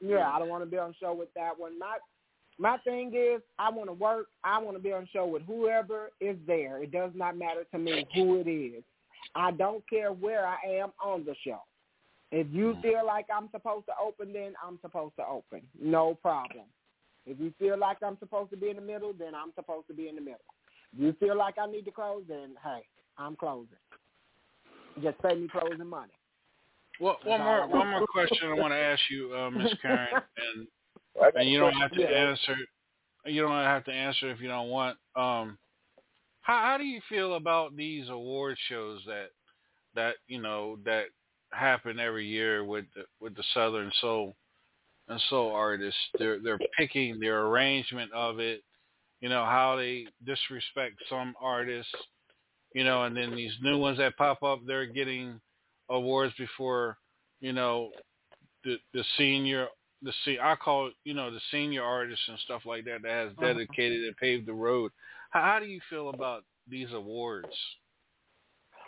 Yeah, 0.00 0.28
I 0.28 0.38
don't 0.40 0.48
want 0.48 0.64
to 0.64 0.70
be 0.70 0.78
on 0.78 0.94
show 1.00 1.12
with 1.12 1.32
that 1.34 1.56
one. 1.58 1.78
My 1.78 1.96
my 2.58 2.76
thing 2.78 3.12
is, 3.14 3.40
I 3.58 3.70
want 3.70 3.88
to 3.88 3.92
work. 3.94 4.26
I 4.44 4.58
want 4.58 4.76
to 4.76 4.82
be 4.82 4.92
on 4.92 5.08
show 5.12 5.26
with 5.26 5.42
whoever 5.42 6.10
is 6.20 6.36
there. 6.46 6.82
It 6.82 6.90
does 6.92 7.12
not 7.14 7.36
matter 7.36 7.64
to 7.72 7.78
me 7.78 8.06
who 8.14 8.40
it 8.40 8.48
is. 8.48 8.82
I 9.34 9.50
don't 9.52 9.88
care 9.88 10.12
where 10.12 10.46
I 10.46 10.56
am 10.66 10.92
on 11.02 11.24
the 11.24 11.34
show. 11.44 11.60
If 12.30 12.46
you 12.50 12.76
feel 12.80 13.04
like 13.06 13.26
I'm 13.34 13.50
supposed 13.50 13.86
to 13.86 13.92
open, 14.02 14.32
then 14.32 14.54
I'm 14.66 14.78
supposed 14.80 15.16
to 15.16 15.26
open. 15.26 15.62
No 15.78 16.14
problem. 16.14 16.64
If 17.26 17.38
you 17.38 17.52
feel 17.58 17.78
like 17.78 17.98
I'm 18.04 18.18
supposed 18.18 18.50
to 18.50 18.56
be 18.56 18.70
in 18.70 18.76
the 18.76 18.82
middle, 18.82 19.12
then 19.12 19.34
I'm 19.34 19.52
supposed 19.54 19.86
to 19.88 19.94
be 19.94 20.08
in 20.08 20.14
the 20.14 20.22
middle. 20.22 20.40
If 20.94 21.00
you 21.00 21.14
feel 21.20 21.36
like 21.36 21.56
I 21.58 21.66
need 21.66 21.84
to 21.84 21.90
close, 21.90 22.22
then 22.28 22.54
hey, 22.64 22.80
I'm 23.18 23.36
closing. 23.36 23.68
Just 25.02 25.18
pay 25.22 25.34
me 25.34 25.48
closing 25.48 25.86
money. 25.86 26.12
Well, 27.00 27.18
one 27.24 27.40
more 27.40 27.66
one 27.68 27.88
more 27.88 28.06
question 28.06 28.48
I 28.48 28.54
want 28.54 28.72
to 28.72 28.76
ask 28.76 29.00
you, 29.10 29.34
uh, 29.34 29.50
Miss 29.50 29.72
Karen, 29.80 30.08
and 30.14 30.66
and 31.34 31.48
you 31.48 31.58
don't 31.58 31.74
have 31.74 31.92
to 31.92 32.04
answer. 32.04 32.56
You 33.26 33.42
don't 33.42 33.52
have 33.52 33.84
to 33.84 33.92
answer 33.92 34.30
if 34.30 34.40
you 34.40 34.48
don't 34.48 34.68
want. 34.68 34.98
Um, 35.16 35.58
how 36.42 36.62
how 36.62 36.78
do 36.78 36.84
you 36.84 37.00
feel 37.08 37.34
about 37.34 37.76
these 37.76 38.08
award 38.08 38.56
shows 38.68 39.00
that 39.06 39.30
that 39.94 40.16
you 40.28 40.40
know 40.40 40.78
that 40.84 41.06
happen 41.52 41.98
every 41.98 42.26
year 42.26 42.64
with 42.64 42.84
the, 42.94 43.02
with 43.20 43.34
the 43.36 43.44
Southern 43.54 43.90
Soul 44.00 44.34
and 45.08 45.20
Soul 45.28 45.52
artists? 45.52 45.98
They're 46.18 46.40
they're 46.40 46.58
picking 46.76 47.18
their 47.18 47.46
arrangement 47.46 48.12
of 48.12 48.38
it. 48.38 48.62
You 49.20 49.28
know 49.28 49.44
how 49.44 49.76
they 49.76 50.06
disrespect 50.24 50.96
some 51.08 51.34
artists. 51.40 51.92
You 52.74 52.84
know, 52.84 53.04
and 53.04 53.14
then 53.16 53.36
these 53.36 53.52
new 53.62 53.78
ones 53.78 53.98
that 53.98 54.16
pop 54.16 54.42
up, 54.42 54.60
they're 54.66 54.86
getting 54.86 55.40
awards 55.90 56.32
before 56.38 56.96
you 57.40 57.52
know 57.52 57.90
the 58.64 58.78
the 58.94 59.04
senior 59.18 59.68
the 60.02 60.12
se- 60.24 60.38
I 60.42 60.56
call 60.56 60.88
it 60.88 60.94
you 61.04 61.14
know 61.14 61.30
the 61.30 61.40
senior 61.50 61.82
artists 61.84 62.24
and 62.28 62.38
stuff 62.40 62.62
like 62.64 62.84
that 62.86 63.02
that 63.02 63.10
has 63.10 63.30
Uh-huh. 63.32 63.46
dedicated 63.46 64.04
and 64.04 64.16
paved 64.16 64.46
the 64.46 64.54
road. 64.54 64.90
How, 65.32 65.42
how 65.42 65.58
do 65.58 65.66
you 65.66 65.80
feel 65.90 66.10
about 66.10 66.44
these 66.68 66.92
awards? 66.92 67.48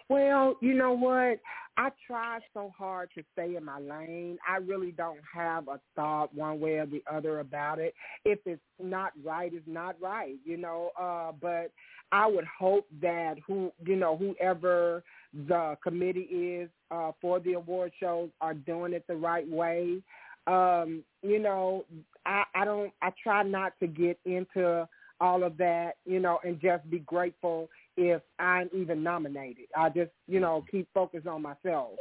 Well, 0.09 0.57
you 0.61 0.75
know 0.75 0.93
what? 0.93 1.41
I 1.77 1.91
try 2.07 2.39
so 2.53 2.73
hard 2.77 3.09
to 3.16 3.25
stay 3.33 3.57
in 3.57 3.65
my 3.65 3.81
lane. 3.81 4.39
I 4.49 4.59
really 4.59 4.93
don't 4.93 5.19
have 5.33 5.66
a 5.69 5.81
thought 5.97 6.33
one 6.35 6.61
way 6.61 6.75
or 6.75 6.87
the 6.87 7.03
other 7.12 7.41
about 7.41 7.79
it. 7.79 7.95
If 8.25 8.39
it's 8.47 8.61
not 8.81 9.12
right, 9.25 9.53
it's 9.53 9.66
not 9.66 9.97
right, 10.01 10.37
you 10.45 10.57
know. 10.57 10.91
Uh, 11.01 11.33
but 11.41 11.73
I 12.12 12.27
would 12.27 12.45
hope 12.45 12.87
that 13.01 13.37
who 13.47 13.73
you 13.85 13.97
know 13.97 14.16
whoever 14.16 15.03
the 15.49 15.77
committee 15.83 16.21
is 16.21 16.71
uh, 16.91 17.12
for 17.21 17.41
the 17.41 17.55
award 17.55 17.93
shows 17.99 18.29
are 18.41 18.55
doing 18.55 18.93
it 18.93 19.05
the 19.09 19.16
right 19.16 19.49
way. 19.49 20.01
Um, 20.47 21.03
you 21.23 21.41
know, 21.41 21.87
I, 22.25 22.45
I 22.55 22.65
don't. 22.65 22.93
I 23.03 23.11
try 23.21 23.43
not 23.43 23.73
to 23.81 23.89
get 23.89 24.19
into 24.27 24.87
all 25.24 25.42
of 25.42 25.56
that, 25.56 25.94
you 26.05 26.20
know, 26.20 26.38
and 26.44 26.60
just 26.60 26.88
be 26.90 26.98
grateful 26.98 27.70
if 27.96 28.20
I'm 28.38 28.68
even 28.74 29.02
nominated. 29.02 29.64
I 29.74 29.88
just, 29.88 30.10
you 30.28 30.38
know, 30.38 30.62
keep 30.70 30.86
focused 30.92 31.26
on 31.26 31.40
myself. 31.40 31.92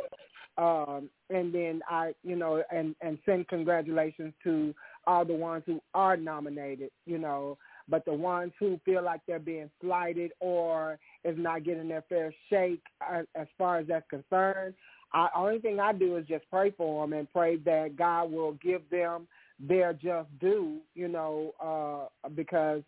Um, 0.58 1.10
and 1.30 1.56
then 1.56 1.82
I, 1.90 2.14
you 2.26 2.36
know, 2.36 2.62
and, 2.70 2.96
and 3.02 3.18
send 3.26 3.48
congratulations 3.48 4.34
to 4.44 4.76
all 5.08 5.24
the 5.24 5.34
ones 5.34 5.64
who 5.66 5.82
are 5.94 6.18
nominated, 6.18 6.92
you 7.06 7.18
know, 7.18 7.58
but 7.88 8.04
the 8.04 8.14
ones 8.14 8.52
who 8.60 8.78
feel 8.84 9.02
like 9.02 9.22
they're 9.26 9.40
being 9.40 9.70
slighted 9.82 10.32
or 10.42 11.00
is 11.24 11.38
not 11.38 11.64
getting 11.64 11.88
their 11.88 12.04
fair 12.10 12.34
shake 12.50 12.82
uh, 13.10 13.22
as 13.36 13.48
far 13.58 13.78
as 13.80 13.88
that's 13.88 14.06
concerned, 14.10 14.74
I, 15.14 15.30
only 15.34 15.60
thing 15.60 15.80
I 15.80 15.94
do 15.94 16.18
is 16.18 16.28
just 16.28 16.44
pray 16.50 16.72
for 16.72 17.04
them 17.08 17.18
and 17.18 17.32
pray 17.32 17.56
that 17.58 17.96
God 17.98 18.32
will 18.32 18.54
give 18.62 18.82
them 18.90 19.28
their 19.60 19.94
just 19.94 20.28
due, 20.40 20.80
you 20.94 21.08
know, 21.08 21.54
uh, 21.64 22.30
because 22.30 22.84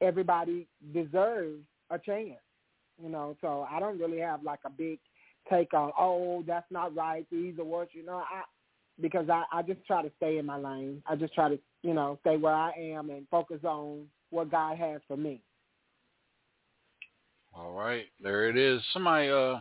everybody 0.00 0.66
deserves 0.92 1.62
a 1.90 1.98
chance, 1.98 2.40
you 3.02 3.08
know. 3.08 3.36
So 3.40 3.66
I 3.70 3.80
don't 3.80 3.98
really 3.98 4.18
have 4.18 4.42
like 4.42 4.60
a 4.64 4.70
big 4.70 4.98
take 5.50 5.74
on, 5.74 5.92
oh, 5.98 6.44
that's 6.46 6.70
not 6.70 6.94
right, 6.94 7.26
these 7.30 7.54
awards, 7.58 7.90
you 7.94 8.04
know, 8.04 8.16
I 8.16 8.42
because 9.00 9.28
I, 9.28 9.44
I 9.52 9.62
just 9.62 9.84
try 9.86 10.02
to 10.02 10.10
stay 10.16 10.38
in 10.38 10.46
my 10.46 10.56
lane. 10.56 11.02
I 11.06 11.16
just 11.16 11.34
try 11.34 11.50
to, 11.50 11.58
you 11.82 11.92
know, 11.92 12.18
stay 12.22 12.36
where 12.38 12.54
I 12.54 12.72
am 12.72 13.10
and 13.10 13.26
focus 13.30 13.60
on 13.62 14.06
what 14.30 14.50
God 14.50 14.78
has 14.78 15.02
for 15.06 15.16
me. 15.16 15.42
All 17.54 17.72
right, 17.72 18.06
there 18.22 18.48
it 18.48 18.56
is. 18.56 18.82
Somebody 18.92 19.30
uh 19.30 19.60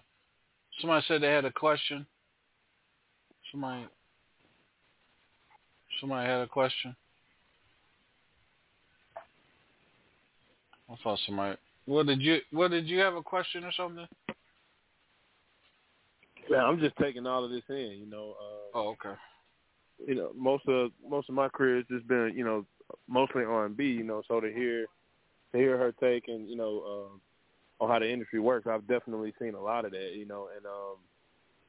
somebody 0.80 1.06
said 1.08 1.22
they 1.22 1.32
had 1.32 1.46
a 1.46 1.52
question. 1.52 2.06
Somebody 3.52 3.88
somebody 6.00 6.28
had 6.28 6.42
a 6.42 6.48
question. 6.48 6.96
I 10.90 10.96
thought 11.04 11.20
somebody 11.26 11.58
what 11.86 12.08
did 12.08 12.22
you 12.22 12.40
what 12.52 12.72
did 12.72 12.88
you 12.88 13.00
have 13.00 13.16
a 13.16 13.22
question 13.22 13.64
or 13.64 13.72
something? 13.78 14.08
Yeah, 16.50 16.64
I'm 16.64 16.80
just 16.80 16.96
taking 16.98 17.26
all 17.26 17.44
of 17.44 17.52
this 17.52 17.64
in. 17.70 17.98
You 18.00 18.10
know. 18.10 18.36
Uh, 18.40 18.78
oh, 18.78 18.90
okay. 18.90 19.18
You 20.06 20.16
know, 20.16 20.32
most 20.36 20.68
of 20.68 20.92
most 21.08 21.30
of 21.30 21.36
my 21.36 21.48
career 21.50 21.78
has 21.78 21.86
just 21.90 22.08
been, 22.08 22.34
you 22.36 22.44
know, 22.44 22.66
mostly 23.08 23.44
R 23.44 23.66
and 23.66 23.78
B. 23.78 23.86
You 23.86 24.04
know, 24.04 24.24
so 24.28 24.40
to 24.40 24.52
hear 24.52 24.86
to 25.52 25.58
hear 25.58 25.78
her 25.78 25.94
take 26.00 26.28
and 26.28 26.50
you 26.50 26.56
know 26.56 26.84
um, 27.12 27.22
on 27.80 27.90
how 27.90 28.00
the 28.00 28.12
industry 28.12 28.40
works, 28.40 28.68
I've 28.68 28.88
definitely 28.88 29.34
seen 29.40 29.54
a 29.54 29.62
lot 29.62 29.86
of 29.86 29.92
that. 29.92 30.14
You 30.16 30.26
know, 30.26 30.50
and 30.56 30.66
um, 30.66 30.98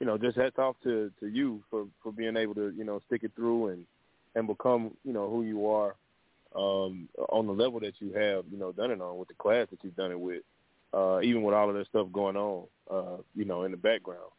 you 0.00 0.06
know, 0.06 0.18
just 0.18 0.38
hats 0.38 0.58
off 0.58 0.76
to 0.84 1.10
to 1.20 1.26
you 1.26 1.62
for 1.70 1.86
for 2.02 2.10
being 2.10 2.36
able 2.36 2.54
to 2.54 2.72
you 2.76 2.84
know 2.84 3.02
stick 3.06 3.22
it 3.22 3.32
through 3.36 3.68
and 3.68 3.84
and 4.34 4.46
become 4.46 4.92
you 5.04 5.12
know 5.12 5.28
who 5.28 5.42
you 5.42 5.68
are 5.68 5.94
um, 6.56 7.08
on 7.28 7.46
the 7.46 7.52
level 7.52 7.80
that 7.80 7.94
you 8.00 8.12
have. 8.12 8.44
You 8.50 8.58
know, 8.58 8.72
done 8.72 8.90
it 8.90 9.00
on 9.00 9.18
with 9.18 9.28
the 9.28 9.34
class 9.34 9.66
that 9.70 9.82
you've 9.82 9.96
done 9.96 10.10
it 10.10 10.20
with. 10.20 10.42
Uh, 10.94 11.20
even 11.22 11.42
with 11.42 11.54
all 11.54 11.68
of 11.68 11.74
that 11.74 11.86
stuff 11.88 12.06
going 12.12 12.36
on, 12.36 12.64
uh, 12.90 13.16
you 13.34 13.44
know, 13.44 13.64
in 13.64 13.70
the 13.70 13.76
background. 13.76 14.30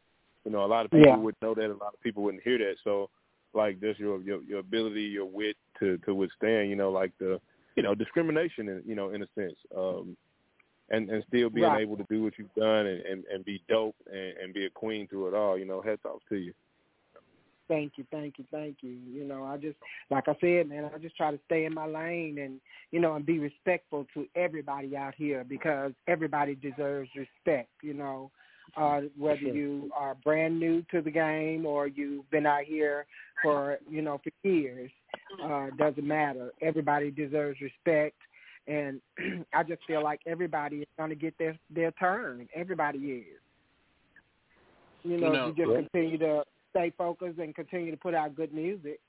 You 0.45 0.51
know, 0.51 0.63
a 0.63 0.65
lot 0.65 0.85
of 0.85 0.91
people 0.91 1.07
Yeah. 1.07 1.17
would 1.17 1.35
know 1.41 1.53
that. 1.53 1.69
A 1.69 1.73
lot 1.73 1.93
of 1.93 2.01
people 2.01 2.23
wouldn't 2.23 2.43
hear 2.43 2.57
that. 2.57 2.77
So, 2.83 3.09
like, 3.53 3.79
just 3.79 3.99
your 3.99 4.21
your, 4.21 4.41
your 4.43 4.59
ability, 4.59 5.03
your 5.03 5.25
wit 5.25 5.57
to 5.79 5.97
to 5.99 6.15
withstand. 6.15 6.69
You 6.69 6.75
know, 6.75 6.89
like 6.89 7.11
the 7.19 7.39
you 7.75 7.83
know 7.83 7.93
discrimination. 7.93 8.69
In, 8.69 8.81
you 8.85 8.95
know, 8.95 9.09
in 9.11 9.21
a 9.21 9.27
sense, 9.35 9.57
um, 9.75 10.15
and 10.89 11.09
and 11.09 11.23
still 11.27 11.49
being 11.49 11.67
Right. 11.67 11.81
able 11.81 11.97
to 11.97 12.05
do 12.09 12.23
what 12.23 12.37
you've 12.39 12.53
done 12.55 12.87
and 12.87 13.01
and, 13.01 13.25
and 13.25 13.45
be 13.45 13.61
dope 13.67 13.95
and, 14.11 14.37
and 14.37 14.53
be 14.53 14.65
a 14.65 14.69
queen 14.69 15.07
through 15.07 15.27
it 15.27 15.33
all. 15.33 15.57
You 15.57 15.65
know, 15.65 15.81
hats 15.81 16.05
off 16.05 16.21
to 16.29 16.37
you. 16.37 16.53
Thank 17.67 17.93
you, 17.97 18.05
thank 18.11 18.35
you, 18.37 18.45
thank 18.51 18.77
you. 18.81 18.91
You 19.11 19.25
know, 19.25 19.43
I 19.43 19.57
just 19.57 19.75
like 20.09 20.27
I 20.27 20.35
said, 20.39 20.69
man, 20.69 20.89
I 20.93 20.97
just 20.99 21.17
try 21.17 21.31
to 21.31 21.39
stay 21.45 21.65
in 21.65 21.73
my 21.73 21.85
lane 21.85 22.37
and 22.39 22.61
you 22.91 22.99
know 22.99 23.15
and 23.15 23.25
be 23.25 23.39
respectful 23.39 24.05
to 24.13 24.25
everybody 24.35 24.95
out 24.95 25.15
here 25.15 25.43
because 25.43 25.91
everybody 26.07 26.55
deserves 26.55 27.09
respect. 27.15 27.69
You 27.81 27.93
know, 27.93 28.31
uh, 28.77 29.01
whether 29.17 29.39
Sure. 29.39 29.53
you 29.55 29.91
are 29.95 30.15
brand 30.15 30.59
new 30.59 30.81
to 30.91 31.01
the 31.01 31.11
game 31.11 31.65
or 31.65 31.87
you've 31.87 32.29
been 32.31 32.45
out 32.45 32.63
here 32.63 33.05
for 33.43 33.79
you 33.89 34.01
know 34.01 34.19
for 34.23 34.31
years, 34.47 34.91
uh, 35.43 35.67
doesn't 35.77 36.07
matter. 36.07 36.51
Everybody 36.61 37.11
deserves 37.11 37.59
respect. 37.59 38.15
And 38.67 39.01
I 39.53 39.63
just 39.63 39.81
feel 39.87 40.03
like 40.03 40.19
everybody 40.25 40.77
is 40.77 40.87
going 40.97 41.09
to 41.09 41.15
get 41.15 41.37
their 41.37 41.57
their 41.69 41.91
turn. 41.91 42.47
Everybody 42.55 42.97
is. 42.99 43.25
You 45.03 45.17
know, 45.17 45.27
You 45.27 45.33
know- 45.33 45.47
you 45.47 45.53
just 45.53 45.69
Yeah. 45.69 45.75
continue 45.81 46.17
to 46.19 46.43
stay 46.69 46.91
focused 46.97 47.39
and 47.39 47.55
continue 47.55 47.91
to 47.91 47.97
put 47.97 48.13
out 48.13 48.35
good 48.35 48.53
music. 48.53 48.99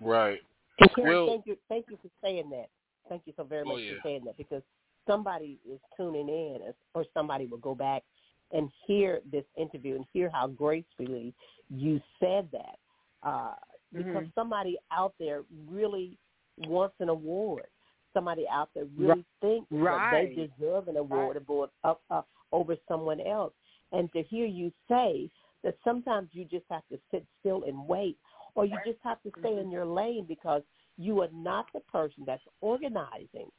Right. 0.00 0.40
And 0.80 0.94
Karen, 0.94 1.10
Well- 1.12 1.26
thank 1.28 1.46
you, 1.46 1.56
thank 1.68 1.86
you 1.90 1.96
for 1.98 2.08
saying 2.22 2.50
that. 2.50 2.68
Thank 3.08 3.26
you 3.26 3.32
so 3.36 3.44
very 3.44 3.62
Oh, 3.62 3.72
much 3.74 3.80
yeah. 3.80 3.94
for 3.94 4.00
saying 4.04 4.24
that 4.24 4.36
because 4.36 4.62
somebody 5.06 5.58
is 5.68 5.80
tuning 5.96 6.28
in, 6.28 6.74
or 6.94 7.04
somebody 7.14 7.46
will 7.46 7.58
go 7.58 7.74
back 7.74 8.04
and 8.52 8.70
hear 8.86 9.20
this 9.24 9.44
interview 9.56 9.96
and 9.96 10.04
hear 10.12 10.30
how 10.30 10.46
gracefully 10.46 11.34
you 11.68 12.00
said 12.20 12.50
that. 12.52 12.78
Uh, 13.22 13.54
because 13.92 14.26
Mhm. 14.26 14.34
somebody 14.34 14.78
out 14.90 15.14
there 15.18 15.44
really 15.66 16.18
wants 16.66 16.98
an 17.00 17.08
award. 17.08 17.68
Somebody 18.12 18.48
out 18.48 18.72
there 18.74 18.84
really 18.96 19.24
thinks 19.40 19.68
that 19.70 20.10
they 20.12 20.34
deserve 20.34 20.88
an 20.88 20.96
award 20.96 21.36
aboard, 21.36 21.70
up, 21.84 22.02
uh, 22.10 22.22
over 22.52 22.76
someone 22.88 23.20
else. 23.20 23.54
And 23.92 24.12
to 24.12 24.22
hear 24.22 24.46
you 24.46 24.72
say 24.88 25.30
that 25.64 25.76
sometimes 25.84 26.28
you 26.32 26.44
just 26.44 26.64
have 26.70 26.82
to 26.90 26.98
sit 27.10 27.24
still 27.40 27.64
and 27.64 27.86
wait, 27.86 28.16
or 28.54 28.64
you 28.64 28.76
just 28.86 28.98
have 29.02 29.22
to 29.22 29.30
stay 29.40 29.50
mm-hmm. 29.50 29.60
in 29.66 29.70
your 29.70 29.84
lane 29.86 30.24
because 30.28 30.62
you 30.98 31.20
are 31.22 31.28
not 31.32 31.66
the 31.72 31.80
person 31.80 32.24
that's 32.26 32.42
organizing 32.60 33.50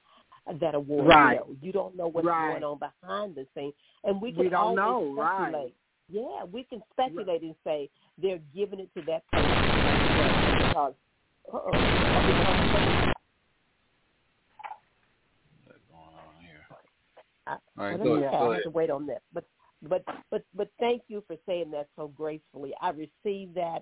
that 0.60 0.76
award. 0.76 1.08
Right. 1.08 1.38
show. 1.38 1.56
You 1.62 1.72
don't 1.72 1.96
know 1.96 2.08
what's 2.10 2.28
Right. 2.28 2.52
going 2.52 2.64
on 2.64 2.80
behind 2.80 3.36
the 3.36 3.48
scene, 3.56 3.74
and 4.04 4.22
we 4.22 4.32
can 4.32 4.44
We 4.44 4.50
don't 4.50 4.78
always 4.78 5.16
know, 5.16 5.22
right. 5.22 5.50
speculate. 5.50 5.76
Yeah, 6.10 6.44
we 6.52 6.64
can 6.66 6.84
speculate 6.92 7.42
and 7.42 7.56
say 7.64 7.90
they're 8.22 8.42
giving 8.54 8.80
it 8.80 8.90
to 8.96 9.02
that 9.04 9.26
person 9.28 9.72
because. 10.54 10.94
Uh-oh. 11.52 11.88
because 12.26 12.64
I, 17.46 17.58
All 17.78 17.86
right, 17.86 18.00
well, 18.00 18.08
go 18.08 18.14
let 18.14 18.20
me- 18.22 18.26
ahead, 18.26 18.42
I 18.42 18.54
have 18.54 18.64
to 18.64 18.70
wait 18.70 18.90
on 18.90 19.06
that. 19.08 19.22
But 19.34 19.46
but 19.90 20.04
but 20.32 20.44
but 20.56 20.70
thank 20.80 21.04
you 21.08 21.24
for 21.28 21.36
saying 21.46 21.72
that 21.72 21.88
so 21.96 22.08
gracefully. 22.08 22.74
I 22.82 22.90
received 22.90 23.56
that, 23.56 23.80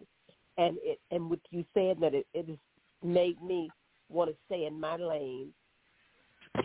and 0.58 0.78
it 0.82 1.00
and 1.12 1.30
with 1.30 1.40
you 1.50 1.64
saying 1.74 1.98
that 2.02 2.14
it 2.14 2.26
it 2.34 2.48
has 2.48 2.58
made 3.04 3.42
me 3.42 3.70
want 4.10 4.30
to 4.30 4.36
stay 4.48 4.66
in 4.66 4.80
my 4.80 4.96
lane 4.98 5.54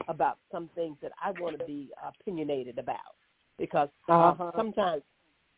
about 0.09 0.39
some 0.53 0.71
things 0.75 0.97
that 1.03 1.13
I 1.23 1.31
want 1.31 1.59
to 1.59 1.65
be 1.65 1.91
opinionated 2.07 2.79
about 2.79 2.97
because 3.59 3.89
uh, 4.09 4.13
Uh-huh. 4.13 4.51
sometimes 4.57 5.03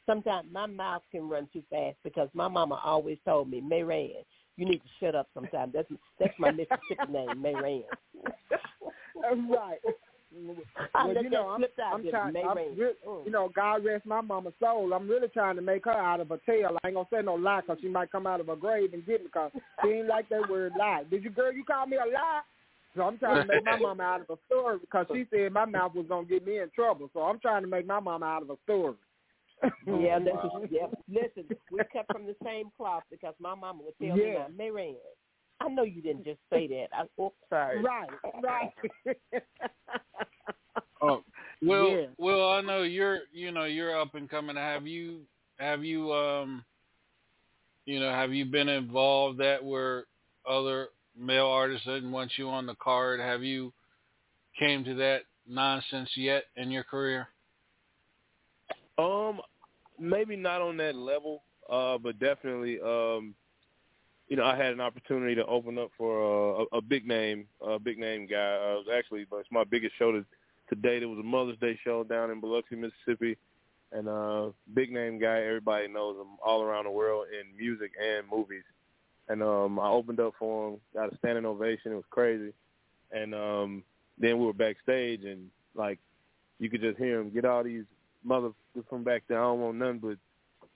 sometimes 0.06 0.48
my 0.50 0.66
mouth 0.66 1.02
can 1.10 1.28
run 1.28 1.48
too 1.52 1.62
fast 1.70 1.96
because 2.02 2.28
my 2.34 2.48
mama 2.48 2.80
always 2.84 3.18
told 3.24 3.50
me, 3.50 3.60
Mayran, 3.60 4.24
you 4.56 4.64
need 4.64 4.78
to 4.78 4.88
shut 5.00 5.14
up 5.14 5.28
sometimes. 5.34 5.72
That's 5.74 5.88
that's 6.18 6.34
my 6.38 6.50
Mississippi 6.50 7.06
name, 7.08 7.42
Mayran. 7.44 7.82
right. 9.50 9.78
Well, 10.34 11.22
you 11.22 11.30
know, 11.30 11.48
I'm, 11.48 11.64
I'm 11.92 12.10
trying. 12.10 12.32
May 12.32 12.42
I'm 12.42 12.56
Rain. 12.56 12.76
re- 12.76 12.92
Mm. 13.06 13.24
You 13.24 13.32
know, 13.32 13.50
God 13.54 13.84
rest 13.84 14.04
my 14.04 14.20
mama's 14.20 14.52
soul. 14.60 14.92
I'm 14.92 15.08
really 15.08 15.28
trying 15.28 15.56
to 15.56 15.62
make 15.62 15.84
her 15.86 15.90
out 15.92 16.20
of 16.20 16.30
a 16.30 16.38
tail. 16.44 16.76
I 16.82 16.88
ain't 16.88 16.96
gonna 16.96 17.08
say 17.10 17.22
no 17.22 17.34
lie, 17.34 17.62
cause 17.66 17.78
she 17.80 17.88
might 17.88 18.12
come 18.12 18.26
out 18.26 18.40
of 18.40 18.48
her 18.48 18.56
grave 18.56 18.92
and 18.92 19.06
get 19.06 19.22
me, 19.22 19.30
cause 19.30 19.50
she 19.82 19.88
ain't 19.88 20.08
like 20.08 20.28
that 20.28 20.48
word 20.50 20.72
lie. 20.78 21.04
Did 21.10 21.24
you, 21.24 21.30
girl? 21.30 21.52
You 21.52 21.64
call 21.64 21.86
me 21.86 21.96
a 21.96 22.00
lie? 22.12 22.40
So 22.96 23.02
I'm 23.02 23.18
trying 23.18 23.46
to 23.46 23.52
make 23.54 23.64
my 23.64 23.78
mama 23.78 24.02
out 24.02 24.20
of 24.22 24.30
a 24.30 24.38
story 24.46 24.78
because 24.80 25.06
she 25.12 25.26
said 25.30 25.52
my 25.52 25.64
mouth 25.64 25.94
was 25.94 26.06
gonna 26.08 26.26
get 26.26 26.46
me 26.46 26.58
in 26.58 26.70
trouble. 26.74 27.08
So 27.12 27.20
I'm 27.20 27.38
trying 27.38 27.62
to 27.62 27.68
make 27.68 27.86
my 27.86 28.00
mama 28.00 28.26
out 28.26 28.42
of 28.42 28.50
a 28.50 28.56
story. 28.64 28.94
Yeah, 29.86 30.18
that's 30.18 30.36
yeah. 30.70 30.86
Listen, 31.08 31.44
we 31.72 31.80
cut 31.92 32.06
from 32.12 32.26
the 32.26 32.36
same 32.44 32.70
cloth 32.76 33.02
because 33.10 33.34
my 33.40 33.54
mama 33.54 33.80
would 33.84 33.94
tell 34.06 34.16
me, 34.16 34.24
Yeah. 34.32 34.46
now, 34.48 34.64
Mayran, 34.64 34.94
I 35.60 35.68
know 35.68 35.82
you 35.82 36.00
didn't 36.02 36.24
just 36.24 36.40
say 36.52 36.66
that. 36.68 36.86
I, 36.92 37.04
oh, 37.18 37.32
sorry. 37.48 37.82
Right, 37.82 38.10
right. 38.42 38.72
Oh, 41.00 41.22
well, 41.62 41.90
Yeah. 41.90 42.06
well, 42.18 42.50
I 42.50 42.60
know 42.60 42.82
you're, 42.82 43.20
you 43.32 43.52
know, 43.52 43.64
you're 43.64 43.96
up 43.98 44.16
and 44.16 44.28
coming. 44.28 44.56
Have 44.56 44.84
you, 44.86 45.20
have 45.58 45.84
you, 45.84 46.12
um, 46.12 46.64
you 47.86 48.00
know, 48.00 48.10
have 48.10 48.32
you 48.32 48.44
been 48.44 48.68
involved 48.68 49.38
that 49.38 49.64
where 49.64 50.04
other 50.48 50.88
male 51.16 51.46
artists 51.46 51.86
didn't 51.86 52.10
want 52.10 52.32
you 52.36 52.48
on 52.48 52.66
the 52.66 52.74
card? 52.76 53.20
Have 53.20 53.42
you 53.44 53.72
came 54.58 54.84
to 54.84 54.94
that 54.96 55.22
nonsense 55.46 56.10
yet 56.16 56.44
in 56.56 56.70
your 56.70 56.84
career? 56.84 57.28
Um, 58.98 59.40
maybe 59.98 60.34
not 60.34 60.60
on 60.60 60.76
that 60.78 60.96
level, 60.96 61.42
uh, 61.70 61.96
but 61.98 62.18
definitely, 62.18 62.80
um, 62.80 63.34
you 64.28 64.36
know, 64.36 64.44
I 64.44 64.56
had 64.56 64.72
an 64.72 64.80
opportunity 64.80 65.34
to 65.36 65.46
open 65.46 65.78
up 65.78 65.90
for 65.96 66.66
a, 66.72 66.76
a 66.76 66.82
big 66.82 67.06
name, 67.06 67.46
a 67.66 67.78
big 67.78 67.98
name 67.98 68.26
guy. 68.26 68.36
Uh, 68.36 68.74
it 68.74 68.86
was 68.86 68.86
actually 68.94 69.26
it's 69.32 69.48
my 69.50 69.64
biggest 69.64 69.96
show 69.98 70.12
to, 70.12 70.24
to 70.68 70.74
date. 70.74 71.02
It 71.02 71.06
was 71.06 71.18
a 71.18 71.22
Mother's 71.22 71.58
Day 71.58 71.78
show 71.82 72.04
down 72.04 72.30
in 72.30 72.40
Biloxi, 72.40 72.76
Mississippi, 72.76 73.38
and 73.90 74.08
uh, 74.08 74.50
big 74.74 74.92
name 74.92 75.18
guy. 75.18 75.40
Everybody 75.40 75.88
knows 75.88 76.16
him 76.16 76.36
all 76.44 76.62
around 76.62 76.84
the 76.84 76.90
world 76.90 77.26
in 77.32 77.56
music 77.56 77.92
and 78.00 78.26
movies. 78.30 78.64
And 79.30 79.42
um, 79.42 79.78
I 79.78 79.88
opened 79.88 80.20
up 80.20 80.34
for 80.38 80.68
him, 80.68 80.80
got 80.94 81.12
a 81.12 81.18
standing 81.18 81.46
ovation. 81.46 81.92
It 81.92 81.96
was 81.96 82.04
crazy. 82.10 82.52
And 83.10 83.34
um, 83.34 83.82
then 84.18 84.38
we 84.38 84.44
were 84.44 84.52
backstage, 84.52 85.24
and 85.24 85.48
like 85.74 85.98
you 86.58 86.68
could 86.68 86.82
just 86.82 86.98
hear 86.98 87.20
him 87.20 87.30
get 87.30 87.46
all 87.46 87.64
these 87.64 87.84
mother 88.22 88.50
from 88.90 89.04
back 89.04 89.22
there. 89.26 89.38
I 89.38 89.44
don't 89.44 89.60
want 89.60 89.76
none 89.78 89.98
but 89.98 90.18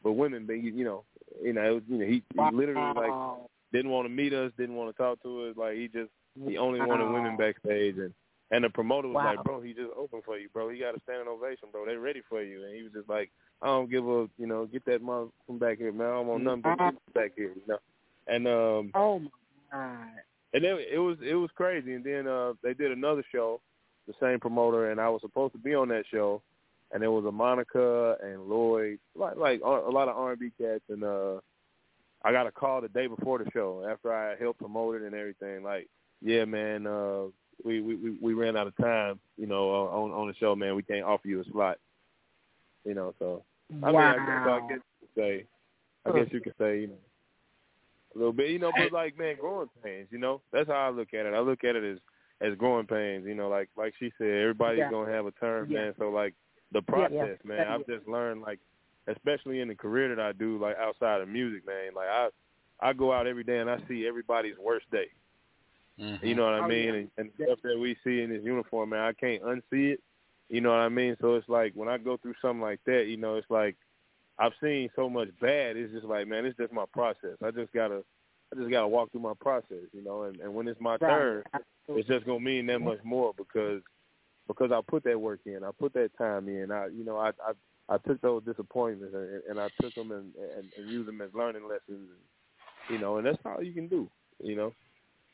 but 0.03 0.13
women. 0.13 0.47
But 0.47 0.55
you 0.55 0.85
know, 0.85 1.05
you 1.43 1.53
know, 1.53 1.75
was, 1.75 1.83
you 1.89 1.99
know, 1.99 2.07
he, 2.07 2.23
he 2.35 2.41
literally 2.53 2.93
like 2.95 3.41
didn't 3.73 3.91
want 3.91 4.07
to 4.07 4.11
meet 4.11 4.33
us, 4.35 4.53
didn't 4.59 4.77
want 4.77 4.95
to 4.95 5.03
talk 5.03 5.23
to 5.23 5.47
us. 5.47 5.57
Like 5.57 5.77
he 5.77 5.89
just 5.89 6.11
he 6.47 6.59
only 6.59 6.81
wanted 6.81 7.11
women 7.13 7.37
backstage, 7.37 7.97
and 7.99 8.13
and 8.51 8.65
the 8.65 8.71
promoter 8.71 9.09
was 9.09 9.17
Wow. 9.17 9.35
like, 9.37 9.45
bro, 9.45 9.61
he 9.63 9.73
just 9.73 9.91
opened 9.97 10.25
for 10.25 10.39
you, 10.39 10.49
bro. 10.53 10.69
He 10.69 10.79
got 10.79 10.97
a 10.97 11.01
standing 11.05 11.29
ovation, 11.29 11.69
bro. 11.73 11.87
They 11.87 11.97
ready 11.97 12.23
for 12.29 12.43
you, 12.43 12.65
and 12.65 12.75
he 12.75 12.83
was 12.83 12.93
just 12.93 13.09
like, 13.09 13.31
I 13.63 13.67
don't 13.67 13.91
give 13.91 14.07
a, 14.07 14.29
you 14.39 14.47
know, 14.47 14.67
get 14.67 14.85
that 14.87 15.01
mother 15.03 15.29
from 15.47 15.59
back 15.59 15.79
here, 15.79 15.93
man. 15.93 16.07
I 16.07 16.11
don't 16.11 16.27
want 16.27 16.43
nothing 16.43 16.63
but 16.63 16.79
women 16.79 16.99
back 17.15 17.33
here, 17.37 17.53
you 17.55 17.63
know. 17.67 17.79
And 18.27 18.47
um, 18.47 18.91
Oh 18.95 19.19
my 19.21 19.29
God. 19.73 20.09
and 20.53 20.63
then 20.65 20.77
it 20.93 20.99
was 20.99 21.17
it 21.27 21.35
was 21.35 21.51
crazy. 21.55 21.95
And 21.95 22.05
then 22.05 22.27
uh 22.27 22.53
they 22.63 22.75
did 22.75 22.93
another 22.93 23.25
show, 23.33 23.61
the 24.07 24.15
same 24.21 24.39
promoter, 24.39 24.91
and 24.91 25.01
I 25.01 25.09
was 25.09 25.23
supposed 25.23 25.53
to 25.55 25.59
be 25.59 25.75
on 25.75 25.89
that 25.89 26.05
show. 26.11 26.43
And 26.95 27.03
it 27.03 27.09
was 27.09 27.25
a 27.25 27.33
Monica 27.33 28.17
and 28.23 28.43
Lloyd, 28.51 28.99
like 29.23 29.37
like 29.37 29.61
a 29.63 29.91
lot 29.91 30.09
of 30.09 30.17
R 30.17 30.33
and 30.33 30.41
B 30.41 30.51
cats. 30.61 30.83
And 30.89 31.05
uh 31.05 31.41
I 32.25 32.33
got 32.33 32.47
a 32.47 32.53
call 32.53 32.81
the 32.81 32.89
day 32.89 33.07
before 33.07 33.39
the 33.39 33.51
show 33.53 33.85
after 33.91 34.13
I 34.13 34.37
helped 34.37 34.61
promote 34.61 34.97
it 34.97 35.03
and 35.03 35.15
everything. 35.15 35.63
Like, 35.65 35.89
yeah, 36.21 36.45
man, 36.45 36.87
uh 36.87 37.25
we 37.65 37.81
we 37.81 37.95
we- 37.97 38.35
ran 38.35 38.57
out 38.57 38.67
of 38.67 38.77
time, 38.77 39.21
you 39.37 39.47
know, 39.47 39.71
uh, 39.71 39.89
on 39.89 40.11
on 40.13 40.29
the 40.29 40.35
show, 40.35 40.55
man. 40.57 40.75
We 40.75 40.83
can't 40.83 41.05
offer 41.05 41.29
you 41.29 41.41
a 41.41 41.45
slot, 41.45 41.79
you 42.85 42.95
know. 42.95 43.15
So 43.19 43.45
I 43.83 43.91
mean, 43.93 44.01
I 44.01 44.17
guess, 44.19 44.45
so 44.45 44.51
I 44.51 44.61
guess 44.69 44.79
you 45.01 45.07
could 45.07 45.23
say, 45.23 45.47
I 46.07 46.13
guess 46.13 46.33
you 46.33 46.41
could 46.41 46.55
say, 46.59 46.81
you 46.81 46.87
know, 46.89 46.99
a 48.15 48.19
little 48.19 48.33
bit, 48.33 48.51
you 48.51 48.59
know, 48.59 48.73
but 48.77 48.93
like, 48.93 49.17
man, 49.19 49.37
growing 49.41 49.69
pains, 49.83 50.09
you 50.11 50.19
know. 50.19 50.41
That's 50.53 50.69
how 50.69 50.75
I 50.75 50.91
look 50.91 51.15
at 51.15 51.27
it. 51.27 51.35
I 51.35 51.41
look 51.41 51.65
at 51.65 51.77
it 51.77 51.85
as 51.85 51.99
as 52.41 52.59
growing 52.59 52.87
pains, 52.87 53.25
you 53.27 53.35
know. 53.35 53.49
Like 53.49 53.69
like 53.77 53.95
she 53.99 54.13
said, 54.19 54.29
everybody's 54.29 54.81
Yeah. 54.81 54.91
gonna 54.91 55.11
have 55.13 55.27
a 55.27 55.33
turn, 55.33 55.71
Yeah. 55.71 55.79
man. 55.79 55.95
So 55.99 56.11
like 56.11 56.35
the 56.73 56.83
Yeah, 56.89 57.09
yeah. 57.11 57.25
process, 57.25 57.39
man. 57.45 57.67
I've 57.69 57.87
just 57.87 58.07
learned, 58.09 58.43
like, 58.43 58.59
especially 59.07 59.61
in 59.61 59.69
the 59.69 59.75
career 59.75 60.15
that 60.15 60.23
I 60.23 60.33
do, 60.33 60.59
like 60.59 60.77
outside 60.77 61.21
of 61.21 61.29
music, 61.29 61.67
man. 61.67 61.95
Like 61.95 62.09
I 62.09 62.29
I 62.81 62.93
go 62.93 63.13
out 63.13 63.27
every 63.27 63.45
day 63.45 63.59
and 63.59 63.71
I 63.71 63.79
see 63.89 64.07
everybody's 64.07 64.59
worst 64.59 64.91
day. 64.91 65.07
Mm-hmm. 66.01 66.25
You 66.27 66.35
know 66.35 66.45
what 66.45 66.55
I 66.55 66.65
Oh, 66.65 66.69
mean? 66.69 66.85
yeah. 66.85 66.93
And, 66.95 67.11
and 67.19 67.31
stuff 67.37 67.59
that 67.63 67.79
we 67.79 67.97
see 68.03 68.23
in 68.23 68.31
this 68.31 68.43
uniform, 68.43 68.91
man, 68.91 69.01
I 69.01 69.13
can't 69.13 69.43
unsee 69.43 69.93
it. 69.93 70.01
You 70.49 70.61
know 70.61 70.71
what 70.71 70.81
I 70.81 70.89
mean? 70.89 71.17
So 71.21 71.35
it's 71.37 71.49
like 71.49 71.73
when 71.75 71.89
I 71.89 71.99
go 71.99 72.17
through 72.17 72.35
something 72.43 72.61
like 72.61 72.81
that, 72.87 73.07
you 73.07 73.17
know, 73.17 73.37
it's 73.37 73.51
like 73.51 73.77
I've 74.39 74.53
seen 74.63 74.91
so 74.97 75.09
much 75.09 75.29
bad. 75.41 75.77
It's 75.77 75.93
just 75.93 76.05
like, 76.05 76.27
man, 76.27 76.45
it's 76.45 76.57
just 76.59 76.73
my 76.73 76.85
process. 76.93 77.37
I 77.45 77.51
just 77.51 77.73
gotta, 77.73 78.03
I 78.53 78.57
just 78.57 78.71
gotta 78.71 78.89
walk 78.89 79.13
through 79.13 79.21
my 79.21 79.35
process, 79.41 79.85
you 79.93 80.03
know. 80.03 80.25
And, 80.25 80.41
and 80.41 80.55
when 80.55 80.67
it's 80.69 80.81
my 80.81 80.93
Right. 80.93 81.01
turn, 81.01 81.43
it's 81.89 82.09
just 82.09 82.27
gonna 82.27 82.41
mean 82.41 82.67
that 82.67 82.81
much 82.81 82.99
more 83.05 83.33
because 83.37 83.83
because 84.49 84.73
I 84.73 84.81
put 84.87 85.05
that 85.05 85.21
work 85.21 85.41
in, 85.47 85.63
I 85.63 85.71
put 85.79 85.93
that 85.95 86.11
time 86.19 86.49
in. 86.49 86.71
I, 86.73 86.87
you 86.87 87.05
know, 87.05 87.17
I 87.19 87.29
I, 87.29 87.53
I 87.93 87.99
took 88.09 88.21
those 88.23 88.43
disappointments 88.45 89.15
and, 89.15 89.43
and 89.51 89.61
I 89.61 89.69
took 89.81 89.95
them 89.95 90.13
and, 90.13 90.33
and 90.57 90.73
and 90.77 90.91
used 90.91 91.09
them 91.09 91.21
as 91.21 91.29
learning 91.35 91.65
lessons. 91.65 92.09
And, 92.09 92.09
you 92.89 92.99
know, 92.99 93.19
and 93.19 93.27
that's 93.27 93.39
all 93.45 93.63
you 93.63 93.73
can 93.73 93.89
do. 93.89 94.09
You 94.43 94.57
know. 94.57 94.73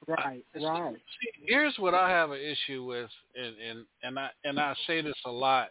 Right, 0.07 0.45
right. 0.55 0.95
See, 0.95 1.47
here's 1.47 1.75
what 1.79 1.95
I 1.95 2.09
have 2.11 2.31
an 2.31 2.41
issue 2.41 2.85
with, 2.85 3.11
and 3.37 3.55
and 3.59 3.87
and 4.03 4.19
I 4.19 4.31
and 4.45 4.59
I 4.59 4.75
say 4.87 5.01
this 5.03 5.15
a 5.25 5.31
lot, 5.31 5.69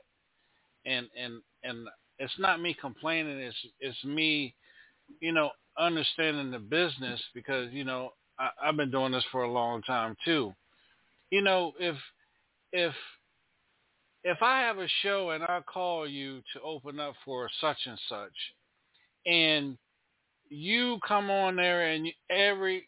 and 0.86 1.08
and 1.22 1.42
and 1.64 1.88
it's 2.20 2.34
not 2.40 2.62
me 2.62 2.76
complaining. 2.80 3.40
It's 3.40 3.58
it's 3.80 4.04
me, 4.06 4.54
you 5.20 5.32
know, 5.32 5.52
understanding 5.78 6.52
the 6.52 6.60
business 6.60 7.22
because 7.34 7.72
you 7.72 7.84
know 7.84 8.14
I, 8.40 8.50
I've 8.64 8.78
been 8.78 8.92
doing 8.92 9.12
this 9.12 9.26
for 9.32 9.44
a 9.44 9.52
long 9.52 9.82
time 9.84 10.16
too. 10.26 10.54
You 11.32 11.42
know, 11.42 11.74
if 11.80 11.96
if 12.72 12.94
if 14.24 14.42
I 14.42 14.60
have 14.62 14.78
a 14.78 14.88
show 15.02 15.32
and 15.32 15.44
I 15.44 15.62
call 15.62 16.08
you 16.08 16.42
to 16.54 16.62
open 16.62 17.00
up 17.00 17.16
for 17.24 17.50
such 17.62 17.78
and 17.86 18.00
such, 18.10 18.34
and 19.26 19.78
you 20.50 21.00
come 21.08 21.30
on 21.30 21.56
there 21.56 21.92
and 21.92 22.08
every 22.30 22.88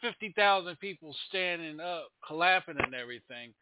fifty 0.00 0.32
thousand 0.36 0.78
people 0.80 1.14
standing 1.28 1.80
up, 1.80 2.08
clapping 2.24 2.76
and 2.78 2.94
everything. 2.94 3.52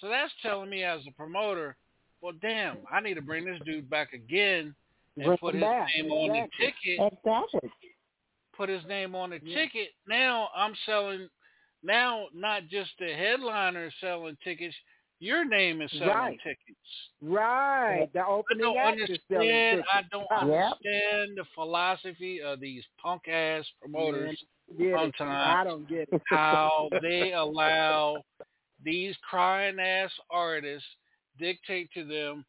So 0.00 0.08
that's 0.08 0.32
telling 0.42 0.70
me 0.70 0.84
as 0.84 1.00
a 1.08 1.12
promoter, 1.12 1.76
well, 2.20 2.34
damn, 2.40 2.78
I 2.90 3.00
need 3.00 3.14
to 3.14 3.22
bring 3.22 3.44
this 3.44 3.60
dude 3.64 3.90
back 3.90 4.12
again 4.12 4.74
and 5.16 5.26
Bring 5.26 5.38
put 5.38 5.54
his 5.54 5.62
back, 5.62 5.88
name 5.96 6.10
on 6.10 6.28
the 6.28 6.48
ticket. 6.58 7.12
Exactly. 7.24 7.70
put 8.56 8.68
his 8.68 8.84
name 8.88 9.14
on 9.14 9.30
the 9.30 9.40
ticket. 9.40 9.88
Now 10.08 10.48
I'm 10.56 10.74
selling. 10.86 11.28
Now 11.82 12.26
not 12.34 12.68
just 12.68 12.90
the 12.98 13.12
headliner 13.12 13.90
selling 14.00 14.36
tickets. 14.42 14.74
Your 15.20 15.44
name 15.44 15.82
is 15.82 15.90
selling 15.92 16.08
Right. 16.08 16.40
tickets. 16.44 16.78
Right. 17.20 18.08
The 18.12 18.20
I 18.20 18.42
don't 18.56 18.76
act 18.76 19.00
understand. 19.00 19.18
tickets. 19.28 19.88
I 19.92 20.02
don't 20.12 20.26
Yep. 20.30 20.40
understand 20.42 21.36
the 21.36 21.44
philosophy 21.54 22.40
of 22.40 22.60
these 22.60 22.84
punk 23.02 23.26
ass 23.26 23.66
promoters. 23.80 24.40
Mm-hmm. 24.72 24.94
Sometimes 24.96 25.56
I 25.56 25.64
don't 25.64 25.88
get 25.88 26.08
it. 26.12 26.22
how 26.26 26.88
they 27.02 27.32
allow 27.32 28.22
these 28.84 29.16
crying 29.28 29.80
ass 29.80 30.12
artists 30.30 30.88
dictate 31.38 31.90
to 31.94 32.04
them 32.04 32.44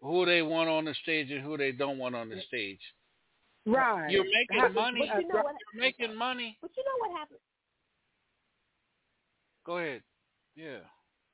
who 0.00 0.24
they 0.26 0.42
want 0.42 0.68
on 0.68 0.84
the 0.84 0.94
stage 1.02 1.30
and 1.30 1.42
who 1.42 1.56
they 1.56 1.70
don't 1.70 1.98
want 1.98 2.14
on 2.16 2.28
the 2.28 2.40
stage. 2.42 2.80
Right. 3.66 4.10
You're 4.10 4.24
making 4.24 4.58
How- 4.58 4.68
money. 4.70 5.00
You 5.20 5.28
know 5.28 5.42
what? 5.42 5.54
You're 5.74 5.80
making 5.82 6.14
money. 6.16 6.58
But 6.60 6.70
you 6.76 6.82
know 6.84 7.06
what 7.08 7.18
happened? 7.20 7.38
Go 9.64 9.78
ahead. 9.78 10.02
Yeah. 10.56 10.78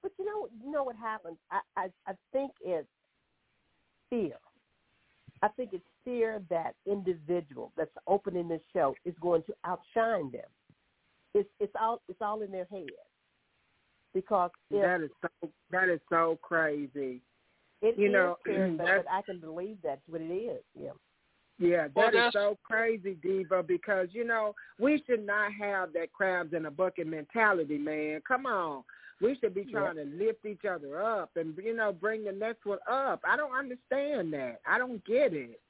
But 0.04 0.12
you 0.18 0.26
know, 0.26 0.48
you 0.62 0.70
know 0.70 0.84
what 0.84 0.96
happens? 0.96 1.38
I, 1.50 1.60
I, 1.78 1.86
I 2.06 2.12
think 2.30 2.52
it's 2.60 2.86
fear. 4.10 4.36
I 5.42 5.48
think 5.48 5.70
it's 5.72 5.82
fear 6.04 6.42
that 6.50 6.74
individual 6.86 7.72
that's 7.74 7.90
opening 8.06 8.46
this 8.46 8.60
show 8.74 8.94
is 9.06 9.14
going 9.22 9.42
to 9.44 9.54
outshine 9.64 10.30
them. 10.30 10.44
It's 11.34 11.48
it's 11.58 11.72
all 11.80 12.02
it's 12.08 12.20
all 12.20 12.42
in 12.42 12.52
their 12.52 12.66
head. 12.70 12.84
Because 14.12 14.50
if 14.70 14.82
That 14.82 15.00
is 15.02 15.10
so. 15.22 15.48
That 15.70 15.88
is 15.88 16.00
so 16.10 16.38
crazy. 16.42 17.22
it 17.80 17.98
you 17.98 18.08
is 18.08 18.12
know, 18.12 18.36
fear, 18.44 18.68
mm, 18.68 18.76
but, 18.76 18.86
but 18.86 19.06
I 19.10 19.22
can 19.22 19.40
believe 19.40 19.78
that's 19.82 20.02
what 20.06 20.20
it 20.20 20.30
is. 20.32 20.62
Yeah. 20.78 20.90
Yeah, 21.58 21.86
Well, 21.94 22.06
that 22.06 22.14
is 22.14 22.14
that's- 22.14 22.32
so 22.34 22.58
crazy, 22.62 23.14
Diva, 23.22 23.62
because 23.62 24.08
you 24.12 24.24
know 24.24 24.54
we 24.78 25.02
should 25.06 25.24
not 25.24 25.52
have 25.54 25.94
that 25.94 26.12
crabs 26.12 26.52
in 26.52 26.66
a 26.66 26.70
bucket 26.70 27.06
mentality, 27.06 27.78
man. 27.78 28.20
Come 28.28 28.44
on, 28.44 28.84
we 29.20 29.36
should 29.40 29.54
be 29.54 29.64
trying 29.64 29.96
to 29.96 30.04
lift 30.04 30.44
each 30.46 30.64
other 30.64 31.00
up 31.02 31.30
and 31.36 31.56
you 31.62 31.74
know 31.74 31.92
bring 31.92 32.24
the 32.24 32.32
next 32.32 32.64
one 32.66 32.78
up. 32.90 33.20
I 33.28 33.36
don't 33.36 33.54
understand 33.56 34.32
that. 34.32 34.60
I 34.66 34.78
don't 34.78 35.04
get 35.04 35.32
it. 35.32 35.60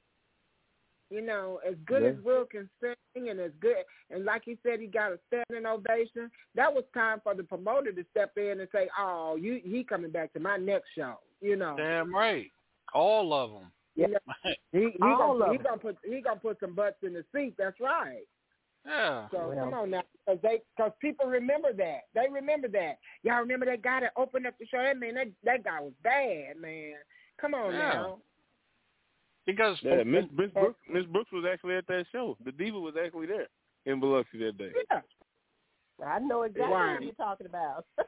You 1.11 1.21
know, 1.21 1.59
as 1.67 1.75
good 1.85 2.01
Yeah. 2.01 2.09
as 2.09 2.19
Will 2.23 2.45
can 2.45 2.67
sing 2.81 3.29
and 3.29 3.39
as 3.39 3.51
good, 3.59 3.77
and 4.09 4.25
like 4.25 4.41
he 4.43 4.57
said, 4.63 4.79
he 4.79 4.87
got 4.87 5.11
a 5.11 5.19
standing 5.27 5.65
ovation. 5.67 6.31
That 6.55 6.73
was 6.73 6.83
time 6.95 7.19
for 7.23 7.35
the 7.35 7.43
promoter 7.43 7.91
to 7.91 8.05
step 8.09 8.35
in 8.37 8.59
and 8.59 8.67
say, 8.71 8.89
"Oh, 8.97 9.35
you 9.35 9.61
he 9.63 9.83
coming 9.83 10.09
back 10.11 10.33
to 10.33 10.39
my 10.39 10.57
next 10.57 10.89
show." 10.95 11.19
You 11.41 11.57
know, 11.57 11.75
Damn 11.77 12.13
right. 12.13 12.49
All 12.93 13.33
of 13.33 13.51
them. 13.51 13.71
Yeah. 13.95 14.07
he 14.71 14.79
he 14.89 14.97
All 15.01 15.37
gonna 15.37 15.45
of 15.45 15.51
he 15.51 15.57
them. 15.57 15.65
gonna 15.67 15.77
put 15.77 15.97
he 16.03 16.21
gonna 16.21 16.39
put 16.39 16.59
some 16.59 16.73
butts 16.73 16.97
in 17.03 17.13
the 17.13 17.23
seat. 17.33 17.53
That's 17.57 17.79
right. 17.79 18.23
Yeah. 18.85 19.27
So 19.31 19.47
Well. 19.49 19.65
come 19.65 19.73
on 19.73 19.89
now, 19.91 20.03
because 20.25 20.41
they 20.41 20.61
because 20.75 20.91
people 21.01 21.25
remember 21.27 21.73
that. 21.73 22.01
They 22.13 22.25
remember 22.31 22.67
that. 22.69 22.99
Y'all 23.23 23.39
remember 23.41 23.65
that 23.65 23.81
guy 23.81 24.01
that 24.01 24.11
opened 24.17 24.47
up 24.47 24.53
the 24.59 24.65
show? 24.67 24.77
That 24.81 24.97
man, 24.99 25.15
that 25.15 25.27
that 25.43 25.63
guy 25.63 25.81
was 25.81 25.93
bad, 26.03 26.57
man. 26.61 26.93
Come 27.39 27.53
on 27.53 27.73
Yeah. 27.73 27.79
now. 27.79 28.17
Because 29.45 29.77
Yeah, 29.81 30.03
Miss 30.03 30.25
Miss 30.35 30.49
Brooks, 30.51 30.79
Miss 30.89 31.05
Brooks 31.05 31.31
was 31.31 31.45
actually 31.51 31.75
at 31.75 31.85
that 31.87 32.05
show. 32.11 32.37
The 32.43 32.51
diva 32.51 32.79
was 32.79 32.95
actually 33.03 33.27
there 33.27 33.47
in 33.85 33.99
Biloxi 33.99 34.39
that 34.39 34.57
day. 34.57 34.71
Yeah. 34.91 35.01
I 36.05 36.19
know 36.19 36.43
exactly 36.43 36.71
Wow. 36.73 36.93
what 36.93 37.03
you're 37.03 37.13
talking 37.13 37.47
about. 37.47 37.85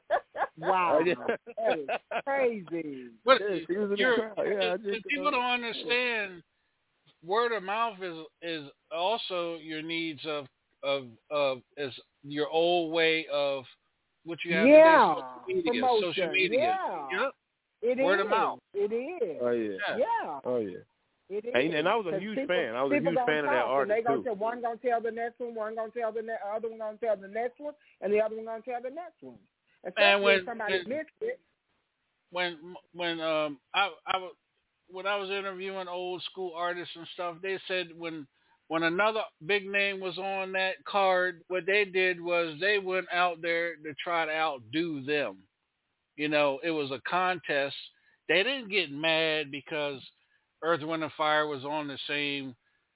Wow. 0.60 0.98
Oh, 1.00 1.04
that 1.06 1.78
is 1.78 1.88
crazy. 2.26 3.10
But 3.24 3.40
Yeah, 3.42 3.60
she 3.68 3.78
was 3.78 4.00
you're. 4.00 4.18
Yeah, 4.18 4.74
I 4.74 4.78
the- 4.78 4.84
the 4.84 4.92
just, 4.94 5.06
people 5.06 5.28
uh, 5.28 5.32
don't 5.32 5.46
understand. 5.46 6.42
Word 7.24 7.52
of 7.52 7.62
mouth 7.62 8.02
is 8.02 8.18
is 8.42 8.68
also 8.92 9.58
your 9.58 9.84
needs 9.84 10.26
of 10.26 10.48
of 10.84 11.08
of 11.30 11.62
as 11.78 11.92
your 12.24 12.48
old 12.50 12.92
way 12.94 13.26
of 13.32 13.64
what 14.26 14.40
you 14.44 14.54
have 14.56 14.68
Yeah. 14.68 15.16
today, 15.48 15.62
social 15.64 15.74
media. 15.74 16.02
Social 16.02 16.32
media. 16.32 16.60
Yeah. 16.60 17.08
Yep. 17.24 17.32
It 17.82 18.00
is. 18.00 18.06
Word 18.06 18.20
of 18.22 18.30
mouth. 18.30 18.60
It 18.74 18.92
is. 18.92 19.38
Oh 19.42 19.52
yeah. 19.52 19.78
Yeah. 19.90 19.98
Yeah. 19.98 20.40
Oh 20.46 20.58
yeah. 20.58 20.78
It 21.30 21.46
is. 21.46 21.52
And- 21.54 21.74
and 21.74 21.88
I 21.90 21.96
was 21.96 22.06
a 22.08 22.20
huge 22.20 22.38
people- 22.38 22.56
fan. 22.56 22.76
I 22.76 22.84
was 22.84 22.92
a 22.92 22.96
people 22.96 23.12
huge 23.12 23.16
gonna 23.18 23.28
fan 23.28 23.46
of 23.46 23.52
that 23.52 23.62
talk, 23.64 23.82
and 23.82 23.90
They 23.92 23.94
artist, 23.96 24.08
gonna 24.08 24.18
too. 24.20 24.24
tell 24.24 24.36
one 24.36 24.62
gonna 24.62 24.78
tell 24.78 25.02
the 25.02 25.12
next 25.12 25.40
one, 25.40 25.56
one 25.56 25.76
gonna 25.76 25.92
tell 25.92 26.12
the 26.12 26.22
ne- 26.22 26.38
other 26.56 26.68
one 26.70 26.80
gonna 26.80 26.98
tell 26.98 27.18
the 27.18 27.28
next 27.28 27.60
one, 27.60 27.74
and 28.02 28.14
the 28.14 28.22
other 28.22 28.36
one 28.36 28.46
gonna 28.46 28.62
tell 28.62 28.82
the 28.82 28.90
next 28.90 29.22
one. 29.22 29.38
Especially 29.84 30.24
when- 30.24 30.40
if 30.40 30.46
somebody 30.46 30.74
when- 30.80 30.90
missed 30.90 31.22
it. 31.22 31.40
when 32.32 32.76
when 32.94 33.20
um 33.22 33.60
I 33.74 33.92
I 34.06 34.18
wa- 34.18 34.32
when 34.90 35.06
I 35.06 35.16
was 35.18 35.30
interviewing 35.30 35.88
old 35.88 36.22
school 36.24 36.54
artists 36.56 36.96
and 36.96 37.08
stuff, 37.10 37.38
they 37.42 37.58
said 37.68 37.98
when 37.98 38.28
when 38.68 38.84
another 38.84 39.22
big 39.46 39.66
name 39.66 40.00
was 40.00 40.18
on 40.18 40.52
that 40.54 40.84
card, 40.86 41.42
what 41.48 41.66
they 41.66 41.86
did 41.86 42.20
was 42.20 42.56
they 42.60 42.80
went 42.80 43.08
out 43.14 43.42
there 43.42 43.76
to 43.76 43.94
try 44.04 44.26
to 44.26 44.32
outdo 44.32 45.04
them. 45.06 45.38
You 46.18 46.30
know, 46.30 46.60
it 46.64 46.72
was 46.72 46.92
a 46.92 47.02
contest. 47.08 47.76
They 48.28 48.44
didn't 48.44 48.70
get 48.70 48.92
mad 48.92 49.52
because 49.52 50.02
Earth, 50.64 50.82
Wind, 50.84 51.04
and 51.04 51.12
Fire 51.14 51.48
was 51.48 51.64
on 51.64 51.88
the 51.88 51.98
same, 52.08 52.56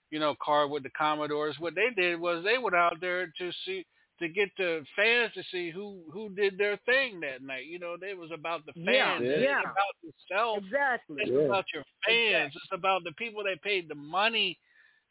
you 0.09 0.19
know, 0.19 0.35
card 0.43 0.71
with 0.71 0.83
the 0.83 0.89
Commodores. 0.97 1.55
What 1.59 1.75
they 1.75 1.89
did 1.95 2.19
was 2.19 2.43
they 2.43 2.57
went 2.57 2.75
out 2.75 2.97
there 2.99 3.27
to 3.27 3.51
see 3.65 3.85
to 4.19 4.27
get 4.27 4.49
the 4.57 4.83
fans 4.95 5.31
to 5.33 5.41
see 5.51 5.71
who 5.71 5.99
who 6.11 6.29
did 6.29 6.57
their 6.57 6.77
thing 6.85 7.21
that 7.21 7.41
night. 7.41 7.65
You 7.65 7.79
know, 7.79 7.95
it 8.01 8.17
was 8.17 8.29
about 8.33 8.65
the 8.65 8.73
fans. 8.73 9.23
Yeah. 9.23 9.57
ain't 9.57 9.65
about 9.65 9.95
yourself. 10.03 10.57
Exactly. 10.65 11.21
It's 11.21 11.45
about 11.45 11.65
your 11.73 11.83
fans. 12.05 12.53
It's 12.55 12.73
about 12.73 13.03
the 13.03 13.13
people 13.13 13.43
that 13.43 13.61
paid 13.63 13.87
the 13.87 13.95
money 13.95 14.57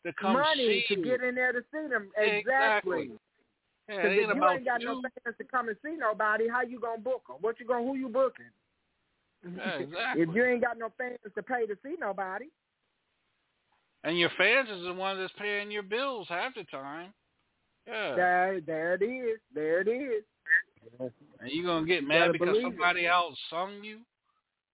to 0.07 0.13
come 0.15 0.35
Money 0.35 0.85
see 0.89 0.95
to 0.95 1.01
you. 1.01 1.05
get 1.07 1.23
in 1.23 1.35
there 1.35 1.53
to 1.53 1.61
see 1.73 1.89
them. 1.89 2.09
Exactly. 2.17 3.03
Exactly. 3.03 3.11
Yeah, 3.89 3.97
Because 3.97 4.31
if 4.31 4.37
you 4.37 4.49
ain't 4.49 4.65
got 4.65 4.83
no 4.83 5.01
fans 5.03 5.37
to 5.39 5.45
come 5.45 5.69
and 5.69 5.77
see 5.85 5.97
nobody, 5.99 6.49
how 6.49 6.63
you 6.63 6.79
gonna 6.79 7.01
book 7.01 7.23
them? 7.27 7.39
What 7.41 7.59
you 7.59 7.67
gonna 7.67 7.85
who 7.85 7.97
you 7.97 8.09
booking? 8.09 8.47
Yeah, 9.57 9.79
exactly. 9.79 10.23
if 10.29 10.29
you 10.35 10.45
ain't 10.45 10.63
got 10.63 10.79
no 10.79 10.93
fans 10.97 11.19
to 11.35 11.43
pay 11.43 11.67
to 11.67 11.77
see 11.83 11.97
nobody, 11.99 12.47
And 14.05 14.19
your 14.19 14.31
fans 14.39 14.69
is 14.71 14.85
the 14.85 14.95
one 14.95 15.19
that's 15.19 15.33
paying 15.39 15.71
your 15.71 15.83
bills 15.83 16.27
half 16.29 16.55
the 16.55 16.65
time. 16.65 17.13
Yeah. 17.87 18.15
there 18.15 18.61
there 18.65 18.95
it 18.95 19.03
is. 19.03 19.41
There 19.55 19.81
it 19.81 19.89
is. 19.89 20.25
And 21.41 21.51
you're 21.51 21.67
gonna 21.67 21.87
get 21.87 22.05
mad 22.05 22.33
because 22.33 22.49
believe 22.49 22.67
it. 22.67 22.71
somebody 22.71 23.03
outsung 23.03 23.83
you? 23.85 23.99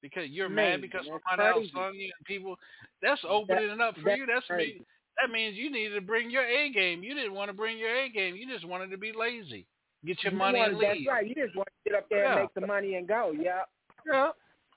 Because 0.02 0.28
you're 0.28 0.48
Man, 0.48 0.72
mad 0.72 0.82
because 0.82 1.06
somebody 1.06 1.52
crazy. 1.52 1.72
outsung 1.74 1.94
you 1.94 2.12
and 2.18 2.26
people 2.26 2.56
that's 3.00 3.20
opening 3.26 3.70
it 3.70 3.80
up 3.80 3.96
for 4.02 4.10
you. 4.14 4.26
That's 4.26 4.46
crazy. 4.46 4.80
me 4.80 4.86
that 5.20 5.30
means 5.30 5.56
you 5.56 5.70
needed 5.70 5.94
to 5.94 6.00
bring 6.00 6.30
your 6.30 6.44
A 6.44 6.70
game. 6.70 7.02
You 7.02 7.14
didn't 7.14 7.34
want 7.34 7.48
to 7.48 7.52
bring 7.54 7.78
your 7.78 7.94
A 7.94 8.08
game. 8.08 8.36
You 8.36 8.46
just 8.52 8.64
wanted 8.66 8.90
to 8.90 8.98
be 8.98 9.12
lazy. 9.12 9.66
Get 10.04 10.22
your 10.22 10.32
You 10.32 10.38
money 10.38 10.58
wanted- 10.58 10.74
and 10.74 10.82
That's 10.82 11.06
right. 11.08 11.26
You 11.26 11.34
just 11.34 11.56
want 11.56 11.68
to 11.68 11.90
get 11.90 11.98
up 11.98 12.08
there 12.08 12.24
Yeah. 12.24 12.32
and 12.32 12.40
make 12.42 12.54
the 12.54 12.66
money 12.66 12.94
and 12.94 13.08
go. 13.08 13.32
Yep. 13.32 13.68
Yeah. 14.06 14.30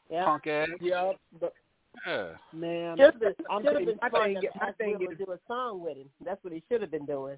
yeah. 0.10 0.26
Punk 0.26 0.48
ass. 0.48 0.70
Yep. 0.82 1.20
But 1.40 1.54
Yeah. 2.08 2.38
man, 2.54 2.98
Should 2.98 3.06
have 3.14 3.20
been, 3.20 3.36
I'm 3.50 3.62
should 3.62 3.66
have 3.68 3.76
saying 3.76 3.86
been 3.86 4.00
my 4.02 4.10
smart 4.10 4.24
thing, 4.24 4.32
enough 4.38 4.54
to 4.54 4.60
my 4.60 4.72
thing 4.74 5.02
is 5.12 5.18
do 5.18 5.32
a 5.32 5.40
song 5.48 5.82
with 5.82 5.98
him. 5.98 6.10
That's 6.22 6.44
what 6.44 6.54
he 6.54 6.64
should 6.70 6.82
have 6.82 6.92
been 6.92 7.06
doing. 7.06 7.38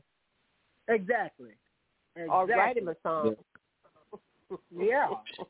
exactly. 0.87 1.51
Or 2.15 2.45
write 2.45 2.77
Exactly. 2.77 2.81
him 2.81 2.87
a 2.89 2.95
song. 3.03 3.35
Yeah. 4.71 5.09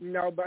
No, 0.00 0.30
but 0.30 0.46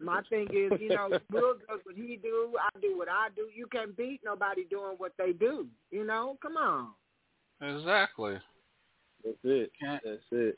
my 0.00 0.22
thing 0.30 0.46
is, 0.52 0.72
you 0.80 0.88
know, 0.90 1.08
Will 1.32 1.54
does 1.68 1.80
what 1.84 1.96
he 1.96 2.18
do, 2.22 2.52
I 2.60 2.78
do 2.80 2.96
what 2.96 3.08
I 3.08 3.28
do. 3.34 3.48
You 3.54 3.66
can't 3.66 3.96
beat 3.96 4.20
nobody 4.24 4.64
doing 4.64 4.94
what 4.98 5.12
they 5.18 5.32
do. 5.32 5.66
You 5.90 6.04
know, 6.04 6.36
come 6.42 6.56
on. 6.56 6.90
Exactly. 7.60 8.38
That's 9.24 9.36
it. 9.44 9.72
Can't- 9.80 10.02
That's 10.04 10.22
it. 10.30 10.56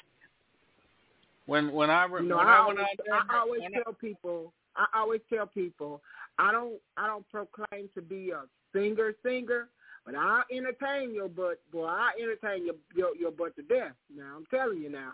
When 1.46 1.72
when 1.72 1.90
I 1.90 2.04
re- 2.04 2.22
You 2.22 2.28
know, 2.28 2.36
when 2.36 2.46
I, 2.46 2.50
I, 2.52 2.58
always, 2.58 2.76
went 2.76 2.88
out 2.88 3.04
there, 3.06 3.14
I 3.14 3.40
always 3.40 3.60
when 3.62 3.74
I- 3.74 3.82
tell 3.82 3.92
people, 3.94 4.52
I 4.76 4.86
always 4.94 5.20
tell 5.32 5.46
people, 5.46 6.00
I 6.38 6.52
don't, 6.52 6.74
I 6.96 7.06
don't 7.08 7.28
proclaim 7.28 7.88
to 7.94 8.02
be 8.02 8.30
a 8.30 8.42
singer, 8.72 9.12
singer, 9.24 9.68
but 10.06 10.14
I'll 10.14 10.44
entertain 10.52 11.12
your 11.14 11.28
butt, 11.28 11.58
boy. 11.72 11.86
I'll 11.86 12.12
entertain 12.22 12.66
your 12.66 12.76
your, 12.94 13.16
your 13.16 13.30
butt 13.32 13.56
to 13.56 13.62
death. 13.62 13.92
Now 14.14 14.36
I'm 14.36 14.46
telling 14.46 14.80
you 14.80 14.90
now, 14.90 15.12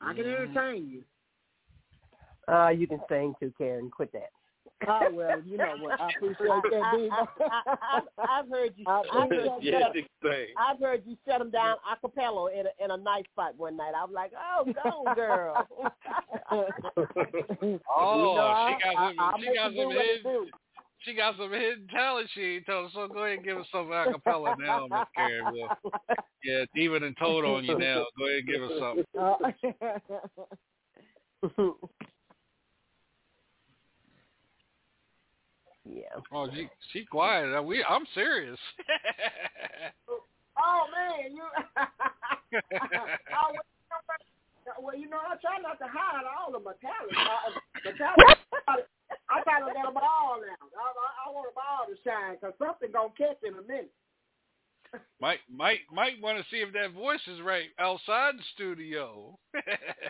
I 0.00 0.14
can 0.14 0.24
Mhm. 0.24 0.40
entertain 0.40 0.88
you. 0.88 1.02
Uh, 2.48 2.68
you 2.68 2.86
can 2.86 3.00
sing 3.08 3.34
too, 3.40 3.52
Karen. 3.56 3.90
Quit 3.90 4.12
that. 4.12 4.30
Oh 4.86 5.08
well, 5.12 5.40
you 5.46 5.56
know 5.56 5.76
what? 5.80 5.98
I 6.00 6.10
appreciate 6.10 6.38
that, 6.38 6.82
I, 6.82 7.08
I, 7.10 7.26
I, 7.40 7.76
I, 8.18 8.40
I've 8.40 8.48
heard 8.50 8.74
you. 8.76 8.84
I 8.88 9.02
I've 9.12 9.30
heard 9.30 9.50
you, 9.62 9.72
shut, 9.72 9.92
Dick. 9.94 10.10
I've 10.58 10.78
heard 10.80 11.02
you 11.06 11.16
shut 11.26 11.38
them 11.38 11.50
down 11.50 11.76
a 11.90 11.96
cappella 12.00 12.50
in 12.52 12.66
a, 12.66 12.84
in 12.84 12.90
a 12.90 12.96
night 12.96 13.26
spot 13.32 13.56
one 13.56 13.76
night. 13.76 13.92
I 13.96 14.04
was 14.04 14.12
like, 14.12 14.32
oh, 14.36 14.64
go 14.82 15.14
girl. 15.14 15.66
Oh, 17.96 18.16
You 18.16 18.34
know, 18.36 18.68
she 18.68 18.84
got 18.84 18.96
I- 18.96 19.08
some. 19.10 19.18
I'll 19.18 19.38
she 19.38 19.54
got 19.54 19.72
some 19.74 19.86
what 19.86 19.96
hidden. 19.96 20.50
She 21.00 21.14
got 21.14 21.36
some 21.36 21.50
hidden 21.50 21.86
talent. 21.88 22.30
She 22.34 22.40
ain't 22.42 22.66
told. 22.66 22.92
So 22.92 23.08
go 23.08 23.24
ahead 23.24 23.38
and 23.38 23.44
give 23.44 23.58
us 23.58 23.66
some 23.72 23.86
acapella 23.86 24.56
now, 24.58 24.86
Miss 24.90 25.08
Karen. 25.16 25.52
Will. 25.52 25.68
Yeah, 26.44 26.64
even 26.76 27.00
done 27.00 27.14
told 27.18 27.46
on 27.46 27.64
you 27.64 27.78
now. 27.78 28.04
Go 28.18 28.26
ahead 28.26 28.40
and 28.40 28.48
give 28.48 28.62
us 28.62 28.72
something. 31.56 31.74
Yeah. 35.84 36.02
Oh, 36.32 36.48
she 36.54 36.68
she 36.92 37.04
quiet. 37.04 37.56
Uh, 37.56 37.62
We 37.62 37.84
I'm 37.84 38.06
serious. 38.14 38.58
oh 40.08 40.86
man, 40.92 41.34
you 41.34 41.42
I, 41.76 43.52
well, 44.80 44.96
you 44.96 45.10
know, 45.10 45.18
I 45.18 45.36
try 45.36 45.60
not 45.60 45.78
to 45.78 45.84
hide 45.84 46.24
all 46.24 46.54
of 46.56 46.64
my 46.64 46.72
talents. 46.80 47.14
I, 47.16 47.52
my 47.84 47.92
talents 47.98 48.40
I 49.28 49.42
try 49.42 49.60
to 49.60 49.66
let 49.66 49.74
them 49.74 49.96
all 49.96 49.96
out. 49.96 50.40
I, 50.40 50.44
I, 50.44 51.28
I 51.28 51.32
want 51.32 51.52
them 51.52 51.60
all 51.60 51.86
to 51.86 51.96
shine 52.04 52.36
because 52.40 52.54
something 52.58 52.90
gonna 52.92 53.12
catch 53.16 53.38
in 53.44 53.54
a 53.54 53.62
minute. 53.62 53.92
Might 55.20 55.40
might 55.52 55.80
might 55.92 56.20
want 56.22 56.38
to 56.38 56.44
see 56.50 56.58
if 56.58 56.72
that 56.72 56.92
voice 56.92 57.20
is 57.26 57.40
right 57.40 57.68
outside 57.78 58.36
the 58.36 58.44
studio. 58.54 59.38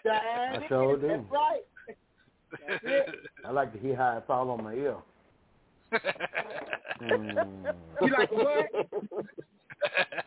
That 0.04 0.62
I 0.62 0.68
sure 0.68 0.96
do. 0.96 1.08
That's 1.08 1.30
right. 1.30 1.64
That's 2.68 2.84
it. 2.84 3.14
I 3.44 3.50
like 3.50 3.72
to 3.72 3.78
hear 3.78 3.96
how 3.96 4.18
it 4.18 4.24
fall 4.26 4.50
on 4.50 4.62
my 4.62 4.74
ear. 4.74 4.96
Mm. 7.02 7.74
You 8.00 8.12
like 8.12 8.30
what? 8.30 8.66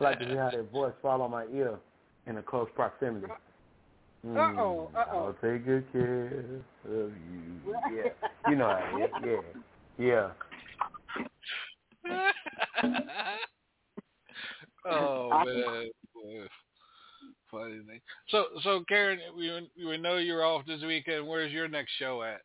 like 0.00 0.18
to 0.20 0.26
hear 0.26 0.42
how 0.42 0.50
that 0.50 0.70
voice 0.70 0.92
fall 1.02 1.22
on 1.22 1.30
my 1.30 1.44
ear 1.46 1.78
in 2.26 2.36
a 2.36 2.42
close 2.42 2.68
proximity. 2.74 3.26
Mm. 4.26 4.58
Uh-oh, 4.58 4.90
uh-oh. 4.94 5.18
I'll 5.18 5.32
take 5.34 5.64
good 5.64 5.90
care 5.92 6.26
of 6.26 6.62
you. 6.84 7.10
Yeah. 7.66 8.50
You 8.50 8.56
know 8.56 8.68
how 8.68 8.98
it 8.98 9.28
is. 9.28 9.40
Yeah. 9.98 10.30
Yeah. 12.04 12.30
oh 14.86 15.30
man, 15.44 15.90
funny 17.50 17.80
thing. 17.86 18.00
So 18.28 18.44
so 18.62 18.84
Karen, 18.88 19.18
we 19.36 19.68
we 19.84 19.98
know 19.98 20.16
you're 20.16 20.44
off 20.44 20.66
this 20.66 20.82
weekend. 20.82 21.26
Where's 21.26 21.52
your 21.52 21.68
next 21.68 21.92
show 21.98 22.22
at? 22.22 22.40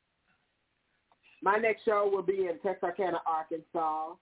My 1.44 1.58
next 1.58 1.84
show 1.84 2.10
will 2.10 2.22
be 2.24 2.48
in 2.48 2.58
Texarkana, 2.64 3.20
Arkansas, 3.28 4.14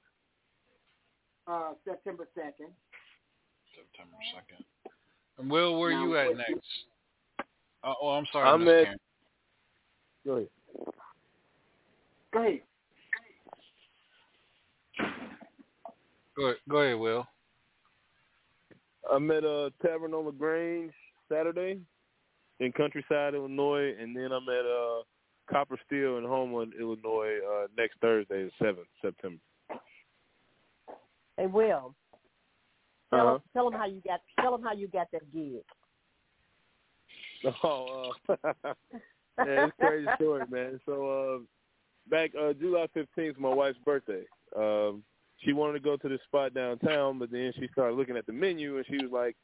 uh, 1.48 1.74
September 1.86 2.28
second. 2.34 2.70
September 3.76 4.18
second. 4.34 4.66
And 5.38 5.50
Will, 5.50 5.80
where 5.80 5.92
Now, 5.92 6.04
you 6.04 6.18
at 6.18 6.36
next? 6.36 6.68
Uh, 7.84 7.94
oh, 8.02 8.10
I'm 8.10 8.26
sorry, 8.34 8.50
I'm 8.50 8.68
at- 8.68 8.98
Go 10.26 10.32
ahead. 10.34 10.50
Go 12.34 12.40
ahead. 12.40 12.62
Go 16.36 16.46
ahead, 16.46 16.58
go 16.70 16.78
ahead, 16.78 16.98
Will. 17.00 17.28
I'm 19.12 19.30
at 19.30 19.44
uh, 19.44 19.70
Tavern 19.86 20.16
on 20.16 20.26
LaGrange 20.26 20.94
Saturday 21.30 21.80
in 22.60 22.72
Countryside, 22.72 23.36
Illinois, 23.36 23.94
and 24.00 24.16
then 24.16 24.32
I'm 24.32 24.48
at 24.50 24.66
uh, 24.66 25.02
Copper 25.52 25.78
Steel 25.86 26.18
in 26.18 26.24
Homeland, 26.24 26.74
Illinois 26.80 27.38
uh, 27.46 27.68
next 27.78 27.98
Thursday, 28.02 28.46
the 28.46 28.52
seventh 28.60 28.88
September. 29.02 29.42
Hey, 31.38 31.48
Will. 31.48 31.94
Tell, 33.14 33.28
Uh-huh. 33.28 33.36
him, 33.36 33.42
tell 33.54 33.68
him 33.68 33.74
how 33.74 33.86
you 33.86 34.02
got. 34.06 34.22
Tell 34.40 34.52
them 34.52 34.64
how 34.64 34.74
you 34.74 34.88
got 34.88 35.08
that 35.12 35.32
gig. 35.34 35.62
Oh, 37.64 38.14
uh, 38.30 38.36
yeah, 39.40 39.66
it's 39.66 39.74
a 39.80 39.84
crazy 39.84 40.08
story, 40.16 40.44
man. 40.52 40.80
So 40.86 41.10
uh, 41.10 41.40
back 42.08 42.30
uh, 42.40 42.54
July 42.54 42.86
fifteenth, 42.94 43.40
my 43.40 43.50
wife's 43.50 43.80
birthday. 43.84 44.22
Um, 44.56 45.04
she 45.40 45.52
wanted 45.52 45.74
to 45.74 45.80
go 45.80 45.98
to 45.98 46.08
this 46.08 46.20
spot 46.28 46.54
downtown, 46.54 47.18
but 47.18 47.32
then 47.32 47.52
she 47.58 47.68
started 47.74 47.96
looking 47.96 48.16
at 48.16 48.28
the 48.28 48.32
menu 48.32 48.78
and 48.78 48.86
she 48.86 48.98
was 49.04 49.12
like, 49.12 49.36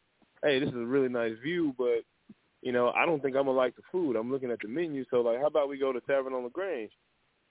"Hey, 0.44 0.60
this 0.60 0.70
is 0.70 0.76
a 0.76 0.86
really 0.86 1.10
nice 1.10 1.34
view, 1.42 1.74
but 1.76 2.04
you 2.62 2.72
know, 2.72 2.92
I 2.96 3.06
don't 3.06 3.22
think 3.22 3.36
I'm 3.36 3.46
gonna 3.46 3.58
like 3.58 3.76
the 3.76 3.84
food. 3.92 4.16
I'm 4.16 4.32
looking 4.32 4.52
at 4.52 4.60
the 4.62 4.68
menu, 4.68 5.06
so 5.10 5.22
like, 5.22 5.40
how 5.40 5.48
about 5.48 5.70
we 5.70 5.78
go 5.78 5.92
to 5.92 6.02
Tavern 6.02 6.34
on 6.34 6.44
LaGrange? 6.44 6.92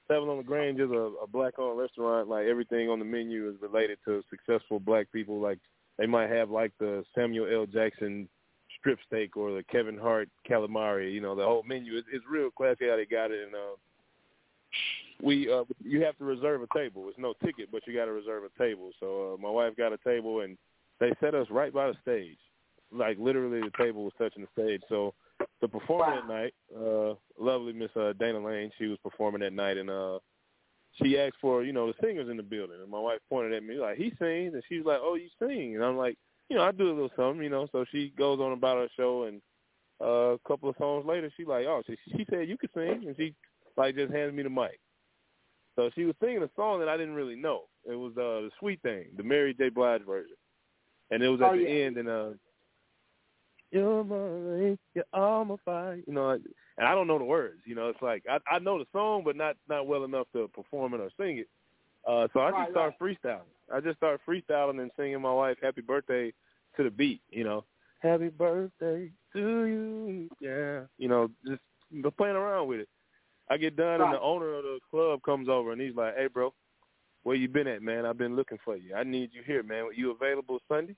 Tavern 0.08 0.28
on 0.28 0.38
LaGrange 0.38 0.80
is 0.80 0.90
a, 0.90 1.12
a 1.22 1.26
black-owned 1.26 1.78
restaurant. 1.78 2.28
Like 2.28 2.46
everything 2.46 2.88
on 2.88 2.98
the 2.98 3.04
menu 3.04 3.48
is 3.48 3.56
related 3.60 3.98
to 4.04 4.22
successful 4.30 4.78
black 4.80 5.10
people. 5.12 5.40
Like 5.40 5.58
they 5.98 6.06
might 6.06 6.30
have 6.30 6.50
like 6.50 6.72
the 6.78 7.04
Samuel 7.14 7.52
L. 7.52 7.66
Jackson 7.66 8.28
strip 8.78 8.98
steak 9.06 9.36
or 9.36 9.52
the 9.52 9.64
Kevin 9.64 9.98
Hart 9.98 10.28
calamari. 10.48 11.12
You 11.12 11.20
know, 11.20 11.34
the 11.34 11.44
whole 11.44 11.62
menu 11.62 11.96
is 11.96 12.04
it's 12.12 12.24
real 12.30 12.50
classy 12.50 12.88
how 12.88 12.96
they 12.96 13.06
got 13.06 13.30
it. 13.30 13.46
And 13.46 13.54
uh, 13.54 13.76
we 15.22 15.52
uh, 15.52 15.64
you 15.82 16.02
have 16.02 16.16
to 16.18 16.24
reserve 16.24 16.62
a 16.62 16.78
table. 16.78 17.08
It's 17.08 17.18
no 17.18 17.34
ticket, 17.44 17.70
but 17.72 17.86
you 17.86 17.94
got 17.94 18.06
to 18.06 18.12
reserve 18.12 18.44
a 18.44 18.62
table. 18.62 18.90
So 19.00 19.34
uh, 19.34 19.42
my 19.42 19.50
wife 19.50 19.76
got 19.76 19.92
a 19.92 19.98
table, 19.98 20.40
and 20.40 20.56
they 21.00 21.12
set 21.20 21.34
us 21.34 21.46
right 21.50 21.72
by 21.72 21.88
the 21.88 21.94
stage. 22.02 22.38
Like 22.92 23.18
literally, 23.18 23.60
the 23.60 23.70
table 23.82 24.04
was 24.04 24.12
touching 24.18 24.42
the 24.44 24.62
stage. 24.62 24.82
So 24.88 25.14
the 25.60 25.68
performer 25.68 26.20
that 26.20 26.28
night, 26.28 26.54
uh, 26.74 27.14
lovely 27.38 27.72
Miss 27.72 27.90
uh, 27.96 28.12
Dana 28.18 28.44
Lane, 28.44 28.70
she 28.78 28.86
was 28.86 28.98
performing 29.02 29.40
that 29.40 29.52
night, 29.52 29.76
and 29.76 29.90
uh, 29.90 30.18
she 31.02 31.18
asked 31.18 31.36
for 31.40 31.64
you 31.64 31.72
know 31.72 31.88
the 31.88 31.94
singers 32.02 32.28
in 32.28 32.36
the 32.36 32.42
building, 32.42 32.78
and 32.80 32.90
my 32.90 32.98
wife 32.98 33.18
pointed 33.28 33.52
at 33.52 33.64
me 33.64 33.76
like 33.76 33.96
he 33.96 34.12
sings, 34.18 34.54
and 34.54 34.62
she 34.68 34.78
was 34.78 34.86
like, 34.86 35.00
oh 35.02 35.14
you 35.14 35.28
sing, 35.38 35.74
and 35.74 35.84
I'm 35.84 35.96
like, 35.96 36.16
you 36.48 36.56
know 36.56 36.62
I 36.62 36.72
do 36.72 36.88
a 36.88 36.94
little 36.94 37.10
something, 37.16 37.42
you 37.42 37.50
know. 37.50 37.68
So 37.72 37.84
she 37.90 38.12
goes 38.16 38.40
on 38.40 38.52
about 38.52 38.78
her 38.78 38.88
show, 38.96 39.24
and 39.24 39.42
uh, 40.00 40.34
a 40.34 40.38
couple 40.46 40.68
of 40.68 40.76
songs 40.78 41.06
later, 41.06 41.30
she 41.36 41.44
like, 41.44 41.66
oh 41.66 41.82
she, 41.86 41.96
she 42.16 42.26
said 42.30 42.48
you 42.48 42.56
could 42.56 42.70
sing, 42.74 43.04
and 43.06 43.16
she 43.16 43.34
like 43.76 43.94
just 43.94 44.12
hands 44.12 44.32
me 44.34 44.42
the 44.42 44.50
mic. 44.50 44.78
So 45.74 45.90
she 45.94 46.04
was 46.04 46.14
singing 46.22 46.42
a 46.42 46.50
song 46.56 46.80
that 46.80 46.88
I 46.88 46.96
didn't 46.96 47.14
really 47.14 47.36
know. 47.36 47.64
It 47.84 47.94
was 47.94 48.12
uh, 48.12 48.46
the 48.46 48.50
Sweet 48.58 48.80
Thing, 48.82 49.06
the 49.16 49.22
Mary 49.22 49.52
J. 49.52 49.68
Blige 49.68 50.04
version, 50.06 50.36
and 51.10 51.22
it 51.22 51.28
was 51.28 51.40
at 51.40 51.50
Oh, 51.50 51.56
the 51.56 51.62
yeah. 51.62 51.84
end, 51.84 51.98
and 51.98 52.08
uh, 52.08 52.30
you're 53.70 54.04
my, 54.04 54.76
you're 54.94 55.04
all 55.12 55.44
my 55.44 55.56
fire. 55.64 56.00
You 56.06 56.12
know, 56.12 56.30
and 56.30 56.86
I 56.86 56.94
don't 56.94 57.06
know 57.06 57.18
the 57.18 57.24
words. 57.24 57.60
You 57.64 57.74
know, 57.74 57.88
it's 57.88 58.02
like 58.02 58.24
I 58.30 58.38
I 58.50 58.58
know 58.58 58.78
the 58.78 58.86
song, 58.92 59.22
but 59.24 59.36
not 59.36 59.56
not 59.68 59.86
well 59.86 60.04
enough 60.04 60.26
to 60.34 60.48
perform 60.48 60.94
it 60.94 61.00
or 61.00 61.10
sing 61.18 61.38
it. 61.38 61.48
Uh, 62.06 62.28
so 62.32 62.40
I 62.40 62.50
Right, 62.50 62.62
just 62.62 62.70
started 62.72 62.94
freestyling. 63.00 63.40
I 63.72 63.80
just 63.80 63.96
started 63.96 64.20
freestyling 64.28 64.80
and 64.80 64.90
singing 64.96 65.20
my 65.20 65.32
wife 65.32 65.58
"Happy 65.60 65.80
Birthday" 65.80 66.32
to 66.76 66.82
the 66.84 66.90
beat. 66.90 67.20
You 67.30 67.44
know, 67.44 67.64
Happy 68.00 68.28
Birthday 68.28 69.10
to 69.32 69.64
you. 69.64 70.28
Yeah, 70.40 70.82
you 70.98 71.08
know, 71.08 71.30
just 71.44 71.60
playing 72.16 72.36
around 72.36 72.68
with 72.68 72.80
it. 72.80 72.88
I 73.50 73.56
get 73.56 73.76
done, 73.76 74.00
and 74.00 74.12
the 74.12 74.20
owner 74.20 74.54
of 74.54 74.64
the 74.64 74.78
club 74.90 75.22
comes 75.24 75.48
over, 75.48 75.72
and 75.72 75.80
he's 75.80 75.94
like, 75.94 76.16
"Hey, 76.16 76.26
bro, 76.26 76.52
where 77.22 77.36
you 77.36 77.48
been 77.48 77.66
at, 77.68 77.82
man? 77.82 78.04
I've 78.06 78.18
been 78.18 78.36
looking 78.36 78.58
for 78.64 78.76
you. 78.76 78.94
I 78.94 79.02
need 79.04 79.30
you 79.32 79.42
here, 79.44 79.62
man. 79.62 79.88
You 79.94 80.10
available 80.12 80.60
Sunday?" 80.68 80.96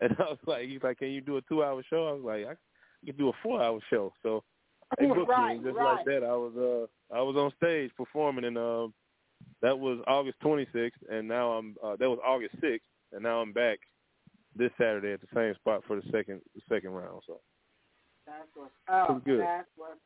And 0.00 0.14
I 0.18 0.24
was 0.24 0.38
like, 0.46 0.66
"He's 0.68 0.82
like, 0.82 0.98
can 0.98 1.08
you 1.08 1.20
do 1.20 1.36
a 1.36 1.42
two-hour 1.42 1.82
show?" 1.88 2.08
I 2.08 2.12
was 2.12 2.22
like, 2.24 2.46
"I 2.46 3.06
can 3.06 3.16
do 3.16 3.28
a 3.28 3.32
four-hour 3.42 3.78
show." 3.90 4.12
So 4.22 4.42
they 4.98 5.06
booked 5.06 5.28
Right, 5.28 5.50
me, 5.50 5.54
and 5.56 5.64
just 5.64 5.76
right. 5.76 5.96
like 5.96 6.04
that, 6.06 6.24
I 6.24 6.32
was 6.36 6.52
uh 6.56 7.14
I 7.16 7.22
was 7.22 7.36
on 7.36 7.52
stage 7.56 7.90
performing, 7.96 8.44
and 8.44 8.58
um 8.58 8.92
that 9.62 9.78
was 9.78 10.00
August 10.06 10.38
26th, 10.42 10.90
and 11.10 11.28
now 11.28 11.52
I'm 11.52 11.76
uh, 11.82 11.96
that 11.96 12.08
was 12.10 12.18
August 12.24 12.56
6th, 12.60 12.80
and 13.12 13.22
now 13.22 13.40
I'm 13.40 13.52
back 13.52 13.78
this 14.56 14.70
Saturday 14.78 15.12
at 15.12 15.20
the 15.20 15.26
same 15.34 15.54
spot 15.54 15.82
for 15.86 15.96
the 15.96 16.02
second 16.10 16.40
the 16.54 16.60
second 16.68 16.90
round. 16.90 17.22
So 17.26 17.40
That's 18.26 18.48
what. 18.54 18.70
Oh, 18.88 19.06
Pretty 19.06 19.20
good. 19.24 19.40
that's 19.40 19.68
what. 19.76 19.98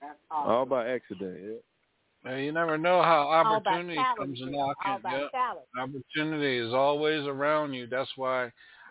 That's 0.00 0.18
awesome. 0.30 0.50
all 0.50 0.66
by 0.66 0.88
accident. 0.88 1.38
Yeah. 1.42 2.30
Hey, 2.30 2.44
you 2.44 2.52
never 2.52 2.76
know 2.76 3.02
how 3.02 3.28
opportunity 3.28 3.96
comes 4.18 4.40
All 4.42 4.50
knocking. 4.50 5.00
about 5.00 5.20
Yep. 5.20 5.30
talent. 5.32 5.66
Opportunity 5.78 6.58
is 6.58 6.72
always 6.74 7.26
around 7.26 7.72
you. 7.74 7.86
That's 7.86 8.10
why 8.16 8.50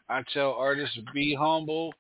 I 0.10 0.23
tell 0.34 0.53
artists 0.53 0.98
be 1.14 1.36
humble 1.36 1.94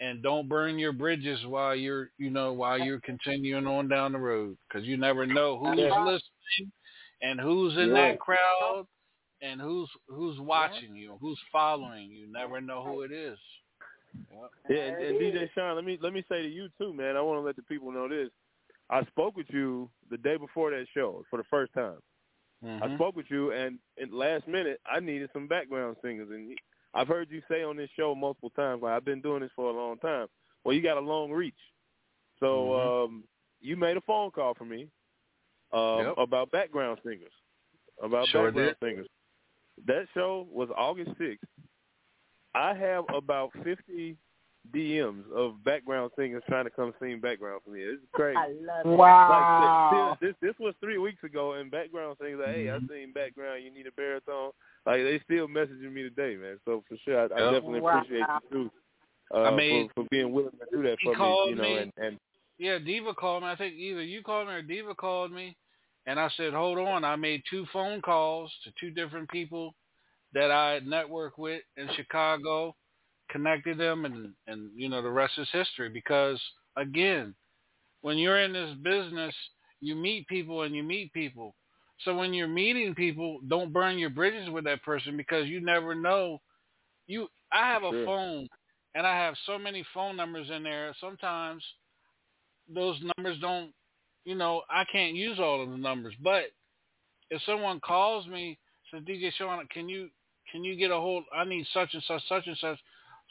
and 0.00 0.22
don't 0.22 0.48
burn 0.48 0.78
your 0.78 0.92
bridges 0.92 1.44
while 1.46 1.74
you're, 1.74 2.10
you 2.18 2.30
know, 2.30 2.52
while 2.52 2.78
you're 2.78 3.00
continuing 3.00 3.66
on 3.66 3.88
down 3.88 4.12
the 4.12 4.18
road 4.18 4.56
because 4.68 4.86
you 4.86 4.96
never 4.96 5.26
know 5.26 5.58
who's 5.58 5.78
Yeah. 5.78 5.98
listening 5.98 6.72
and 7.22 7.40
who's 7.40 7.76
in 7.76 7.90
Right. 7.90 8.12
that 8.12 8.20
crowd 8.20 8.86
and 9.42 9.60
who's 9.60 9.88
who's 10.08 10.38
watching 10.40 10.94
you, 10.94 11.18
who's 11.20 11.40
following 11.52 12.10
you. 12.10 12.26
Never 12.30 12.60
know 12.60 12.82
who 12.82 13.02
it 13.02 13.12
is. 13.12 13.38
Yep. 14.30 14.50
Yeah, 14.68 14.84
and, 14.84 14.96
and 15.02 15.18
DJ 15.18 15.50
Sean, 15.54 15.74
let 15.76 15.84
me 15.84 15.98
let 16.00 16.12
me 16.12 16.24
say 16.28 16.42
to 16.42 16.48
you 16.48 16.68
too, 16.78 16.94
man. 16.94 17.16
I 17.16 17.20
want 17.20 17.38
to 17.38 17.42
let 17.42 17.56
the 17.56 17.62
people 17.62 17.90
know 17.92 18.08
this. 18.08 18.30
I 18.88 19.04
spoke 19.06 19.36
with 19.36 19.46
you 19.50 19.90
the 20.10 20.18
day 20.18 20.36
before 20.36 20.70
that 20.70 20.86
show 20.94 21.24
for 21.30 21.36
the 21.36 21.44
first 21.50 21.72
time. 21.72 21.98
I 22.62 22.88
Mhm. 22.88 22.94
spoke 22.96 23.16
with 23.16 23.30
you, 23.30 23.52
and 23.52 23.78
at 24.00 24.12
last 24.12 24.46
minute, 24.46 24.80
I 24.86 25.00
needed 25.00 25.30
some 25.32 25.46
background 25.46 25.96
singers, 26.02 26.30
and 26.30 26.56
I've 26.94 27.08
heard 27.08 27.30
you 27.30 27.40
say 27.48 27.62
on 27.62 27.76
this 27.76 27.90
show 27.96 28.14
multiple 28.14 28.50
times, 28.50 28.82
like 28.82 28.92
I've 28.92 29.04
been 29.04 29.20
doing 29.20 29.40
this 29.40 29.50
for 29.54 29.70
a 29.70 29.72
long 29.72 29.98
time. 29.98 30.26
Well, 30.64 30.74
you 30.74 30.82
got 30.82 30.96
a 30.96 31.00
long 31.00 31.30
reach, 31.30 31.54
so 32.40 32.66
Mhm. 32.70 33.04
um, 33.04 33.24
you 33.60 33.76
made 33.76 33.96
a 33.96 34.00
phone 34.02 34.30
call 34.30 34.54
for 34.54 34.64
me 34.64 34.90
um, 35.72 35.98
Yep. 36.06 36.14
about 36.18 36.50
background 36.50 37.00
singers, 37.04 37.32
about 38.02 38.26
Sure 38.28 38.46
background 38.50 38.76
did. 38.80 38.88
singers. 38.88 39.08
That 39.86 40.08
show 40.14 40.48
was 40.50 40.68
August 40.76 41.16
sixth. 41.16 41.48
I 42.54 42.74
have 42.74 43.04
about 43.14 43.52
fifty 43.62 44.16
DMs 44.72 45.30
of 45.32 45.62
background 45.64 46.10
singers 46.16 46.42
trying 46.46 46.64
to 46.64 46.70
come 46.70 46.92
sing 47.00 47.18
background 47.20 47.62
for 47.64 47.70
me. 47.70 47.80
It's 47.82 48.02
crazy. 48.12 48.36
I 48.36 48.48
love 48.48 48.84
it. 48.84 48.88
Wow. 48.88 49.28
Like 49.30 50.18
this, 50.20 50.34
this 50.40 50.50
this 50.50 50.58
was 50.58 50.74
three 50.80 50.98
weeks 50.98 51.22
ago, 51.22 51.52
and 51.54 51.70
background 51.70 52.16
singers 52.20 52.40
like, 52.44 52.54
hey, 52.56 52.70
I 52.70 52.78
seen 52.80 53.12
background. 53.12 53.62
You 53.64 53.70
need 53.70 53.86
a 53.86 53.92
baritone. 53.92 54.50
Like 54.86 55.02
they 55.02 55.20
still 55.24 55.46
messaging 55.46 55.92
me 55.92 56.02
today, 56.02 56.36
man. 56.36 56.58
So 56.64 56.82
for 56.88 56.96
sure, 57.04 57.20
I, 57.20 57.24
I 57.24 57.28
Yep. 57.28 57.52
definitely 57.52 57.80
Wow. 57.80 57.98
appreciate 58.00 58.26
you 58.50 58.50
too. 58.50 58.70
Uh, 59.32 59.42
I 59.42 59.56
mean, 59.56 59.88
for, 59.94 60.02
for 60.02 60.08
being 60.10 60.32
willing 60.32 60.50
to 60.52 60.76
do 60.76 60.82
that 60.82 60.98
for 61.04 61.14
me, 61.16 61.50
you 61.50 61.54
know, 61.54 61.62
me. 61.74 61.78
and 61.82 61.92
and 61.98 62.18
Yeah, 62.58 62.78
Diva 62.78 63.14
called 63.14 63.42
me. 63.42 63.48
I 63.48 63.56
think 63.56 63.74
either 63.74 64.02
you 64.02 64.22
called 64.22 64.48
me 64.48 64.54
or 64.54 64.62
Diva 64.62 64.94
called 64.94 65.32
me, 65.32 65.56
and 66.06 66.18
I 66.18 66.28
said, 66.36 66.52
"Hold 66.52 66.78
on." 66.78 67.04
I 67.04 67.16
made 67.16 67.42
two 67.48 67.66
phone 67.72 68.00
calls 68.00 68.52
to 68.64 68.72
two 68.80 68.90
different 68.90 69.28
people 69.30 69.74
that 70.32 70.50
I 70.50 70.80
network 70.80 71.38
with 71.38 71.62
in 71.76 71.88
Chicago, 71.94 72.74
connected 73.30 73.78
them, 73.78 74.04
and 74.04 74.32
and 74.46 74.70
you 74.74 74.88
know 74.88 75.02
the 75.02 75.10
rest 75.10 75.34
is 75.38 75.48
history. 75.52 75.90
Because 75.90 76.40
again, 76.76 77.34
when 78.00 78.18
you're 78.18 78.40
in 78.40 78.52
this 78.52 78.74
business, 78.82 79.34
you 79.80 79.94
meet 79.94 80.26
people 80.26 80.62
and 80.62 80.74
you 80.74 80.82
meet 80.82 81.12
people. 81.12 81.54
So 82.04 82.16
when 82.16 82.32
you're 82.32 82.48
meeting 82.48 82.94
people, 82.94 83.40
don't 83.48 83.72
burn 83.72 83.98
your 83.98 84.10
bridges 84.10 84.48
with 84.48 84.64
that 84.64 84.82
person 84.82 85.16
because 85.16 85.46
you 85.48 85.60
never 85.60 85.94
know. 85.94 86.40
You, 87.06 87.28
I 87.52 87.70
have 87.72 87.82
a 87.82 87.90
Sure. 87.92 88.04
phone, 88.04 88.48
and 88.94 89.06
I 89.06 89.16
have 89.16 89.34
so 89.46 89.58
many 89.58 89.84
phone 89.92 90.16
numbers 90.16 90.48
in 90.50 90.62
there. 90.62 90.94
Sometimes 91.00 91.62
those 92.72 93.00
numbers 93.16 93.38
don't, 93.40 93.72
you 94.24 94.34
know, 94.34 94.62
I 94.70 94.84
can't 94.90 95.14
use 95.14 95.38
all 95.38 95.62
of 95.62 95.70
the 95.70 95.76
numbers. 95.76 96.14
But 96.22 96.52
if 97.30 97.42
someone 97.42 97.80
calls 97.80 98.26
me, 98.26 98.58
says 98.90 99.02
DJ 99.02 99.32
Sean, 99.36 99.66
can 99.72 99.88
you 99.88 100.08
can 100.50 100.64
you 100.64 100.76
get 100.76 100.90
a 100.90 100.96
hold? 100.96 101.24
I 101.34 101.44
need 101.44 101.66
such 101.72 101.94
and 101.94 102.02
such, 102.06 102.22
such 102.28 102.46
and 102.46 102.56
such. 102.58 102.78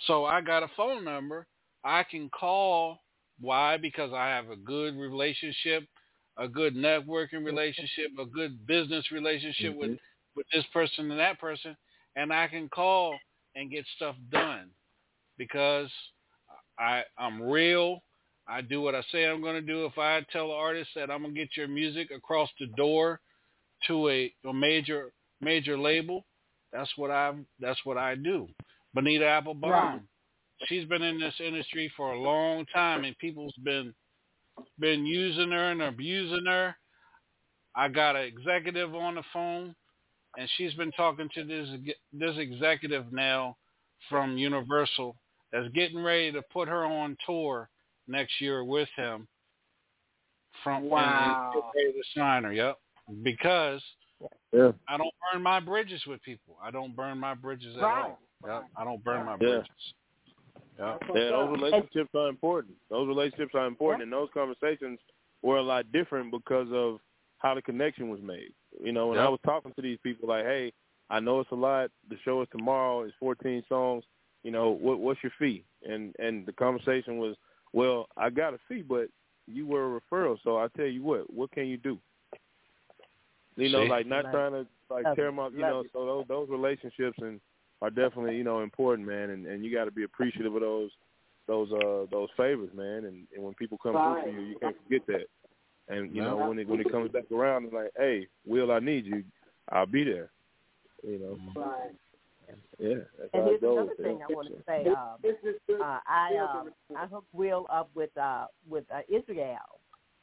So 0.07 0.25
I 0.25 0.41
got 0.41 0.63
a 0.63 0.69
phone 0.77 1.03
number. 1.03 1.47
I 1.83 2.03
can 2.03 2.29
call. 2.29 2.99
Why? 3.39 3.77
Because 3.77 4.11
I 4.13 4.27
have 4.27 4.49
a 4.49 4.55
good 4.55 4.95
relationship, 4.95 5.83
a 6.39 6.47
good 6.47 6.75
networking 6.75 7.45
relationship, 7.45 8.11
a 8.19 8.25
good 8.25 8.65
business 8.65 9.11
relationship 9.11 9.75
with 9.75 9.91
mm-hmm. 9.91 10.35
with 10.35 10.45
this 10.53 10.65
person 10.73 11.11
and 11.11 11.19
that 11.19 11.39
person, 11.39 11.75
and 12.15 12.31
I 12.33 12.47
can 12.47 12.69
call 12.69 13.17
and 13.55 13.69
get 13.69 13.85
stuff 13.95 14.15
done 14.31 14.69
because 15.37 15.89
I 16.79 17.03
I'm 17.17 17.41
real. 17.41 18.03
I 18.47 18.61
do 18.61 18.81
what 18.81 18.95
I 18.95 19.03
say 19.11 19.25
I'm 19.25 19.41
going 19.41 19.55
to 19.55 19.61
do. 19.61 19.85
If 19.85 19.97
I 19.97 20.25
tell 20.31 20.47
the 20.47 20.53
artist 20.53 20.89
that 20.95 21.11
I'm 21.11 21.21
going 21.21 21.35
to 21.35 21.39
get 21.39 21.55
your 21.55 21.67
music 21.67 22.09
across 22.15 22.49
the 22.59 22.65
door 22.77 23.19
to 23.87 24.09
a, 24.09 24.33
a 24.47 24.53
major 24.53 25.11
major 25.41 25.77
label, 25.77 26.25
that's 26.71 26.91
what 26.95 27.11
I 27.11 27.33
that's 27.59 27.79
what 27.83 27.97
I 27.97 28.15
do. 28.15 28.47
Bonita 28.93 29.25
Applebaum, 29.25 29.71
Right. 29.71 30.01
she's 30.65 30.85
been 30.85 31.03
in 31.03 31.19
this 31.19 31.35
industry 31.39 31.91
for 31.95 32.13
a 32.13 32.21
long 32.21 32.65
time, 32.73 33.03
and 33.03 33.17
people's 33.19 33.53
been 33.63 33.93
been 34.79 35.05
using 35.05 35.51
her 35.51 35.71
and 35.71 35.81
abusing 35.81 36.45
her. 36.45 36.75
I 37.75 37.87
got 37.87 38.15
an 38.15 38.23
executive 38.23 38.95
on 38.95 39.15
the 39.15 39.23
phone, 39.31 39.75
and 40.37 40.49
she's 40.57 40.73
been 40.73 40.91
talking 40.93 41.29
to 41.35 41.43
this 41.43 41.69
this 42.13 42.37
executive 42.37 43.11
now 43.13 43.57
from 44.09 44.37
Universal 44.37 45.15
that's 45.51 45.67
getting 45.69 46.01
ready 46.03 46.31
to 46.31 46.41
put 46.53 46.67
her 46.67 46.85
on 46.85 47.17
tour 47.25 47.69
next 48.07 48.39
year 48.41 48.63
with 48.63 48.89
him. 48.95 49.27
From 50.63 50.83
and- 50.83 50.91
Wow. 50.91 51.51
and 51.53 51.61
get 51.63 51.71
ready 51.75 51.93
to 51.93 52.03
sign 52.19 52.43
her. 52.43 52.53
Yep, 52.53 52.79
because 53.23 53.83
Yeah. 54.51 54.71
I 54.87 54.97
don't 54.97 55.13
burn 55.31 55.41
my 55.41 55.59
bridges 55.59 56.05
with 56.05 56.21
people. 56.23 56.57
I 56.61 56.71
don't 56.71 56.95
burn 56.95 57.17
my 57.17 57.33
bridges 57.33 57.77
at 57.77 57.83
Right. 57.83 58.03
all. 58.03 58.19
Yep, 58.45 58.63
I 58.75 58.83
don't 58.83 59.03
burn 59.03 59.25
my 59.25 59.33
Yeah. 59.33 59.37
bridges. 59.37 59.93
Yep. 60.79 61.01
Yeah, 61.13 61.29
those 61.29 61.51
relationships 61.51 62.09
are 62.15 62.29
important. 62.29 62.75
Those 62.89 63.07
relationships 63.07 63.53
are 63.53 63.67
important, 63.67 64.03
and 64.03 64.13
those 64.13 64.29
conversations 64.33 64.99
were 65.41 65.57
a 65.57 65.63
lot 65.63 65.91
different 65.91 66.31
because 66.31 66.67
of 66.71 66.99
how 67.37 67.53
the 67.53 67.61
connection 67.61 68.09
was 68.09 68.21
made. 68.21 68.53
You 68.81 68.91
know, 68.91 69.07
when 69.07 69.17
I 69.17 69.27
was 69.27 69.39
talking 69.45 69.73
to 69.73 69.81
these 69.81 69.99
people, 70.03 70.29
like, 70.29 70.45
"Hey, 70.45 70.71
I 71.09 71.19
know 71.19 71.39
it's 71.41 71.51
a 71.51 71.55
lot. 71.55 71.91
The 72.09 72.17
show 72.23 72.41
is 72.41 72.49
tomorrow. 72.49 73.01
It's 73.01 73.15
14 73.19 73.63
songs. 73.67 74.03
You 74.43 74.51
know, 74.51 74.69
what 74.69 74.99
what's 74.99 75.21
your 75.21 75.33
fee?" 75.37 75.65
And 75.83 76.15
and 76.19 76.45
the 76.45 76.53
conversation 76.53 77.17
was, 77.17 77.35
"Well, 77.73 78.07
I 78.15 78.29
got 78.29 78.53
a 78.53 78.59
fee, 78.69 78.81
but 78.81 79.09
you 79.47 79.65
were 79.65 79.97
a 79.97 79.99
referral, 79.99 80.37
so 80.43 80.57
I 80.57 80.67
tell 80.77 80.85
you 80.85 81.03
what, 81.03 81.31
what 81.33 81.51
can 81.51 81.67
you 81.67 81.77
do?" 81.77 81.99
You 83.57 83.69
know, 83.69 83.83
See? 83.83 83.89
like 83.89 84.05
not 84.05 84.31
trying 84.31 84.53
to 84.53 84.67
like 84.89 85.03
tear 85.15 85.25
them 85.25 85.39
up. 85.39 85.51
You 85.53 85.59
know, 85.59 85.83
so 85.91 86.05
those 86.05 86.25
those 86.27 86.49
relationships 86.49 87.17
and 87.21 87.41
are 87.81 87.89
definitely 87.89 88.35
you 88.35 88.43
know 88.43 88.61
important, 88.61 89.07
man. 89.07 89.29
And 89.29 89.45
and 89.45 89.63
you 89.63 89.73
got 89.73 89.85
to 89.85 89.91
be 89.91 90.03
appreciative 90.03 90.53
of 90.53 90.61
those 90.61 90.91
those 91.47 91.71
uh 91.71 92.05
those 92.11 92.29
favors, 92.37 92.69
man. 92.75 93.05
And, 93.05 93.27
and 93.35 93.43
when 93.43 93.53
people 93.55 93.77
come 93.81 93.93
through 93.93 94.21
for 94.23 94.29
you, 94.29 94.47
you 94.47 94.55
can't 94.59 94.75
forget 94.83 95.07
that. 95.07 95.25
And 95.93 96.15
you 96.15 96.21
know 96.21 96.37
when 96.47 96.59
it 96.59 96.67
when 96.67 96.79
it 96.79 96.91
comes 96.91 97.11
back 97.11 97.31
around, 97.31 97.65
it's 97.65 97.73
like, 97.73 97.91
hey, 97.97 98.27
Will, 98.45 98.71
I 98.71 98.79
need 98.79 99.05
you. 99.05 99.23
I'll 99.71 99.85
be 99.85 100.03
there. 100.03 100.29
You 101.03 101.19
know. 101.19 101.61
Right. 101.61 101.91
Yeah. 102.79 102.95
That's 103.17 103.29
And 103.33 103.43
how 103.43 103.49
here's 103.49 103.61
another 103.61 103.95
thing 104.01 104.19
I 104.27 104.33
want 104.33 104.47
to 104.47 104.63
say. 104.67 104.85
Um, 104.87 105.81
uh, 105.81 105.99
I 106.07 106.35
uh, 106.35 106.97
I 106.97 107.05
hooked 107.07 107.33
Will 107.33 107.65
up 107.69 107.89
with 107.93 108.15
uh, 108.17 108.45
with 108.67 108.85
uh, 108.93 109.01
Israel, 109.09 109.57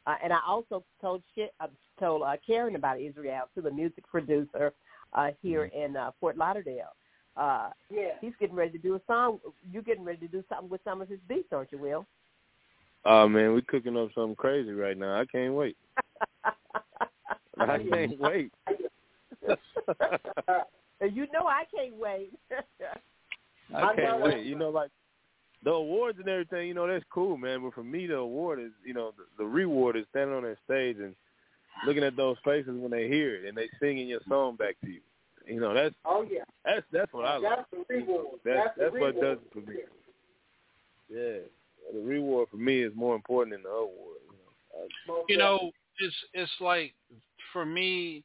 uh, 0.07 0.15
and 0.23 0.33
I 0.33 0.39
also 0.47 0.85
told 1.01 1.23
shit, 1.35 1.53
uh, 1.61 1.67
told 2.01 2.23
uh, 2.23 2.37
Karen 2.45 2.77
about 2.77 3.01
Israel 3.01 3.49
to 3.55 3.61
the 3.61 3.71
music 3.71 4.07
producer 4.09 4.73
uh, 5.13 5.31
here 5.43 5.67
in 5.67 5.97
uh, 5.97 6.13
Fort 6.21 6.37
Lauderdale. 6.37 6.95
Uh, 7.37 7.71
Yeah. 7.91 8.19
he's 8.21 8.35
getting 8.41 8.57
ready 8.57 8.73
to 8.73 8.79
do 8.79 8.95
a 8.95 9.01
song. 9.07 9.41
You're 9.71 9.83
getting 9.83 10.05
ready 10.05 10.21
to 10.21 10.29
do 10.29 10.43
something 10.49 10.69
with 10.69 10.83
some 10.85 11.03
of 11.03 11.09
his 11.09 11.21
beats, 11.29 11.53
aren't 11.53 11.71
you, 11.73 11.79
Will? 11.79 12.07
Oh 13.05 13.29
man, 13.29 13.53
we're 13.53 13.61
cooking 13.61 13.97
up 13.97 14.13
something 14.15 14.35
crazy 14.35 14.73
right 14.73 14.97
now. 14.97 15.21
I 15.21 15.27
can't 15.27 15.55
wait. 15.55 15.77
I 17.59 17.79
can't 17.79 18.19
wait. 18.19 18.53
you 21.01 21.27
know 21.33 21.47
I 21.47 21.65
can't 21.73 21.95
wait. 21.95 22.33
I 23.75 23.95
can't 23.95 24.23
wait. 24.23 24.45
You 24.45 24.57
know, 24.57 24.71
like 24.71 24.91
the 25.63 25.71
awards 25.71 26.19
and 26.19 26.29
everything. 26.29 26.69
You 26.69 26.75
know, 26.75 26.87
that's 26.87 27.05
cool, 27.11 27.37
man. 27.37 27.63
But 27.63 27.75
for 27.75 27.85
me, 27.85 28.07
the 28.07 28.17
award 28.17 28.61
is, 28.61 28.73
you 28.85 28.95
know, 28.95 29.13
the, 29.17 29.25
the 29.39 29.45
reward 29.45 29.97
is 29.97 30.07
standing 30.11 30.37
on 30.37 30.43
that 30.43 30.59
stage 30.65 30.97
and 30.99 31.15
looking 31.87 32.05
at 32.05 32.17
those 32.17 32.37
faces 32.45 32.77
when 32.77 32.91
they 32.91 33.09
hear 33.09 33.37
it 33.37 33.45
and 33.49 33.57
they 33.57 33.69
singing 33.81 34.09
your 34.09 34.21
song 34.29 34.57
back 34.57 34.77
to 34.83 34.91
you. 34.91 35.01
You 35.47 35.61
know, 35.61 35.75
that's 35.75 35.95
Oh 36.05 36.27
yeah. 36.29 36.43
that's 36.65 36.85
that's 36.93 37.13
what 37.13 37.25
I 37.25 37.37
like. 37.37 37.57
That's 37.57 37.71
the 37.89 37.95
reward. 37.95 38.27
That's 38.45 38.59
That's, 38.59 38.79
that's 38.79 38.95
the 38.95 39.01
what 39.01 39.21
does 39.21 39.39
it 39.39 39.53
for 39.53 39.71
me. 39.71 39.77
Yeah, 41.09 41.39
the 41.93 42.01
reward 42.01 42.49
for 42.51 42.57
me 42.57 42.83
is 42.83 42.93
more 42.97 43.15
important 43.15 43.55
than 43.55 43.63
the 43.63 43.69
award. 43.69 44.17
You 45.09 45.13
know, 45.13 45.25
you 45.29 45.39
know, 45.39 45.71
it's 46.01 46.15
it's 46.35 46.53
like 46.61 46.95
for 47.53 47.65
me, 47.65 48.25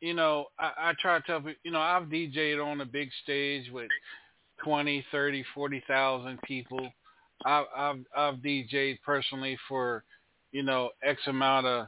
you 0.00 0.14
know, 0.14 0.46
I, 0.58 0.72
I 0.78 0.92
try 1.00 1.18
to 1.18 1.24
tell 1.26 1.38
people, 1.38 1.54
you 1.64 1.70
know, 1.70 1.80
I've 1.80 2.04
DJed 2.04 2.64
on 2.64 2.80
a 2.80 2.86
big 2.86 3.10
stage 3.22 3.70
with 3.70 3.88
twenty, 4.64 5.04
thirty, 5.10 5.44
forty 5.54 5.82
thousand 5.86 6.40
people. 6.42 6.88
I've 7.44 7.66
I've 7.76 8.04
I've 8.16 8.34
DJed 8.36 8.98
personally 9.04 9.58
for, 9.68 10.04
you 10.52 10.62
know, 10.62 10.90
X 11.04 11.20
amount 11.26 11.66
of, 11.66 11.86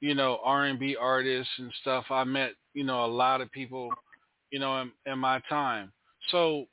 you 0.00 0.14
know, 0.14 0.38
R 0.44 0.66
and 0.66 0.78
B 0.78 0.96
artists 1.00 1.52
and 1.58 1.72
stuff. 1.80 2.04
I 2.10 2.24
met, 2.24 2.52
you 2.74 2.84
know, 2.84 3.04
a 3.04 3.06
lot 3.06 3.40
of 3.40 3.50
people, 3.50 3.90
you 4.50 4.58
know, 4.58 4.80
in, 4.82 4.90
in 5.06 5.18
my 5.18 5.40
time. 5.48 5.92
So 6.30 6.66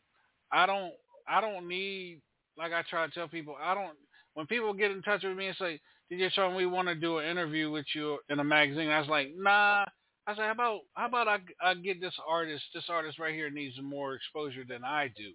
I 0.52 0.66
don't 0.66 0.94
I 1.28 1.42
don't 1.42 1.68
need 1.68 2.22
like 2.58 2.74
I 2.74 2.84
try 2.90 3.06
to 3.06 3.14
tell 3.14 3.28
people, 3.28 3.56
I 3.62 3.74
don't 3.74 3.96
when 4.34 4.46
people 4.48 4.74
get 4.74 4.92
in 4.92 5.02
touch 5.02 5.24
with 5.24 5.36
me 5.36 5.48
and 5.48 5.58
say, 5.58 5.80
DJ 6.12 6.32
Sean, 6.32 6.56
we 6.56 6.66
want 6.66 6.88
to 6.88 6.96
do 6.96 7.18
an 7.18 7.28
interview 7.28 7.72
with 7.72 7.86
you 7.96 8.20
in 8.30 8.40
a 8.40 8.44
magazine. 8.44 8.90
I 8.90 9.00
was 9.00 9.10
like, 9.10 9.30
nah. 9.36 9.84
I 10.30 10.36
said, 10.36 10.44
how 10.44 10.52
about 10.52 10.80
how 10.94 11.08
about 11.08 11.28
I, 11.28 11.38
I 11.62 11.74
get 11.76 12.02
this 12.02 12.14
artist? 12.28 12.64
This 12.74 12.84
artist 12.90 13.18
right 13.18 13.34
here 13.34 13.50
needs 13.50 13.76
more 13.82 14.14
exposure 14.14 14.64
than 14.68 14.84
I 14.84 15.10
do, 15.16 15.32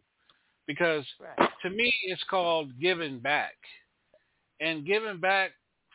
because 0.66 1.04
to 1.62 1.70
me 1.70 1.92
it's 2.04 2.22
called 2.28 2.78
giving 2.78 3.18
back, 3.18 3.54
and 4.60 4.86
giving 4.86 5.18
back 5.18 5.52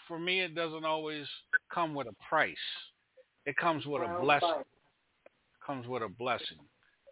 for 0.07 0.17
me 0.17 0.41
it 0.41 0.55
doesn't 0.55 0.85
always 0.85 1.27
come 1.71 1.93
with 1.93 2.07
a 2.07 2.15
price. 2.27 2.55
It 3.45 3.55
comes 3.57 3.85
with 3.85 4.01
a 4.01 4.19
blessing. 4.19 4.63
Comes 5.67 5.85
with 5.85 6.01
a 6.01 6.07
blessing. 6.07 6.57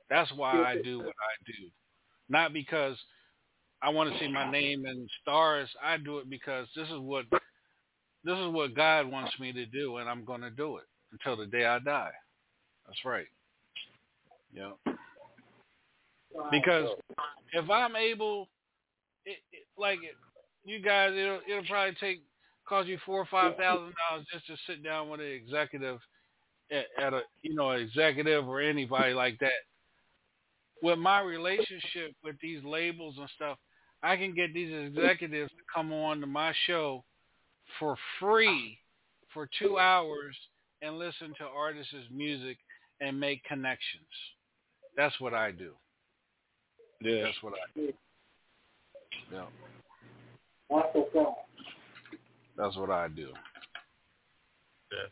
That's 0.10 0.32
why 0.34 0.54
I 0.64 0.82
do 0.82 1.00
what 1.00 1.08
I 1.08 1.36
do, 1.46 1.70
not 2.30 2.54
because 2.54 2.96
I 3.82 3.90
want 3.90 4.14
to 4.14 4.20
see 4.20 4.32
my 4.32 4.50
name 4.50 4.86
in 4.86 5.08
stars. 5.22 5.70
I 5.84 5.98
do 5.98 6.20
it 6.20 6.30
because 6.30 6.68
this 6.76 6.88
is 6.88 7.00
what 7.00 7.26
this 7.32 8.38
is 8.38 8.48
what 8.48 8.76
God 8.76 9.12
wants 9.12 9.38
me 9.40 9.52
to 9.52 9.66
do, 9.66 9.98
and 9.98 10.10
I'm 10.10 10.24
going 10.24 10.42
to 10.42 10.50
do 10.50 10.78
it 10.78 10.86
until 11.12 11.36
the 11.36 11.46
day 11.46 11.66
I 11.66 11.80
die. 11.80 12.12
That's 12.88 13.04
right. 13.04 13.28
Yeah. 14.54 14.72
Because 16.52 16.90
if 17.54 17.70
I'm 17.70 17.96
able, 17.96 18.48
it, 19.26 19.38
it, 19.52 19.64
like 19.78 20.00
it, 20.02 20.16
you 20.64 20.82
guys, 20.82 21.12
it'll 21.14 21.42
it'll 21.48 21.66
probably 21.66 21.96
take 22.00 22.22
cost 22.68 22.88
you 22.88 22.98
four 23.06 23.20
or 23.20 23.28
five 23.30 23.58
thousand 23.58 23.94
dollars 24.10 24.26
just 24.32 24.48
to 24.48 24.56
sit 24.66 24.84
down 24.84 25.10
with 25.10 25.20
an 25.20 25.28
executive 25.28 26.00
at, 26.72 26.86
at 27.02 27.14
a 27.14 27.22
you 27.42 27.56
know 27.56 27.72
an 27.72 27.82
executive 27.82 28.48
or 28.48 28.62
anybody 28.62 29.14
like 29.14 29.40
that. 29.40 29.52
With 30.82 31.00
my 31.00 31.22
relationship 31.22 32.14
with 32.24 32.36
these 32.42 32.64
labels 32.64 33.16
and 33.18 33.30
stuff, 33.36 33.58
I 34.04 34.18
can 34.18 34.36
get 34.36 34.54
these 34.54 34.74
executives 34.74 35.52
to 35.52 35.64
come 35.74 35.92
on 35.94 36.20
to 36.22 36.28
my 36.28 36.54
show 36.68 37.04
for 37.80 37.96
free 38.20 38.78
for 39.34 39.50
two 39.60 39.80
hours 39.80 40.36
and 40.82 41.00
listen 41.00 41.34
to 41.40 41.46
artists' 41.46 41.96
music 42.12 42.58
and 43.02 43.20
make 43.20 43.44
connections. 43.46 44.06
That's 44.96 45.20
what 45.20 45.34
I 45.34 45.52
do. 45.52 45.72
Yeah. 47.02 47.24
That's 47.24 47.42
what 47.42 47.54
I 47.54 47.80
do. 47.80 47.94
Yeah. 49.32 49.46
That's. 50.70 50.88
That's 52.58 52.78
what 52.78 52.90
I 52.90 53.08
do. 53.10 53.30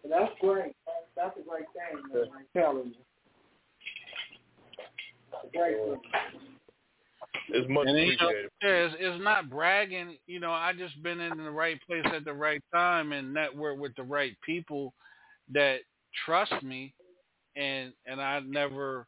And 0.03 0.11
That's 0.11 0.31
great. 0.41 0.75
That's, 0.85 1.07
that's 1.15 1.37
a 1.37 1.49
great 1.49 1.65
thing, 1.73 2.01
man. 2.13 2.27
I'm 2.37 2.61
telling 2.61 2.87
you. 2.87 2.93
It's 5.33 5.53
a 5.53 5.57
great 5.57 5.77
thing. 5.77 5.99
It's 7.49 7.69
much 7.69 7.87
And, 7.87 7.97
you 7.97 8.05
know, 8.05 8.13
appreciated. 8.13 8.49
yeah, 8.61 8.69
it's, 8.69 8.95
it's 8.99 9.23
not 9.23 9.49
bragging. 9.49 10.17
You 10.27 10.39
know, 10.39 10.51
I 10.51 10.71
just 10.77 11.01
been 11.03 11.19
in 11.19 11.37
the 11.37 11.51
right 11.51 11.79
place 11.85 12.05
at 12.15 12.25
the 12.25 12.33
right 12.33 12.61
time 12.73 13.11
and 13.11 13.33
network 13.33 13.79
with 13.79 13.95
the 13.95 14.03
right 14.03 14.35
people 14.45 14.93
that 15.53 15.79
trust 16.25 16.63
me, 16.63 16.93
and 17.55 17.91
and 18.05 18.21
I 18.21 18.39
never, 18.41 19.07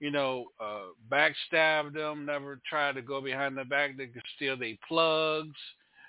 you 0.00 0.10
know, 0.10 0.46
uh 0.62 0.92
backstab 1.12 1.92
them. 1.92 2.24
Never 2.24 2.60
try 2.68 2.92
to 2.92 3.02
go 3.02 3.20
behind 3.20 3.56
the 3.56 3.64
back 3.64 3.96
to 3.98 4.06
steal 4.36 4.56
their 4.56 4.74
plugs. 4.88 5.58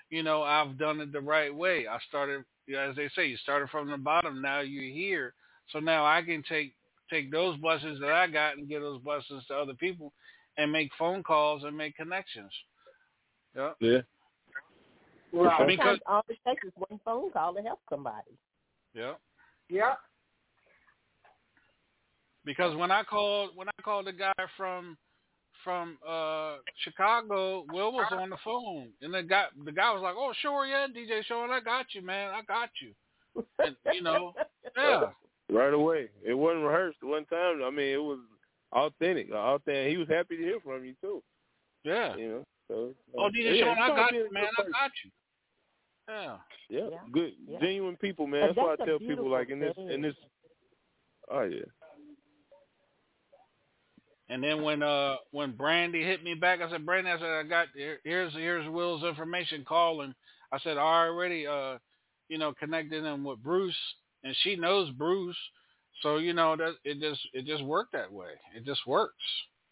You 0.08 0.22
know, 0.22 0.42
I've 0.42 0.78
done 0.78 1.00
it 1.00 1.12
the 1.12 1.20
right 1.20 1.54
way. 1.54 1.86
I 1.88 1.98
started, 2.08 2.44
you 2.66 2.74
know, 2.74 2.90
as 2.90 2.96
they 2.96 3.08
say, 3.14 3.26
you 3.26 3.36
started 3.38 3.70
from 3.70 3.90
the 3.90 3.96
bottom. 3.96 4.42
Now 4.42 4.60
you're 4.60 4.82
here, 4.92 5.34
so 5.72 5.78
now 5.80 6.04
I 6.04 6.22
can 6.22 6.42
take 6.48 6.74
take 7.08 7.30
those 7.30 7.56
blessings 7.58 8.00
that 8.00 8.10
I 8.10 8.26
got 8.26 8.56
and 8.56 8.68
give 8.68 8.82
those 8.82 9.00
blessings 9.02 9.44
to 9.46 9.54
other 9.54 9.74
people 9.74 10.12
and 10.58 10.72
make 10.72 10.90
phone 10.98 11.22
calls 11.22 11.62
and 11.64 11.76
make 11.76 11.94
connections. 11.96 12.50
Yeah. 13.54 13.72
Yeah. 13.80 13.98
Right. 15.32 15.60
I 15.60 15.66
mean, 15.66 15.76
'cause- 15.78 15.84
Sometimes 15.86 16.00
all 16.06 16.24
it 16.28 16.38
takes 16.46 16.64
is 16.64 16.72
one 16.76 16.98
phone 17.04 17.30
call 17.30 17.54
to 17.54 17.62
help 17.62 17.80
somebody. 17.88 18.36
Yeah. 18.94 19.14
Yeah. 19.68 19.94
Because 22.44 22.76
when 22.76 22.90
I 22.90 23.02
called 23.02 23.54
when 23.56 23.68
I 23.68 23.82
called 23.82 24.06
the 24.06 24.12
guy 24.12 24.32
from 24.56 24.96
from 25.66 25.98
uh 26.08 26.58
Chicago, 26.84 27.64
Will 27.72 27.92
was 27.92 28.06
on 28.12 28.30
the 28.30 28.36
phone 28.44 28.90
and 29.02 29.12
the 29.12 29.24
guy 29.24 29.46
the 29.64 29.72
guy 29.72 29.92
was 29.92 30.00
like, 30.00 30.14
Oh 30.16 30.32
sure, 30.40 30.64
yeah, 30.64 30.86
DJ 30.86 31.24
Sean, 31.24 31.50
I 31.50 31.58
got 31.58 31.86
you, 31.92 32.02
man, 32.02 32.30
I 32.32 32.42
got 32.42 32.70
you. 32.80 33.44
And 33.58 33.74
you 33.92 34.02
know, 34.02 34.32
yeah. 34.76 35.06
Right 35.50 35.74
away. 35.74 36.08
It 36.24 36.34
wasn't 36.34 36.64
rehearsed 36.64 37.02
one 37.02 37.24
time. 37.26 37.62
I 37.64 37.70
mean, 37.70 37.88
it 37.94 38.02
was 38.02 38.18
authentic. 38.72 39.30
Authentic. 39.32 39.90
He 39.90 39.96
was 39.96 40.08
happy 40.08 40.36
to 40.36 40.42
hear 40.42 40.60
from 40.60 40.84
you 40.84 40.94
too. 41.00 41.22
Yeah. 41.84 42.16
You 42.16 42.28
know. 42.28 42.44
So, 42.68 42.94
Oh 43.18 43.26
uh, 43.26 43.28
DJ 43.30 43.58
yeah, 43.58 43.64
Sean, 43.64 43.78
I 43.82 43.88
got 43.88 44.12
you, 44.12 44.28
man, 44.32 44.44
good 44.56 44.66
I 44.66 44.70
got 44.70 44.90
you. 45.04 45.10
Yeah. 46.08 46.36
Yeah, 46.68 46.88
Yeah. 46.90 46.98
good, 47.12 47.32
Yeah. 47.48 47.58
genuine 47.60 47.96
people, 47.96 48.26
man. 48.26 48.42
And 48.42 48.56
That's 48.56 48.58
why 48.58 48.76
I 48.80 48.86
tell 48.86 48.98
people 48.98 49.28
like 49.28 49.50
in 49.50 49.60
this, 49.60 49.74
thing. 49.74 49.90
in 49.90 50.02
this. 50.02 50.14
Oh 51.30 51.42
yeah, 51.42 51.60
And 54.28 54.42
then 54.42 54.62
when 54.62 54.82
uh 54.82 55.16
when 55.30 55.52
Brandy 55.52 56.02
hit 56.02 56.24
me 56.24 56.34
back, 56.34 56.60
I 56.60 56.70
said, 56.70 56.84
Brandy, 56.84 57.10
I 57.10 57.18
said, 57.18 57.26
I 57.26 57.42
got 57.44 57.68
here, 57.74 57.98
here's 58.04 58.32
here's 58.32 58.68
Will's 58.68 59.04
information. 59.04 59.64
Call 59.64 60.02
and 60.02 60.14
I 60.52 60.58
said, 60.58 60.76
I 60.76 61.06
already 61.06 61.46
uh 61.46 61.78
you 62.28 62.38
know 62.38 62.52
connected 62.52 63.04
him 63.04 63.24
with 63.24 63.42
Bruce, 63.42 63.76
and 64.24 64.34
she 64.42 64.56
knows 64.56 64.90
Bruce, 64.90 65.36
so 66.02 66.16
you 66.16 66.32
know 66.32 66.56
that 66.56 66.74
it 66.84 67.00
just 67.00 67.20
it 67.32 67.46
just 67.46 67.64
worked 67.64 67.92
that 67.92 68.12
way. 68.12 68.30
It 68.56 68.64
just 68.64 68.86
works. 68.86 69.14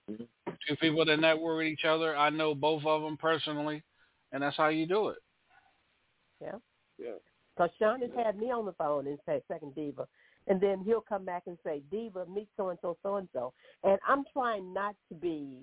Two 0.07 0.77
people 0.81 1.05
that 1.05 1.19
network 1.19 1.59
with 1.59 1.67
each 1.67 1.85
other. 1.85 2.17
I 2.17 2.31
know 2.31 2.55
both 2.55 2.85
of 2.85 3.03
them 3.03 3.17
personally, 3.17 3.83
and 4.33 4.43
that's 4.43 4.57
how 4.57 4.69
you 4.69 4.87
do 4.87 5.09
it. 5.09 5.19
Yeah. 6.41 6.57
yeah. 6.99 7.13
Because 7.57 7.71
Sean 7.79 8.01
has 8.01 8.11
had 8.17 8.39
me 8.39 8.51
on 8.51 8.67
the 8.67 8.73
phone 8.73 9.07
and 9.07 9.19
say 9.27 9.43
second 9.49 9.75
diva, 9.75 10.07
and 10.47 10.61
then 10.61 10.83
he'll 10.85 11.01
come 11.01 11.25
back 11.25 11.45
and 11.47 11.59
say 11.65 11.83
diva 11.91 12.27
meet 12.27 12.49
so 12.57 12.71
and 12.71 12.79
so 12.83 12.97
so 13.03 13.16
and 13.16 13.29
so, 13.33 13.53
and 13.83 13.99
I'm 14.07 14.25
trying 14.33 14.73
not 14.73 14.95
to 15.09 15.15
be 15.15 15.62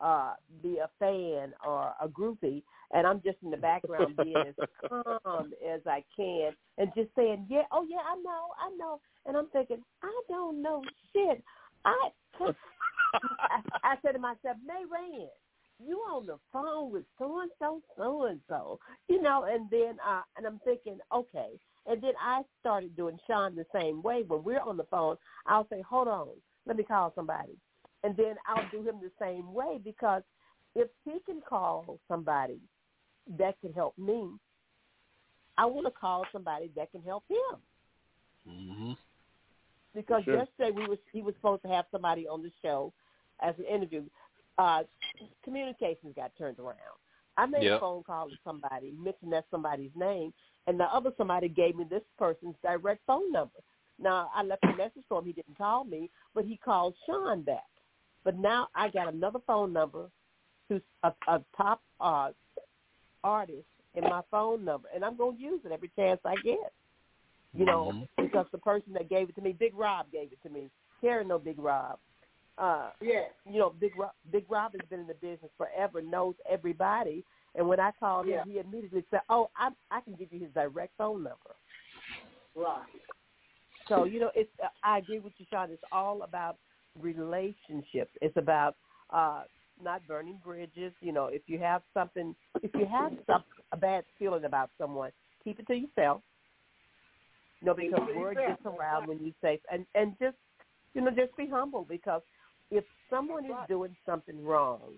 uh 0.00 0.34
be 0.62 0.78
a 0.78 0.88
fan 0.98 1.52
or 1.66 1.92
a 2.00 2.08
groupie, 2.08 2.62
and 2.92 3.06
I'm 3.06 3.20
just 3.22 3.38
in 3.42 3.50
the 3.50 3.56
background 3.56 4.16
being 4.16 4.36
as 4.36 4.54
calm 4.88 5.52
as 5.68 5.80
I 5.86 6.04
can 6.16 6.52
and 6.78 6.90
just 6.96 7.10
saying 7.16 7.46
yeah 7.50 7.62
oh 7.72 7.86
yeah 7.88 7.98
I 7.98 8.16
know 8.16 8.48
I 8.58 8.70
know, 8.76 9.00
and 9.26 9.36
I'm 9.36 9.48
thinking 9.50 9.82
I 10.02 10.22
don't 10.28 10.62
know 10.62 10.82
shit. 11.12 11.42
I 11.84 12.10
I, 12.40 13.60
I 13.84 13.96
said 14.02 14.12
to 14.12 14.18
myself, 14.18 14.56
Mayran, 14.66 15.26
you 15.84 15.96
on 15.98 16.26
the 16.26 16.38
phone 16.52 16.92
with 16.92 17.04
so 17.18 17.40
and 17.40 17.50
so, 17.58 17.80
so 17.96 18.24
and 18.26 18.40
so, 18.48 18.78
you 19.08 19.20
know, 19.20 19.44
and 19.50 19.68
then 19.70 19.96
uh, 20.06 20.22
and 20.36 20.46
I'm 20.46 20.60
thinking, 20.64 20.98
okay, 21.14 21.58
and 21.86 22.02
then 22.02 22.12
I 22.20 22.42
started 22.60 22.96
doing 22.96 23.18
Sean 23.26 23.54
the 23.54 23.66
same 23.74 24.02
way. 24.02 24.22
When 24.26 24.44
we're 24.44 24.60
on 24.60 24.76
the 24.76 24.84
phone, 24.84 25.16
I'll 25.46 25.66
say, 25.68 25.82
hold 25.82 26.08
on, 26.08 26.28
let 26.66 26.76
me 26.76 26.84
call 26.84 27.12
somebody, 27.14 27.56
and 28.04 28.16
then 28.16 28.36
I'll 28.46 28.68
do 28.70 28.86
him 28.86 29.00
the 29.00 29.10
same 29.20 29.52
way 29.52 29.78
because 29.82 30.22
if 30.74 30.88
he 31.04 31.18
can 31.26 31.40
call 31.46 31.98
somebody 32.08 32.60
that 33.38 33.60
can 33.60 33.72
help 33.72 33.96
me, 33.98 34.30
I 35.58 35.66
want 35.66 35.86
to 35.86 35.90
call 35.90 36.24
somebody 36.32 36.70
that 36.76 36.90
can 36.92 37.02
help 37.02 37.24
him 37.28 37.60
Mm-hmm. 38.48 38.92
because 39.94 40.24
Sure. 40.24 40.36
yesterday 40.36 40.70
we 40.70 40.86
was 40.86 40.98
he 41.12 41.22
was 41.22 41.34
supposed 41.34 41.62
to 41.62 41.68
have 41.68 41.84
somebody 41.90 42.26
on 42.26 42.42
the 42.42 42.50
show 42.62 42.92
as 43.42 43.54
an 43.58 43.64
interview. 43.66 44.02
Uh, 44.56 44.82
communications 45.44 46.14
got 46.16 46.32
turned 46.38 46.58
around. 46.58 46.76
I 47.40 47.46
made 47.46 47.62
a 47.76 47.80
phone 47.80 48.02
call 48.02 48.28
to 48.28 48.36
somebody, 48.44 48.92
mentioned 48.98 49.32
that 49.32 49.44
somebody's 49.50 49.90
name, 49.94 50.32
and 50.66 50.78
the 50.78 50.84
other 50.84 51.10
somebody 51.16 51.48
gave 51.48 51.76
me 51.76 51.84
this 51.88 52.02
person's 52.18 52.54
direct 52.62 53.00
phone 53.06 53.32
number. 53.32 53.58
Now 53.98 54.30
I 54.34 54.42
left 54.42 54.64
a 54.64 54.76
message 54.76 55.04
for 55.08 55.18
him. 55.20 55.26
He 55.26 55.32
didn't 55.32 55.58
call 55.58 55.84
me, 55.84 56.10
but 56.34 56.44
he 56.44 56.56
called 56.56 56.94
Sean 57.06 57.42
back. 57.42 57.64
But 58.24 58.38
now 58.38 58.68
I 58.74 58.88
got 58.90 59.12
another 59.12 59.40
phone 59.46 59.72
number 59.72 60.10
who's 60.68 60.82
a, 61.02 61.12
a 61.28 61.42
top 61.56 61.82
uh, 62.00 62.30
artist 63.24 63.66
in 63.94 64.04
my 64.04 64.22
phone 64.30 64.64
number, 64.64 64.88
and 64.94 65.04
I'm 65.04 65.16
going 65.16 65.36
to 65.36 65.42
use 65.42 65.60
it 65.64 65.72
every 65.72 65.90
chance 65.96 66.20
I 66.24 66.34
get. 66.44 66.72
You 67.52 67.64
know, 67.64 67.90
Mm-hmm. 67.92 68.24
because 68.26 68.46
the 68.52 68.58
person 68.58 68.92
that 68.92 69.10
gave 69.10 69.28
it 69.28 69.34
to 69.34 69.40
me, 69.40 69.52
Big 69.52 69.74
Rob 69.74 70.06
gave 70.12 70.30
it 70.30 70.38
to 70.44 70.50
me. 70.50 70.70
Karen, 71.00 71.26
no 71.28 71.38
Big 71.38 71.58
Rob. 71.58 71.98
Uh, 72.58 72.90
Yeah. 73.00 73.24
you 73.46 73.58
know, 73.58 73.70
Big 73.70 73.96
Rob, 73.96 74.12
Big 74.30 74.44
Rob 74.50 74.72
has 74.74 74.82
been 74.90 75.00
in 75.00 75.06
the 75.06 75.14
business 75.14 75.50
forever, 75.56 76.02
knows 76.02 76.34
everybody. 76.48 77.24
And 77.54 77.66
when 77.68 77.80
I 77.80 77.90
called 77.98 78.26
Yeah. 78.26 78.42
him, 78.42 78.50
he 78.50 78.58
immediately 78.58 79.04
said, 79.10 79.20
"Oh, 79.28 79.50
I 79.56 79.70
I 79.90 80.00
can 80.00 80.14
give 80.14 80.32
you 80.32 80.40
his 80.40 80.52
direct 80.52 80.96
phone 80.96 81.22
number." 81.22 81.56
Right. 82.54 82.86
So 83.88 84.04
you 84.04 84.20
know, 84.20 84.30
it's 84.34 84.50
I 84.82 84.98
agree 84.98 85.18
with 85.18 85.32
you, 85.38 85.46
Sean. 85.50 85.70
It's 85.70 85.82
all 85.90 86.22
about 86.22 86.58
relationships. 87.00 88.10
It's 88.20 88.36
about 88.36 88.76
uh, 89.10 89.44
not 89.82 90.06
burning 90.06 90.38
bridges. 90.44 90.92
You 91.00 91.12
know, 91.12 91.26
if 91.26 91.42
you 91.46 91.58
have 91.58 91.82
something, 91.94 92.34
if 92.62 92.70
you 92.74 92.86
have 92.86 93.12
some 93.26 93.42
a 93.72 93.76
bad 93.76 94.04
feeling 94.18 94.44
about 94.44 94.70
someone, 94.78 95.10
keep 95.42 95.58
it 95.58 95.66
to 95.68 95.74
yourself. 95.74 96.22
You 97.60 97.66
know, 97.68 97.74
because 97.74 98.00
Keep 98.00 98.08
it 98.10 98.12
to 98.12 98.18
word 98.18 98.36
gets 98.36 98.64
around 98.64 99.06
when 99.08 99.18
you 99.18 99.32
say, 99.42 99.60
and 99.72 99.86
and 99.94 100.14
just 100.20 100.36
you 100.94 101.00
know, 101.00 101.10
just 101.10 101.36
be 101.36 101.46
humble 101.48 101.86
because 101.88 102.22
if 102.70 102.84
someone 103.08 103.44
is 103.44 103.52
doing 103.68 103.96
something 104.06 104.44
wrong, 104.44 104.92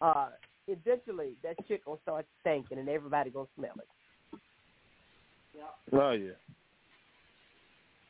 uh, 0.00 0.28
eventually 0.68 1.36
that 1.42 1.56
shit 1.66 1.84
gonna 1.84 1.98
start 2.02 2.26
stinking, 2.40 2.78
and 2.78 2.88
everybody 2.88 3.30
gonna 3.30 3.46
smell 3.56 3.74
it. 3.78 3.88
Oh 5.92 6.10
yeah, 6.12 6.32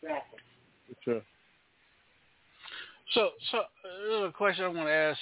Exactly. 0.02 0.38
sure. 1.02 1.22
So, 3.12 3.30
so 3.50 3.58
uh, 3.58 3.62
there's 4.08 4.28
a 4.28 4.32
question 4.32 4.64
I 4.64 4.68
want 4.68 4.88
to 4.88 4.92
ask 4.92 5.18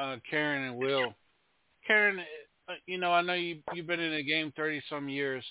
uh, 0.00 0.16
Karen 0.28 0.68
and 0.68 0.76
Will. 0.76 1.14
Karen, 1.86 2.20
uh, 2.68 2.72
you 2.86 2.98
know, 2.98 3.12
I 3.12 3.22
know 3.22 3.34
you 3.34 3.60
you've 3.72 3.86
been 3.86 4.00
in 4.00 4.14
the 4.14 4.24
game 4.24 4.52
thirty 4.56 4.82
some 4.88 5.08
years. 5.08 5.44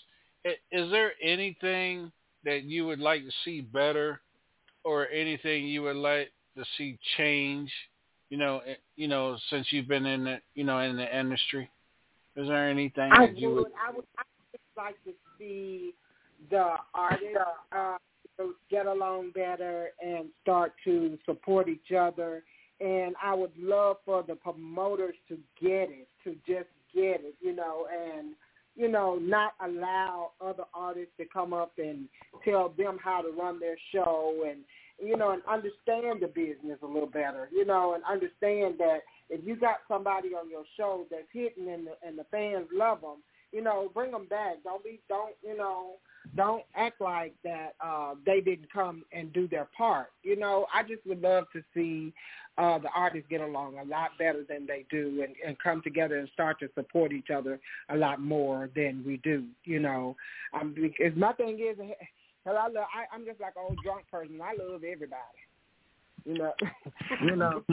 Is 0.45 0.91
there 0.91 1.11
anything 1.22 2.11
that 2.43 2.64
you 2.64 2.85
would 2.85 2.99
like 2.99 3.23
to 3.23 3.31
see 3.43 3.61
better, 3.61 4.22
or 4.84 5.07
anything 5.09 5.65
you 5.65 5.84
would 5.84 5.95
like 5.97 6.31
to 6.58 6.66
see 6.78 6.98
change? 7.18 7.72
You 8.30 8.38
know, 8.38 8.62
eh, 8.68 8.76
you 8.96 9.08
know, 9.08 9.38
since 9.50 9.68
you've 9.72 9.88
been 9.88 10.06
in 10.06 10.26
the 10.26 10.38
you 10.56 10.64
know 10.64 10.80
in 10.80 10.98
the 10.98 11.18
industry, 11.18 11.70
is 12.36 12.48
there 12.48 12.70
anything 12.70 13.10
I 13.12 13.28
that 13.28 13.38
you 13.38 13.50
would, 13.50 13.56
would? 13.56 13.72
I 13.88 13.96
would, 13.96 14.06
I 14.18 14.24
would 14.52 14.86
like 14.86 15.04
to 15.06 15.14
see 15.40 15.94
the 16.52 16.76
artists 16.94 17.38
uh, 17.76 17.98
get 18.70 18.86
along 18.86 19.32
better 19.34 19.90
and 20.04 20.26
start 20.42 20.74
to 20.84 21.18
support 21.26 21.68
each 21.68 21.92
other. 21.98 22.44
And 22.80 23.16
I 23.24 23.34
would 23.34 23.58
love 23.58 23.98
for 24.06 24.24
the 24.24 24.36
promoters 24.36 25.16
to 25.30 25.36
get 25.60 25.90
it, 25.90 26.08
to 26.24 26.36
just 26.46 26.70
get 26.94 27.22
it, 27.24 27.36
you 27.42 27.56
know, 27.56 27.88
and 27.92 28.36
you 28.76 28.88
know, 28.88 29.16
not 29.16 29.54
allow 29.66 30.34
other 30.40 30.66
artists 30.76 31.14
to 31.18 31.26
come 31.34 31.52
up 31.52 31.72
and 31.80 32.08
tell 32.46 32.72
them 32.78 33.00
how 33.04 33.22
to 33.22 33.30
run 33.30 33.60
their 33.60 33.78
show 33.92 34.44
and 34.48 34.60
you 34.99 35.15
know, 35.18 35.32
and 35.32 35.41
understand 35.48 36.22
the 36.22 36.28
business 36.28 36.80
a 36.82 36.86
little 36.86 37.07
better, 37.07 37.49
you 37.52 37.65
know, 37.65 37.94
and 37.94 38.03
understand 38.03 38.76
that 38.80 38.99
if 39.30 39.45
you 39.45 39.56
got 39.56 39.78
somebody 39.88 40.30
on 40.30 40.49
your 40.49 40.64
show 40.76 41.06
that's 41.11 41.28
hitting 41.32 41.69
and 41.69 41.88
the, 41.88 42.07
and 42.07 42.18
the 42.18 42.26
fans 42.32 42.68
love 42.74 43.02
them, 43.02 43.18
you 43.52 43.61
know, 43.61 43.90
bring 43.94 44.11
them 44.11 44.28
back. 44.28 44.56
Don't 44.64 44.84
be, 44.84 44.99
don't, 45.07 45.36
you 45.44 45.56
know, 45.56 45.94
don't 46.36 46.64
act 46.76 46.99
like 46.99 47.34
that 47.44 47.76
uh, 47.84 48.15
they 48.26 48.41
didn't 48.41 48.72
come 48.72 49.03
and 49.11 49.32
do 49.34 49.48
their 49.48 49.68
part. 49.78 50.07
You 50.24 50.36
know, 50.36 50.65
I 50.74 50.84
just 50.84 51.06
would 51.06 51.22
love 51.22 51.45
to 51.53 51.61
see 51.74 52.14
uh, 52.57 52.80
the 52.80 52.90
artists 52.95 53.28
get 53.30 53.41
along 53.41 53.78
a 53.78 53.84
lot 53.84 54.11
better 54.18 54.44
than 54.48 54.65
they 54.65 54.86
do 54.90 55.24
and, 55.26 55.36
and 55.45 55.57
come 55.60 55.82
together 55.82 56.18
and 56.18 56.28
start 56.34 56.60
to 56.60 56.69
support 56.76 57.14
each 57.14 57.30
other 57.30 57.60
a 57.90 57.95
lot 57.95 58.19
more 58.19 58.69
than 58.76 59.03
we 59.06 59.18
do. 59.18 59.45
You 59.64 59.80
know, 59.80 60.15
um, 60.53 60.76
because 60.76 61.15
my 61.15 61.34
thing 61.34 61.60
is, 61.60 61.78
hell, 62.48 62.57
I 62.57 62.68
love, 62.68 62.88
I, 62.95 63.14
I'm 63.14 63.26
just 63.26 63.41
like 63.41 63.53
an 63.56 63.64
old 63.68 63.78
drunk 63.84 64.06
person. 64.10 64.40
I 64.41 64.56
love 64.56 64.84
everybody. 64.84 65.40
You 66.26 66.38
know, 66.40 66.53
you 67.22 67.36
know. 67.36 67.64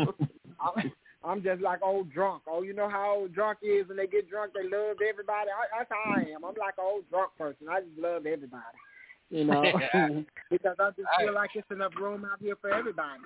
I, 0.61 0.91
I'm 1.25 1.43
just 1.43 1.63
like 1.63 1.83
old 1.83 2.13
drunk. 2.13 2.43
Oh, 2.47 2.63
you 2.63 2.75
know 2.75 2.89
how 2.89 3.17
old 3.17 3.35
drunk 3.35 3.59
is 3.63 3.89
when 3.89 3.97
they 3.97 4.07
get 4.07 4.29
drunk, 4.29 4.53
they 4.53 4.65
love 4.65 4.99
everybody. 5.01 5.49
I, 5.51 5.79
that's 5.79 5.91
how 5.91 6.13
I 6.17 6.23
am. 6.35 6.45
I'm 6.45 6.55
like 6.59 6.75
an 6.79 6.85
old 6.85 7.09
drunk 7.11 7.31
person. 7.39 7.69
I 7.71 7.81
just 7.81 7.99
love 7.99 8.27
everybody. 8.27 8.79
You 9.31 9.45
know, 9.45 9.63
because 10.51 10.77
I 10.79 10.91
just 10.91 11.09
feel 11.19 11.35
like 11.35 11.51
it's 11.55 11.71
enough 11.71 11.93
room 11.99 12.27
out 12.31 12.39
here 12.41 12.57
for 12.61 12.71
everybody. 12.71 13.23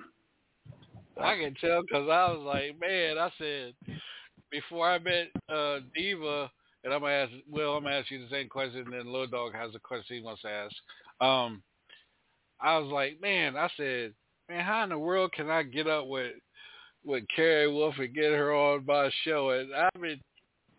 I 1.21 1.35
can 1.35 1.55
tell 1.59 1.81
because 1.81 2.07
I 2.09 2.31
was 2.31 2.43
like, 2.45 2.79
man, 2.79 3.17
I 3.17 3.29
said 3.37 3.73
before 4.49 4.89
I 4.89 4.99
met 4.99 5.27
uh 5.49 5.79
Diva, 5.93 6.49
and 6.83 6.93
I'm 6.93 7.01
gonna 7.01 7.13
ask. 7.13 7.31
Well, 7.51 7.73
I'm 7.73 7.83
gonna 7.83 7.97
ask 7.97 8.09
you 8.09 8.23
the 8.23 8.31
same 8.31 8.47
question, 8.47 8.79
and 8.79 8.93
then 8.93 9.11
Lil 9.11 9.27
Dog 9.27 9.53
has 9.53 9.75
a 9.75 9.79
question 9.79 10.17
he 10.17 10.23
wants 10.23 10.41
to 10.43 10.49
ask. 10.49 10.73
Um, 11.21 11.61
I 12.61 12.77
was 12.77 12.91
like, 12.91 13.21
man, 13.21 13.55
I 13.55 13.69
said, 13.77 14.13
man, 14.49 14.63
how 14.65 14.83
in 14.83 14.89
the 14.89 14.99
world 14.99 15.31
can 15.33 15.49
I 15.49 15.63
get 15.63 15.87
up 15.87 16.07
with 16.07 16.33
with 17.05 17.23
Karen 17.33 17.73
Wolf 17.73 17.95
and 17.97 18.13
get 18.13 18.31
her 18.31 18.53
on 18.53 18.85
my 18.85 19.09
show? 19.23 19.51
And 19.51 19.73
I've 19.73 20.01
been 20.01 20.19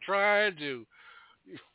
trying 0.02 0.56
to 0.58 0.86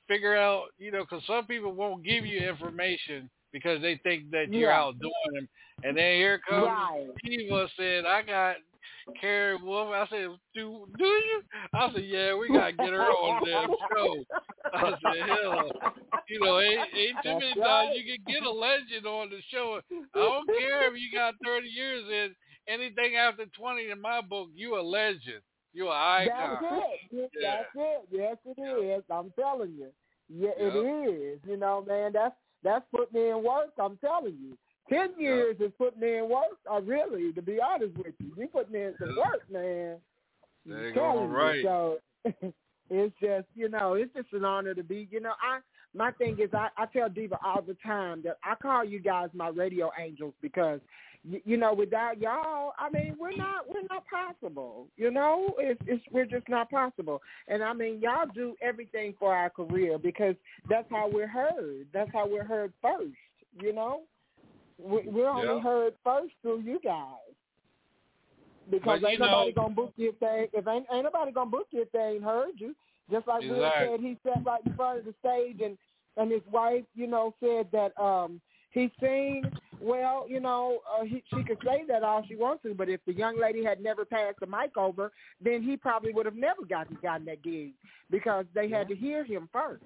figure 0.07 0.35
out, 0.35 0.65
you 0.77 0.91
know, 0.91 1.01
because 1.01 1.25
some 1.25 1.45
people 1.45 1.73
won't 1.73 2.03
give 2.03 2.25
you 2.25 2.47
information 2.47 3.29
because 3.51 3.81
they 3.81 3.99
think 4.03 4.29
that 4.31 4.53
you're 4.53 4.71
Yeah. 4.71 4.79
outdoing 4.79 5.11
them. 5.33 5.49
And 5.83 5.97
then 5.97 6.17
here 6.17 6.39
comes 6.39 6.67
Right. 6.67 7.07
Diva 7.23 7.69
said, 7.75 8.05
I 8.05 8.21
got 8.21 8.57
Karen 9.19 9.63
Wolf. 9.63 9.89
I 9.93 10.07
said, 10.09 10.27
do 10.53 10.87
do 10.97 11.05
you? 11.05 11.41
I 11.73 11.91
said, 11.93 12.05
yeah, 12.05 12.35
we 12.35 12.49
gotta 12.49 12.73
get 12.73 12.93
her 12.93 13.01
on 13.03 13.41
the 13.43 13.67
show. 13.93 14.23
I 14.73 14.91
said, 15.01 15.27
hell, 15.27 15.71
you 16.27 16.39
know, 16.41 16.59
ain't, 16.59 16.79
ain't 16.95 17.17
too 17.23 17.39
many 17.39 17.55
times 17.55 17.91
you 17.95 18.03
can 18.15 18.25
get 18.33 18.43
a 18.43 18.51
legend 18.51 19.05
on 19.05 19.29
the 19.29 19.39
show. 19.51 19.79
I 20.15 20.19
don't 20.19 20.47
care 20.47 20.87
if 20.93 20.99
you 20.99 21.11
got 21.17 21.35
30 21.43 21.67
years 21.67 22.03
in. 22.09 22.35
Anything 22.67 23.15
after 23.15 23.45
20 23.45 23.91
in 23.91 24.01
my 24.01 24.21
book, 24.21 24.49
you 24.55 24.79
a 24.79 24.81
legend. 24.81 25.41
You 25.73 25.87
an 25.87 25.93
icon. 25.93 26.57
That's 26.61 26.73
it. 26.73 27.29
Yeah. 27.39 27.55
That's 27.57 27.69
it. 27.75 28.07
Yes, 28.11 28.37
it 28.45 28.61
is. 28.61 29.03
I'm 29.11 29.31
telling 29.39 29.73
you. 29.77 29.89
Yeah, 30.29 30.49
it 30.57 30.73
Yep. 30.73 31.13
is. 31.13 31.39
You 31.47 31.57
know, 31.57 31.83
man, 31.87 32.13
that's 32.13 32.33
that's 32.63 32.83
putting 32.95 33.21
me 33.21 33.29
in 33.29 33.43
work. 33.43 33.69
I'm 33.77 33.97
telling 33.97 34.35
you. 34.41 34.57
Ten 34.89 35.09
years 35.17 35.55
is 35.59 35.71
putting 35.77 36.03
in 36.03 36.29
work. 36.29 36.57
Uh, 36.71 36.81
really, 36.81 37.33
to 37.33 37.41
be 37.41 37.59
honest 37.59 37.97
with 37.97 38.13
you, 38.19 38.31
you 38.37 38.47
putting 38.47 38.75
in 38.75 38.93
some 38.99 39.15
work, 39.17 39.41
man. 39.51 39.97
There 40.65 40.89
you 40.89 40.93
go. 40.93 41.25
Right. 41.25 41.63
So 41.63 41.97
it's 42.89 43.15
just, 43.21 43.47
you 43.55 43.69
know, 43.69 43.93
it's 43.93 44.13
just 44.13 44.31
an 44.33 44.45
honor 44.45 44.73
to 44.73 44.83
be. 44.83 45.07
You 45.11 45.21
know, 45.21 45.33
I 45.41 45.59
my 45.95 46.11
thing 46.11 46.37
is, 46.39 46.49
I, 46.53 46.67
I 46.77 46.85
tell 46.87 47.09
Diva 47.09 47.37
all 47.43 47.61
the 47.61 47.77
time 47.85 48.21
that 48.23 48.37
I 48.43 48.55
call 48.55 48.83
you 48.83 48.99
guys 48.99 49.29
my 49.33 49.47
radio 49.47 49.91
angels 49.99 50.33
because, 50.41 50.81
you, 51.23 51.41
you 51.45 51.57
know, 51.57 51.73
without 51.73 52.19
y'all, 52.19 52.73
I 52.77 52.89
mean, 52.89 53.15
we're 53.19 53.35
not 53.35 53.67
we're 53.67 53.87
not 53.89 54.03
possible. 54.07 54.87
You 54.97 55.09
know, 55.11 55.55
it's 55.57 55.81
it's 55.87 56.03
we're 56.11 56.25
just 56.25 56.49
not 56.49 56.69
possible. 56.69 57.21
And 57.47 57.63
I 57.63 57.73
mean, 57.73 58.01
y'all 58.01 58.27
do 58.33 58.55
everything 58.61 59.13
for 59.17 59.33
our 59.33 59.49
career 59.49 59.97
because 59.97 60.35
that's 60.69 60.87
how 60.91 61.09
we're 61.09 61.27
heard. 61.27 61.87
That's 61.93 62.11
how 62.13 62.27
we're 62.27 62.43
heard 62.43 62.73
first. 62.81 63.15
You 63.59 63.73
know, 63.73 64.01
we, 64.77 65.01
we're 65.07 65.29
only 65.29 65.55
Yeah. 65.55 65.61
heard 65.61 65.93
first 66.03 66.33
through 66.41 66.59
you 66.61 66.79
guys. 66.83 67.33
Because 68.69 69.01
But, 69.01 69.09
ain't 69.11 69.19
nobody 69.19 69.51
know- 69.51 69.55
gonna 69.63 69.75
book 69.75 69.93
you 69.95 70.09
if 70.09 70.19
they 70.19 70.49
if 70.53 70.67
ain't, 70.67 70.87
ain't 70.91 71.03
nobody 71.03 71.31
gonna 71.31 71.49
book 71.51 71.67
you 71.71 71.81
if 71.83 71.91
they 71.91 71.99
ain't 72.15 72.23
heard 72.23 72.59
you. 72.59 72.75
Just 73.11 73.27
like 73.27 73.43
Will 73.43 73.71
said, 73.79 73.99
he 73.99 74.17
sat 74.23 74.43
right 74.43 74.63
in 74.65 74.71
front 74.75 74.99
of 74.99 75.05
the 75.05 75.13
stage 75.19 75.61
and 75.61 75.77
and 76.17 76.31
his 76.31 76.41
wife, 76.51 76.83
you 76.95 77.05
know, 77.07 77.33
said 77.39 77.67
that 77.71 77.97
um 78.01 78.41
he 78.71 78.91
sing 78.99 79.53
well. 79.79 80.25
You 80.27 80.39
know, 80.39 80.79
uh, 80.91 81.03
he, 81.03 81.21
she 81.31 81.43
could 81.43 81.59
say 81.63 81.83
that 81.87 82.01
all 82.03 82.23
she 82.27 82.35
wants 82.35 82.63
to, 82.63 82.73
but 82.73 82.89
if 82.89 82.99
the 83.05 83.13
young 83.13 83.39
lady 83.39 83.63
had 83.63 83.79
never 83.81 84.03
passed 84.03 84.39
the 84.39 84.47
mic 84.47 84.75
over, 84.77 85.11
then 85.39 85.61
he 85.61 85.77
probably 85.77 86.11
would 86.13 86.25
have 86.25 86.35
never 86.35 86.65
gotten 86.67 86.97
gotten 87.03 87.25
that 87.27 87.43
gig 87.43 87.73
because 88.09 88.45
they 88.55 88.67
had 88.67 88.87
to 88.87 88.95
hear 88.95 89.23
him 89.23 89.47
first. 89.53 89.83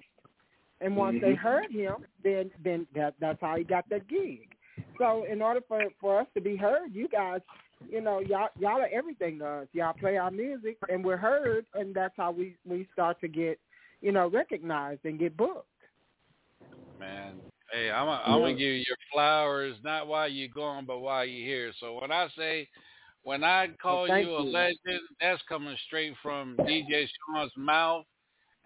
And 0.80 0.96
once 0.96 1.20
they 1.20 1.32
Mhm. 1.34 1.38
heard 1.38 1.70
him, 1.70 1.96
then 2.24 2.50
then 2.64 2.86
that 2.94 3.14
that's 3.20 3.40
how 3.42 3.56
he 3.56 3.64
got 3.64 3.86
that 3.90 4.08
gig. 4.08 4.56
So 5.00 5.24
in 5.24 5.40
order 5.40 5.60
for 5.66 5.82
for 5.98 6.20
us 6.20 6.26
to 6.34 6.42
be 6.42 6.56
heard, 6.56 6.94
you 6.94 7.08
guys, 7.08 7.40
you 7.88 8.02
know, 8.02 8.20
y'all 8.20 8.50
y'all 8.58 8.82
are 8.82 8.88
everything 8.92 9.38
to 9.38 9.46
us. 9.46 9.68
Y'all 9.72 9.94
play 9.94 10.18
our 10.18 10.30
music 10.30 10.76
and 10.90 11.02
we're 11.02 11.16
heard, 11.16 11.64
and 11.74 11.94
that's 11.94 12.12
how 12.18 12.30
we 12.30 12.54
we 12.68 12.86
start 12.92 13.18
to 13.22 13.28
get, 13.28 13.58
you 14.02 14.12
know, 14.12 14.28
recognized 14.28 15.00
and 15.04 15.18
get 15.18 15.38
booked. 15.38 15.66
Man, 16.98 17.36
hey, 17.72 17.90
I'm 17.90 18.06
gonna 18.06 18.22
I'm 18.26 18.40
gonna 18.40 18.52
give 18.52 18.60
you 18.60 18.84
your 18.86 18.96
flowers, 19.10 19.74
not 19.82 20.06
while 20.06 20.28
you're 20.28 20.48
gone, 20.48 20.84
but 20.84 20.98
while 20.98 21.24
you're 21.24 21.46
here. 21.46 21.72
So 21.80 21.98
when 21.98 22.12
I 22.12 22.28
say, 22.36 22.68
when 23.22 23.42
I 23.42 23.68
call 23.80 24.06
thank 24.06 24.26
you 24.26 24.34
a 24.34 24.44
you. 24.44 24.50
legend, 24.50 25.00
that's 25.18 25.40
coming 25.48 25.76
straight 25.86 26.12
from 26.22 26.58
DJ 26.58 27.06
Sean's 27.34 27.52
mouth, 27.56 28.04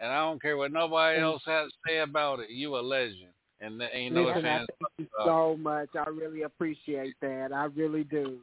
and 0.01 0.11
I 0.11 0.17
don't 0.17 0.41
care 0.41 0.57
what 0.57 0.73
nobody 0.73 1.17
mm. 1.17 1.23
else 1.23 1.43
has 1.45 1.69
to 1.69 1.77
say 1.87 1.99
about 1.99 2.41
it. 2.41 2.49
You 2.49 2.75
a 2.75 2.81
legend, 2.81 3.31
and 3.61 3.79
there 3.79 3.89
ain't 3.93 4.15
no 4.15 4.23
Listen, 4.23 4.45
I 4.45 4.57
thank 4.57 4.67
you 4.97 5.07
so 5.23 5.57
much. 5.57 5.89
I 5.95 6.09
really 6.09 6.43
appreciate 6.43 7.15
that. 7.21 7.51
I 7.53 7.65
really 7.65 8.03
do. 8.03 8.37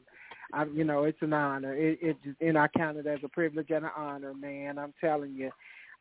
I, 0.52 0.64
you 0.64 0.84
know, 0.84 1.04
it's 1.04 1.22
an 1.22 1.32
honor. 1.32 1.74
It, 1.74 1.98
it 2.02 2.16
just, 2.22 2.40
and 2.40 2.58
I 2.58 2.68
count 2.68 2.98
it 2.98 3.06
as 3.06 3.20
a 3.24 3.28
privilege 3.28 3.70
and 3.70 3.84
an 3.84 3.90
honor, 3.96 4.34
man. 4.34 4.78
I'm 4.78 4.94
telling 5.00 5.34
you. 5.34 5.50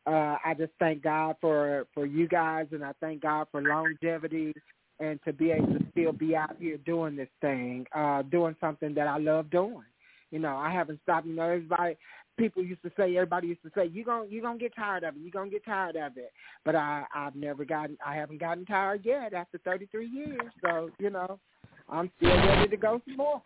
Uh, 0.07 0.35
I 0.43 0.55
just 0.57 0.71
thank 0.79 1.03
God 1.03 1.35
for 1.39 1.85
for 1.93 2.05
you 2.05 2.27
guys, 2.27 2.67
and 2.71 2.83
I 2.83 2.91
thank 2.99 3.21
God 3.21 3.47
for 3.51 3.61
longevity 3.61 4.53
and 4.99 5.19
to 5.25 5.33
be 5.33 5.51
able 5.51 5.67
to 5.67 5.85
still 5.91 6.11
be 6.11 6.35
out 6.35 6.55
here 6.59 6.77
doing 6.77 7.15
this 7.15 7.29
thing, 7.39 7.85
uh, 7.93 8.21
doing 8.23 8.55
something 8.61 8.93
that 8.93 9.07
I 9.07 9.17
love 9.17 9.49
doing. 9.49 9.83
You 10.31 10.39
know, 10.39 10.55
I 10.55 10.71
haven't 10.71 10.99
stopped. 11.03 11.27
You 11.27 11.35
know, 11.35 11.43
everybody, 11.43 11.97
people 12.37 12.63
used 12.63 12.81
to 12.83 12.91
say, 12.97 13.15
everybody 13.15 13.47
used 13.47 13.63
to 13.63 13.71
say, 13.75 13.85
you're 13.85 14.05
gonna 14.05 14.27
you 14.27 14.41
gonna 14.41 14.59
get 14.59 14.75
tired 14.75 15.03
of 15.03 15.15
it. 15.15 15.21
You're 15.21 15.31
gonna 15.31 15.49
get 15.49 15.65
tired 15.65 15.95
of 15.95 16.17
it. 16.17 16.31
But 16.65 16.75
I 16.75 17.03
I've 17.13 17.35
never 17.35 17.65
gotten, 17.65 17.97
I 18.05 18.15
haven't 18.15 18.39
gotten 18.39 18.65
tired 18.65 19.01
yet 19.03 19.33
after 19.33 19.57
33 19.59 20.07
years. 20.07 20.41
So 20.61 20.89
you 20.99 21.09
know, 21.09 21.39
I'm 21.89 22.11
still 22.17 22.35
ready 22.35 22.67
to 22.69 22.77
go 22.77 23.01
some 23.05 23.17
more. 23.17 23.41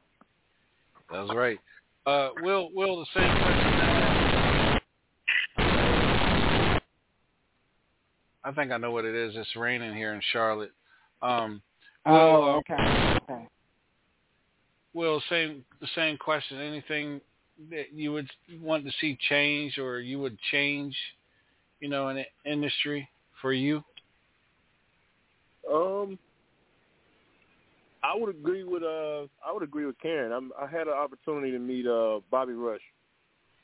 That's 1.11 1.33
right. 1.33 1.59
Uh, 2.05 2.29
Will, 2.41 2.69
Will, 2.73 2.99
the 2.99 3.05
same 3.13 3.31
question. 3.37 3.75
I 8.43 8.51
think 8.51 8.71
I 8.71 8.77
know 8.77 8.91
what 8.91 9.05
it 9.05 9.15
is. 9.15 9.33
It's 9.35 9.55
raining 9.55 9.95
here 9.95 10.13
in 10.13 10.21
Charlotte. 10.31 10.71
Um, 11.23 11.63
Will, 12.05 12.15
Oh, 12.15 12.61
okay, 12.69 13.17
okay. 13.23 13.47
Will, 14.93 15.21
same 15.29 15.65
the 15.81 15.87
same 15.95 16.17
question. 16.17 16.59
Anything 16.59 17.19
that 17.69 17.93
you 17.93 18.11
would 18.11 18.29
want 18.61 18.85
to 18.85 18.91
see 18.99 19.17
change, 19.29 19.77
or 19.77 19.99
you 19.99 20.19
would 20.19 20.37
change, 20.51 20.95
you 21.79 21.89
know, 21.89 22.09
in 22.09 22.17
the 22.17 22.51
industry 22.51 23.07
for 23.41 23.53
you? 23.53 23.83
Um, 25.71 26.19
I 28.03 28.15
would 28.15 28.29
agree 28.29 28.63
with 28.63 28.83
uh, 28.83 29.23
I 29.45 29.51
would 29.51 29.63
agree 29.63 29.85
with 29.85 29.99
Karen. 29.99 30.31
I'm, 30.31 30.51
I 30.59 30.67
had 30.67 30.87
an 30.87 30.93
opportunity 30.93 31.51
to 31.51 31.59
meet 31.59 31.87
uh 31.87 32.19
Bobby 32.29 32.53
Rush 32.53 32.81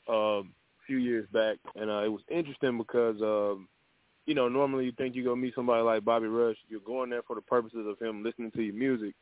um, 0.08 0.14
a 0.14 0.86
few 0.86 0.96
years 0.96 1.28
back, 1.32 1.58
and 1.76 1.90
uh, 1.90 2.02
it 2.02 2.08
was 2.08 2.22
interesting 2.28 2.76
because 2.76 3.20
um, 3.22 3.68
you 4.26 4.34
know 4.34 4.48
normally 4.48 4.86
you 4.86 4.92
think 4.92 5.14
you 5.14 5.22
go 5.22 5.36
meet 5.36 5.54
somebody 5.54 5.82
like 5.82 6.04
Bobby 6.04 6.26
Rush, 6.26 6.56
you're 6.68 6.80
going 6.80 7.10
there 7.10 7.22
for 7.22 7.36
the 7.36 7.42
purposes 7.42 7.86
of 7.86 7.98
him 8.04 8.24
listening 8.24 8.50
to 8.52 8.62
your 8.62 8.74
music, 8.74 9.14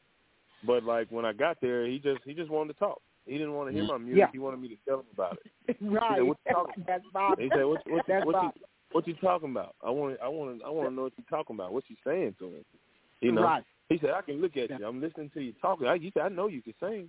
but 0.64 0.84
like 0.84 1.08
when 1.10 1.24
I 1.24 1.32
got 1.32 1.60
there, 1.60 1.86
he 1.86 1.98
just 1.98 2.20
he 2.24 2.32
just 2.32 2.50
wanted 2.50 2.72
to 2.72 2.78
talk. 2.78 3.02
He 3.30 3.38
didn't 3.38 3.54
want 3.54 3.68
to 3.68 3.72
hear 3.72 3.84
my 3.84 3.96
music. 3.96 4.18
Yeah. 4.18 4.26
He 4.32 4.40
wanted 4.40 4.60
me 4.60 4.66
to 4.70 4.76
tell 4.84 4.98
him 4.98 5.06
about 5.14 5.38
it. 5.68 5.76
right. 5.80 6.20
what 6.20 6.36
you 6.44 6.52
talking 6.52 6.84
That's 6.84 7.04
Bob. 7.12 7.38
He 7.38 7.48
said, 7.54 7.62
"What, 7.62 7.80
what, 7.86 8.26
what, 8.26 8.42
you, 8.42 8.50
what 8.90 9.06
you 9.06 9.14
talking 9.14 9.52
about? 9.52 9.76
I 9.86 9.90
want, 9.90 10.16
to, 10.16 10.24
I 10.24 10.26
want, 10.26 10.58
to, 10.58 10.66
I 10.66 10.68
want 10.68 10.88
to 10.88 10.94
know 10.94 11.02
what 11.02 11.12
you're 11.16 11.38
talking 11.38 11.54
about. 11.54 11.72
What 11.72 11.84
you 11.86 11.94
saying 12.04 12.34
to 12.40 12.46
him? 12.46 12.64
You 13.20 13.30
know?" 13.30 13.42
Right. 13.42 13.62
He 13.88 13.98
said, 13.98 14.10
"I 14.10 14.22
can 14.22 14.40
look 14.40 14.56
at 14.56 14.70
you. 14.70 14.84
I'm 14.84 15.00
listening 15.00 15.30
to 15.34 15.40
you 15.40 15.52
talking. 15.62 15.86
I, 15.86 15.94
you 15.94 16.10
said, 16.12 16.24
I 16.24 16.28
know 16.28 16.48
you 16.48 16.60
can 16.60 16.74
sing. 16.80 17.08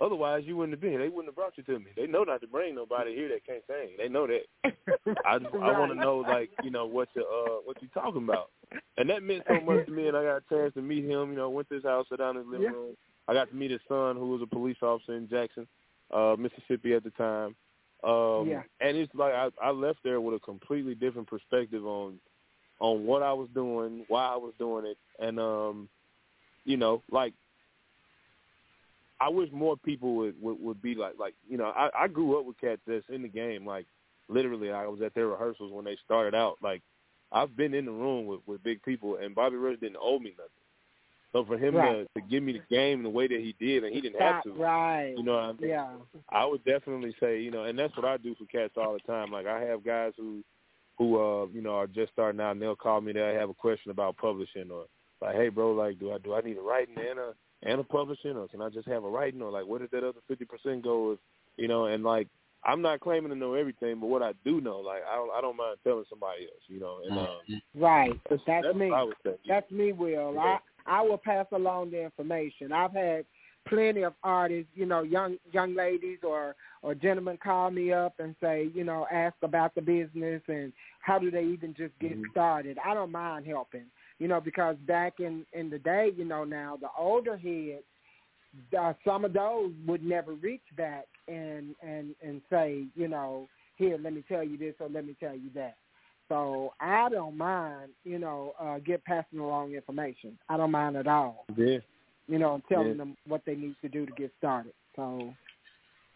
Otherwise, 0.00 0.44
you 0.46 0.56
wouldn't 0.56 0.74
have 0.74 0.80
been 0.80 0.90
here. 0.90 1.00
They 1.00 1.08
wouldn't 1.08 1.26
have 1.26 1.34
brought 1.34 1.58
you 1.58 1.64
to 1.64 1.80
me. 1.80 1.90
They 1.96 2.06
know 2.06 2.22
not 2.22 2.40
to 2.42 2.46
bring 2.46 2.76
nobody 2.76 3.16
here 3.16 3.28
that 3.30 3.44
can't 3.44 3.64
sing. 3.66 3.96
They 3.98 4.08
know 4.08 4.28
that. 4.28 4.42
I, 5.26 5.40
just, 5.40 5.52
I 5.52 5.76
want 5.76 5.90
to 5.90 5.98
know, 5.98 6.18
like, 6.18 6.50
you 6.62 6.70
know, 6.70 6.86
what 6.86 7.08
you, 7.16 7.22
uh, 7.22 7.62
what 7.64 7.82
you 7.82 7.88
talking 7.92 8.22
about. 8.22 8.50
And 8.96 9.10
that 9.10 9.24
meant 9.24 9.42
so 9.48 9.60
much 9.60 9.86
to 9.86 9.90
me. 9.90 10.06
And 10.06 10.16
I 10.16 10.22
got 10.22 10.36
a 10.36 10.42
chance 10.48 10.74
to 10.74 10.82
meet 10.82 11.04
him. 11.04 11.32
You 11.32 11.38
know, 11.38 11.50
went 11.50 11.68
to 11.70 11.74
his 11.74 11.84
house, 11.84 12.06
sat 12.08 12.20
down 12.20 12.36
in 12.36 12.44
his 12.44 12.46
living 12.48 12.66
Yeah. 12.66 12.70
room. 12.70 12.94
I 13.28 13.34
got 13.34 13.50
to 13.50 13.54
meet 13.54 13.70
his 13.70 13.80
son, 13.86 14.16
who 14.16 14.30
was 14.30 14.42
a 14.42 14.46
police 14.46 14.78
officer 14.82 15.14
in 15.14 15.28
Jackson, 15.28 15.68
uh, 16.10 16.34
Mississippi 16.38 16.94
at 16.94 17.04
the 17.04 17.10
time. 17.10 17.54
Um, 18.02 18.48
Yeah. 18.48 18.62
And 18.80 18.96
it's 18.96 19.14
like 19.14 19.34
I, 19.34 19.50
I 19.62 19.70
left 19.70 19.98
there 20.02 20.20
with 20.20 20.34
a 20.34 20.40
completely 20.40 20.94
different 20.94 21.28
perspective 21.28 21.86
on 21.86 22.18
on 22.80 23.04
what 23.04 23.22
I 23.22 23.32
was 23.32 23.48
doing, 23.54 24.04
why 24.08 24.26
I 24.26 24.36
was 24.36 24.54
doing 24.58 24.86
it, 24.86 24.96
and 25.18 25.38
um, 25.40 25.88
you 26.64 26.76
know, 26.76 27.02
like 27.10 27.34
I 29.20 29.28
wish 29.28 29.50
more 29.52 29.76
people 29.76 30.14
would 30.16 30.40
would, 30.40 30.60
would 30.60 30.82
be 30.82 30.94
like 30.94 31.14
like 31.18 31.34
you 31.48 31.56
know 31.58 31.66
I, 31.66 31.90
I 32.04 32.08
grew 32.08 32.38
up 32.38 32.46
with 32.46 32.60
cats 32.60 32.80
that's 32.86 33.04
in 33.08 33.22
the 33.22 33.28
game 33.28 33.66
like 33.66 33.86
literally 34.28 34.70
I 34.70 34.86
was 34.86 35.00
at 35.02 35.14
their 35.14 35.28
rehearsals 35.28 35.72
when 35.72 35.84
they 35.84 35.96
started 36.04 36.34
out 36.34 36.58
like 36.62 36.82
I've 37.32 37.56
been 37.56 37.74
in 37.74 37.86
the 37.86 37.92
room 37.92 38.26
with 38.26 38.40
with 38.46 38.62
big 38.62 38.82
people 38.82 39.16
and 39.16 39.34
Bobby 39.34 39.56
Rush 39.56 39.80
didn't 39.80 39.98
owe 40.00 40.18
me 40.18 40.34
nothing 40.36 40.50
So 41.32 41.44
for 41.44 41.58
him 41.58 41.74
Right. 41.76 42.08
to, 42.14 42.20
to 42.20 42.26
give 42.26 42.42
me 42.42 42.52
the 42.52 42.74
game 42.74 43.02
the 43.02 43.10
way 43.10 43.28
that 43.28 43.40
he 43.40 43.54
did, 43.60 43.84
and 43.84 43.94
he 43.94 44.00
didn't 44.00 44.20
have 44.20 44.42
to, 44.44 44.52
right. 44.52 45.14
you 45.16 45.22
know 45.22 45.34
what 45.34 45.42
I 45.42 45.52
mean? 45.52 45.70
Yeah. 45.70 45.90
I 46.30 46.46
would 46.46 46.64
definitely 46.64 47.14
say, 47.20 47.40
you 47.40 47.50
know, 47.50 47.64
and 47.64 47.78
that's 47.78 47.94
what 47.96 48.06
I 48.06 48.16
do 48.16 48.34
for 48.34 48.46
cats 48.46 48.74
all 48.76 48.94
the 48.94 49.00
time. 49.00 49.30
Like 49.30 49.46
I 49.46 49.60
have 49.60 49.84
guys 49.84 50.12
who, 50.16 50.42
who, 50.96 51.20
uh, 51.20 51.46
you 51.52 51.60
know, 51.60 51.76
are 51.76 51.86
just 51.86 52.12
starting 52.12 52.40
out, 52.40 52.52
and 52.52 52.62
they'll 52.62 52.74
call 52.74 53.00
me. 53.00 53.12
They 53.12 53.20
have 53.34 53.50
a 53.50 53.54
question 53.54 53.90
about 53.90 54.16
publishing, 54.16 54.70
or 54.70 54.86
like, 55.20 55.36
hey, 55.36 55.48
bro, 55.48 55.72
like, 55.72 56.00
do 56.00 56.12
I 56.12 56.18
do 56.18 56.34
I 56.34 56.40
need 56.40 56.56
a 56.56 56.62
writing 56.62 56.96
and 56.98 57.18
a 57.18 57.34
and 57.62 57.80
a 57.80 57.84
publishing, 57.84 58.36
or 58.36 58.48
can 58.48 58.62
I 58.62 58.68
just 58.70 58.88
have 58.88 59.04
a 59.04 59.08
writing, 59.08 59.42
or 59.42 59.50
like, 59.50 59.66
where 59.66 59.80
does 59.80 59.90
that 59.92 60.04
other 60.04 60.20
fifty 60.28 60.44
percent 60.44 60.82
go? 60.82 61.12
If, 61.12 61.18
you 61.56 61.68
know, 61.68 61.86
and 61.86 62.02
like, 62.04 62.26
I'm 62.64 62.82
not 62.82 63.00
claiming 63.00 63.30
to 63.30 63.36
know 63.36 63.54
everything, 63.54 64.00
but 64.00 64.06
what 64.06 64.22
I 64.22 64.32
do 64.44 64.60
know, 64.60 64.78
like, 64.78 65.02
I 65.10 65.14
don't, 65.16 65.30
I 65.36 65.40
don't 65.40 65.56
mind 65.56 65.76
telling 65.84 66.04
somebody 66.08 66.42
else, 66.44 66.62
you 66.68 66.80
know, 66.80 66.98
and 67.08 67.18
um, 67.18 67.60
Right. 67.74 68.18
That's, 68.30 68.42
that's 68.46 68.74
me. 68.74 68.90
what 68.90 68.96
I 68.98 69.02
would 69.04 69.14
say. 69.24 69.34
That's 69.46 69.70
me, 69.70 69.92
Will. 69.92 70.38
I 70.38 70.58
I 70.88 71.02
will 71.02 71.18
pass 71.18 71.46
along 71.52 71.90
the 71.90 72.02
information. 72.02 72.72
I've 72.72 72.92
had 72.92 73.24
plenty 73.68 74.02
of 74.02 74.14
artists, 74.22 74.70
you 74.74 74.86
know, 74.86 75.02
young 75.02 75.36
young 75.52 75.74
ladies 75.74 76.18
or 76.22 76.54
or 76.82 76.94
gentlemen 76.94 77.38
call 77.42 77.70
me 77.70 77.92
up 77.92 78.14
and 78.18 78.34
say, 78.40 78.70
you 78.74 78.84
know, 78.84 79.06
ask 79.12 79.34
about 79.42 79.74
the 79.74 79.82
business 79.82 80.42
and 80.48 80.72
how 81.00 81.18
do 81.18 81.30
they 81.30 81.44
even 81.44 81.74
just 81.76 81.98
get 82.00 82.16
started. 82.30 82.78
I 82.84 82.94
don't 82.94 83.12
mind 83.12 83.46
helping, 83.46 83.86
you 84.18 84.28
know, 84.28 84.40
because 84.40 84.76
back 84.86 85.14
in 85.20 85.44
in 85.52 85.70
the 85.70 85.78
day, 85.78 86.10
you 86.16 86.24
know, 86.24 86.44
now 86.44 86.78
the 86.80 86.88
older 86.96 87.36
heads, 87.36 87.84
uh, 88.78 88.94
some 89.04 89.24
of 89.24 89.32
those 89.32 89.72
would 89.86 90.02
never 90.02 90.32
reach 90.34 90.62
back 90.76 91.06
and 91.26 91.74
and 91.82 92.14
and 92.22 92.40
say, 92.50 92.84
you 92.94 93.08
know, 93.08 93.48
here, 93.76 93.98
let 94.02 94.12
me 94.12 94.24
tell 94.28 94.42
you 94.42 94.56
this 94.56 94.74
or 94.80 94.88
let 94.88 95.06
me 95.06 95.14
tell 95.20 95.34
you 95.34 95.50
that. 95.54 95.76
So 96.28 96.74
I 96.80 97.08
don't 97.08 97.36
mind, 97.36 97.90
you 98.04 98.18
know, 98.18 98.52
uh, 98.60 98.78
get 98.80 99.04
passing 99.04 99.38
along 99.38 99.72
information. 99.72 100.38
I 100.48 100.56
don't 100.56 100.70
mind 100.70 100.96
at 100.96 101.06
all, 101.06 101.46
Yeah. 101.56 101.78
you 102.26 102.38
know, 102.38 102.54
and 102.54 102.62
telling 102.68 102.88
Yeah. 102.88 102.94
them 102.94 103.16
what 103.26 103.42
they 103.46 103.56
need 103.56 103.76
to 103.82 103.88
do 103.88 104.04
to 104.04 104.12
get 104.12 104.30
started. 104.36 104.74
So, 104.94 105.34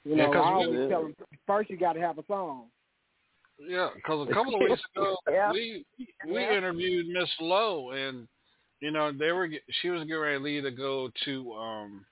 you 0.04 0.16
Yeah, 0.16 0.26
know, 0.26 0.32
'cause 0.32 0.44
I 0.44 0.56
we- 0.58 0.64
always 0.64 0.88
tell 0.90 1.02
them 1.04 1.16
first 1.46 1.70
you 1.70 1.76
got 1.78 1.94
to 1.94 2.00
have 2.00 2.18
a 2.18 2.24
song. 2.26 2.70
Yeah, 3.58 3.90
because 3.94 4.28
a 4.28 4.32
couple 4.32 4.54
of 4.56 4.60
weeks 4.60 4.82
ago 4.96 5.16
Yeah. 5.30 5.52
we 5.52 5.86
we 6.26 6.40
Yeah. 6.40 6.56
interviewed 6.56 7.06
Miss 7.08 7.30
Lowe, 7.40 7.90
and 7.92 8.28
you 8.80 8.90
know 8.90 9.12
they 9.12 9.30
were 9.32 9.46
get- 9.46 9.62
she 9.80 9.90
was 9.90 10.02
getting 10.04 10.20
ready 10.20 10.38
to 10.38 10.42
leave 10.44 10.62
to 10.64 10.70
go 10.72 11.08
to 11.24 11.54
um 11.54 12.06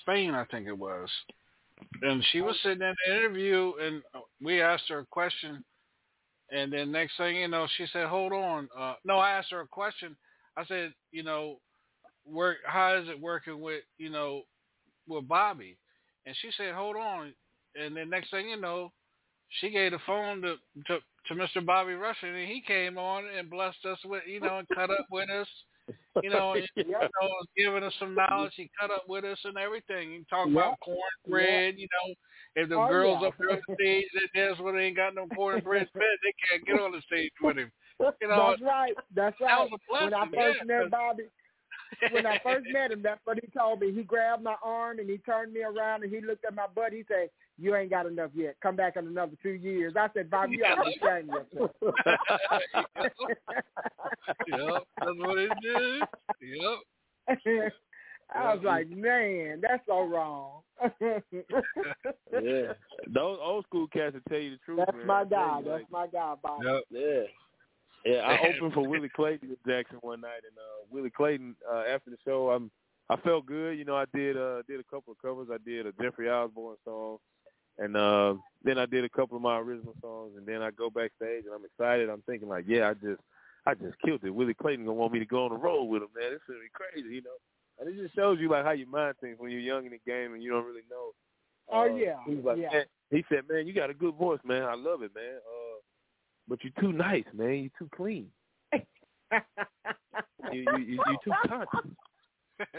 Spain, 0.00 0.34
I 0.34 0.44
think 0.44 0.66
it 0.66 0.76
was, 0.76 1.10
and 2.02 2.24
she 2.26 2.40
was 2.40 2.58
sitting 2.62 2.82
in 2.82 2.94
the 3.06 3.16
interview, 3.16 3.74
and 3.80 4.02
we 4.40 4.60
asked 4.60 4.88
her 4.88 5.00
a 5.00 5.06
question, 5.06 5.64
and 6.50 6.72
then 6.72 6.92
next 6.92 7.16
thing 7.16 7.36
you 7.36 7.48
know, 7.48 7.66
she 7.76 7.86
said, 7.92 8.06
"Hold 8.06 8.32
on." 8.32 8.68
Uh, 8.76 8.94
no, 9.04 9.18
I 9.18 9.32
asked 9.32 9.50
her 9.50 9.60
a 9.60 9.68
question. 9.68 10.16
I 10.56 10.64
said, 10.66 10.92
"You 11.10 11.22
know, 11.22 11.60
work. 12.24 12.58
How 12.64 12.96
is 12.96 13.08
it 13.08 13.20
working 13.20 13.60
with 13.60 13.82
you 13.98 14.10
know 14.10 14.42
with 15.06 15.28
Bobby?" 15.28 15.76
And 16.26 16.34
she 16.40 16.50
said, 16.56 16.74
"Hold 16.74 16.96
on." 16.96 17.34
And 17.74 17.96
then 17.96 18.10
next 18.10 18.30
thing 18.30 18.48
you 18.48 18.60
know, 18.60 18.92
she 19.60 19.70
gave 19.70 19.92
the 19.92 19.98
phone 20.06 20.42
to 20.42 20.56
to, 20.86 20.98
to 21.28 21.34
Mr. 21.34 21.64
Bobby 21.64 21.94
Rushing, 21.94 22.30
and 22.30 22.48
he 22.48 22.62
came 22.66 22.98
on 22.98 23.24
and 23.26 23.50
blessed 23.50 23.84
us 23.84 23.98
with 24.04 24.22
you 24.26 24.40
know 24.40 24.58
and 24.58 24.68
cut 24.68 24.90
up 24.90 25.06
with 25.10 25.28
us. 25.30 25.48
You 26.22 26.30
know, 26.30 26.54
and, 26.54 26.66
you 26.74 26.90
know, 26.90 27.08
giving 27.56 27.84
us 27.84 27.94
some 28.00 28.14
knowledge. 28.14 28.52
He 28.56 28.68
cut 28.80 28.90
up 28.90 29.04
with 29.08 29.24
us 29.24 29.38
and 29.44 29.56
everything. 29.56 30.10
He 30.10 30.24
talked 30.28 30.50
about 30.50 30.76
Yep. 30.86 30.96
cornbread. 31.24 31.78
You 31.78 31.86
know, 31.86 32.14
if 32.56 32.68
the 32.68 32.74
Oh, 32.74 32.88
girls 32.88 33.18
yeah. 33.22 33.28
up 33.28 33.34
there 33.38 33.50
on 33.52 33.62
the 33.68 33.74
stage 33.74 34.06
that 34.14 34.28
dance 34.34 34.58
when 34.58 34.74
they 34.76 34.86
ain't 34.86 34.96
got 34.96 35.14
no 35.14 35.26
cornbread 35.28 35.88
fed, 35.92 36.18
they 36.24 36.34
can't 36.48 36.66
get 36.66 36.80
on 36.80 36.92
the 36.92 37.00
stage 37.02 37.30
with 37.40 37.56
him. 37.56 37.70
You 38.00 38.28
know, 38.28 38.50
that's 38.50 38.62
right. 38.62 38.94
That's 39.14 39.36
that 39.38 39.44
right. 39.44 39.70
was 39.70 39.80
a 39.90 40.04
when 40.04 40.14
I 40.14 40.24
first 40.26 40.58
yeah. 40.58 40.64
met 40.64 40.90
Bobby, 40.90 41.24
when 42.12 42.26
I 42.26 42.38
first 42.42 42.66
met 42.72 42.92
him, 42.92 43.02
that's 43.02 43.20
what 43.24 43.38
he 43.42 43.48
told 43.56 43.80
me. 43.80 43.92
He 43.92 44.02
grabbed 44.02 44.42
my 44.42 44.56
arm 44.62 44.98
and 44.98 45.08
he 45.08 45.18
turned 45.18 45.52
me 45.52 45.62
around 45.62 46.02
and 46.02 46.12
he 46.12 46.20
looked 46.20 46.44
at 46.44 46.54
my 46.54 46.66
butt. 46.74 46.92
He 46.92 47.04
said, 47.08 47.30
"You 47.58 47.74
ain't 47.76 47.90
got 47.90 48.06
enough 48.06 48.30
yet. 48.34 48.56
Come 48.62 48.76
back 48.76 48.96
in 48.96 49.06
another 49.06 49.32
two 49.42 49.50
years." 49.50 49.94
I 49.96 50.08
said, 50.14 50.30
Bob, 50.30 50.50
you 50.50 50.64
ought 50.64 50.76
to 50.76 50.84
be 50.84 50.96
ashamed 51.02 51.30
of 51.30 51.46
yourself." 51.52 51.70
yep, 54.48 54.86
that's 54.98 55.18
what 55.18 55.38
he 55.38 55.48
did. 55.62 56.02
Yep. 56.40 57.72
I 58.34 58.54
was 58.54 58.62
like, 58.62 58.90
man, 58.90 59.62
that's 59.62 59.82
so 59.86 60.02
wrong. 60.02 60.60
yeah. 61.00 62.72
Those 63.12 63.38
old 63.42 63.64
school 63.64 63.86
cats 63.88 64.14
will 64.14 64.20
tell 64.28 64.38
you 64.38 64.50
the 64.50 64.58
truth. 64.64 64.80
That's 64.84 64.96
man. 64.98 65.06
my 65.06 65.20
I 65.20 65.24
guy. 65.24 65.58
you, 65.58 65.64
That's 65.64 65.82
like, 65.82 65.90
my 65.90 66.06
guy, 66.06 66.34
Bob. 66.42 66.62
Yep. 66.62 66.82
Yeah. 66.90 67.22
Yeah, 68.04 68.18
I 68.20 68.38
opened 68.48 68.74
for 68.74 68.88
Willie 68.88 69.10
Clayton 69.14 69.50
at 69.50 69.66
Jackson 69.66 69.98
one 70.02 70.20
night, 70.20 70.42
and 70.46 70.56
uh, 70.56 70.86
Willie 70.90 71.10
Clayton 71.10 71.56
uh, 71.70 71.82
after 71.92 72.10
the 72.10 72.16
show, 72.24 72.50
I'm 72.50 72.70
I 73.10 73.16
felt 73.16 73.46
good. 73.46 73.78
You 73.78 73.84
know, 73.84 73.96
I 73.96 74.04
did 74.14 74.36
uh, 74.36 74.62
did 74.68 74.80
a 74.80 74.84
couple 74.84 75.12
of 75.12 75.20
covers. 75.20 75.48
I 75.52 75.56
did 75.68 75.86
a 75.86 75.92
Jeffrey 76.00 76.30
Osborne 76.30 76.76
song, 76.84 77.18
and 77.78 77.96
uh, 77.96 78.34
then 78.64 78.78
I 78.78 78.86
did 78.86 79.04
a 79.04 79.08
couple 79.08 79.36
of 79.36 79.42
my 79.42 79.58
original 79.58 79.94
songs, 80.00 80.32
and 80.36 80.46
then 80.46 80.62
I 80.62 80.70
go 80.70 80.90
backstage 80.90 81.44
and 81.44 81.54
I'm 81.54 81.64
excited. 81.64 82.08
I'm 82.08 82.22
thinking 82.22 82.48
like, 82.48 82.64
yeah, 82.66 82.88
I 82.90 82.94
just 82.94 83.20
I 83.66 83.74
just 83.74 83.98
killed 84.04 84.24
it. 84.24 84.30
Willie 84.30 84.54
Clayton 84.54 84.84
gonna 84.84 84.94
want 84.96 85.12
me 85.12 85.18
to 85.18 85.26
go 85.26 85.44
on 85.44 85.50
the 85.50 85.56
road 85.58 85.84
with 85.84 86.02
him, 86.02 86.08
man. 86.18 86.32
It's 86.32 86.42
gonna 86.46 86.60
be 86.60 86.68
crazy, 86.72 87.14
you 87.16 87.22
know. 87.22 87.36
And 87.78 87.88
it 87.88 88.00
just 88.02 88.14
shows 88.16 88.38
you 88.40 88.48
like 88.50 88.64
how 88.64 88.72
you 88.72 88.86
mind 88.90 89.14
things 89.20 89.36
when 89.38 89.50
you're 89.52 89.60
young 89.60 89.84
in 89.86 89.92
the 89.92 90.00
game 90.10 90.34
and 90.34 90.42
you 90.42 90.50
don't 90.50 90.64
really 90.66 90.82
know. 90.90 91.10
Oh 91.70 91.82
Uh, 91.82 91.94
yeah, 91.96 92.16
He 92.26 92.34
was 92.34 92.44
like, 92.44 92.58
yeah. 92.58 92.72
man, 92.72 92.84
he 93.10 93.24
said, 93.28 93.42
man, 93.48 93.66
you 93.66 93.72
got 93.74 93.90
a 93.90 93.94
good 93.94 94.14
voice, 94.14 94.40
man. 94.44 94.62
I 94.64 94.74
love 94.74 95.02
it, 95.02 95.14
man. 95.14 95.36
Uh, 95.36 95.78
but 96.48 96.58
you're 96.64 96.72
too 96.80 96.92
nice, 96.92 97.24
man. 97.34 97.54
You're 97.54 97.78
too 97.78 97.90
clean. 97.94 98.30
You 100.52 100.60
you 100.62 100.78
you 100.78 101.02
you 101.06 101.18
too 101.24 101.32
conscious. 101.46 101.90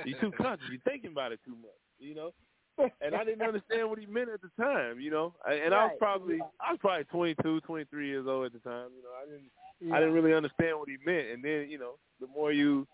You're 0.06 0.20
too 0.20 0.32
conscious. 0.32 0.66
You're 0.72 0.82
thinking 0.82 1.12
about 1.12 1.32
it 1.32 1.40
too 1.46 1.56
much, 1.56 1.70
you 2.00 2.16
know. 2.16 2.32
And 3.02 3.16
I 3.16 3.24
didn't 3.24 3.42
understand 3.42 3.90
what 3.90 4.00
he 4.00 4.06
meant 4.06 4.30
at 4.30 4.42
the 4.42 4.50
time, 4.62 5.00
you 5.00 5.12
know. 5.12 5.34
I, 5.46 5.54
and 5.54 5.74
I 5.74 5.86
was 5.86 5.96
probably 6.00 6.38
yeah. 6.38 6.44
I 6.62 6.72
was 6.72 6.80
probably 6.80 7.06
22, 7.06 7.62
23 7.62 8.08
years 8.08 8.26
old 8.28 8.46
at 8.46 8.54
the 8.54 8.60
time. 8.60 8.90
You 8.96 9.04
know, 9.04 9.10
I 9.22 9.26
didn't 9.26 9.52
Yeah. 9.82 9.96
I 9.96 10.00
didn't 10.00 10.14
really 10.14 10.34
understand 10.34 10.78
what 10.80 10.90
he 10.90 10.98
meant. 11.06 11.28
And 11.30 11.44
then 11.44 11.70
you 11.70 11.78
know, 11.78 11.94
the 12.20 12.28
more 12.28 12.52
you 12.52 12.88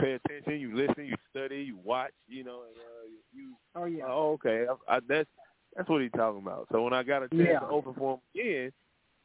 pay 0.00 0.12
attention, 0.12 0.60
you 0.60 0.74
listen, 0.74 1.06
you 1.06 1.16
study, 1.30 1.62
you 1.62 1.78
watch, 1.82 2.12
you 2.28 2.44
know, 2.44 2.62
and 2.68 2.76
uh, 2.76 3.08
you 3.32 3.54
Oh 3.74 3.84
yeah. 3.84 4.04
Oh, 4.06 4.32
okay. 4.32 4.66
I, 4.88 4.96
I, 4.96 5.00
that's 5.08 5.28
that's 5.76 5.88
what 5.88 6.02
he's 6.02 6.10
talking 6.12 6.42
about. 6.42 6.66
So 6.72 6.82
when 6.82 6.92
I 6.92 7.02
got 7.02 7.22
a 7.22 7.28
chance 7.28 7.42
Yeah. 7.42 7.60
to 7.60 7.68
open 7.68 7.94
for 7.94 8.14
him 8.14 8.20
again, 8.34 8.72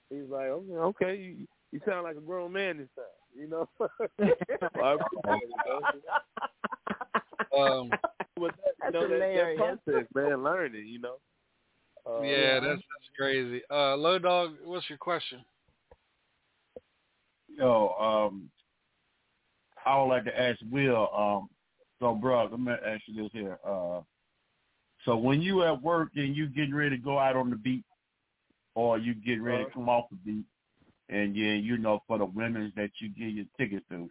he 0.10 0.22
was 0.22 0.30
like, 0.30 0.48
okay, 0.48 0.74
okay, 0.74 1.16
you, 1.22 1.48
you 1.72 1.80
sound 1.88 2.04
like 2.04 2.18
a 2.18 2.22
grown 2.22 2.52
man 2.52 2.78
this 2.78 2.90
time, 2.96 3.06
you 3.34 3.48
know. 3.48 3.70
I 4.84 4.94
appreciate 4.94 5.50
it, 5.50 5.62
though. 5.66 5.82
Um, 7.58 7.90
but 8.38 8.54
that, 8.82 8.94
That's 8.94 8.94
you 8.96 9.02
know, 9.02 9.20
that, 9.20 9.56
that 9.58 9.86
process, 9.86 10.08
man, 10.16 10.44
learning, 10.44 10.88
you 10.88 11.00
know. 11.00 11.16
Uh, 12.06 12.22
yeah, 12.22 12.60
that's 12.60 12.78
that's 12.78 13.10
crazy. 13.18 13.62
Uh, 13.70 13.96
Low 13.96 14.18
Dog, 14.18 14.56
what's 14.64 14.90
your 14.90 14.98
question? 14.98 15.44
Yo, 17.48 17.90
um, 18.00 18.50
I 19.86 20.00
would 20.00 20.08
like 20.08 20.26
to 20.26 20.40
ask 20.40 20.60
Will. 20.72 21.10
Um, 21.16 21.50
so, 22.00 22.16
bro, 22.16 22.48
let 22.50 22.60
me 22.60 22.72
ask 22.72 23.04
you 23.06 23.24
this 23.24 23.32
here. 23.34 23.60
Uh, 23.66 24.02
so 25.06 25.16
when 25.16 25.42
you 25.42 25.64
at 25.64 25.82
work 25.82 26.10
and 26.16 26.36
you 26.36 26.48
getting 26.48 26.74
ready 26.74 26.98
to 26.98 27.04
go 27.04 27.20
out 27.20 27.36
on 27.36 27.50
the 27.50 27.56
beat, 27.56 27.84
or 28.74 28.98
you 28.98 29.14
getting 29.14 29.44
ready 29.44 29.66
to 29.66 29.72
come 29.72 29.90
off 29.90 30.06
the 30.10 30.18
beat, 30.26 30.46
and 31.10 31.36
yeah, 31.36 31.54
you 31.54 31.78
know, 31.78 32.02
for 32.08 32.18
the 32.18 32.26
women 32.26 32.72
that 32.76 32.90
you 33.00 33.10
give 33.10 33.36
your 33.36 33.46
tickets 33.60 33.86
to, 33.92 34.10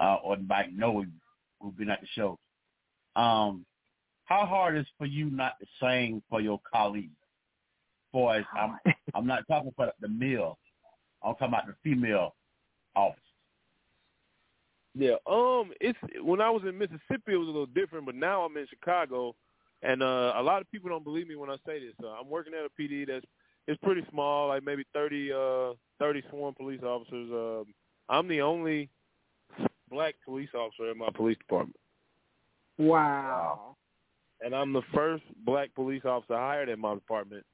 uh, 0.00 0.16
or 0.24 0.36
might 0.36 0.76
know 0.76 1.00
you 1.00 1.08
who've 1.60 1.76
been 1.76 1.90
at 1.90 2.00
the 2.00 2.06
show, 2.14 2.38
um, 3.16 3.64
how 4.24 4.46
hard 4.46 4.76
is 4.76 4.86
for 4.98 5.06
you 5.06 5.30
not 5.30 5.54
to 5.60 5.66
sing 5.80 6.22
for 6.30 6.40
your 6.40 6.60
colleagues? 6.72 7.10
For 8.12 8.36
as 8.36 8.44
I'm, 8.56 8.78
I'm 9.14 9.26
not 9.26 9.42
talking 9.48 9.72
about 9.76 9.94
the 10.00 10.08
male, 10.08 10.58
I'm 11.22 11.34
talking 11.34 11.48
about 11.48 11.66
the 11.66 11.74
female 11.82 12.34
office. 12.94 13.20
Yeah, 14.96 15.16
um, 15.26 15.72
it's 15.80 15.98
when 16.22 16.40
I 16.40 16.50
was 16.50 16.62
in 16.62 16.78
Mississippi, 16.78 17.32
it 17.32 17.36
was 17.36 17.48
a 17.48 17.50
little 17.50 17.66
different, 17.66 18.06
but 18.06 18.14
now 18.14 18.42
I'm 18.42 18.56
in 18.56 18.66
Chicago, 18.68 19.34
and 19.82 20.02
uh, 20.02 20.34
a 20.36 20.42
lot 20.42 20.60
of 20.60 20.70
people 20.70 20.88
don't 20.88 21.02
believe 21.02 21.26
me 21.26 21.34
when 21.34 21.50
I 21.50 21.56
say 21.66 21.80
this. 21.80 21.94
Uh, 22.02 22.10
I'm 22.10 22.30
working 22.30 22.54
at 22.54 22.64
a 22.64 22.80
PD 22.80 23.06
that's 23.08 23.26
it's 23.66 23.80
pretty 23.82 24.02
small, 24.10 24.48
like 24.48 24.62
maybe 24.64 24.84
30, 24.92 25.32
uh, 25.32 25.72
30 25.98 26.22
sworn 26.30 26.54
police 26.54 26.82
officers. 26.82 27.30
Um, 27.32 27.74
I'm 28.08 28.28
the 28.28 28.42
only 28.42 28.90
black 29.90 30.14
police 30.24 30.50
officer 30.54 30.90
in 30.90 30.98
my 30.98 31.08
police 31.14 31.38
department, 31.38 31.76
Wow. 32.78 33.76
and 34.40 34.54
I'm 34.54 34.72
the 34.72 34.82
first 34.94 35.22
black 35.44 35.74
police 35.74 36.02
officer 36.04 36.36
hired 36.36 36.68
in 36.68 36.80
my 36.80 36.94
department 36.94 37.44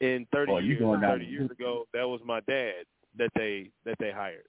in 0.00 0.26
30 0.32 0.52
Oh, 0.52 0.58
years. 0.58 0.80
going 0.80 1.00
down 1.00 1.10
30 1.12 1.24
years 1.26 1.50
ago, 1.50 1.84
that 1.94 2.06
was 2.06 2.20
my 2.24 2.40
dad 2.40 2.84
that 3.18 3.30
they 3.34 3.70
that 3.84 3.96
they 3.98 4.10
hired. 4.10 4.46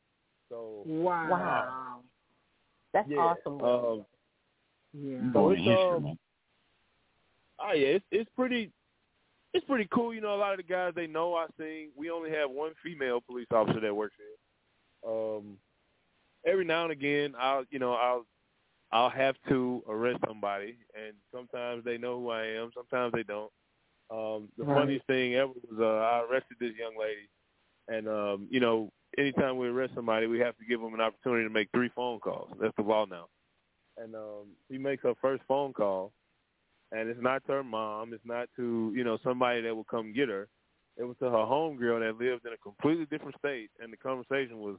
So 0.49 0.83
Wow. 0.85 1.29
Wow. 1.29 1.99
That's 2.93 3.09
yeah, 3.09 3.17
awesome. 3.19 3.61
Um, 3.61 4.05
Yeah. 4.93 5.17
You 5.23 5.31
So 5.33 5.39
going 5.49 5.67
it's, 5.67 5.81
um. 5.81 6.17
Oh 7.59 7.73
yeah, 7.73 7.87
it's 7.87 8.05
it's 8.11 8.29
pretty 8.35 8.71
it's 9.53 9.65
pretty 9.65 9.87
cool. 9.93 10.13
You 10.13 10.21
know, 10.21 10.35
a 10.35 10.37
lot 10.37 10.51
of 10.53 10.57
the 10.57 10.63
guys 10.63 10.93
they 10.95 11.07
know 11.07 11.35
I 11.35 11.45
sing. 11.57 11.89
We 11.95 12.09
only 12.09 12.31
have 12.31 12.49
one 12.51 12.73
female 12.83 13.21
police 13.21 13.47
officer 13.51 13.79
that 13.79 13.95
works 13.95 14.15
here. 14.17 15.11
Um 15.11 15.57
every 16.45 16.65
now 16.65 16.83
and 16.83 16.91
again, 16.91 17.33
I'll 17.39 17.63
you 17.69 17.79
know 17.79 17.93
I'll 17.93 18.25
I'll 18.93 19.09
have 19.09 19.35
to 19.49 19.83
arrest 19.89 20.19
somebody, 20.27 20.77
and 20.93 21.15
sometimes 21.33 21.83
they 21.83 21.97
know 21.97 22.19
who 22.19 22.29
I 22.29 22.45
am, 22.45 22.69
sometimes 22.75 23.11
they 23.13 23.23
don't. 23.23 23.51
Um, 24.11 24.49
the 24.57 24.65
Right. 24.65 24.75
funniest 24.75 25.07
thing 25.07 25.33
ever 25.33 25.51
was 25.67 25.79
uh, 25.79 25.83
I 25.83 26.21
arrested 26.29 26.57
this 26.59 26.73
young 26.79 26.93
lady, 26.99 27.27
and 27.87 28.07
um, 28.07 28.47
you 28.51 28.59
know, 28.59 28.91
anytime 29.17 29.57
we 29.57 29.67
arrest 29.67 29.93
somebody, 29.95 30.27
we 30.27 30.39
have 30.39 30.55
to 30.57 30.65
give 30.65 30.79
them 30.79 30.93
an 30.93 31.01
opportunity 31.01 31.43
to 31.43 31.49
make 31.49 31.69
three 31.73 31.89
phone 31.95 32.19
calls. 32.19 32.51
That's 32.61 32.75
the 32.77 32.83
law 32.83 33.05
now. 33.05 33.29
And 33.97 34.13
um, 34.15 34.49
she 34.69 34.77
makes 34.77 35.01
her 35.03 35.15
first 35.19 35.41
phone 35.47 35.73
call, 35.73 36.13
and 36.91 37.09
it's 37.09 37.21
not 37.21 37.43
to 37.47 37.53
her 37.53 37.63
mom, 37.63 38.13
it's 38.13 38.25
not 38.25 38.47
to 38.57 38.93
you 38.95 39.03
know 39.03 39.17
somebody 39.23 39.61
that 39.61 39.75
will 39.75 39.85
come 39.85 40.13
get 40.13 40.29
her. 40.29 40.47
It 40.97 41.03
was 41.03 41.17
to 41.17 41.25
her 41.25 41.31
homegirl 41.31 42.01
that 42.01 42.23
lived 42.23 42.45
in 42.45 42.53
a 42.53 42.57
completely 42.57 43.05
different 43.05 43.37
state, 43.39 43.71
and 43.81 43.91
the 43.91 43.97
conversation 43.97 44.59
was, 44.59 44.77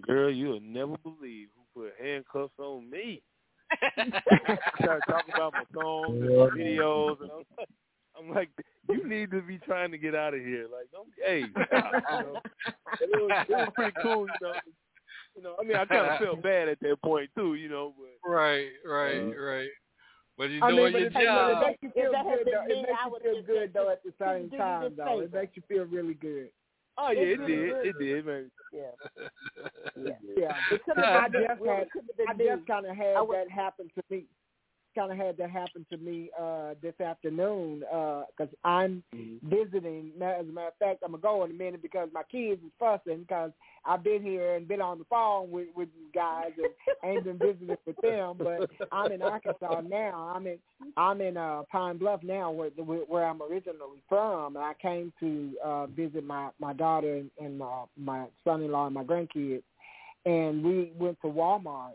"Girl, 0.00 0.30
you'll 0.30 0.60
never 0.60 0.96
believe 1.02 1.48
who 1.54 1.82
put 1.82 1.92
handcuffs 2.00 2.54
on 2.58 2.88
me." 2.88 3.22
Started 4.80 5.02
talking 5.08 5.34
about 5.34 5.52
my 5.54 5.64
songs 5.74 6.20
and 6.22 6.36
my 6.36 6.48
videos, 6.50 7.20
and 7.22 7.30
I'm 7.30 7.44
like, 7.58 7.68
I'm 8.18 8.34
like, 8.34 8.50
you 8.88 9.06
need 9.08 9.30
to 9.30 9.40
be 9.42 9.58
trying 9.58 9.90
to 9.92 9.98
get 9.98 10.14
out 10.14 10.34
of 10.34 10.40
here. 10.40 10.64
Like, 10.64 10.90
don't, 10.92 11.08
hey, 11.24 11.40
you 11.42 12.24
know. 12.24 12.40
It 13.00 13.08
was, 13.10 13.46
it 13.48 13.52
was 13.52 13.72
pretty 13.74 13.96
cool, 14.02 14.26
you 14.26 14.32
know. 14.40 14.52
You 15.36 15.42
know, 15.42 15.54
I 15.60 15.64
mean, 15.64 15.76
I 15.76 15.84
kind 15.86 16.06
of 16.10 16.18
felt 16.22 16.42
bad 16.42 16.68
at 16.68 16.80
that 16.80 16.96
point 17.02 17.30
too, 17.36 17.54
you 17.54 17.68
know, 17.68 17.94
but 17.96 18.28
Right, 18.28 18.68
right, 18.84 19.20
Uh, 19.20 19.40
right. 19.40 19.68
But 20.36 20.50
you're 20.50 20.64
I 20.64 20.70
doing 20.70 20.92
mean, 20.92 21.02
your 21.02 21.06
it, 21.06 21.12
hey, 21.12 21.22
it 21.22 21.26
job. 21.26 21.66
makes 21.66 21.78
you 21.82 21.90
feel 21.90 22.04
If 22.06 22.12
that 22.12 22.26
had 22.26 22.38
good 22.44 22.46
though. 22.52 22.64
It 22.64 22.82
makes 22.82 23.24
you 23.24 23.32
feel 23.32 23.42
good 23.42 23.72
though 23.72 23.90
at 23.90 24.02
the 24.02 24.12
same 24.20 24.50
time 24.58 24.94
though. 24.96 25.20
It 25.20 25.32
makes 25.32 25.56
you 25.56 25.62
feel 25.68 25.84
really 25.84 26.14
good. 26.14 26.50
Oh 27.00 27.10
yeah, 27.10 27.20
It's 27.20 27.40
it 27.40 27.42
really 27.42 27.56
did, 27.56 27.86
it 27.86 27.98
did, 27.98 28.26
man. 28.26 28.50
Yeah. 28.72 28.82
Yeah. 29.96 30.12
Yeah. 30.36 30.54
It 30.72 30.80
could 30.84 30.98
I 31.04 31.22
have 31.22 31.32
been 31.32 31.42
just 31.48 31.64
had 31.66 31.82
it 31.82 31.90
could 31.92 32.04
have 32.06 32.36
been 32.38 32.50
I 32.52 32.56
just 32.56 32.66
kind 32.66 32.86
of 32.86 32.96
had 32.96 33.16
I 33.16 33.20
would- 33.22 33.36
that 33.36 33.50
happen 33.50 33.90
to 33.94 34.02
me. 34.10 34.24
Kind 34.92 35.12
of 35.12 35.18
had 35.18 35.36
that 35.36 35.50
happen 35.50 35.86
to 35.90 35.96
me 35.98 36.30
uh 36.38 36.74
this 36.82 37.00
afternoon 37.00 37.80
because 37.80 38.52
I'm 38.64 39.04
visiting. 39.44 40.10
As 40.20 40.46
a 40.48 40.52
matter 40.52 40.68
of 40.68 40.74
fact, 40.80 41.02
I'm 41.04 41.12
gonna 41.12 41.22
go 41.22 41.44
in 41.44 41.52
a 41.52 41.54
minute 41.54 41.80
because 41.80 42.08
my 42.12 42.24
kids 42.24 42.60
is 42.64 42.72
fussing 42.78 43.20
because 43.20 43.52
I've 43.84 44.02
been 44.02 44.20
here 44.20 44.56
and 44.56 44.66
been 44.66 44.80
on 44.80 44.98
the 44.98 45.04
phone 45.04 45.52
with 45.52 45.68
with 45.76 45.88
these 45.94 46.10
guys 46.12 46.50
and 46.58 46.72
ain't 47.04 47.24
been 47.24 47.38
visiting 47.38 47.76
with 47.86 47.96
them. 48.02 48.36
But 48.38 48.68
I'm 48.90 49.12
in 49.12 49.22
Arkansas 49.22 49.82
now. 49.82 50.32
I'm 50.34 50.48
in 50.48 50.58
I'm 50.96 51.20
in 51.20 51.36
uh 51.36 51.62
Pine 51.70 51.98
Bluff 51.98 52.24
now, 52.24 52.50
where 52.50 52.70
where 52.70 53.24
I'm 53.24 53.42
originally 53.42 54.02
from. 54.08 54.56
And 54.56 54.64
I 54.64 54.74
came 54.82 55.12
to 55.20 55.52
uh 55.64 55.86
visit 55.86 56.24
my 56.24 56.50
my 56.58 56.72
daughter 56.72 57.14
and, 57.16 57.30
and 57.38 57.62
uh, 57.62 57.86
my 57.96 58.26
son-in-law 58.42 58.86
and 58.86 58.94
my 58.94 59.04
grandkids, 59.04 59.62
and 60.26 60.64
we 60.64 60.90
went 60.98 61.20
to 61.22 61.28
Walmart 61.28 61.92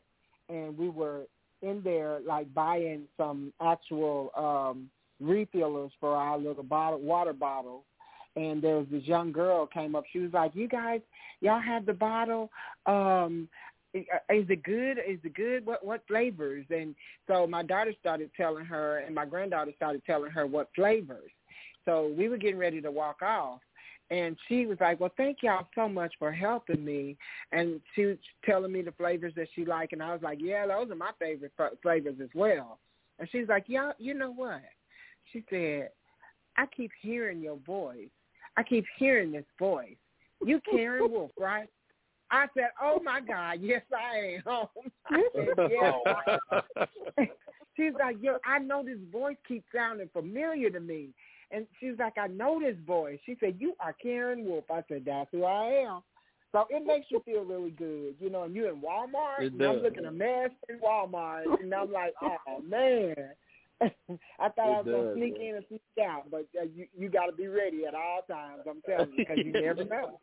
and 0.48 0.78
we 0.78 0.90
were 0.90 1.24
in 1.62 1.82
there 1.84 2.20
like 2.26 2.54
buying 2.54 3.04
some 3.18 3.54
actual 3.62 4.32
um 4.36 4.90
refillers 5.20 5.92
for 6.00 6.16
our 6.16 6.38
little 6.38 6.64
bottle 6.64 7.00
water 7.00 7.34
bottles. 7.34 7.84
And 8.36 8.62
there 8.62 8.76
was 8.78 8.88
this 8.92 9.04
young 9.06 9.32
girl 9.32 9.66
came 9.66 9.96
up. 9.96 10.04
She 10.12 10.20
was 10.20 10.34
like 10.34 10.56
you 10.56 10.68
guys 10.68 11.02
y'all 11.42 11.62
have 11.62 11.86
the 11.86 11.94
bottle 11.94 12.50
um 12.86 13.48
is 13.94 14.46
it 14.50 14.62
good? 14.64 14.98
Is 14.98 15.20
it 15.24 15.34
good? 15.34 15.66
What 15.66 15.86
what 15.86 16.02
flavors? 16.08 16.66
And 16.70 16.96
so 17.28 17.48
my 17.48 17.64
daughter 17.64 17.94
started 18.00 18.30
telling 18.36 18.66
her 18.66 18.98
and 19.00 19.16
my 19.16 19.26
granddaughter 19.26 19.72
started 19.76 20.04
telling 20.06 20.32
her 20.32 20.46
what 20.46 20.70
flavors. 20.76 21.32
So 21.86 22.14
we 22.18 22.28
were 22.28 22.38
getting 22.38 22.58
ready 22.58 22.82
to 22.82 22.92
walk 22.92 23.22
off 23.22 23.62
and 24.12 24.38
she 24.48 24.66
was 24.66 24.78
like, 24.80 25.00
"Well, 25.00 25.12
thank 25.18 25.42
y'all 25.42 25.68
so 25.76 25.88
much 25.90 26.14
for 26.20 26.32
helping 26.32 26.84
me." 26.84 27.18
And 27.52 27.82
she 27.96 28.06
was 28.06 28.18
telling 28.44 28.72
me 28.72 28.82
the 28.82 28.92
flavors 28.92 29.34
that 29.36 29.48
she 29.56 29.66
liked, 29.66 29.94
and 29.94 30.04
I 30.04 30.14
was 30.14 30.22
like, 30.22 30.40
"Yeah, 30.42 30.68
those 30.68 30.92
are 30.92 30.96
my 30.96 31.12
favorite 31.20 31.54
f- 31.60 31.74
flavors 31.82 32.20
as 32.22 32.30
well." 32.34 32.80
And 33.20 33.30
she's 33.32 33.48
like, 33.48 33.66
"Yeah, 33.68 33.94
you 33.98 34.14
know 34.14 34.32
what?" 34.32 34.62
She 35.32 35.44
said, 35.50 35.92
"I 36.58 36.66
keep 36.68 36.92
hearing 37.02 37.42
your 37.42 37.58
voice. 37.58 38.10
I 38.58 38.64
keep 38.64 38.86
hearing 38.98 39.32
this 39.32 39.46
voice. 39.58 39.98
You 40.44 40.62
Karen 40.70 41.12
Wolf, 41.12 41.32
right?" 41.38 41.70
I 42.32 42.48
said, 42.54 42.70
"Oh 42.82 43.00
my 43.04 43.22
God, 43.22 43.60
yes 43.62 43.84
I 43.94 44.38
am." 44.38 44.44
Oh, 44.48 44.70
I 45.10 45.24
said, 45.34 45.70
"Yes." 45.72 46.40
I 47.18 47.30
She's 47.76 47.94
like, 48.00 48.18
yo, 48.22 48.38
I 48.46 48.60
know 48.60 48.84
this 48.84 48.98
voice 49.12 49.36
keeps 49.48 49.66
sounding 49.74 50.10
familiar 50.14 50.70
to 50.70 50.80
me. 50.80 51.10
And 51.52 51.66
she's 51.80 51.98
like, 52.00 52.18
I 52.18 52.28
know 52.28 52.60
this 52.60 52.76
voice. 52.86 53.20
She 53.26 53.36
said, 53.40 53.56
you 53.60 53.74
are 53.80 53.94
Karen 53.94 54.46
Wolf. 54.46 54.66
I 54.72 54.84
said, 54.88 55.04
that's 55.06 55.30
who 55.32 55.44
I 55.46 55.86
am. 55.88 56.02
So 56.52 56.66
it 56.70 56.86
makes 56.86 57.08
you 57.10 57.22
feel 57.26 57.44
really 57.44 57.72
good, 57.72 58.16
you 58.20 58.30
know. 58.30 58.44
And 58.44 58.56
you're 58.56 58.70
in 58.70 58.82
Walmart, 58.82 59.42
It 59.42 59.52
and 59.54 59.62
I'm 59.62 59.78
looking 59.78 60.06
a 60.06 60.12
mess 60.12 60.52
in 60.70 60.80
Walmart, 60.80 61.44
and 61.62 61.74
I'm 61.74 61.92
like, 61.92 62.14
oh 62.22 62.62
man. 62.62 63.16
I 63.82 64.50
thought 64.50 64.60
I 64.60 64.82
was 64.82 64.86
It 64.88 64.92
gonna 64.92 65.14
sneak 65.16 65.34
man. 65.38 65.48
in 65.50 65.56
and 65.56 65.66
sneak 65.68 65.82
out, 66.08 66.32
but 66.32 66.46
uh, 66.58 66.64
you 66.74 66.88
you 66.98 67.10
got 67.10 67.26
to 67.26 67.34
be 67.34 67.48
ready 67.48 67.86
at 67.86 67.94
all 67.94 68.22
times. 68.30 68.62
I'm 68.70 68.82
telling 68.88 69.12
you, 69.12 69.26
because 69.28 69.38
you 69.44 69.52
never 69.52 69.84
know. 69.86 70.20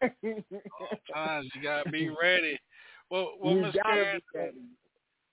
all 0.00 0.88
Times 1.12 1.50
you 1.54 1.62
gotta 1.62 1.90
be 1.90 2.08
ready. 2.08 2.58
Well, 3.10 3.32
well, 3.40 3.54
you 3.56 3.62
Miss 3.62 3.74
gotta 3.74 3.94
Karen, 3.94 4.20
be 4.32 4.38
ready. 4.38 4.58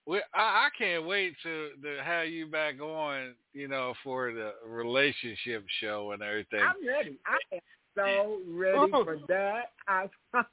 We, 0.07 0.17
I, 0.33 0.67
I 0.67 0.69
can't 0.77 1.05
wait 1.05 1.35
to 1.43 1.69
to 1.83 2.03
have 2.03 2.27
you 2.27 2.47
back 2.47 2.79
on. 2.81 3.35
You 3.53 3.67
know, 3.67 3.93
for 4.03 4.31
the 4.33 4.53
relationship 4.65 5.65
show 5.81 6.11
and 6.11 6.21
everything. 6.21 6.61
I'm 6.61 6.87
ready. 6.87 7.17
I 7.25 7.55
am 7.55 7.61
so 7.95 8.39
ready 8.47 8.91
oh. 8.93 9.03
for 9.03 9.17
that. 9.27 9.71
I 9.87 10.09
promise 10.31 10.47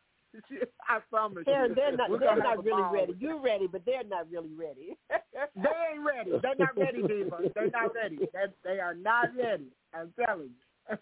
you. 0.51 0.61
I 0.89 0.99
promise 1.11 1.45
They're 1.47 1.69
you. 1.69 1.75
they're 1.75 1.97
not 1.97 2.11
We're 2.11 2.19
they're 2.19 2.37
not 2.37 2.65
really 2.65 2.83
ball. 2.83 2.93
ready. 2.93 3.15
You're 3.19 3.41
ready, 3.41 3.67
but 3.67 3.83
they're 3.87 4.05
not 4.05 4.31
really 4.31 4.53
ready. 4.57 4.97
They 5.55 5.63
ain't 5.63 6.05
ready. 6.05 6.33
They're 6.43 6.57
not 6.59 6.77
ready, 6.77 7.03
Diva. 7.03 7.39
They're 7.55 7.71
not 7.71 7.95
ready. 7.95 8.19
They, 8.19 8.45
they 8.65 8.81
are 8.81 8.95
not 8.95 9.29
ready. 9.37 9.69
I'm 9.95 10.13
telling 10.19 10.51
you. 10.91 10.97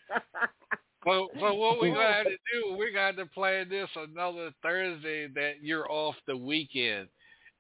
So, 1.07 1.29
so 1.39 1.55
what 1.55 1.81
we 1.81 1.91
gonna 1.91 2.13
have 2.13 2.25
to 2.25 2.31
do? 2.31 2.77
We 2.77 2.93
got 2.93 3.17
to 3.17 3.27
plan 3.27 3.69
this 3.69 3.89
another 3.95 4.51
Thursday 4.61 5.29
that 5.29 5.63
you're 5.63 5.89
off 5.91 6.17
the 6.27 6.37
weekend, 6.37 7.07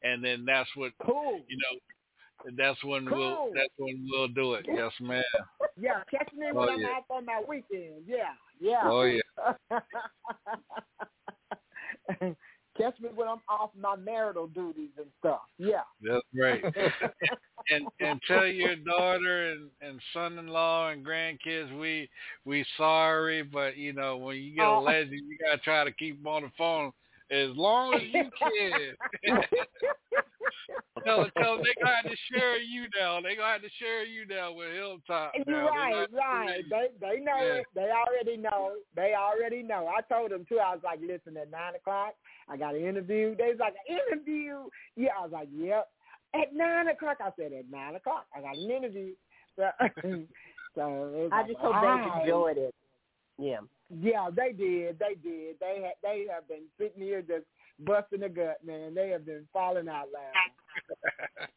and 0.06 0.22
then 0.24 0.44
that's 0.44 0.68
what 0.76 0.92
cool. 1.04 1.40
you 1.48 1.56
know. 1.56 1.78
That's 2.56 2.82
when 2.84 3.06
we'll 3.06 3.50
that's 3.54 3.72
when 3.78 4.06
we'll 4.10 4.28
do 4.28 4.54
it. 4.54 4.66
Yes, 4.68 4.92
ma'am. 5.00 5.22
Yeah, 5.78 6.02
catch 6.10 6.32
me 6.34 6.46
Oh, 6.52 6.60
when 6.60 6.68
I'm 6.70 6.84
off 6.86 7.04
on 7.10 7.26
my 7.26 7.42
weekend. 7.46 8.04
Yeah, 8.06 8.32
yeah. 8.60 8.80
Oh, 8.84 9.02
yeah. 9.02 9.20
catch 12.78 12.98
me 13.00 13.08
when 13.14 13.28
I'm 13.28 13.40
off 13.48 13.70
my 13.78 13.96
marital 13.96 14.46
duties 14.46 14.90
and 14.96 15.06
stuff. 15.18 15.40
Yeah. 15.58 15.82
That's 16.02 16.24
right. 16.38 16.62
and 17.70 17.86
and 18.00 18.20
tell 18.26 18.46
your 18.46 18.76
daughter 18.76 19.52
and 19.52 19.70
and 19.82 20.00
son-in-law 20.12 20.90
and 20.90 21.04
grandkids 21.04 21.78
we 21.78 22.08
we 22.44 22.64
sorry, 22.76 23.42
but 23.42 23.76
you 23.76 23.92
know 23.92 24.16
when 24.16 24.36
you 24.36 24.54
get 24.54 24.64
a 24.64 24.68
Oh. 24.68 24.82
legend, 24.82 25.12
you 25.12 25.38
gotta 25.44 25.58
try 25.58 25.84
to 25.84 25.92
keep 25.92 26.22
them 26.22 26.26
on 26.32 26.42
the 26.42 26.50
phone 26.56 26.92
as 27.30 27.56
long 27.56 27.94
as 27.94 28.02
you 28.02 28.30
can. 28.38 29.34
tell 31.04 31.22
them, 31.22 31.30
tell 31.38 31.56
they 31.58 31.74
gonna 31.82 31.96
have 32.02 32.10
to 32.10 32.16
share 32.32 32.60
you 32.60 32.86
now. 32.98 33.20
They 33.20 33.36
gonna 33.36 33.52
have 33.52 33.62
to 33.62 33.70
share 33.78 34.04
you 34.04 34.26
now 34.26 34.52
with 34.52 34.72
Hilltop. 34.74 35.32
You're 35.46 35.62
now. 35.62 35.70
Right, 35.70 36.08
right. 36.12 36.64
They 36.70 36.88
they 37.00 37.20
know 37.20 37.36
Yeah. 37.36 37.60
it. 37.60 37.66
They 37.74 37.90
already 37.90 38.36
know. 38.36 38.74
They 38.94 39.14
already 39.14 39.62
know. 39.62 39.88
I 39.88 40.02
told 40.12 40.30
them 40.30 40.44
too. 40.48 40.58
I 40.58 40.74
was 40.74 40.82
like, 40.84 41.00
listen, 41.00 41.36
at 41.36 41.50
nine 41.50 41.74
o'clock, 41.74 42.14
I 42.48 42.56
got 42.56 42.74
an 42.74 42.84
interview. 42.84 43.36
They 43.36 43.48
was 43.50 43.58
like, 43.60 43.74
an 43.88 43.98
interview? 43.98 44.68
Yeah, 44.96 45.10
I 45.18 45.22
was 45.22 45.32
like, 45.32 45.48
yep. 45.52 45.88
At 46.34 46.54
nine 46.54 46.88
o'clock, 46.88 47.18
I 47.20 47.30
said, 47.38 47.52
at 47.52 47.70
nine 47.70 47.94
o'clock, 47.94 48.26
I 48.36 48.40
got 48.40 48.56
an 48.56 48.70
interview. 48.70 49.12
So, 49.56 49.64
so 50.74 51.28
I 51.32 51.38
like, 51.38 51.46
just 51.46 51.58
hope 51.60 51.74
all 51.74 51.80
they 51.80 52.20
enjoyed 52.20 52.58
it. 52.58 52.74
Yeah. 53.38 53.60
Yeah, 53.88 54.28
they 54.34 54.52
did. 54.52 54.98
They 54.98 55.14
did. 55.22 55.56
They 55.60 55.80
had. 55.82 55.94
They 56.02 56.26
have 56.32 56.48
been 56.48 56.64
sitting 56.78 57.02
here 57.02 57.22
just 57.22 57.44
busting 57.84 58.20
the 58.20 58.28
gut, 58.28 58.58
man. 58.64 58.94
They 58.94 59.10
have 59.10 59.24
been 59.26 59.46
falling 59.52 59.88
out 59.88 60.08
laughing. 60.12 61.50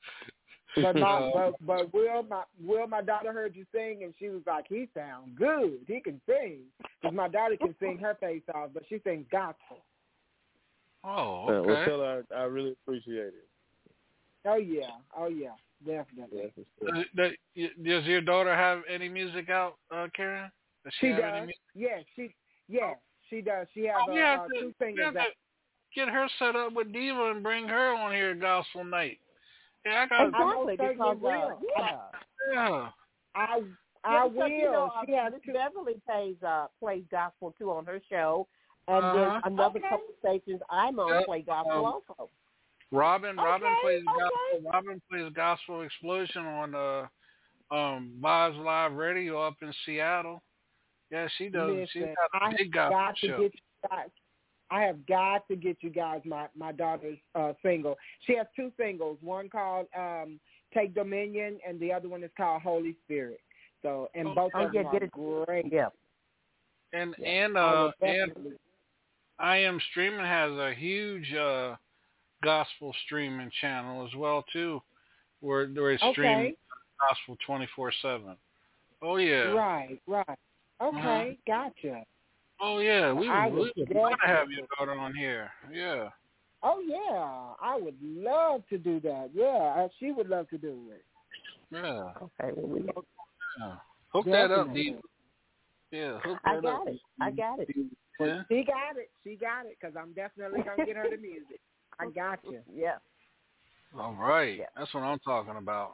But 0.76 0.95
my, 0.97 1.18
Uh, 1.18 1.31
but 1.34 1.65
but 1.65 1.93
Will 1.93 2.23
my 2.23 2.43
Will 2.64 2.88
my 2.88 3.01
daughter 3.01 3.34
heard 3.34 3.56
you 3.56 3.65
sing 3.73 4.03
and 4.03 4.14
she 4.19 4.30
was 4.30 4.41
like, 4.45 4.65
he 4.69 4.88
sound 4.93 5.35
good. 5.35 5.80
He 5.88 5.99
can 5.99 6.22
sing 6.27 6.60
because 7.01 7.15
my 7.15 7.27
daughter 7.27 7.57
can 7.57 7.76
sing 7.80 7.97
her 7.97 8.15
face 8.22 8.43
off, 8.53 8.69
but 8.73 8.84
she 8.88 8.99
sings 9.03 9.26
gospel. 9.31 9.84
Oh, 11.03 11.43
Uh, 11.43 11.45
well, 11.47 11.60
okay. 11.72 11.85
tell 11.85 11.99
her 12.01 12.23
I, 12.31 12.35
I 12.35 12.43
really 12.43 12.73
appreciate 12.84 13.27
it. 13.34 13.47
Oh 14.45 14.56
yeah, 14.56 14.91
oh 15.18 15.27
yeah, 15.27 15.56
definitely. 15.85 16.53
Uh, 16.88 17.03
does- 17.15 17.34
Does 17.84 18.06
your 18.06 18.22
daughter 18.22 18.56
have 18.56 18.84
any 18.88 19.10
music 19.10 19.49
out, 19.49 19.77
uh, 19.91 20.07
Karen? 20.15 20.51
Does 20.90 20.94
she, 20.99 21.07
She 21.07 21.11
have 21.14 21.24
any 21.24 21.32
does. 21.40 21.45
music? 21.48 21.61
Yeah, 21.76 21.99
she 22.16 22.36
yeah 22.68 22.94
she 23.30 23.41
does. 23.41 23.68
She 23.74 23.86
has 23.86 23.95
Oh, 24.07 24.11
uh, 24.11 24.14
we 24.16 24.20
have 24.22 24.40
uh, 24.41 24.48
to- 24.48 24.60
two 24.60 24.74
we 24.80 24.86
singers. 24.86 25.06
have 25.06 25.14
That, 25.14 25.28
get 25.95 26.10
her 26.10 26.28
set 26.40 26.56
up 26.56 26.74
with 26.74 26.91
Diva 26.91 27.32
and 27.32 27.44
bring 27.44 27.68
her 27.68 27.94
on 27.95 28.11
here 28.11 28.34
gospel 28.36 28.84
night. 28.84 29.20
Yeah, 29.86 30.06
I 30.06 30.07
got 30.07 30.28
Exactly, 30.28 30.74
I 30.74 30.94
because 30.94 30.98
uh, 30.99 31.16
will. 31.16 31.61
yeah. 31.78 31.98
Yeah. 32.53 32.90
I 33.36 33.61
I 34.03 34.28
because, 34.28 34.32
will. 34.36 34.48
You 34.49 34.72
know, 34.72 34.91
uh, 34.95 35.02
she 35.06 35.11
has 35.14 35.34
two. 35.45 35.53
Beverly 35.53 36.02
plays 36.06 36.36
uh 36.45 36.68
plays 36.80 37.03
gospel 37.11 37.53
too 37.57 37.72
on 37.72 37.86
her 37.86 38.02
show, 38.10 38.48
and 38.88 39.03
Uh-huh. 39.03 39.14
then 39.44 39.53
another 39.53 39.80
Okay. 39.80 39.90
couple 39.90 40.14
stations 40.20 40.61
I'm 40.70 40.99
on 40.99 41.14
Yep. 41.14 41.26
play 41.26 41.41
gospel 41.44 41.86
Um, 41.86 41.86
also. 41.86 42.30
Robin, 42.91 43.38
Robin 43.38 43.68
Okay, 43.68 43.82
plays 43.82 44.03
okay. 44.07 44.20
gospel. 44.20 44.72
Robin 44.72 45.02
plays 45.10 45.32
gospel 45.34 45.82
explosion 45.84 46.45
on 46.45 46.74
uh 46.76 47.07
um 47.72 48.18
Vibes 48.20 48.57
Live 48.64 48.94
Radio 48.94 49.41
up 49.41 49.56
in 49.61 49.72
Seattle. 49.86 50.41
Yeah, 51.11 51.27
she 51.38 51.49
does. 51.49 51.90
She's 51.91 52.02
Listen, 52.02 52.15
got 52.31 52.41
I 52.41 52.45
a 52.45 52.49
have 52.49 52.57
big 52.57 52.72
got 52.72 52.91
gospel 52.91 53.15
to 53.22 53.27
show. 53.27 53.41
get 53.41 53.53
you 53.53 53.90
guys. 53.90 54.10
I 54.72 54.81
have 54.84 55.06
got 55.07 55.48
to 55.48 55.56
get 55.56 55.77
you 55.81 55.90
guys 55.90 56.22
my 56.26 56.48
my 56.56 56.72
daughter's 56.72 57.18
uh, 57.36 57.53
single. 57.64 57.98
She 58.27 58.36
has 58.38 58.45
two 58.56 58.72
singles. 58.77 59.18
One 59.22 59.49
called 59.49 59.88
um, 59.98 60.40
"Take 60.73 60.94
Dominion" 60.94 61.60
and 61.68 61.79
the 61.79 61.91
other 61.91 62.07
one 62.07 62.23
is 62.23 62.29
called 62.38 62.62
"Holy 62.62 62.96
Spirit." 63.05 63.39
So, 63.81 64.10
and 64.13 64.28
Oh, 64.28 64.36
both 64.36 64.52
oh, 64.54 64.65
of 64.68 64.73
yeah, 64.73 64.84
them 64.84 64.91
get 64.91 65.02
are 65.02 65.05
it. 65.05 65.12
great. 65.12 65.65
Yeah. 65.71 65.88
And 66.94 67.15
Yeah, 67.18 67.28
and 67.28 67.57
I 67.57 67.62
uh 67.62 67.91
will 68.02 68.07
and 68.07 68.31
I 69.39 69.57
am 69.57 69.79
streaming 69.91 70.26
has 70.26 70.52
a 70.52 70.73
huge 70.78 71.34
uh 71.34 71.76
gospel 72.44 72.94
streaming 73.05 73.49
channel 73.62 74.05
as 74.05 74.13
well 74.15 74.44
too, 74.54 74.81
where 75.39 75.68
where 75.68 75.91
it's 75.94 76.04
streaming 76.12 76.55
gospel 77.10 77.38
twenty 77.46 77.68
four 77.76 77.91
seven. 78.02 78.36
Oh 79.02 79.15
yeah. 79.18 79.52
Right, 79.52 79.99
right. 80.07 80.38
Okay, 80.82 81.38
gotcha. 81.46 82.04
Oh 82.62 82.80
yeah. 82.80 83.12
We 83.14 83.30
I 83.30 83.48
would, 83.48 83.54
we 83.56 83.72
would 83.78 83.90
would 83.90 83.98
love 83.98 84.12
to 84.12 84.28
have 84.28 84.48
definitely- 84.48 84.56
your 84.56 84.68
daughter 84.78 84.99
on 84.99 85.14
here. 85.16 85.52
Yeah. 85.72 86.10
Oh 86.62 86.82
yeah, 86.86 87.54
I 87.66 87.78
would 87.78 87.96
love 88.04 88.64
to 88.68 88.78
do 88.78 88.99
that. 89.02 89.30
Yeah, 89.34 89.46
uh, 89.78 89.88
she 89.99 90.12
would 90.12 90.28
love 90.28 90.49
to 90.49 90.58
do 90.58 90.91
it. 90.91 91.06
Yeah. 91.72 92.12
Okay. 92.22 92.54
Well, 92.56 92.68
we, 92.68 92.82
yeah. 93.60 93.76
Hook 94.10 94.26
that 94.26 94.52
up, 94.52 94.68
Definitely. 94.68 94.84
Dee. 94.84 95.98
Yeah, 95.98 96.20
hook 96.20 96.38
I 96.44 96.60
got 96.60 96.82
up. 96.82 96.88
it. 96.88 96.99
I 97.22 97.32
got 97.32 97.60
it. 97.60 97.70
Yeah. 98.20 98.41
She 98.49 98.64
got 98.66 98.98
it. 98.98 99.10
She 99.24 99.36
got 99.36 99.66
it. 99.66 99.78
Cause 99.82 99.94
I'm 99.98 100.12
definitely 100.14 100.62
gonna 100.64 100.86
get 100.86 100.98
her 100.98 101.10
the 101.10 101.18
music. 101.18 101.62
I 101.99 102.08
got 102.10 102.40
you. 102.44 102.60
Yeah. 102.76 102.98
All 103.98 104.14
right. 104.14 104.60
Yeah. 104.60 104.66
That's 104.76 104.94
what 104.94 105.04
I'm 105.04 105.20
talking 105.20 105.56
about. 105.58 105.94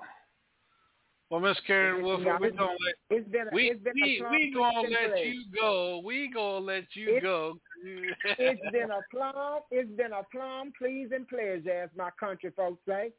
Well, 1.32 1.40
Miss 1.40 1.58
Karen 1.66 2.04
Wolford, 2.04 2.28
we're 2.40 2.52
gonna 2.52 2.72
let 2.86 2.96
It's 3.10 3.28
been 3.30 3.48
a, 3.48 3.52
we 3.52 3.72
it's 3.72 3.84
been 3.84 3.94
we 3.96 4.22
a 4.24 4.30
we 4.30 4.54
gonna 4.54 4.82
let 4.88 5.26
you 5.26 5.44
go. 5.60 6.02
We 6.06 6.32
gonna 6.32 6.64
let 6.66 6.84
you 6.94 7.08
It's- 7.10 7.24
go. 7.24 7.58
It's 7.84 8.62
been 8.72 8.92
a 8.92 9.00
plum. 9.12 9.62
It's 9.72 9.90
been 9.98 10.14
a 10.14 10.22
plum 10.32 10.72
pleasing 10.78 11.26
pleasure, 11.28 11.82
as 11.84 11.90
my 11.98 12.12
country 12.20 12.52
folks 12.56 12.80
say. 12.88 13.12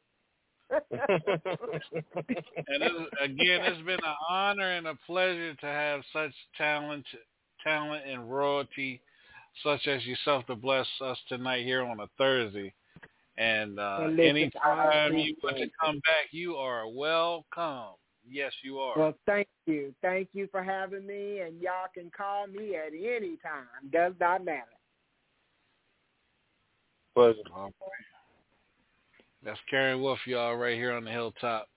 and 0.71 0.81
it, 0.91 3.07
again, 3.21 3.61
it's 3.63 3.81
been 3.85 3.99
an 4.03 4.15
honor 4.29 4.71
and 4.71 4.87
a 4.87 4.95
pleasure 5.05 5.53
to 5.55 5.65
have 5.65 6.01
such 6.11 6.31
talent, 6.57 7.05
talent 7.63 8.03
and 8.05 8.29
royalty, 8.29 8.99
such 9.63 9.87
as 9.87 10.05
yourself, 10.05 10.45
to 10.47 10.55
bless 10.55 10.87
us 11.01 11.17
tonight 11.29 11.63
here 11.63 11.83
on 11.83 12.01
a 12.01 12.07
Thursday. 12.17 12.73
And 13.37 13.79
uh, 13.79 13.99
And 14.01 14.19
anytime 14.19 15.15
you 15.15 15.35
want 15.43 15.57
to 15.57 15.69
come 15.79 15.95
back, 15.97 16.29
you 16.31 16.55
are 16.55 16.87
welcome. 16.87 17.95
Yes, 18.29 18.51
you 18.63 18.79
are. 18.79 18.97
Well, 18.97 19.13
thank 19.25 19.47
you. 19.67 19.93
Thank 20.01 20.29
you 20.33 20.47
for 20.51 20.63
having 20.63 21.05
me, 21.05 21.39
and 21.39 21.61
y'all 21.61 21.87
can 21.93 22.11
call 22.15 22.47
me 22.47 22.75
at 22.75 22.93
any 22.93 23.37
time. 23.37 23.89
Does 23.91 24.13
not 24.19 24.43
matter. 24.43 24.63
Pleasure. 27.15 27.37
All 27.55 27.65
right. 27.65 27.73
That's 29.45 29.59
Karen 29.69 30.01
Wolf, 30.01 30.19
y'all, 30.25 30.55
right 30.55 30.75
here 30.75 30.93
on 30.93 31.05
the 31.05 31.11
Hilltop 31.11 31.69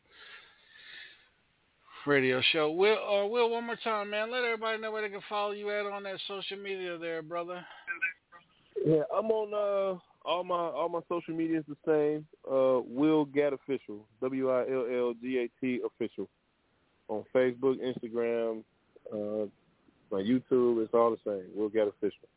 Radio 2.06 2.42
Show. 2.52 2.72
Will, 2.72 2.98
uh, 2.98 3.26
Will, 3.26 3.50
one 3.50 3.66
more 3.66 3.76
time, 3.84 4.10
man. 4.10 4.32
Let 4.32 4.44
everybody 4.44 4.80
know 4.80 4.90
where 4.90 5.02
they 5.02 5.08
can 5.08 5.20
follow 5.28 5.52
you 5.52 5.70
at 5.70 5.86
on 5.86 6.02
that 6.05 6.18
social 6.26 6.56
media, 6.56 6.98
there, 6.98 7.22
brother. 7.22 7.64
Yeah, 8.84 9.02
I'm 9.14 9.30
on 9.30 9.94
uh 9.94 9.98
all 10.24 10.44
my 10.44 10.55
all 10.55 10.89
my 10.89 11.00
social 11.08 11.34
media 11.34 11.58
is 11.58 11.65
the 11.68 11.76
same. 11.86 12.26
Uh 12.50 12.81
Will 12.86 13.24
Gat 13.24 13.52
official. 13.52 14.07
W 14.20 14.50
I 14.50 14.60
L 14.62 14.86
L 14.90 15.15
G 15.20 15.39
A 15.39 15.60
T 15.60 15.81
official. 15.84 16.28
On 17.08 17.24
Facebook, 17.34 17.76
Instagram, 17.81 18.62
uh 19.12 19.47
my 20.10 20.20
YouTube, 20.20 20.82
it's 20.82 20.94
all 20.94 21.10
the 21.10 21.18
same. 21.24 21.44
Will 21.55 21.68
Gat 21.68 21.89
official. 21.89 22.28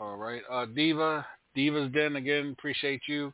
All 0.00 0.16
right, 0.16 0.40
uh, 0.50 0.64
Diva, 0.64 1.26
Diva's 1.54 1.92
Den 1.92 2.16
again. 2.16 2.54
Appreciate 2.58 3.02
you 3.06 3.32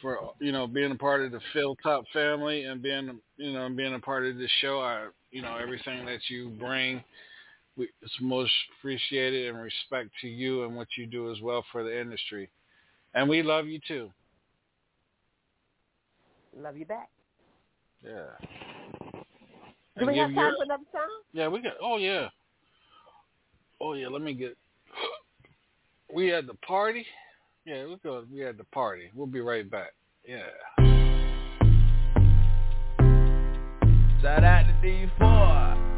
for 0.00 0.18
you 0.40 0.52
know 0.52 0.66
being 0.66 0.90
a 0.92 0.96
part 0.96 1.22
of 1.22 1.32
the 1.32 1.40
Hilltop 1.52 2.04
family 2.12 2.64
and 2.64 2.82
being 2.82 3.20
you 3.36 3.52
know 3.52 3.68
being 3.68 3.94
a 3.94 3.98
part 3.98 4.24
of 4.26 4.36
this 4.36 4.50
show. 4.60 4.80
I 4.80 5.08
you 5.30 5.42
know 5.42 5.56
everything 5.56 6.06
that 6.06 6.20
you 6.28 6.50
bring, 6.58 7.02
we, 7.78 7.88
it's 8.02 8.12
most 8.20 8.52
appreciated 8.78 9.48
and 9.48 9.58
respect 9.62 10.10
to 10.20 10.28
you 10.28 10.64
and 10.64 10.76
what 10.76 10.88
you 10.98 11.06
do 11.06 11.30
as 11.32 11.40
well 11.40 11.64
for 11.72 11.82
the 11.84 12.00
industry, 12.00 12.50
and 13.14 13.28
we 13.28 13.42
love 13.42 13.66
you 13.66 13.78
too. 13.86 14.10
Love 16.56 16.76
you 16.76 16.84
back. 16.84 17.08
Yeah. 18.04 18.26
Do 18.42 19.22
And 19.96 20.06
we 20.08 20.18
have 20.18 20.28
time 20.28 20.34
your- 20.36 20.56
for 20.56 20.64
another 20.64 20.84
song? 20.92 21.08
Yeah, 21.32 21.48
we 21.48 21.60
got. 21.62 21.74
Oh 21.82 21.96
yeah. 21.98 22.28
Oh 23.80 23.94
yeah. 23.94 24.08
Let 24.08 24.22
me 24.22 24.34
get. 24.34 24.56
We 26.14 26.28
had 26.28 26.46
the 26.46 26.54
party. 26.54 27.04
Yeah, 27.66 27.84
we 27.86 27.96
go. 28.02 28.24
We 28.32 28.40
had 28.40 28.56
the 28.56 28.64
party. 28.64 29.10
We'll 29.14 29.26
be 29.26 29.40
right 29.42 29.70
back. 29.70 29.92
Yeah. 30.26 30.46
Shout 34.22 34.42
out 34.42 34.64
to 34.66 34.72
D4. 34.82 35.97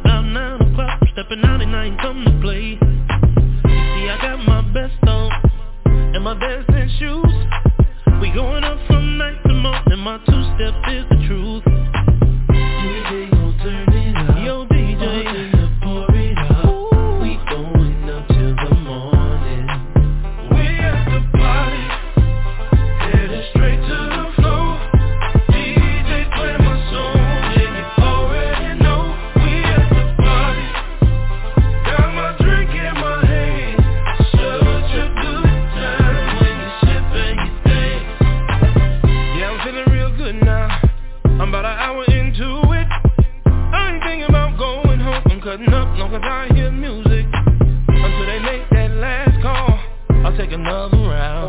stepping 1.21 1.43
out 1.45 1.61
and 1.61 1.75
I 1.75 1.85
ain't 1.85 1.99
come 1.99 2.23
to 2.25 2.31
play. 2.41 2.77
See, 2.79 4.09
I 4.09 4.17
got 4.21 4.39
my 4.45 4.61
best 4.73 4.97
on 5.07 5.31
and 6.15 6.23
my 6.23 6.33
dancing 6.39 6.89
shoes. 6.97 8.21
We 8.21 8.31
going 8.31 8.63
up 8.63 8.79
from 8.87 9.17
night 9.17 9.37
to 9.45 9.53
morning, 9.53 9.99
my 9.99 10.17
two 10.25 10.43
step 10.55 10.73
is 10.89 11.05
the 11.09 11.27
truth. 11.27 11.40
Another 50.53 50.97
round. 50.97 51.40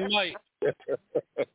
Hey, 0.00 0.08
Mike, 0.08 0.36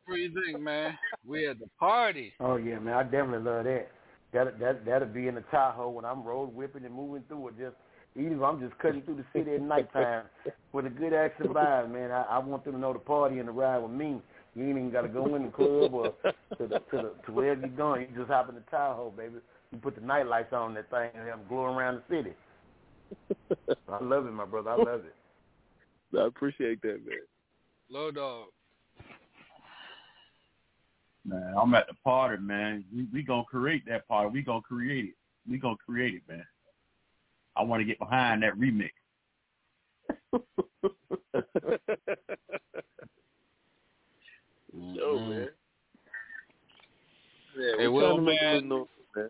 what 0.05 0.15
do 0.15 0.15
you 0.15 0.31
think, 0.45 0.61
man? 0.61 0.97
We 1.25 1.47
at 1.47 1.59
the 1.59 1.67
party. 1.79 2.33
Oh 2.39 2.55
yeah, 2.55 2.79
man, 2.79 2.93
I 2.93 3.03
definitely 3.03 3.49
love 3.49 3.65
that. 3.65 3.87
That 4.33 4.59
that 4.59 4.85
that'll 4.85 5.07
be 5.07 5.27
in 5.27 5.35
the 5.35 5.43
Tahoe 5.51 5.89
when 5.89 6.05
I'm 6.05 6.23
road 6.23 6.53
whipping 6.53 6.85
and 6.85 6.93
moving 6.93 7.23
through 7.27 7.49
it. 7.49 7.59
Just 7.59 7.75
even 8.15 8.33
if 8.33 8.43
I'm 8.43 8.59
just 8.59 8.77
cutting 8.79 9.01
through 9.03 9.15
the 9.15 9.25
city 9.33 9.55
at 9.55 9.61
nighttime 9.61 10.25
with 10.71 10.85
a 10.85 10.89
good 10.89 11.13
action 11.13 11.47
vibe, 11.53 11.91
man. 11.91 12.11
I, 12.11 12.23
I 12.23 12.39
want 12.39 12.63
them 12.65 12.73
to 12.73 12.79
know 12.79 12.93
the 12.93 12.99
party 12.99 13.39
and 13.39 13.47
the 13.47 13.51
ride 13.51 13.79
with 13.79 13.91
me. 13.91 14.21
You 14.55 14.63
ain't 14.63 14.77
even 14.77 14.91
got 14.91 15.01
to 15.01 15.07
go 15.07 15.35
in 15.35 15.43
the 15.43 15.49
club 15.49 15.93
or 15.93 16.13
to 16.57 16.67
the 16.67 16.79
to 16.91 16.97
the 16.97 17.11
to 17.25 17.31
wherever 17.31 17.61
you're 17.61 17.69
going. 17.69 18.07
You 18.09 18.17
just 18.17 18.29
hop 18.29 18.49
in 18.49 18.55
the 18.55 18.61
Tahoe, 18.69 19.13
baby. 19.15 19.35
You 19.71 19.77
put 19.79 19.95
the 19.95 20.01
night 20.01 20.27
lights 20.27 20.53
on 20.53 20.73
that 20.75 20.89
thing 20.89 21.09
and 21.15 21.27
have 21.27 21.39
them 21.39 21.47
glow 21.49 21.65
around 21.65 22.01
the 22.07 22.15
city. 22.15 22.33
I 23.89 24.03
love 24.03 24.27
it, 24.27 24.31
my 24.31 24.45
brother. 24.45 24.71
I 24.71 24.75
love 24.75 25.01
it. 25.05 25.15
I 26.17 26.27
appreciate 26.27 26.81
that, 26.83 27.05
man. 27.05 27.17
Low 27.89 28.11
dog. 28.11 28.47
Man, 31.25 31.53
I'm 31.57 31.73
at 31.73 31.87
the 31.87 31.93
party, 32.03 32.41
man. 32.41 32.83
We 32.93 33.05
we 33.13 33.23
gonna 33.23 33.45
create 33.45 33.83
that 33.87 34.07
party. 34.07 34.29
We 34.29 34.41
gonna 34.41 34.61
create 34.61 35.05
it. 35.05 35.15
We 35.49 35.57
gonna 35.57 35.77
create 35.85 36.15
it, 36.15 36.21
man. 36.27 36.45
I 37.55 37.63
want 37.63 37.81
to 37.81 37.85
get 37.85 37.99
behind 37.99 38.43
that 38.43 38.55
remix. 38.55 38.91
Yo, 44.73 45.19
man. 45.19 45.49
Yeah, 47.57 47.71
Hey, 47.77 47.87
we 47.87 47.89
Will, 47.89 48.01
trying 48.01 48.15
to 48.15 48.21
make 48.23 48.39
a 48.41 48.43
man. 48.43 48.53
little 48.55 48.69
noise, 48.79 48.87
man. 49.15 49.29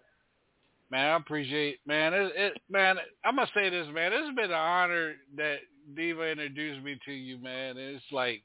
Man, 0.94 1.10
I 1.10 1.16
appreciate 1.16 1.80
man. 1.88 2.14
It, 2.14 2.32
it 2.36 2.54
man, 2.70 2.98
I'm 3.26 3.38
gonna 3.38 3.50
say 3.56 3.68
this, 3.72 3.88
man. 3.92 4.14
It's 4.14 4.36
been 4.36 4.52
an 4.52 4.52
honor 4.52 5.16
that 5.38 5.56
Diva 5.96 6.30
introduced 6.30 6.86
me 6.86 7.00
to 7.06 7.12
you, 7.12 7.40
man. 7.40 7.80
It's 7.80 8.06
like, 8.12 8.44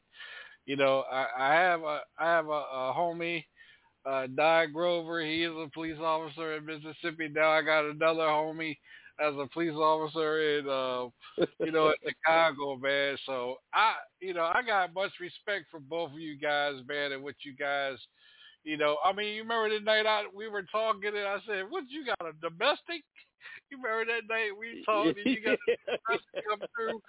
you 0.64 0.74
know, 0.74 1.04
I, 1.12 1.26
I 1.38 1.52
have 1.52 1.82
a 1.82 2.00
I 2.18 2.24
have 2.24 2.46
a, 2.46 2.50
a 2.50 2.94
homie, 2.96 3.44
uh, 4.06 4.28
Di 4.34 4.64
Grover. 4.72 5.20
He 5.20 5.44
is 5.44 5.52
a 5.52 5.68
police 5.74 5.98
officer 6.00 6.56
in 6.56 6.64
Mississippi. 6.64 7.28
Now 7.28 7.50
I 7.50 7.60
got 7.60 7.84
another 7.84 8.22
homie 8.22 8.78
as 9.20 9.34
a 9.34 9.46
police 9.52 9.74
officer 9.74 10.58
in, 10.58 10.66
uh, 10.70 11.44
you 11.62 11.70
know, 11.70 11.88
in 11.88 11.94
Chicago, 12.08 12.76
man. 12.76 13.18
So 13.26 13.56
I, 13.74 13.92
you 14.22 14.32
know, 14.32 14.44
I 14.44 14.62
got 14.66 14.94
much 14.94 15.12
respect 15.20 15.66
for 15.70 15.80
both 15.80 16.12
of 16.12 16.18
you 16.18 16.38
guys, 16.38 16.76
man, 16.88 17.12
and 17.12 17.22
what 17.22 17.34
you 17.42 17.54
guys 17.54 17.98
you 18.68 18.76
know, 18.76 18.98
I 19.02 19.14
mean, 19.14 19.34
you 19.34 19.42
remember 19.42 19.70
the 19.70 19.82
night 19.82 20.04
I 20.04 20.24
we 20.36 20.46
were 20.46 20.62
talking 20.62 21.08
and 21.08 21.26
I 21.26 21.38
said, 21.46 21.64
"What 21.70 21.84
you 21.88 22.04
got 22.04 22.20
a 22.20 22.32
domestic?" 22.40 23.02
You 23.70 23.78
remember 23.82 24.12
that 24.12 24.28
night 24.28 24.50
we 24.58 24.82
talked 24.86 25.16
and 25.18 25.26
you 25.26 25.40
got 25.42 25.54
a 25.54 25.76
domestic 25.86 26.44
come 26.48 26.60
through? 26.76 27.00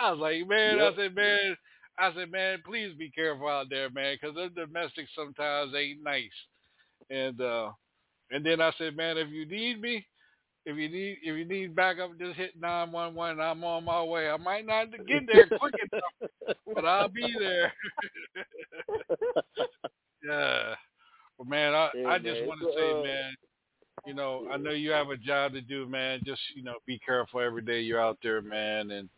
I 0.00 0.10
was 0.10 0.20
like, 0.20 0.46
man, 0.48 0.78
Yep. 0.78 0.92
I 0.92 0.96
said, 0.96 1.14
man, 1.14 1.56
I 1.98 2.14
said, 2.14 2.30
man, 2.30 2.62
please 2.64 2.94
be 2.96 3.10
careful 3.10 3.48
out 3.48 3.66
there, 3.70 3.90
man, 3.90 4.16
because 4.20 4.36
the 4.36 4.50
domestics 4.54 5.10
sometimes 5.16 5.72
ain't 5.74 6.02
nice. 6.02 6.30
And 7.10 7.40
uh, 7.40 7.70
and 8.30 8.46
then 8.46 8.60
I 8.60 8.72
said, 8.78 8.96
man, 8.96 9.18
if 9.18 9.30
you 9.30 9.46
need 9.46 9.80
me, 9.80 10.06
if 10.64 10.76
you 10.76 10.88
need 10.88 11.18
if 11.22 11.36
you 11.36 11.44
need 11.44 11.74
backup, 11.74 12.18
just 12.20 12.36
hit 12.36 12.52
nine 12.60 12.92
one 12.92 13.14
one. 13.14 13.40
I'm 13.40 13.64
on 13.64 13.84
my 13.84 14.02
way. 14.02 14.28
I 14.30 14.36
might 14.36 14.66
not 14.66 14.90
get 15.08 15.22
there 15.26 15.48
quick 15.58 15.74
enough, 15.92 16.30
but 16.72 16.84
I'll 16.84 17.08
be 17.08 17.34
there. 17.38 17.72
yeah. 20.24 20.74
Well, 21.40 21.48
man, 21.48 21.74
I, 21.74 21.88
Yeah, 21.94 22.08
I 22.08 22.18
just 22.18 22.44
want 22.44 22.60
to 22.60 22.70
say, 22.76 22.90
uh, 22.90 23.02
man, 23.02 23.34
you 24.04 24.12
know, 24.12 24.46
I 24.52 24.58
know 24.58 24.72
you 24.72 24.90
have 24.90 25.08
a 25.08 25.16
job 25.16 25.54
to 25.54 25.62
do, 25.62 25.86
man. 25.86 26.20
Just, 26.22 26.40
you 26.54 26.62
know, 26.62 26.74
be 26.86 26.98
careful 26.98 27.40
every 27.40 27.62
day 27.62 27.80
you're 27.80 28.00
out 28.00 28.18
there, 28.22 28.42
man. 28.42 28.90
And, 28.90 29.08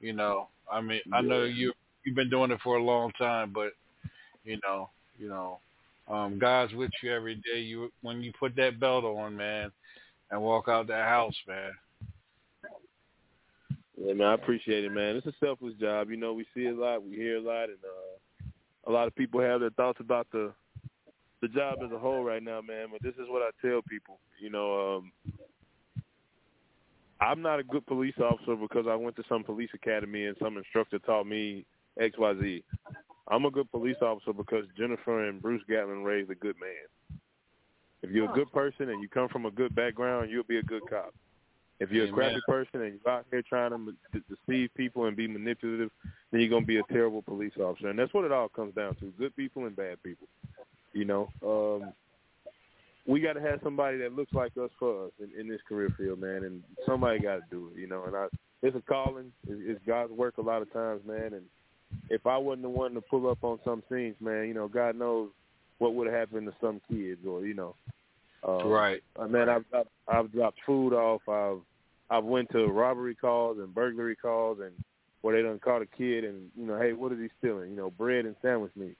you 0.00 0.12
know, 0.12 0.48
I 0.70 0.80
mean, 0.80 1.00
I 1.12 1.20
know 1.20 1.44
you, 1.44 1.72
you've 2.04 2.16
been 2.16 2.30
doing 2.30 2.50
it 2.50 2.58
for 2.64 2.78
a 2.78 2.82
long 2.82 3.12
time, 3.12 3.52
but, 3.54 3.74
you 4.42 4.58
know, 4.64 4.90
you 5.20 5.28
know, 5.28 5.60
um, 6.08 6.40
God's 6.40 6.74
with 6.74 6.90
you 7.00 7.12
every 7.12 7.36
day. 7.36 7.60
You, 7.60 7.92
when 8.02 8.22
you 8.22 8.32
put 8.40 8.56
that 8.56 8.80
belt 8.80 9.04
on, 9.04 9.36
man, 9.36 9.70
and 10.32 10.42
walk 10.42 10.66
out 10.66 10.88
that 10.88 11.06
house, 11.06 11.36
man. 11.46 11.70
Yeah, 13.96 14.14
man, 14.14 14.26
I 14.26 14.34
appreciate 14.34 14.84
it, 14.84 14.90
man. 14.90 15.14
It's 15.14 15.26
a 15.26 15.34
selfless 15.38 15.74
job. 15.74 16.10
You 16.10 16.16
know, 16.16 16.32
we 16.32 16.44
see 16.56 16.66
a 16.66 16.74
lot, 16.74 17.04
we 17.04 17.14
hear 17.14 17.36
a 17.36 17.40
lot, 17.40 17.68
and 17.68 17.78
uh, 17.84 18.90
a 18.90 18.90
lot 18.90 19.06
of 19.06 19.14
people 19.14 19.40
have 19.40 19.60
their 19.60 19.70
thoughts 19.70 20.00
about 20.00 20.26
the 20.32 20.52
the 21.40 21.48
job 21.48 21.78
as 21.84 21.92
a 21.92 21.98
whole 21.98 22.24
right 22.24 22.42
now, 22.42 22.60
man. 22.60 22.88
But 22.92 23.02
this 23.02 23.14
is 23.14 23.28
what 23.28 23.42
I 23.42 23.50
tell 23.66 23.80
people. 23.88 24.18
You 24.40 24.50
know, 24.50 24.96
um, 24.96 25.12
I'm 27.20 27.42
not 27.42 27.58
a 27.58 27.64
good 27.64 27.86
police 27.86 28.14
officer 28.18 28.56
because 28.56 28.86
I 28.88 28.94
went 28.94 29.16
to 29.16 29.24
some 29.28 29.44
police 29.44 29.70
academy 29.74 30.26
and 30.26 30.36
some 30.40 30.56
instructor 30.56 30.98
taught 31.00 31.26
me 31.26 31.64
X, 32.00 32.16
Y, 32.18 32.34
Z. 32.40 32.64
I'm 33.30 33.44
a 33.44 33.50
good 33.50 33.70
police 33.70 33.96
officer 34.00 34.32
because 34.32 34.64
Jennifer 34.76 35.28
and 35.28 35.42
Bruce 35.42 35.62
Gatlin 35.68 36.04
raised 36.04 36.30
a 36.30 36.34
good 36.34 36.56
man. 36.60 37.18
If 38.02 38.10
you're 38.10 38.30
a 38.30 38.34
good 38.34 38.50
person 38.52 38.90
and 38.90 39.02
you 39.02 39.08
come 39.08 39.28
from 39.28 39.46
a 39.46 39.50
good 39.50 39.74
background, 39.74 40.30
you'll 40.30 40.44
be 40.44 40.58
a 40.58 40.62
good 40.62 40.82
cop. 40.88 41.12
If 41.80 41.90
you're 41.90 42.06
a 42.06 42.12
crappy 42.12 42.40
person 42.46 42.82
and 42.82 42.98
you're 42.98 43.12
out 43.12 43.26
here 43.30 43.42
trying 43.42 43.70
to 43.70 44.20
deceive 44.28 44.70
people 44.74 45.04
and 45.04 45.16
be 45.16 45.28
manipulative, 45.28 45.90
then 46.30 46.40
you're 46.40 46.50
gonna 46.50 46.66
be 46.66 46.78
a 46.78 46.82
terrible 46.92 47.22
police 47.22 47.52
officer. 47.60 47.88
And 47.88 47.98
that's 47.98 48.12
what 48.14 48.24
it 48.24 48.32
all 48.32 48.48
comes 48.48 48.74
down 48.74 48.96
to: 48.96 49.12
good 49.18 49.34
people 49.36 49.66
and 49.66 49.76
bad 49.76 50.02
people. 50.02 50.26
You 50.92 51.04
know, 51.04 51.30
um, 51.44 51.92
we 53.06 53.20
got 53.20 53.34
to 53.34 53.40
have 53.40 53.60
somebody 53.62 53.98
that 53.98 54.14
looks 54.14 54.34
like 54.34 54.52
us 54.62 54.70
for 54.78 55.06
us 55.06 55.12
in, 55.20 55.38
in 55.38 55.48
this 55.48 55.60
career 55.68 55.90
field, 55.96 56.20
man. 56.20 56.44
And 56.44 56.62
somebody 56.86 57.20
got 57.20 57.36
to 57.36 57.42
do 57.50 57.70
it. 57.74 57.80
You 57.80 57.86
know, 57.86 58.04
and 58.04 58.16
I, 58.16 58.26
it's 58.62 58.76
a 58.76 58.82
calling. 58.82 59.32
It's, 59.46 59.60
it's 59.64 59.80
God's 59.86 60.12
work 60.12 60.38
a 60.38 60.42
lot 60.42 60.62
of 60.62 60.72
times, 60.72 61.02
man. 61.06 61.34
And 61.34 61.44
if 62.08 62.26
I 62.26 62.36
wasn't 62.36 62.62
the 62.62 62.68
one 62.68 62.94
to 62.94 63.00
pull 63.00 63.30
up 63.30 63.38
on 63.42 63.58
some 63.64 63.82
scenes, 63.90 64.16
man, 64.20 64.48
you 64.48 64.54
know, 64.54 64.68
God 64.68 64.96
knows 64.96 65.30
what 65.78 65.94
would 65.94 66.08
have 66.08 66.16
happened 66.16 66.46
to 66.46 66.54
some 66.60 66.80
kids, 66.88 67.20
or 67.26 67.44
you 67.44 67.54
know, 67.54 67.76
um, 68.46 68.68
Right. 68.68 69.02
uh, 69.18 69.26
man, 69.26 69.48
I've, 69.48 69.64
I've 69.72 69.86
I've 70.08 70.32
dropped 70.32 70.58
food 70.66 70.92
off. 70.92 71.22
I've 71.28 71.62
I've 72.10 72.24
went 72.24 72.50
to 72.52 72.68
robbery 72.68 73.14
calls 73.14 73.58
and 73.58 73.74
burglary 73.74 74.16
calls, 74.16 74.58
and 74.60 74.72
where 75.20 75.36
they 75.36 75.42
done 75.46 75.60
caught 75.60 75.82
a 75.82 75.86
kid, 75.86 76.24
and 76.24 76.50
you 76.56 76.66
know, 76.66 76.78
hey, 76.80 76.92
what 76.92 77.12
is 77.12 77.18
he 77.18 77.28
stealing? 77.38 77.70
You 77.70 77.76
know, 77.76 77.90
bread 77.90 78.24
and 78.24 78.36
sandwich 78.42 78.72
meat. 78.76 78.96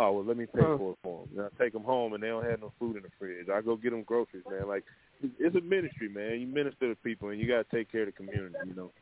Oh 0.00 0.12
well, 0.12 0.24
let 0.24 0.36
me 0.36 0.46
pay 0.46 0.62
Huh. 0.62 0.78
for 0.78 0.92
it 0.92 0.98
for 1.02 1.26
them. 1.26 1.38
And 1.38 1.46
I 1.46 1.62
take 1.62 1.72
them 1.72 1.82
home, 1.82 2.14
and 2.14 2.22
they 2.22 2.28
don't 2.28 2.44
have 2.44 2.60
no 2.60 2.72
food 2.78 2.96
in 2.96 3.02
the 3.02 3.08
fridge. 3.18 3.48
I 3.52 3.60
go 3.60 3.74
get 3.76 3.90
them 3.90 4.04
groceries, 4.04 4.44
man. 4.48 4.68
Like 4.68 4.84
it's- 5.20 5.36
it's 5.40 5.56
a 5.56 5.60
ministry, 5.60 6.08
man. 6.08 6.40
You 6.40 6.46
minister 6.46 6.88
to 6.88 6.94
people, 7.02 7.30
and 7.30 7.40
you 7.40 7.48
got 7.48 7.68
to 7.68 7.76
take 7.76 7.90
care 7.90 8.02
of 8.02 8.06
the 8.06 8.12
community. 8.12 8.54
You 8.64 8.74
know, 8.74 8.92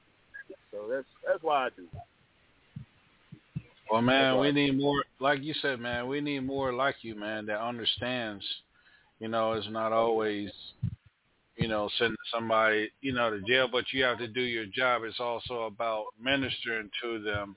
so 0.71 0.89
that's 0.89 1.07
that's 1.25 1.43
why 1.43 1.67
I 1.67 1.69
do. 1.71 1.87
Well, 3.91 4.01
man, 4.03 4.39
we 4.39 4.51
need 4.53 4.79
more, 4.79 5.05
like 5.21 5.43
you 5.43 5.55
said, 5.55 5.81
man. 5.81 6.09
We 6.09 6.21
need 6.21 6.41
more 6.41 6.73
like 6.73 6.97
you, 7.05 7.15
man, 7.15 7.47
that 7.47 7.61
understands. 7.61 8.45
You 9.21 9.29
know, 9.29 9.53
it's 9.53 9.69
not 9.69 9.93
always, 9.93 10.51
you 11.57 11.69
know, 11.69 11.89
sending 11.99 12.17
somebody, 12.33 12.91
you 13.03 13.13
know, 13.13 13.31
to 13.31 13.41
jail, 13.43 13.69
but 13.71 13.93
you 13.93 14.03
have 14.03 14.19
to 14.19 14.27
do 14.27 14.41
your 14.41 14.67
job. 14.67 15.03
It's 15.05 15.21
also 15.21 15.65
about 15.65 16.07
ministering 16.21 16.91
to 17.03 17.21
them 17.21 17.55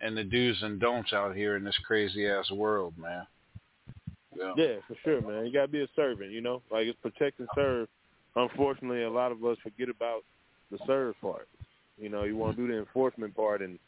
and 0.00 0.16
the 0.16 0.24
do's 0.24 0.62
and 0.62 0.80
don'ts 0.80 1.12
out 1.12 1.34
here 1.34 1.56
in 1.56 1.64
this 1.64 1.78
crazy 1.86 2.26
ass 2.26 2.50
world, 2.50 2.94
man. 2.96 3.26
Yeah. 4.36 4.52
Yeah, 4.56 4.74
for 4.86 4.96
sure, 5.02 5.20
man. 5.20 5.46
You 5.46 5.52
gotta 5.52 5.68
be 5.68 5.82
a 5.82 5.88
servant, 5.96 6.30
you 6.30 6.40
know. 6.40 6.62
Like 6.70 6.86
it's 6.86 6.98
protect 7.02 7.40
and 7.40 7.48
serve. 7.54 7.88
Unfortunately, 8.36 9.02
a 9.02 9.10
lot 9.10 9.32
of 9.32 9.44
us 9.44 9.56
forget 9.62 9.88
about 9.88 10.22
the 10.70 10.78
serve 10.86 11.14
part. 11.20 11.48
You 11.98 12.08
know, 12.08 12.22
you 12.22 12.36
want 12.36 12.56
to 12.56 12.62
do 12.62 12.72
the 12.72 12.78
enforcement 12.78 13.34
part, 13.34 13.62
and 13.62 13.78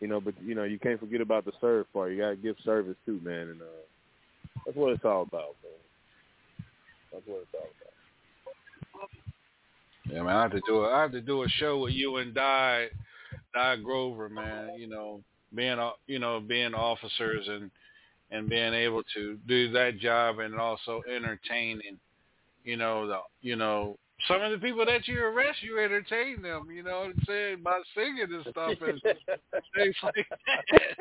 you 0.00 0.08
know, 0.08 0.20
but 0.20 0.34
you 0.44 0.54
know, 0.54 0.64
you 0.64 0.78
can't 0.78 1.00
forget 1.00 1.22
about 1.22 1.46
the 1.46 1.52
serve 1.60 1.90
part. 1.92 2.12
You 2.12 2.18
gotta 2.18 2.36
give 2.36 2.56
service 2.64 2.96
too, 3.06 3.20
man, 3.22 3.48
and 3.48 3.62
uh, 3.62 4.60
that's 4.66 4.76
what 4.76 4.92
it's 4.92 5.04
all 5.04 5.22
about, 5.22 5.56
man. 5.62 6.66
That's 7.12 7.26
what 7.26 7.42
it's 7.42 7.54
all 7.54 7.60
about. 9.00 9.10
Yeah, 10.10 10.22
man. 10.22 10.36
I 10.36 10.42
have 10.42 10.52
to 10.52 10.60
do 10.66 10.84
a, 10.84 10.92
I 10.94 11.00
have 11.00 11.12
to 11.12 11.22
do 11.22 11.44
a 11.44 11.48
show 11.48 11.78
with 11.78 11.94
you 11.94 12.16
and 12.16 12.34
Di, 12.34 12.88
Di 13.54 13.76
Grover, 13.76 14.28
man. 14.28 14.74
You 14.76 14.88
know, 14.88 15.22
being, 15.54 15.78
uh, 15.78 15.90
you 16.06 16.18
know, 16.18 16.40
being 16.40 16.74
officers 16.74 17.46
and 17.48 17.70
and 18.30 18.48
being 18.48 18.74
able 18.74 19.02
to 19.14 19.38
do 19.46 19.70
that 19.72 19.98
job 19.98 20.38
and 20.38 20.58
also 20.58 21.02
entertaining, 21.08 21.98
you 22.64 22.76
know, 22.76 23.06
the, 23.06 23.18
you 23.42 23.54
know, 23.54 23.96
some 24.28 24.42
of 24.42 24.50
the 24.52 24.58
people 24.58 24.86
that 24.86 25.06
you 25.06 25.22
arrest, 25.22 25.62
you 25.62 25.78
entertain 25.78 26.40
them. 26.40 26.68
You 26.72 26.82
know 26.82 27.00
what 27.00 27.10
I'm 27.10 27.24
saying 27.26 27.62
by 27.62 27.80
singing 27.94 28.26
and 28.32 28.46
stuff 28.50 28.78
and 28.80 29.00
things 29.02 29.96
like 30.02 30.14
that. 30.14 30.96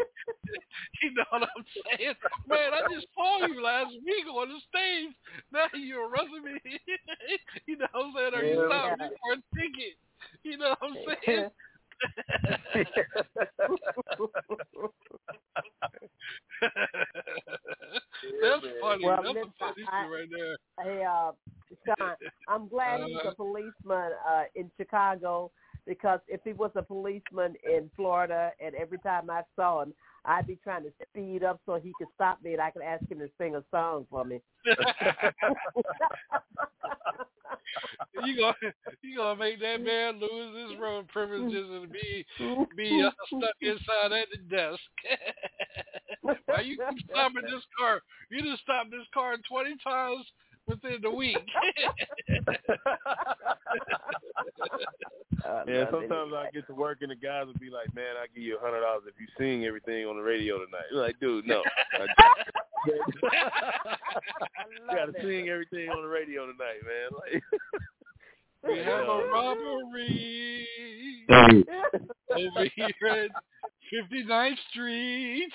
you 1.01 1.13
know 1.13 1.23
what 1.29 1.43
I'm 1.43 1.65
saying? 1.97 2.15
Man, 2.47 2.73
I 2.73 2.93
just 2.93 3.07
saw 3.15 3.45
you 3.45 3.63
last 3.63 3.93
week 4.05 4.27
on 4.27 4.49
the 4.49 4.59
stage. 4.67 5.15
Now 5.51 5.65
you're 5.73 6.09
arresting 6.09 6.43
me. 6.43 6.59
you 7.65 7.77
know 7.77 7.87
what 7.93 8.05
I'm 8.05 8.13
saying? 8.15 8.33
Or 8.33 8.43
you 8.43 8.67
stopped 8.67 8.99
me 8.99 9.07
for 9.21 9.33
a 9.33 9.35
ticket. 9.55 9.95
You 10.43 10.57
know 10.57 10.75
what 10.79 10.91
I'm 10.91 11.17
saying? 11.25 11.49
That's 18.41 18.65
funny. 18.81 19.05
Well, 19.05 19.17
That's 19.23 19.35
listen, 19.35 19.49
a 19.49 19.59
funny 19.59 19.85
I- 19.91 20.07
right 20.07 20.29
there. 20.31 20.57
Hey, 20.81 21.03
uh, 21.03 21.31
Sean, 21.85 22.15
I'm 22.47 22.67
glad 22.67 23.01
he's 23.05 23.17
a 23.25 23.35
policeman 23.35 24.11
uh, 24.27 24.43
in 24.55 24.71
Chicago. 24.77 25.51
because 25.85 26.19
if 26.27 26.41
he 26.43 26.53
was 26.53 26.71
a 26.75 26.81
policeman 26.81 27.55
in 27.69 27.89
Florida 27.95 28.51
and 28.63 28.73
every 28.75 28.99
time 28.99 29.29
I 29.29 29.41
saw 29.55 29.83
him, 29.83 29.93
I'd 30.25 30.47
be 30.47 30.57
trying 30.63 30.83
to 30.83 30.91
speed 31.09 31.43
up 31.43 31.59
so 31.65 31.75
he 31.75 31.91
could 31.97 32.07
stop 32.15 32.41
me 32.43 32.53
and 32.53 32.61
I 32.61 32.71
could 32.71 32.81
ask 32.81 33.09
him 33.09 33.19
to 33.19 33.29
sing 33.37 33.55
a 33.55 33.63
song 33.71 34.07
for 34.09 34.23
me. 34.23 34.41
you 38.25 38.37
gonna 38.37 38.73
you 39.01 39.17
gonna 39.17 39.39
make 39.39 39.59
that 39.59 39.81
man 39.81 40.19
lose 40.19 40.69
his 40.69 40.79
road 40.79 41.07
privileges 41.07 41.67
and 41.69 41.91
be 41.91 42.25
be 42.75 43.03
uh, 43.03 43.11
stuck 43.27 43.55
inside 43.61 44.11
at 44.11 44.27
the 44.31 44.37
desk. 44.49 44.79
Why 46.45 46.61
you 46.61 46.77
keep 46.77 47.05
stopping 47.09 47.43
this 47.43 47.63
car? 47.77 48.01
You 48.29 48.41
just 48.43 48.61
stopped 48.63 48.91
this 48.91 49.07
car 49.13 49.35
twenty 49.49 49.75
times 49.83 50.25
within 50.67 50.97
the 51.01 51.11
week. 51.11 51.37
Yeah, 55.67 55.85
sometimes 55.91 56.31
I 56.33 56.49
get 56.53 56.65
to 56.67 56.73
work 56.73 56.99
and 57.01 57.11
the 57.11 57.15
guys 57.15 57.45
will 57.47 57.53
be 57.59 57.69
like, 57.69 57.93
"Man, 57.93 58.15
I 58.21 58.27
give 58.33 58.43
you 58.43 58.57
a 58.57 58.59
hundred 58.59 58.81
dollars 58.81 59.03
if 59.07 59.13
you 59.19 59.27
sing 59.37 59.65
everything 59.65 60.05
on 60.05 60.15
the 60.15 60.21
radio 60.23 60.57
tonight." 60.57 60.85
You're 60.91 61.01
like, 61.01 61.19
dude, 61.19 61.45
no. 61.47 61.61
Got 64.87 65.05
to 65.05 65.13
sing 65.21 65.49
everything 65.49 65.89
on 65.89 66.01
the 66.01 66.07
radio 66.07 66.45
tonight, 66.45 66.81
man. 66.85 67.09
Like, 67.13 67.43
we 68.63 68.77
have 68.79 69.07
a 69.07 69.23
robbery 69.31 70.67
over 71.29 72.65
here 72.75 73.07
at 73.09 73.29
59th 73.93 74.57
Street. 74.71 75.51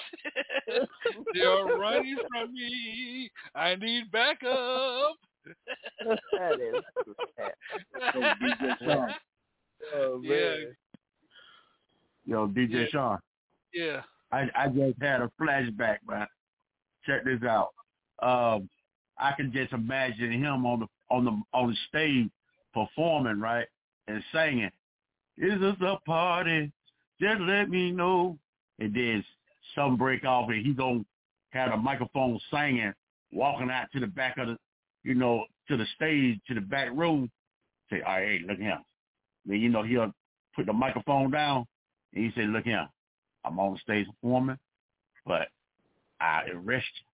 they 1.34 1.40
are 1.40 1.78
running 1.78 2.16
from 2.32 2.52
me. 2.52 3.30
I 3.54 3.74
need 3.76 4.10
backup. 4.12 5.16
that 6.32 6.60
is. 6.60 6.82
DJ 8.14 8.78
Sean. 8.84 9.14
oh 9.94 10.20
Yeah. 10.22 10.34
man. 10.34 10.76
Yo, 12.26 12.48
DJ 12.48 12.70
Yeah. 12.72 12.86
Sean. 12.90 13.18
Yeah. 13.72 14.02
I, 14.32 14.48
I 14.54 14.68
just 14.68 15.00
had 15.00 15.22
a 15.22 15.30
flashback, 15.40 15.98
man. 16.06 16.26
Check 17.06 17.24
this 17.24 17.40
out. 17.42 17.70
Um, 18.22 18.68
I 19.18 19.32
can 19.32 19.52
just 19.52 19.72
imagine 19.72 20.32
him 20.32 20.66
on 20.66 20.80
the 20.80 20.86
on 21.10 21.24
the 21.24 21.40
on 21.54 21.70
the 21.70 21.76
stage 21.88 22.30
performing, 22.74 23.40
right, 23.40 23.66
and 24.06 24.22
singing. 24.32 24.70
Is 25.38 25.58
this 25.60 25.76
a 25.80 25.96
party? 26.04 26.70
Just 27.20 27.40
let 27.40 27.68
me 27.68 27.90
know. 27.90 28.38
And 28.78 28.94
then 28.94 29.24
some 29.74 29.96
break 29.96 30.24
off, 30.24 30.48
and 30.50 30.64
he 30.64 30.72
gonna 30.72 31.04
have 31.50 31.72
a 31.72 31.76
microphone 31.76 32.38
singing, 32.50 32.92
walking 33.32 33.70
out 33.70 33.86
to 33.92 34.00
the 34.00 34.06
back 34.06 34.38
of 34.38 34.48
the, 34.48 34.56
you 35.02 35.14
know, 35.14 35.44
to 35.68 35.76
the 35.76 35.86
stage, 35.96 36.40
to 36.46 36.54
the 36.54 36.60
back 36.60 36.90
room. 36.94 37.30
Say, 37.90 38.02
all 38.02 38.14
right, 38.14 38.40
hey, 38.40 38.40
look 38.46 38.58
here. 38.58 38.78
Then 39.46 39.60
you 39.60 39.68
know 39.68 39.82
he'll 39.82 40.12
put 40.54 40.66
the 40.66 40.72
microphone 40.72 41.30
down, 41.30 41.66
and 42.14 42.24
he 42.24 42.40
say, 42.40 42.46
look 42.46 42.64
here. 42.64 42.88
I'm 43.44 43.58
on 43.58 43.74
the 43.74 43.78
stage 43.78 44.06
performing, 44.06 44.58
but 45.26 45.48
I 46.20 46.42
arrest 46.52 46.86
you. 46.94 47.06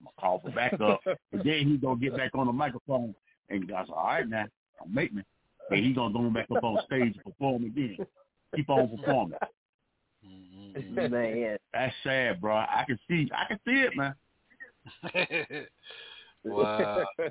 I'm 0.00 0.04
gonna 0.04 0.20
call 0.20 0.40
for 0.40 0.50
backup. 0.50 1.00
and 1.32 1.42
then 1.44 1.66
he 1.66 1.76
gonna 1.76 1.98
get 1.98 2.16
back 2.16 2.30
on 2.34 2.46
the 2.46 2.52
microphone 2.52 3.14
and 3.48 3.70
I 3.72 3.84
said, 3.84 3.92
All 3.92 4.06
right 4.06 4.28
now, 4.28 4.44
don't 4.78 4.94
make 4.94 5.12
me. 5.12 5.22
And 5.70 5.84
he 5.84 5.92
gonna 5.92 6.12
go 6.12 6.30
back 6.30 6.46
up 6.54 6.62
on 6.62 6.78
stage 6.86 7.14
and 7.14 7.24
perform 7.24 7.64
again. 7.64 7.98
Keep 8.54 8.70
on 8.70 8.96
performing. 8.96 9.38
Man. 10.92 11.58
That's 11.72 11.94
sad, 12.02 12.40
bro. 12.40 12.56
I 12.56 12.84
can 12.86 12.98
see 13.08 13.30
I 13.32 13.46
can 13.46 13.60
see 13.64 13.82
it, 13.82 13.96
man. 13.96 14.14
wow. 16.44 17.04
Yeah, 17.18 17.28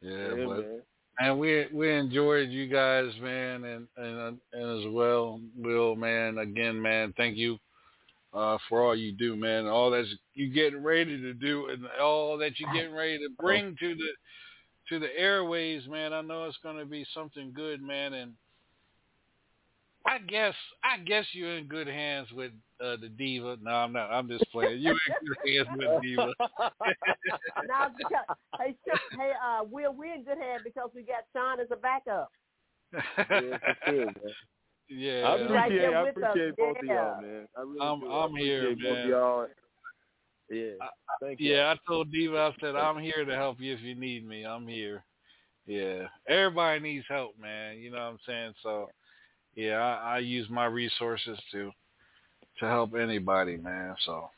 Yeah, 0.00 0.46
but 0.46 0.56
man. 0.56 0.82
and 1.18 1.38
we 1.38 1.66
we 1.72 1.92
enjoyed 1.92 2.48
you 2.48 2.68
guys, 2.68 3.12
man, 3.20 3.64
and 3.64 3.86
and 3.96 4.38
and 4.52 4.80
as 4.80 4.92
well, 4.92 5.40
Will, 5.56 5.96
man. 5.96 6.38
Again, 6.38 6.80
man, 6.80 7.12
thank 7.16 7.36
you 7.36 7.58
uh, 8.32 8.58
for 8.68 8.82
all 8.82 8.96
you 8.96 9.12
do, 9.12 9.36
man. 9.36 9.66
All 9.66 9.90
that 9.90 10.06
you 10.34 10.52
getting 10.52 10.82
ready 10.82 11.20
to 11.20 11.32
do, 11.32 11.68
and 11.68 11.86
all 12.00 12.36
that 12.38 12.58
you're 12.58 12.72
getting 12.72 12.94
ready 12.94 13.18
to 13.18 13.28
bring 13.38 13.76
to 13.80 13.94
the 13.94 14.08
to 14.88 14.98
the 14.98 15.18
airways, 15.18 15.86
man. 15.88 16.12
I 16.12 16.20
know 16.20 16.44
it's 16.44 16.58
going 16.62 16.78
to 16.78 16.84
be 16.86 17.04
something 17.12 17.52
good, 17.54 17.82
man. 17.82 18.12
And 18.14 18.32
I 20.08 20.18
guess 20.18 20.54
I 20.84 20.98
guess 20.98 21.24
you're 21.32 21.56
in 21.58 21.66
good 21.66 21.86
hands 21.88 22.28
with 22.32 22.52
uh, 22.80 22.96
the 23.00 23.08
diva. 23.08 23.56
No, 23.60 23.70
I'm 23.70 23.92
not. 23.92 24.10
I'm 24.12 24.28
just 24.28 24.44
playing. 24.52 24.80
You're 24.80 24.92
in 24.94 25.26
good 25.26 25.66
hands 25.66 25.68
with 25.76 26.02
diva. 26.02 26.32
now, 27.68 27.88
because, 27.96 28.24
hey, 28.60 28.76
Sean, 28.86 29.20
hey, 29.20 29.32
uh, 29.44 29.64
we're 29.64 29.90
we're 29.90 30.14
in 30.14 30.24
good 30.24 30.38
hands 30.38 30.62
because 30.64 30.90
we 30.94 31.02
got 31.02 31.24
Sean 31.34 31.60
as 31.60 31.68
a 31.72 31.76
backup. 31.76 32.30
Yeah, 32.92 33.58
for 33.58 33.76
sure, 33.86 34.06
man. 34.06 34.14
Yeah, 34.88 35.22
I 35.26 35.38
He's 35.42 35.50
right 35.50 35.72
appreciate, 35.72 35.94
I 35.94 36.02
with 36.02 36.16
us. 36.18 36.24
appreciate 36.30 36.56
both 36.56 36.76
of 36.78 36.84
y'all, 36.84 37.20
man. 37.20 37.48
I 37.56 37.60
really 37.62 37.80
I'm- 37.80 38.00
do. 38.00 38.12
I'm 38.12 38.34
I 38.36 38.38
here, 38.38 38.70
appreciate 38.70 38.88
both 38.88 38.98
man. 38.98 39.08
y'all. 39.08 39.46
Yeah, 40.48 40.72
thank 41.20 41.40
you. 41.40 41.52
Yeah, 41.54 41.74
I 41.74 41.76
told 41.88 42.12
Diva, 42.12 42.38
I 42.38 42.60
said, 42.60 42.76
I'm 42.76 43.00
here 43.00 43.24
to 43.24 43.34
help 43.34 43.58
you 43.60 43.74
if 43.74 43.80
you 43.80 43.96
need 43.96 44.24
me. 44.26 44.44
I'm 44.46 44.68
here. 44.68 45.02
Yeah. 45.66 46.06
Everybody 46.28 46.78
needs 46.78 47.04
help, 47.08 47.32
man. 47.40 47.78
You 47.78 47.90
know 47.90 47.96
what 47.98 48.04
I'm 48.04 48.18
saying? 48.24 48.54
So, 48.62 48.88
yeah, 49.56 49.78
I, 49.78 50.16
I 50.16 50.18
use 50.18 50.48
my 50.50 50.66
resources 50.66 51.38
to 51.52 51.72
to 52.60 52.66
help 52.66 52.94
anybody, 52.94 53.56
man. 53.56 53.94
So, 54.06 54.30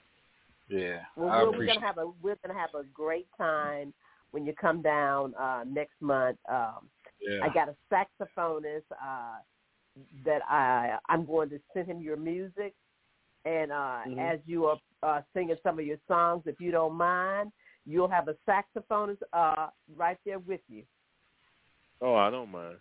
yeah, 0.68 1.00
Well, 1.16 1.30
I 1.30 1.42
Will, 1.42 1.46
we're 1.50 1.54
appreciate 1.54 1.74
gonna 1.74 1.86
have 1.86 1.98
a 1.98 2.06
we're 2.22 2.36
gonna 2.46 2.58
have 2.58 2.74
a 2.74 2.84
great 2.94 3.26
time 3.36 3.92
when 4.30 4.46
you 4.46 4.54
come 4.60 4.82
down 4.82 5.34
uh, 5.34 5.64
next 5.66 6.00
month. 6.00 6.38
Um, 6.48 6.88
Yeah. 7.20 7.44
I 7.44 7.48
got 7.50 7.68
a 7.68 7.76
saxophonist 7.92 8.82
uh, 8.92 9.38
that 10.24 10.42
I 10.48 10.98
I'm 11.08 11.24
going 11.26 11.50
to 11.50 11.60
send 11.74 11.86
him 11.86 12.00
your 12.00 12.16
music, 12.16 12.74
and 13.44 13.72
uh, 13.72 14.02
Mhm. 14.06 14.18
as 14.18 14.40
you 14.46 14.66
are 14.66 14.78
uh, 15.02 15.22
singing 15.34 15.56
some 15.62 15.78
of 15.78 15.86
your 15.86 15.98
songs, 16.08 16.42
if 16.46 16.60
you 16.60 16.70
don't 16.70 16.94
mind, 16.94 17.52
you'll 17.86 18.08
have 18.08 18.28
a 18.28 18.36
saxophonist 18.48 19.22
uh, 19.32 19.68
right 19.96 20.18
there 20.24 20.38
with 20.40 20.60
you. 20.68 20.84
Oh, 22.00 22.14
I 22.14 22.30
don't 22.30 22.50
mind. 22.50 22.78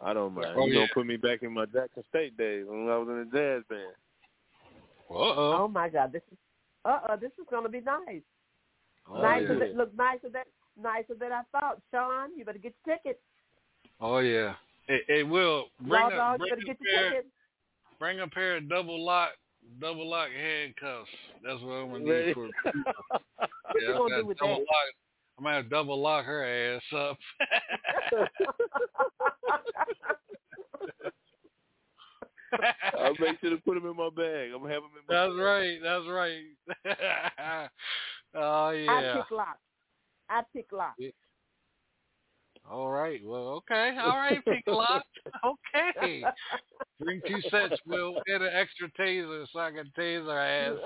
I 0.00 0.12
don't 0.12 0.34
mind. 0.34 0.48
Oh, 0.56 0.66
you 0.66 0.72
yeah. 0.72 0.80
gonna 0.80 0.90
put 0.94 1.06
me 1.06 1.16
back 1.16 1.42
in 1.42 1.52
my 1.52 1.66
Jackson 1.66 2.04
State 2.08 2.36
days 2.36 2.64
when 2.66 2.88
I 2.88 2.96
was 2.98 3.08
in 3.08 3.18
the 3.18 3.36
jazz 3.36 3.62
band. 3.68 3.94
Uh-oh. 5.10 5.62
Oh 5.62 5.68
my 5.68 5.88
God, 5.88 6.12
this 6.12 6.22
is 6.30 6.38
uh 6.84 7.00
uh 7.08 7.16
this 7.16 7.32
is 7.38 7.46
gonna 7.50 7.68
be 7.68 7.80
nice. 7.80 8.22
Oh, 9.10 9.22
nicer 9.22 9.54
yeah. 9.54 9.66
than 9.66 9.76
look 9.76 9.96
nicer 9.96 10.28
than 10.32 10.44
nicer 10.80 11.14
than 11.18 11.32
I 11.32 11.42
thought. 11.52 11.80
Sean, 11.92 12.36
you 12.36 12.44
better 12.44 12.58
get 12.58 12.74
your 12.86 12.96
ticket. 12.96 13.20
Oh, 14.00 14.18
yeah. 14.18 14.54
It, 14.86 15.02
it 15.08 15.28
will. 15.28 15.66
Bring, 15.80 15.90
Raw 15.92 16.08
a, 16.08 16.16
dog, 16.16 16.32
you 16.34 16.38
bring, 16.38 16.50
better 16.50 16.62
a 16.62 16.64
get 16.64 16.76
your 16.80 17.00
pair, 17.00 17.10
ticket. 17.10 17.26
bring 17.98 18.20
a 18.20 18.28
pair 18.28 18.56
of 18.58 18.68
double 18.68 19.04
lock 19.04 19.30
double 19.80 20.08
lock 20.08 20.28
handcuffs. 20.30 21.10
That's 21.44 21.60
what 21.62 21.72
I'm 21.72 21.90
going 21.90 22.04
to 22.04 22.10
Ready? 22.10 22.26
need 22.26 22.34
for 22.34 22.46
What 22.68 23.82
Yeah, 23.82 23.88
you 23.88 23.94
gonna 23.98 24.16
do 24.20 24.26
with 24.26 24.38
double 24.38 24.54
that? 24.54 24.60
lock. 24.60 24.88
I'm 25.38 25.44
gonna 25.44 25.56
have 25.56 25.70
double 25.70 26.00
lock 26.00 26.24
her 26.24 26.44
ass 26.44 26.82
up. 26.96 27.16
I'll 32.98 33.14
make 33.20 33.38
sure 33.40 33.50
to 33.50 33.58
put 33.58 33.74
them 33.74 33.86
in 33.86 33.96
my 33.96 34.08
bag. 34.10 34.50
I'm 34.52 34.62
gonna 34.62 34.74
have 34.74 34.82
them 34.82 34.90
in 34.98 35.04
my 35.06 35.14
That's 35.14 35.32
bag. 35.32 35.38
right. 35.38 35.78
That's 35.82 36.08
right. 36.08 36.42
oh 38.34 38.70
yeah. 38.70 38.90
I 38.90 39.02
yeah. 39.02 39.14
pick 39.14 39.30
lock. 39.30 39.58
I 40.28 40.42
pick 40.52 40.72
lock. 40.72 40.94
All 42.70 42.90
right. 42.90 43.20
Well, 43.24 43.62
okay. 43.70 43.96
All 44.00 44.16
right. 44.16 44.44
Pick 44.44 44.64
lock. 44.66 45.04
Okay. 45.74 46.24
Bring 47.00 47.20
two 47.26 47.40
sets. 47.50 47.74
We'll 47.86 48.14
get 48.26 48.42
an 48.42 48.50
extra 48.52 48.90
taser 48.98 49.46
so 49.52 49.60
I 49.60 49.70
can 49.70 49.92
tase 49.96 50.24
her 50.24 50.38
ass. 50.38 50.78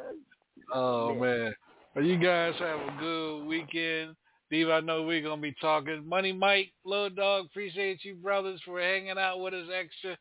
Oh 0.73 1.14
man. 1.14 1.53
Well, 1.95 2.06
you 2.06 2.17
guys 2.17 2.53
have 2.59 2.80
a 2.80 2.98
good 2.99 3.45
weekend. 3.45 4.15
Steve, 4.48 4.69
I 4.69 4.80
know 4.80 5.03
we're 5.03 5.22
gonna 5.22 5.41
be 5.41 5.53
talking. 5.59 6.07
Money 6.07 6.31
Mike, 6.31 6.72
Little 6.85 7.09
Dog, 7.09 7.45
appreciate 7.45 8.03
you 8.03 8.15
brothers 8.15 8.61
for 8.65 8.80
hanging 8.80 9.17
out 9.17 9.40
with 9.40 9.53
us 9.53 9.67
extra 9.73 10.17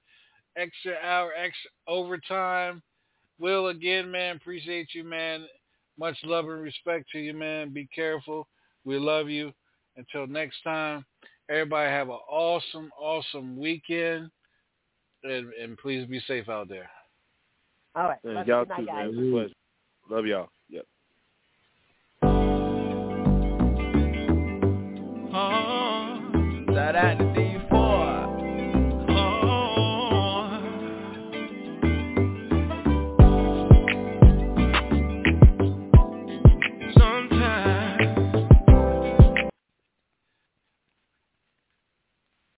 extra 0.56 0.94
hour, 1.02 1.32
extra 1.36 1.70
overtime. 1.86 2.82
Will 3.40 3.68
again, 3.68 4.10
man, 4.10 4.36
appreciate 4.36 4.88
you, 4.92 5.02
man. 5.02 5.46
Much 5.98 6.16
love 6.24 6.44
and 6.48 6.62
respect 6.62 7.06
to 7.12 7.18
you, 7.18 7.32
man. 7.32 7.72
Be 7.72 7.88
careful. 7.94 8.46
We 8.84 8.98
love 8.98 9.30
you. 9.30 9.52
Until 9.96 10.26
next 10.26 10.62
time, 10.62 11.04
everybody 11.48 11.90
have 11.90 12.08
an 12.08 12.18
awesome, 12.30 12.90
awesome 13.00 13.58
weekend. 13.58 14.30
And, 15.24 15.52
and 15.54 15.76
please 15.78 16.06
be 16.06 16.20
safe 16.26 16.48
out 16.48 16.68
there. 16.68 16.88
All 17.94 18.04
right. 18.04 18.18
Yeah, 18.24 18.32
Love 18.32 18.46
y'all 18.46 18.60
you. 18.60 18.76
Too, 18.76 18.82
night, 18.82 19.06
man. 19.06 19.26
It 19.26 19.32
was 19.32 19.50
a. 19.50 20.14
Love 20.14 20.26
y'all. 20.26 20.48
Yep. 20.68 20.86
Shout 26.74 26.96
out 26.96 27.18
to 27.18 27.59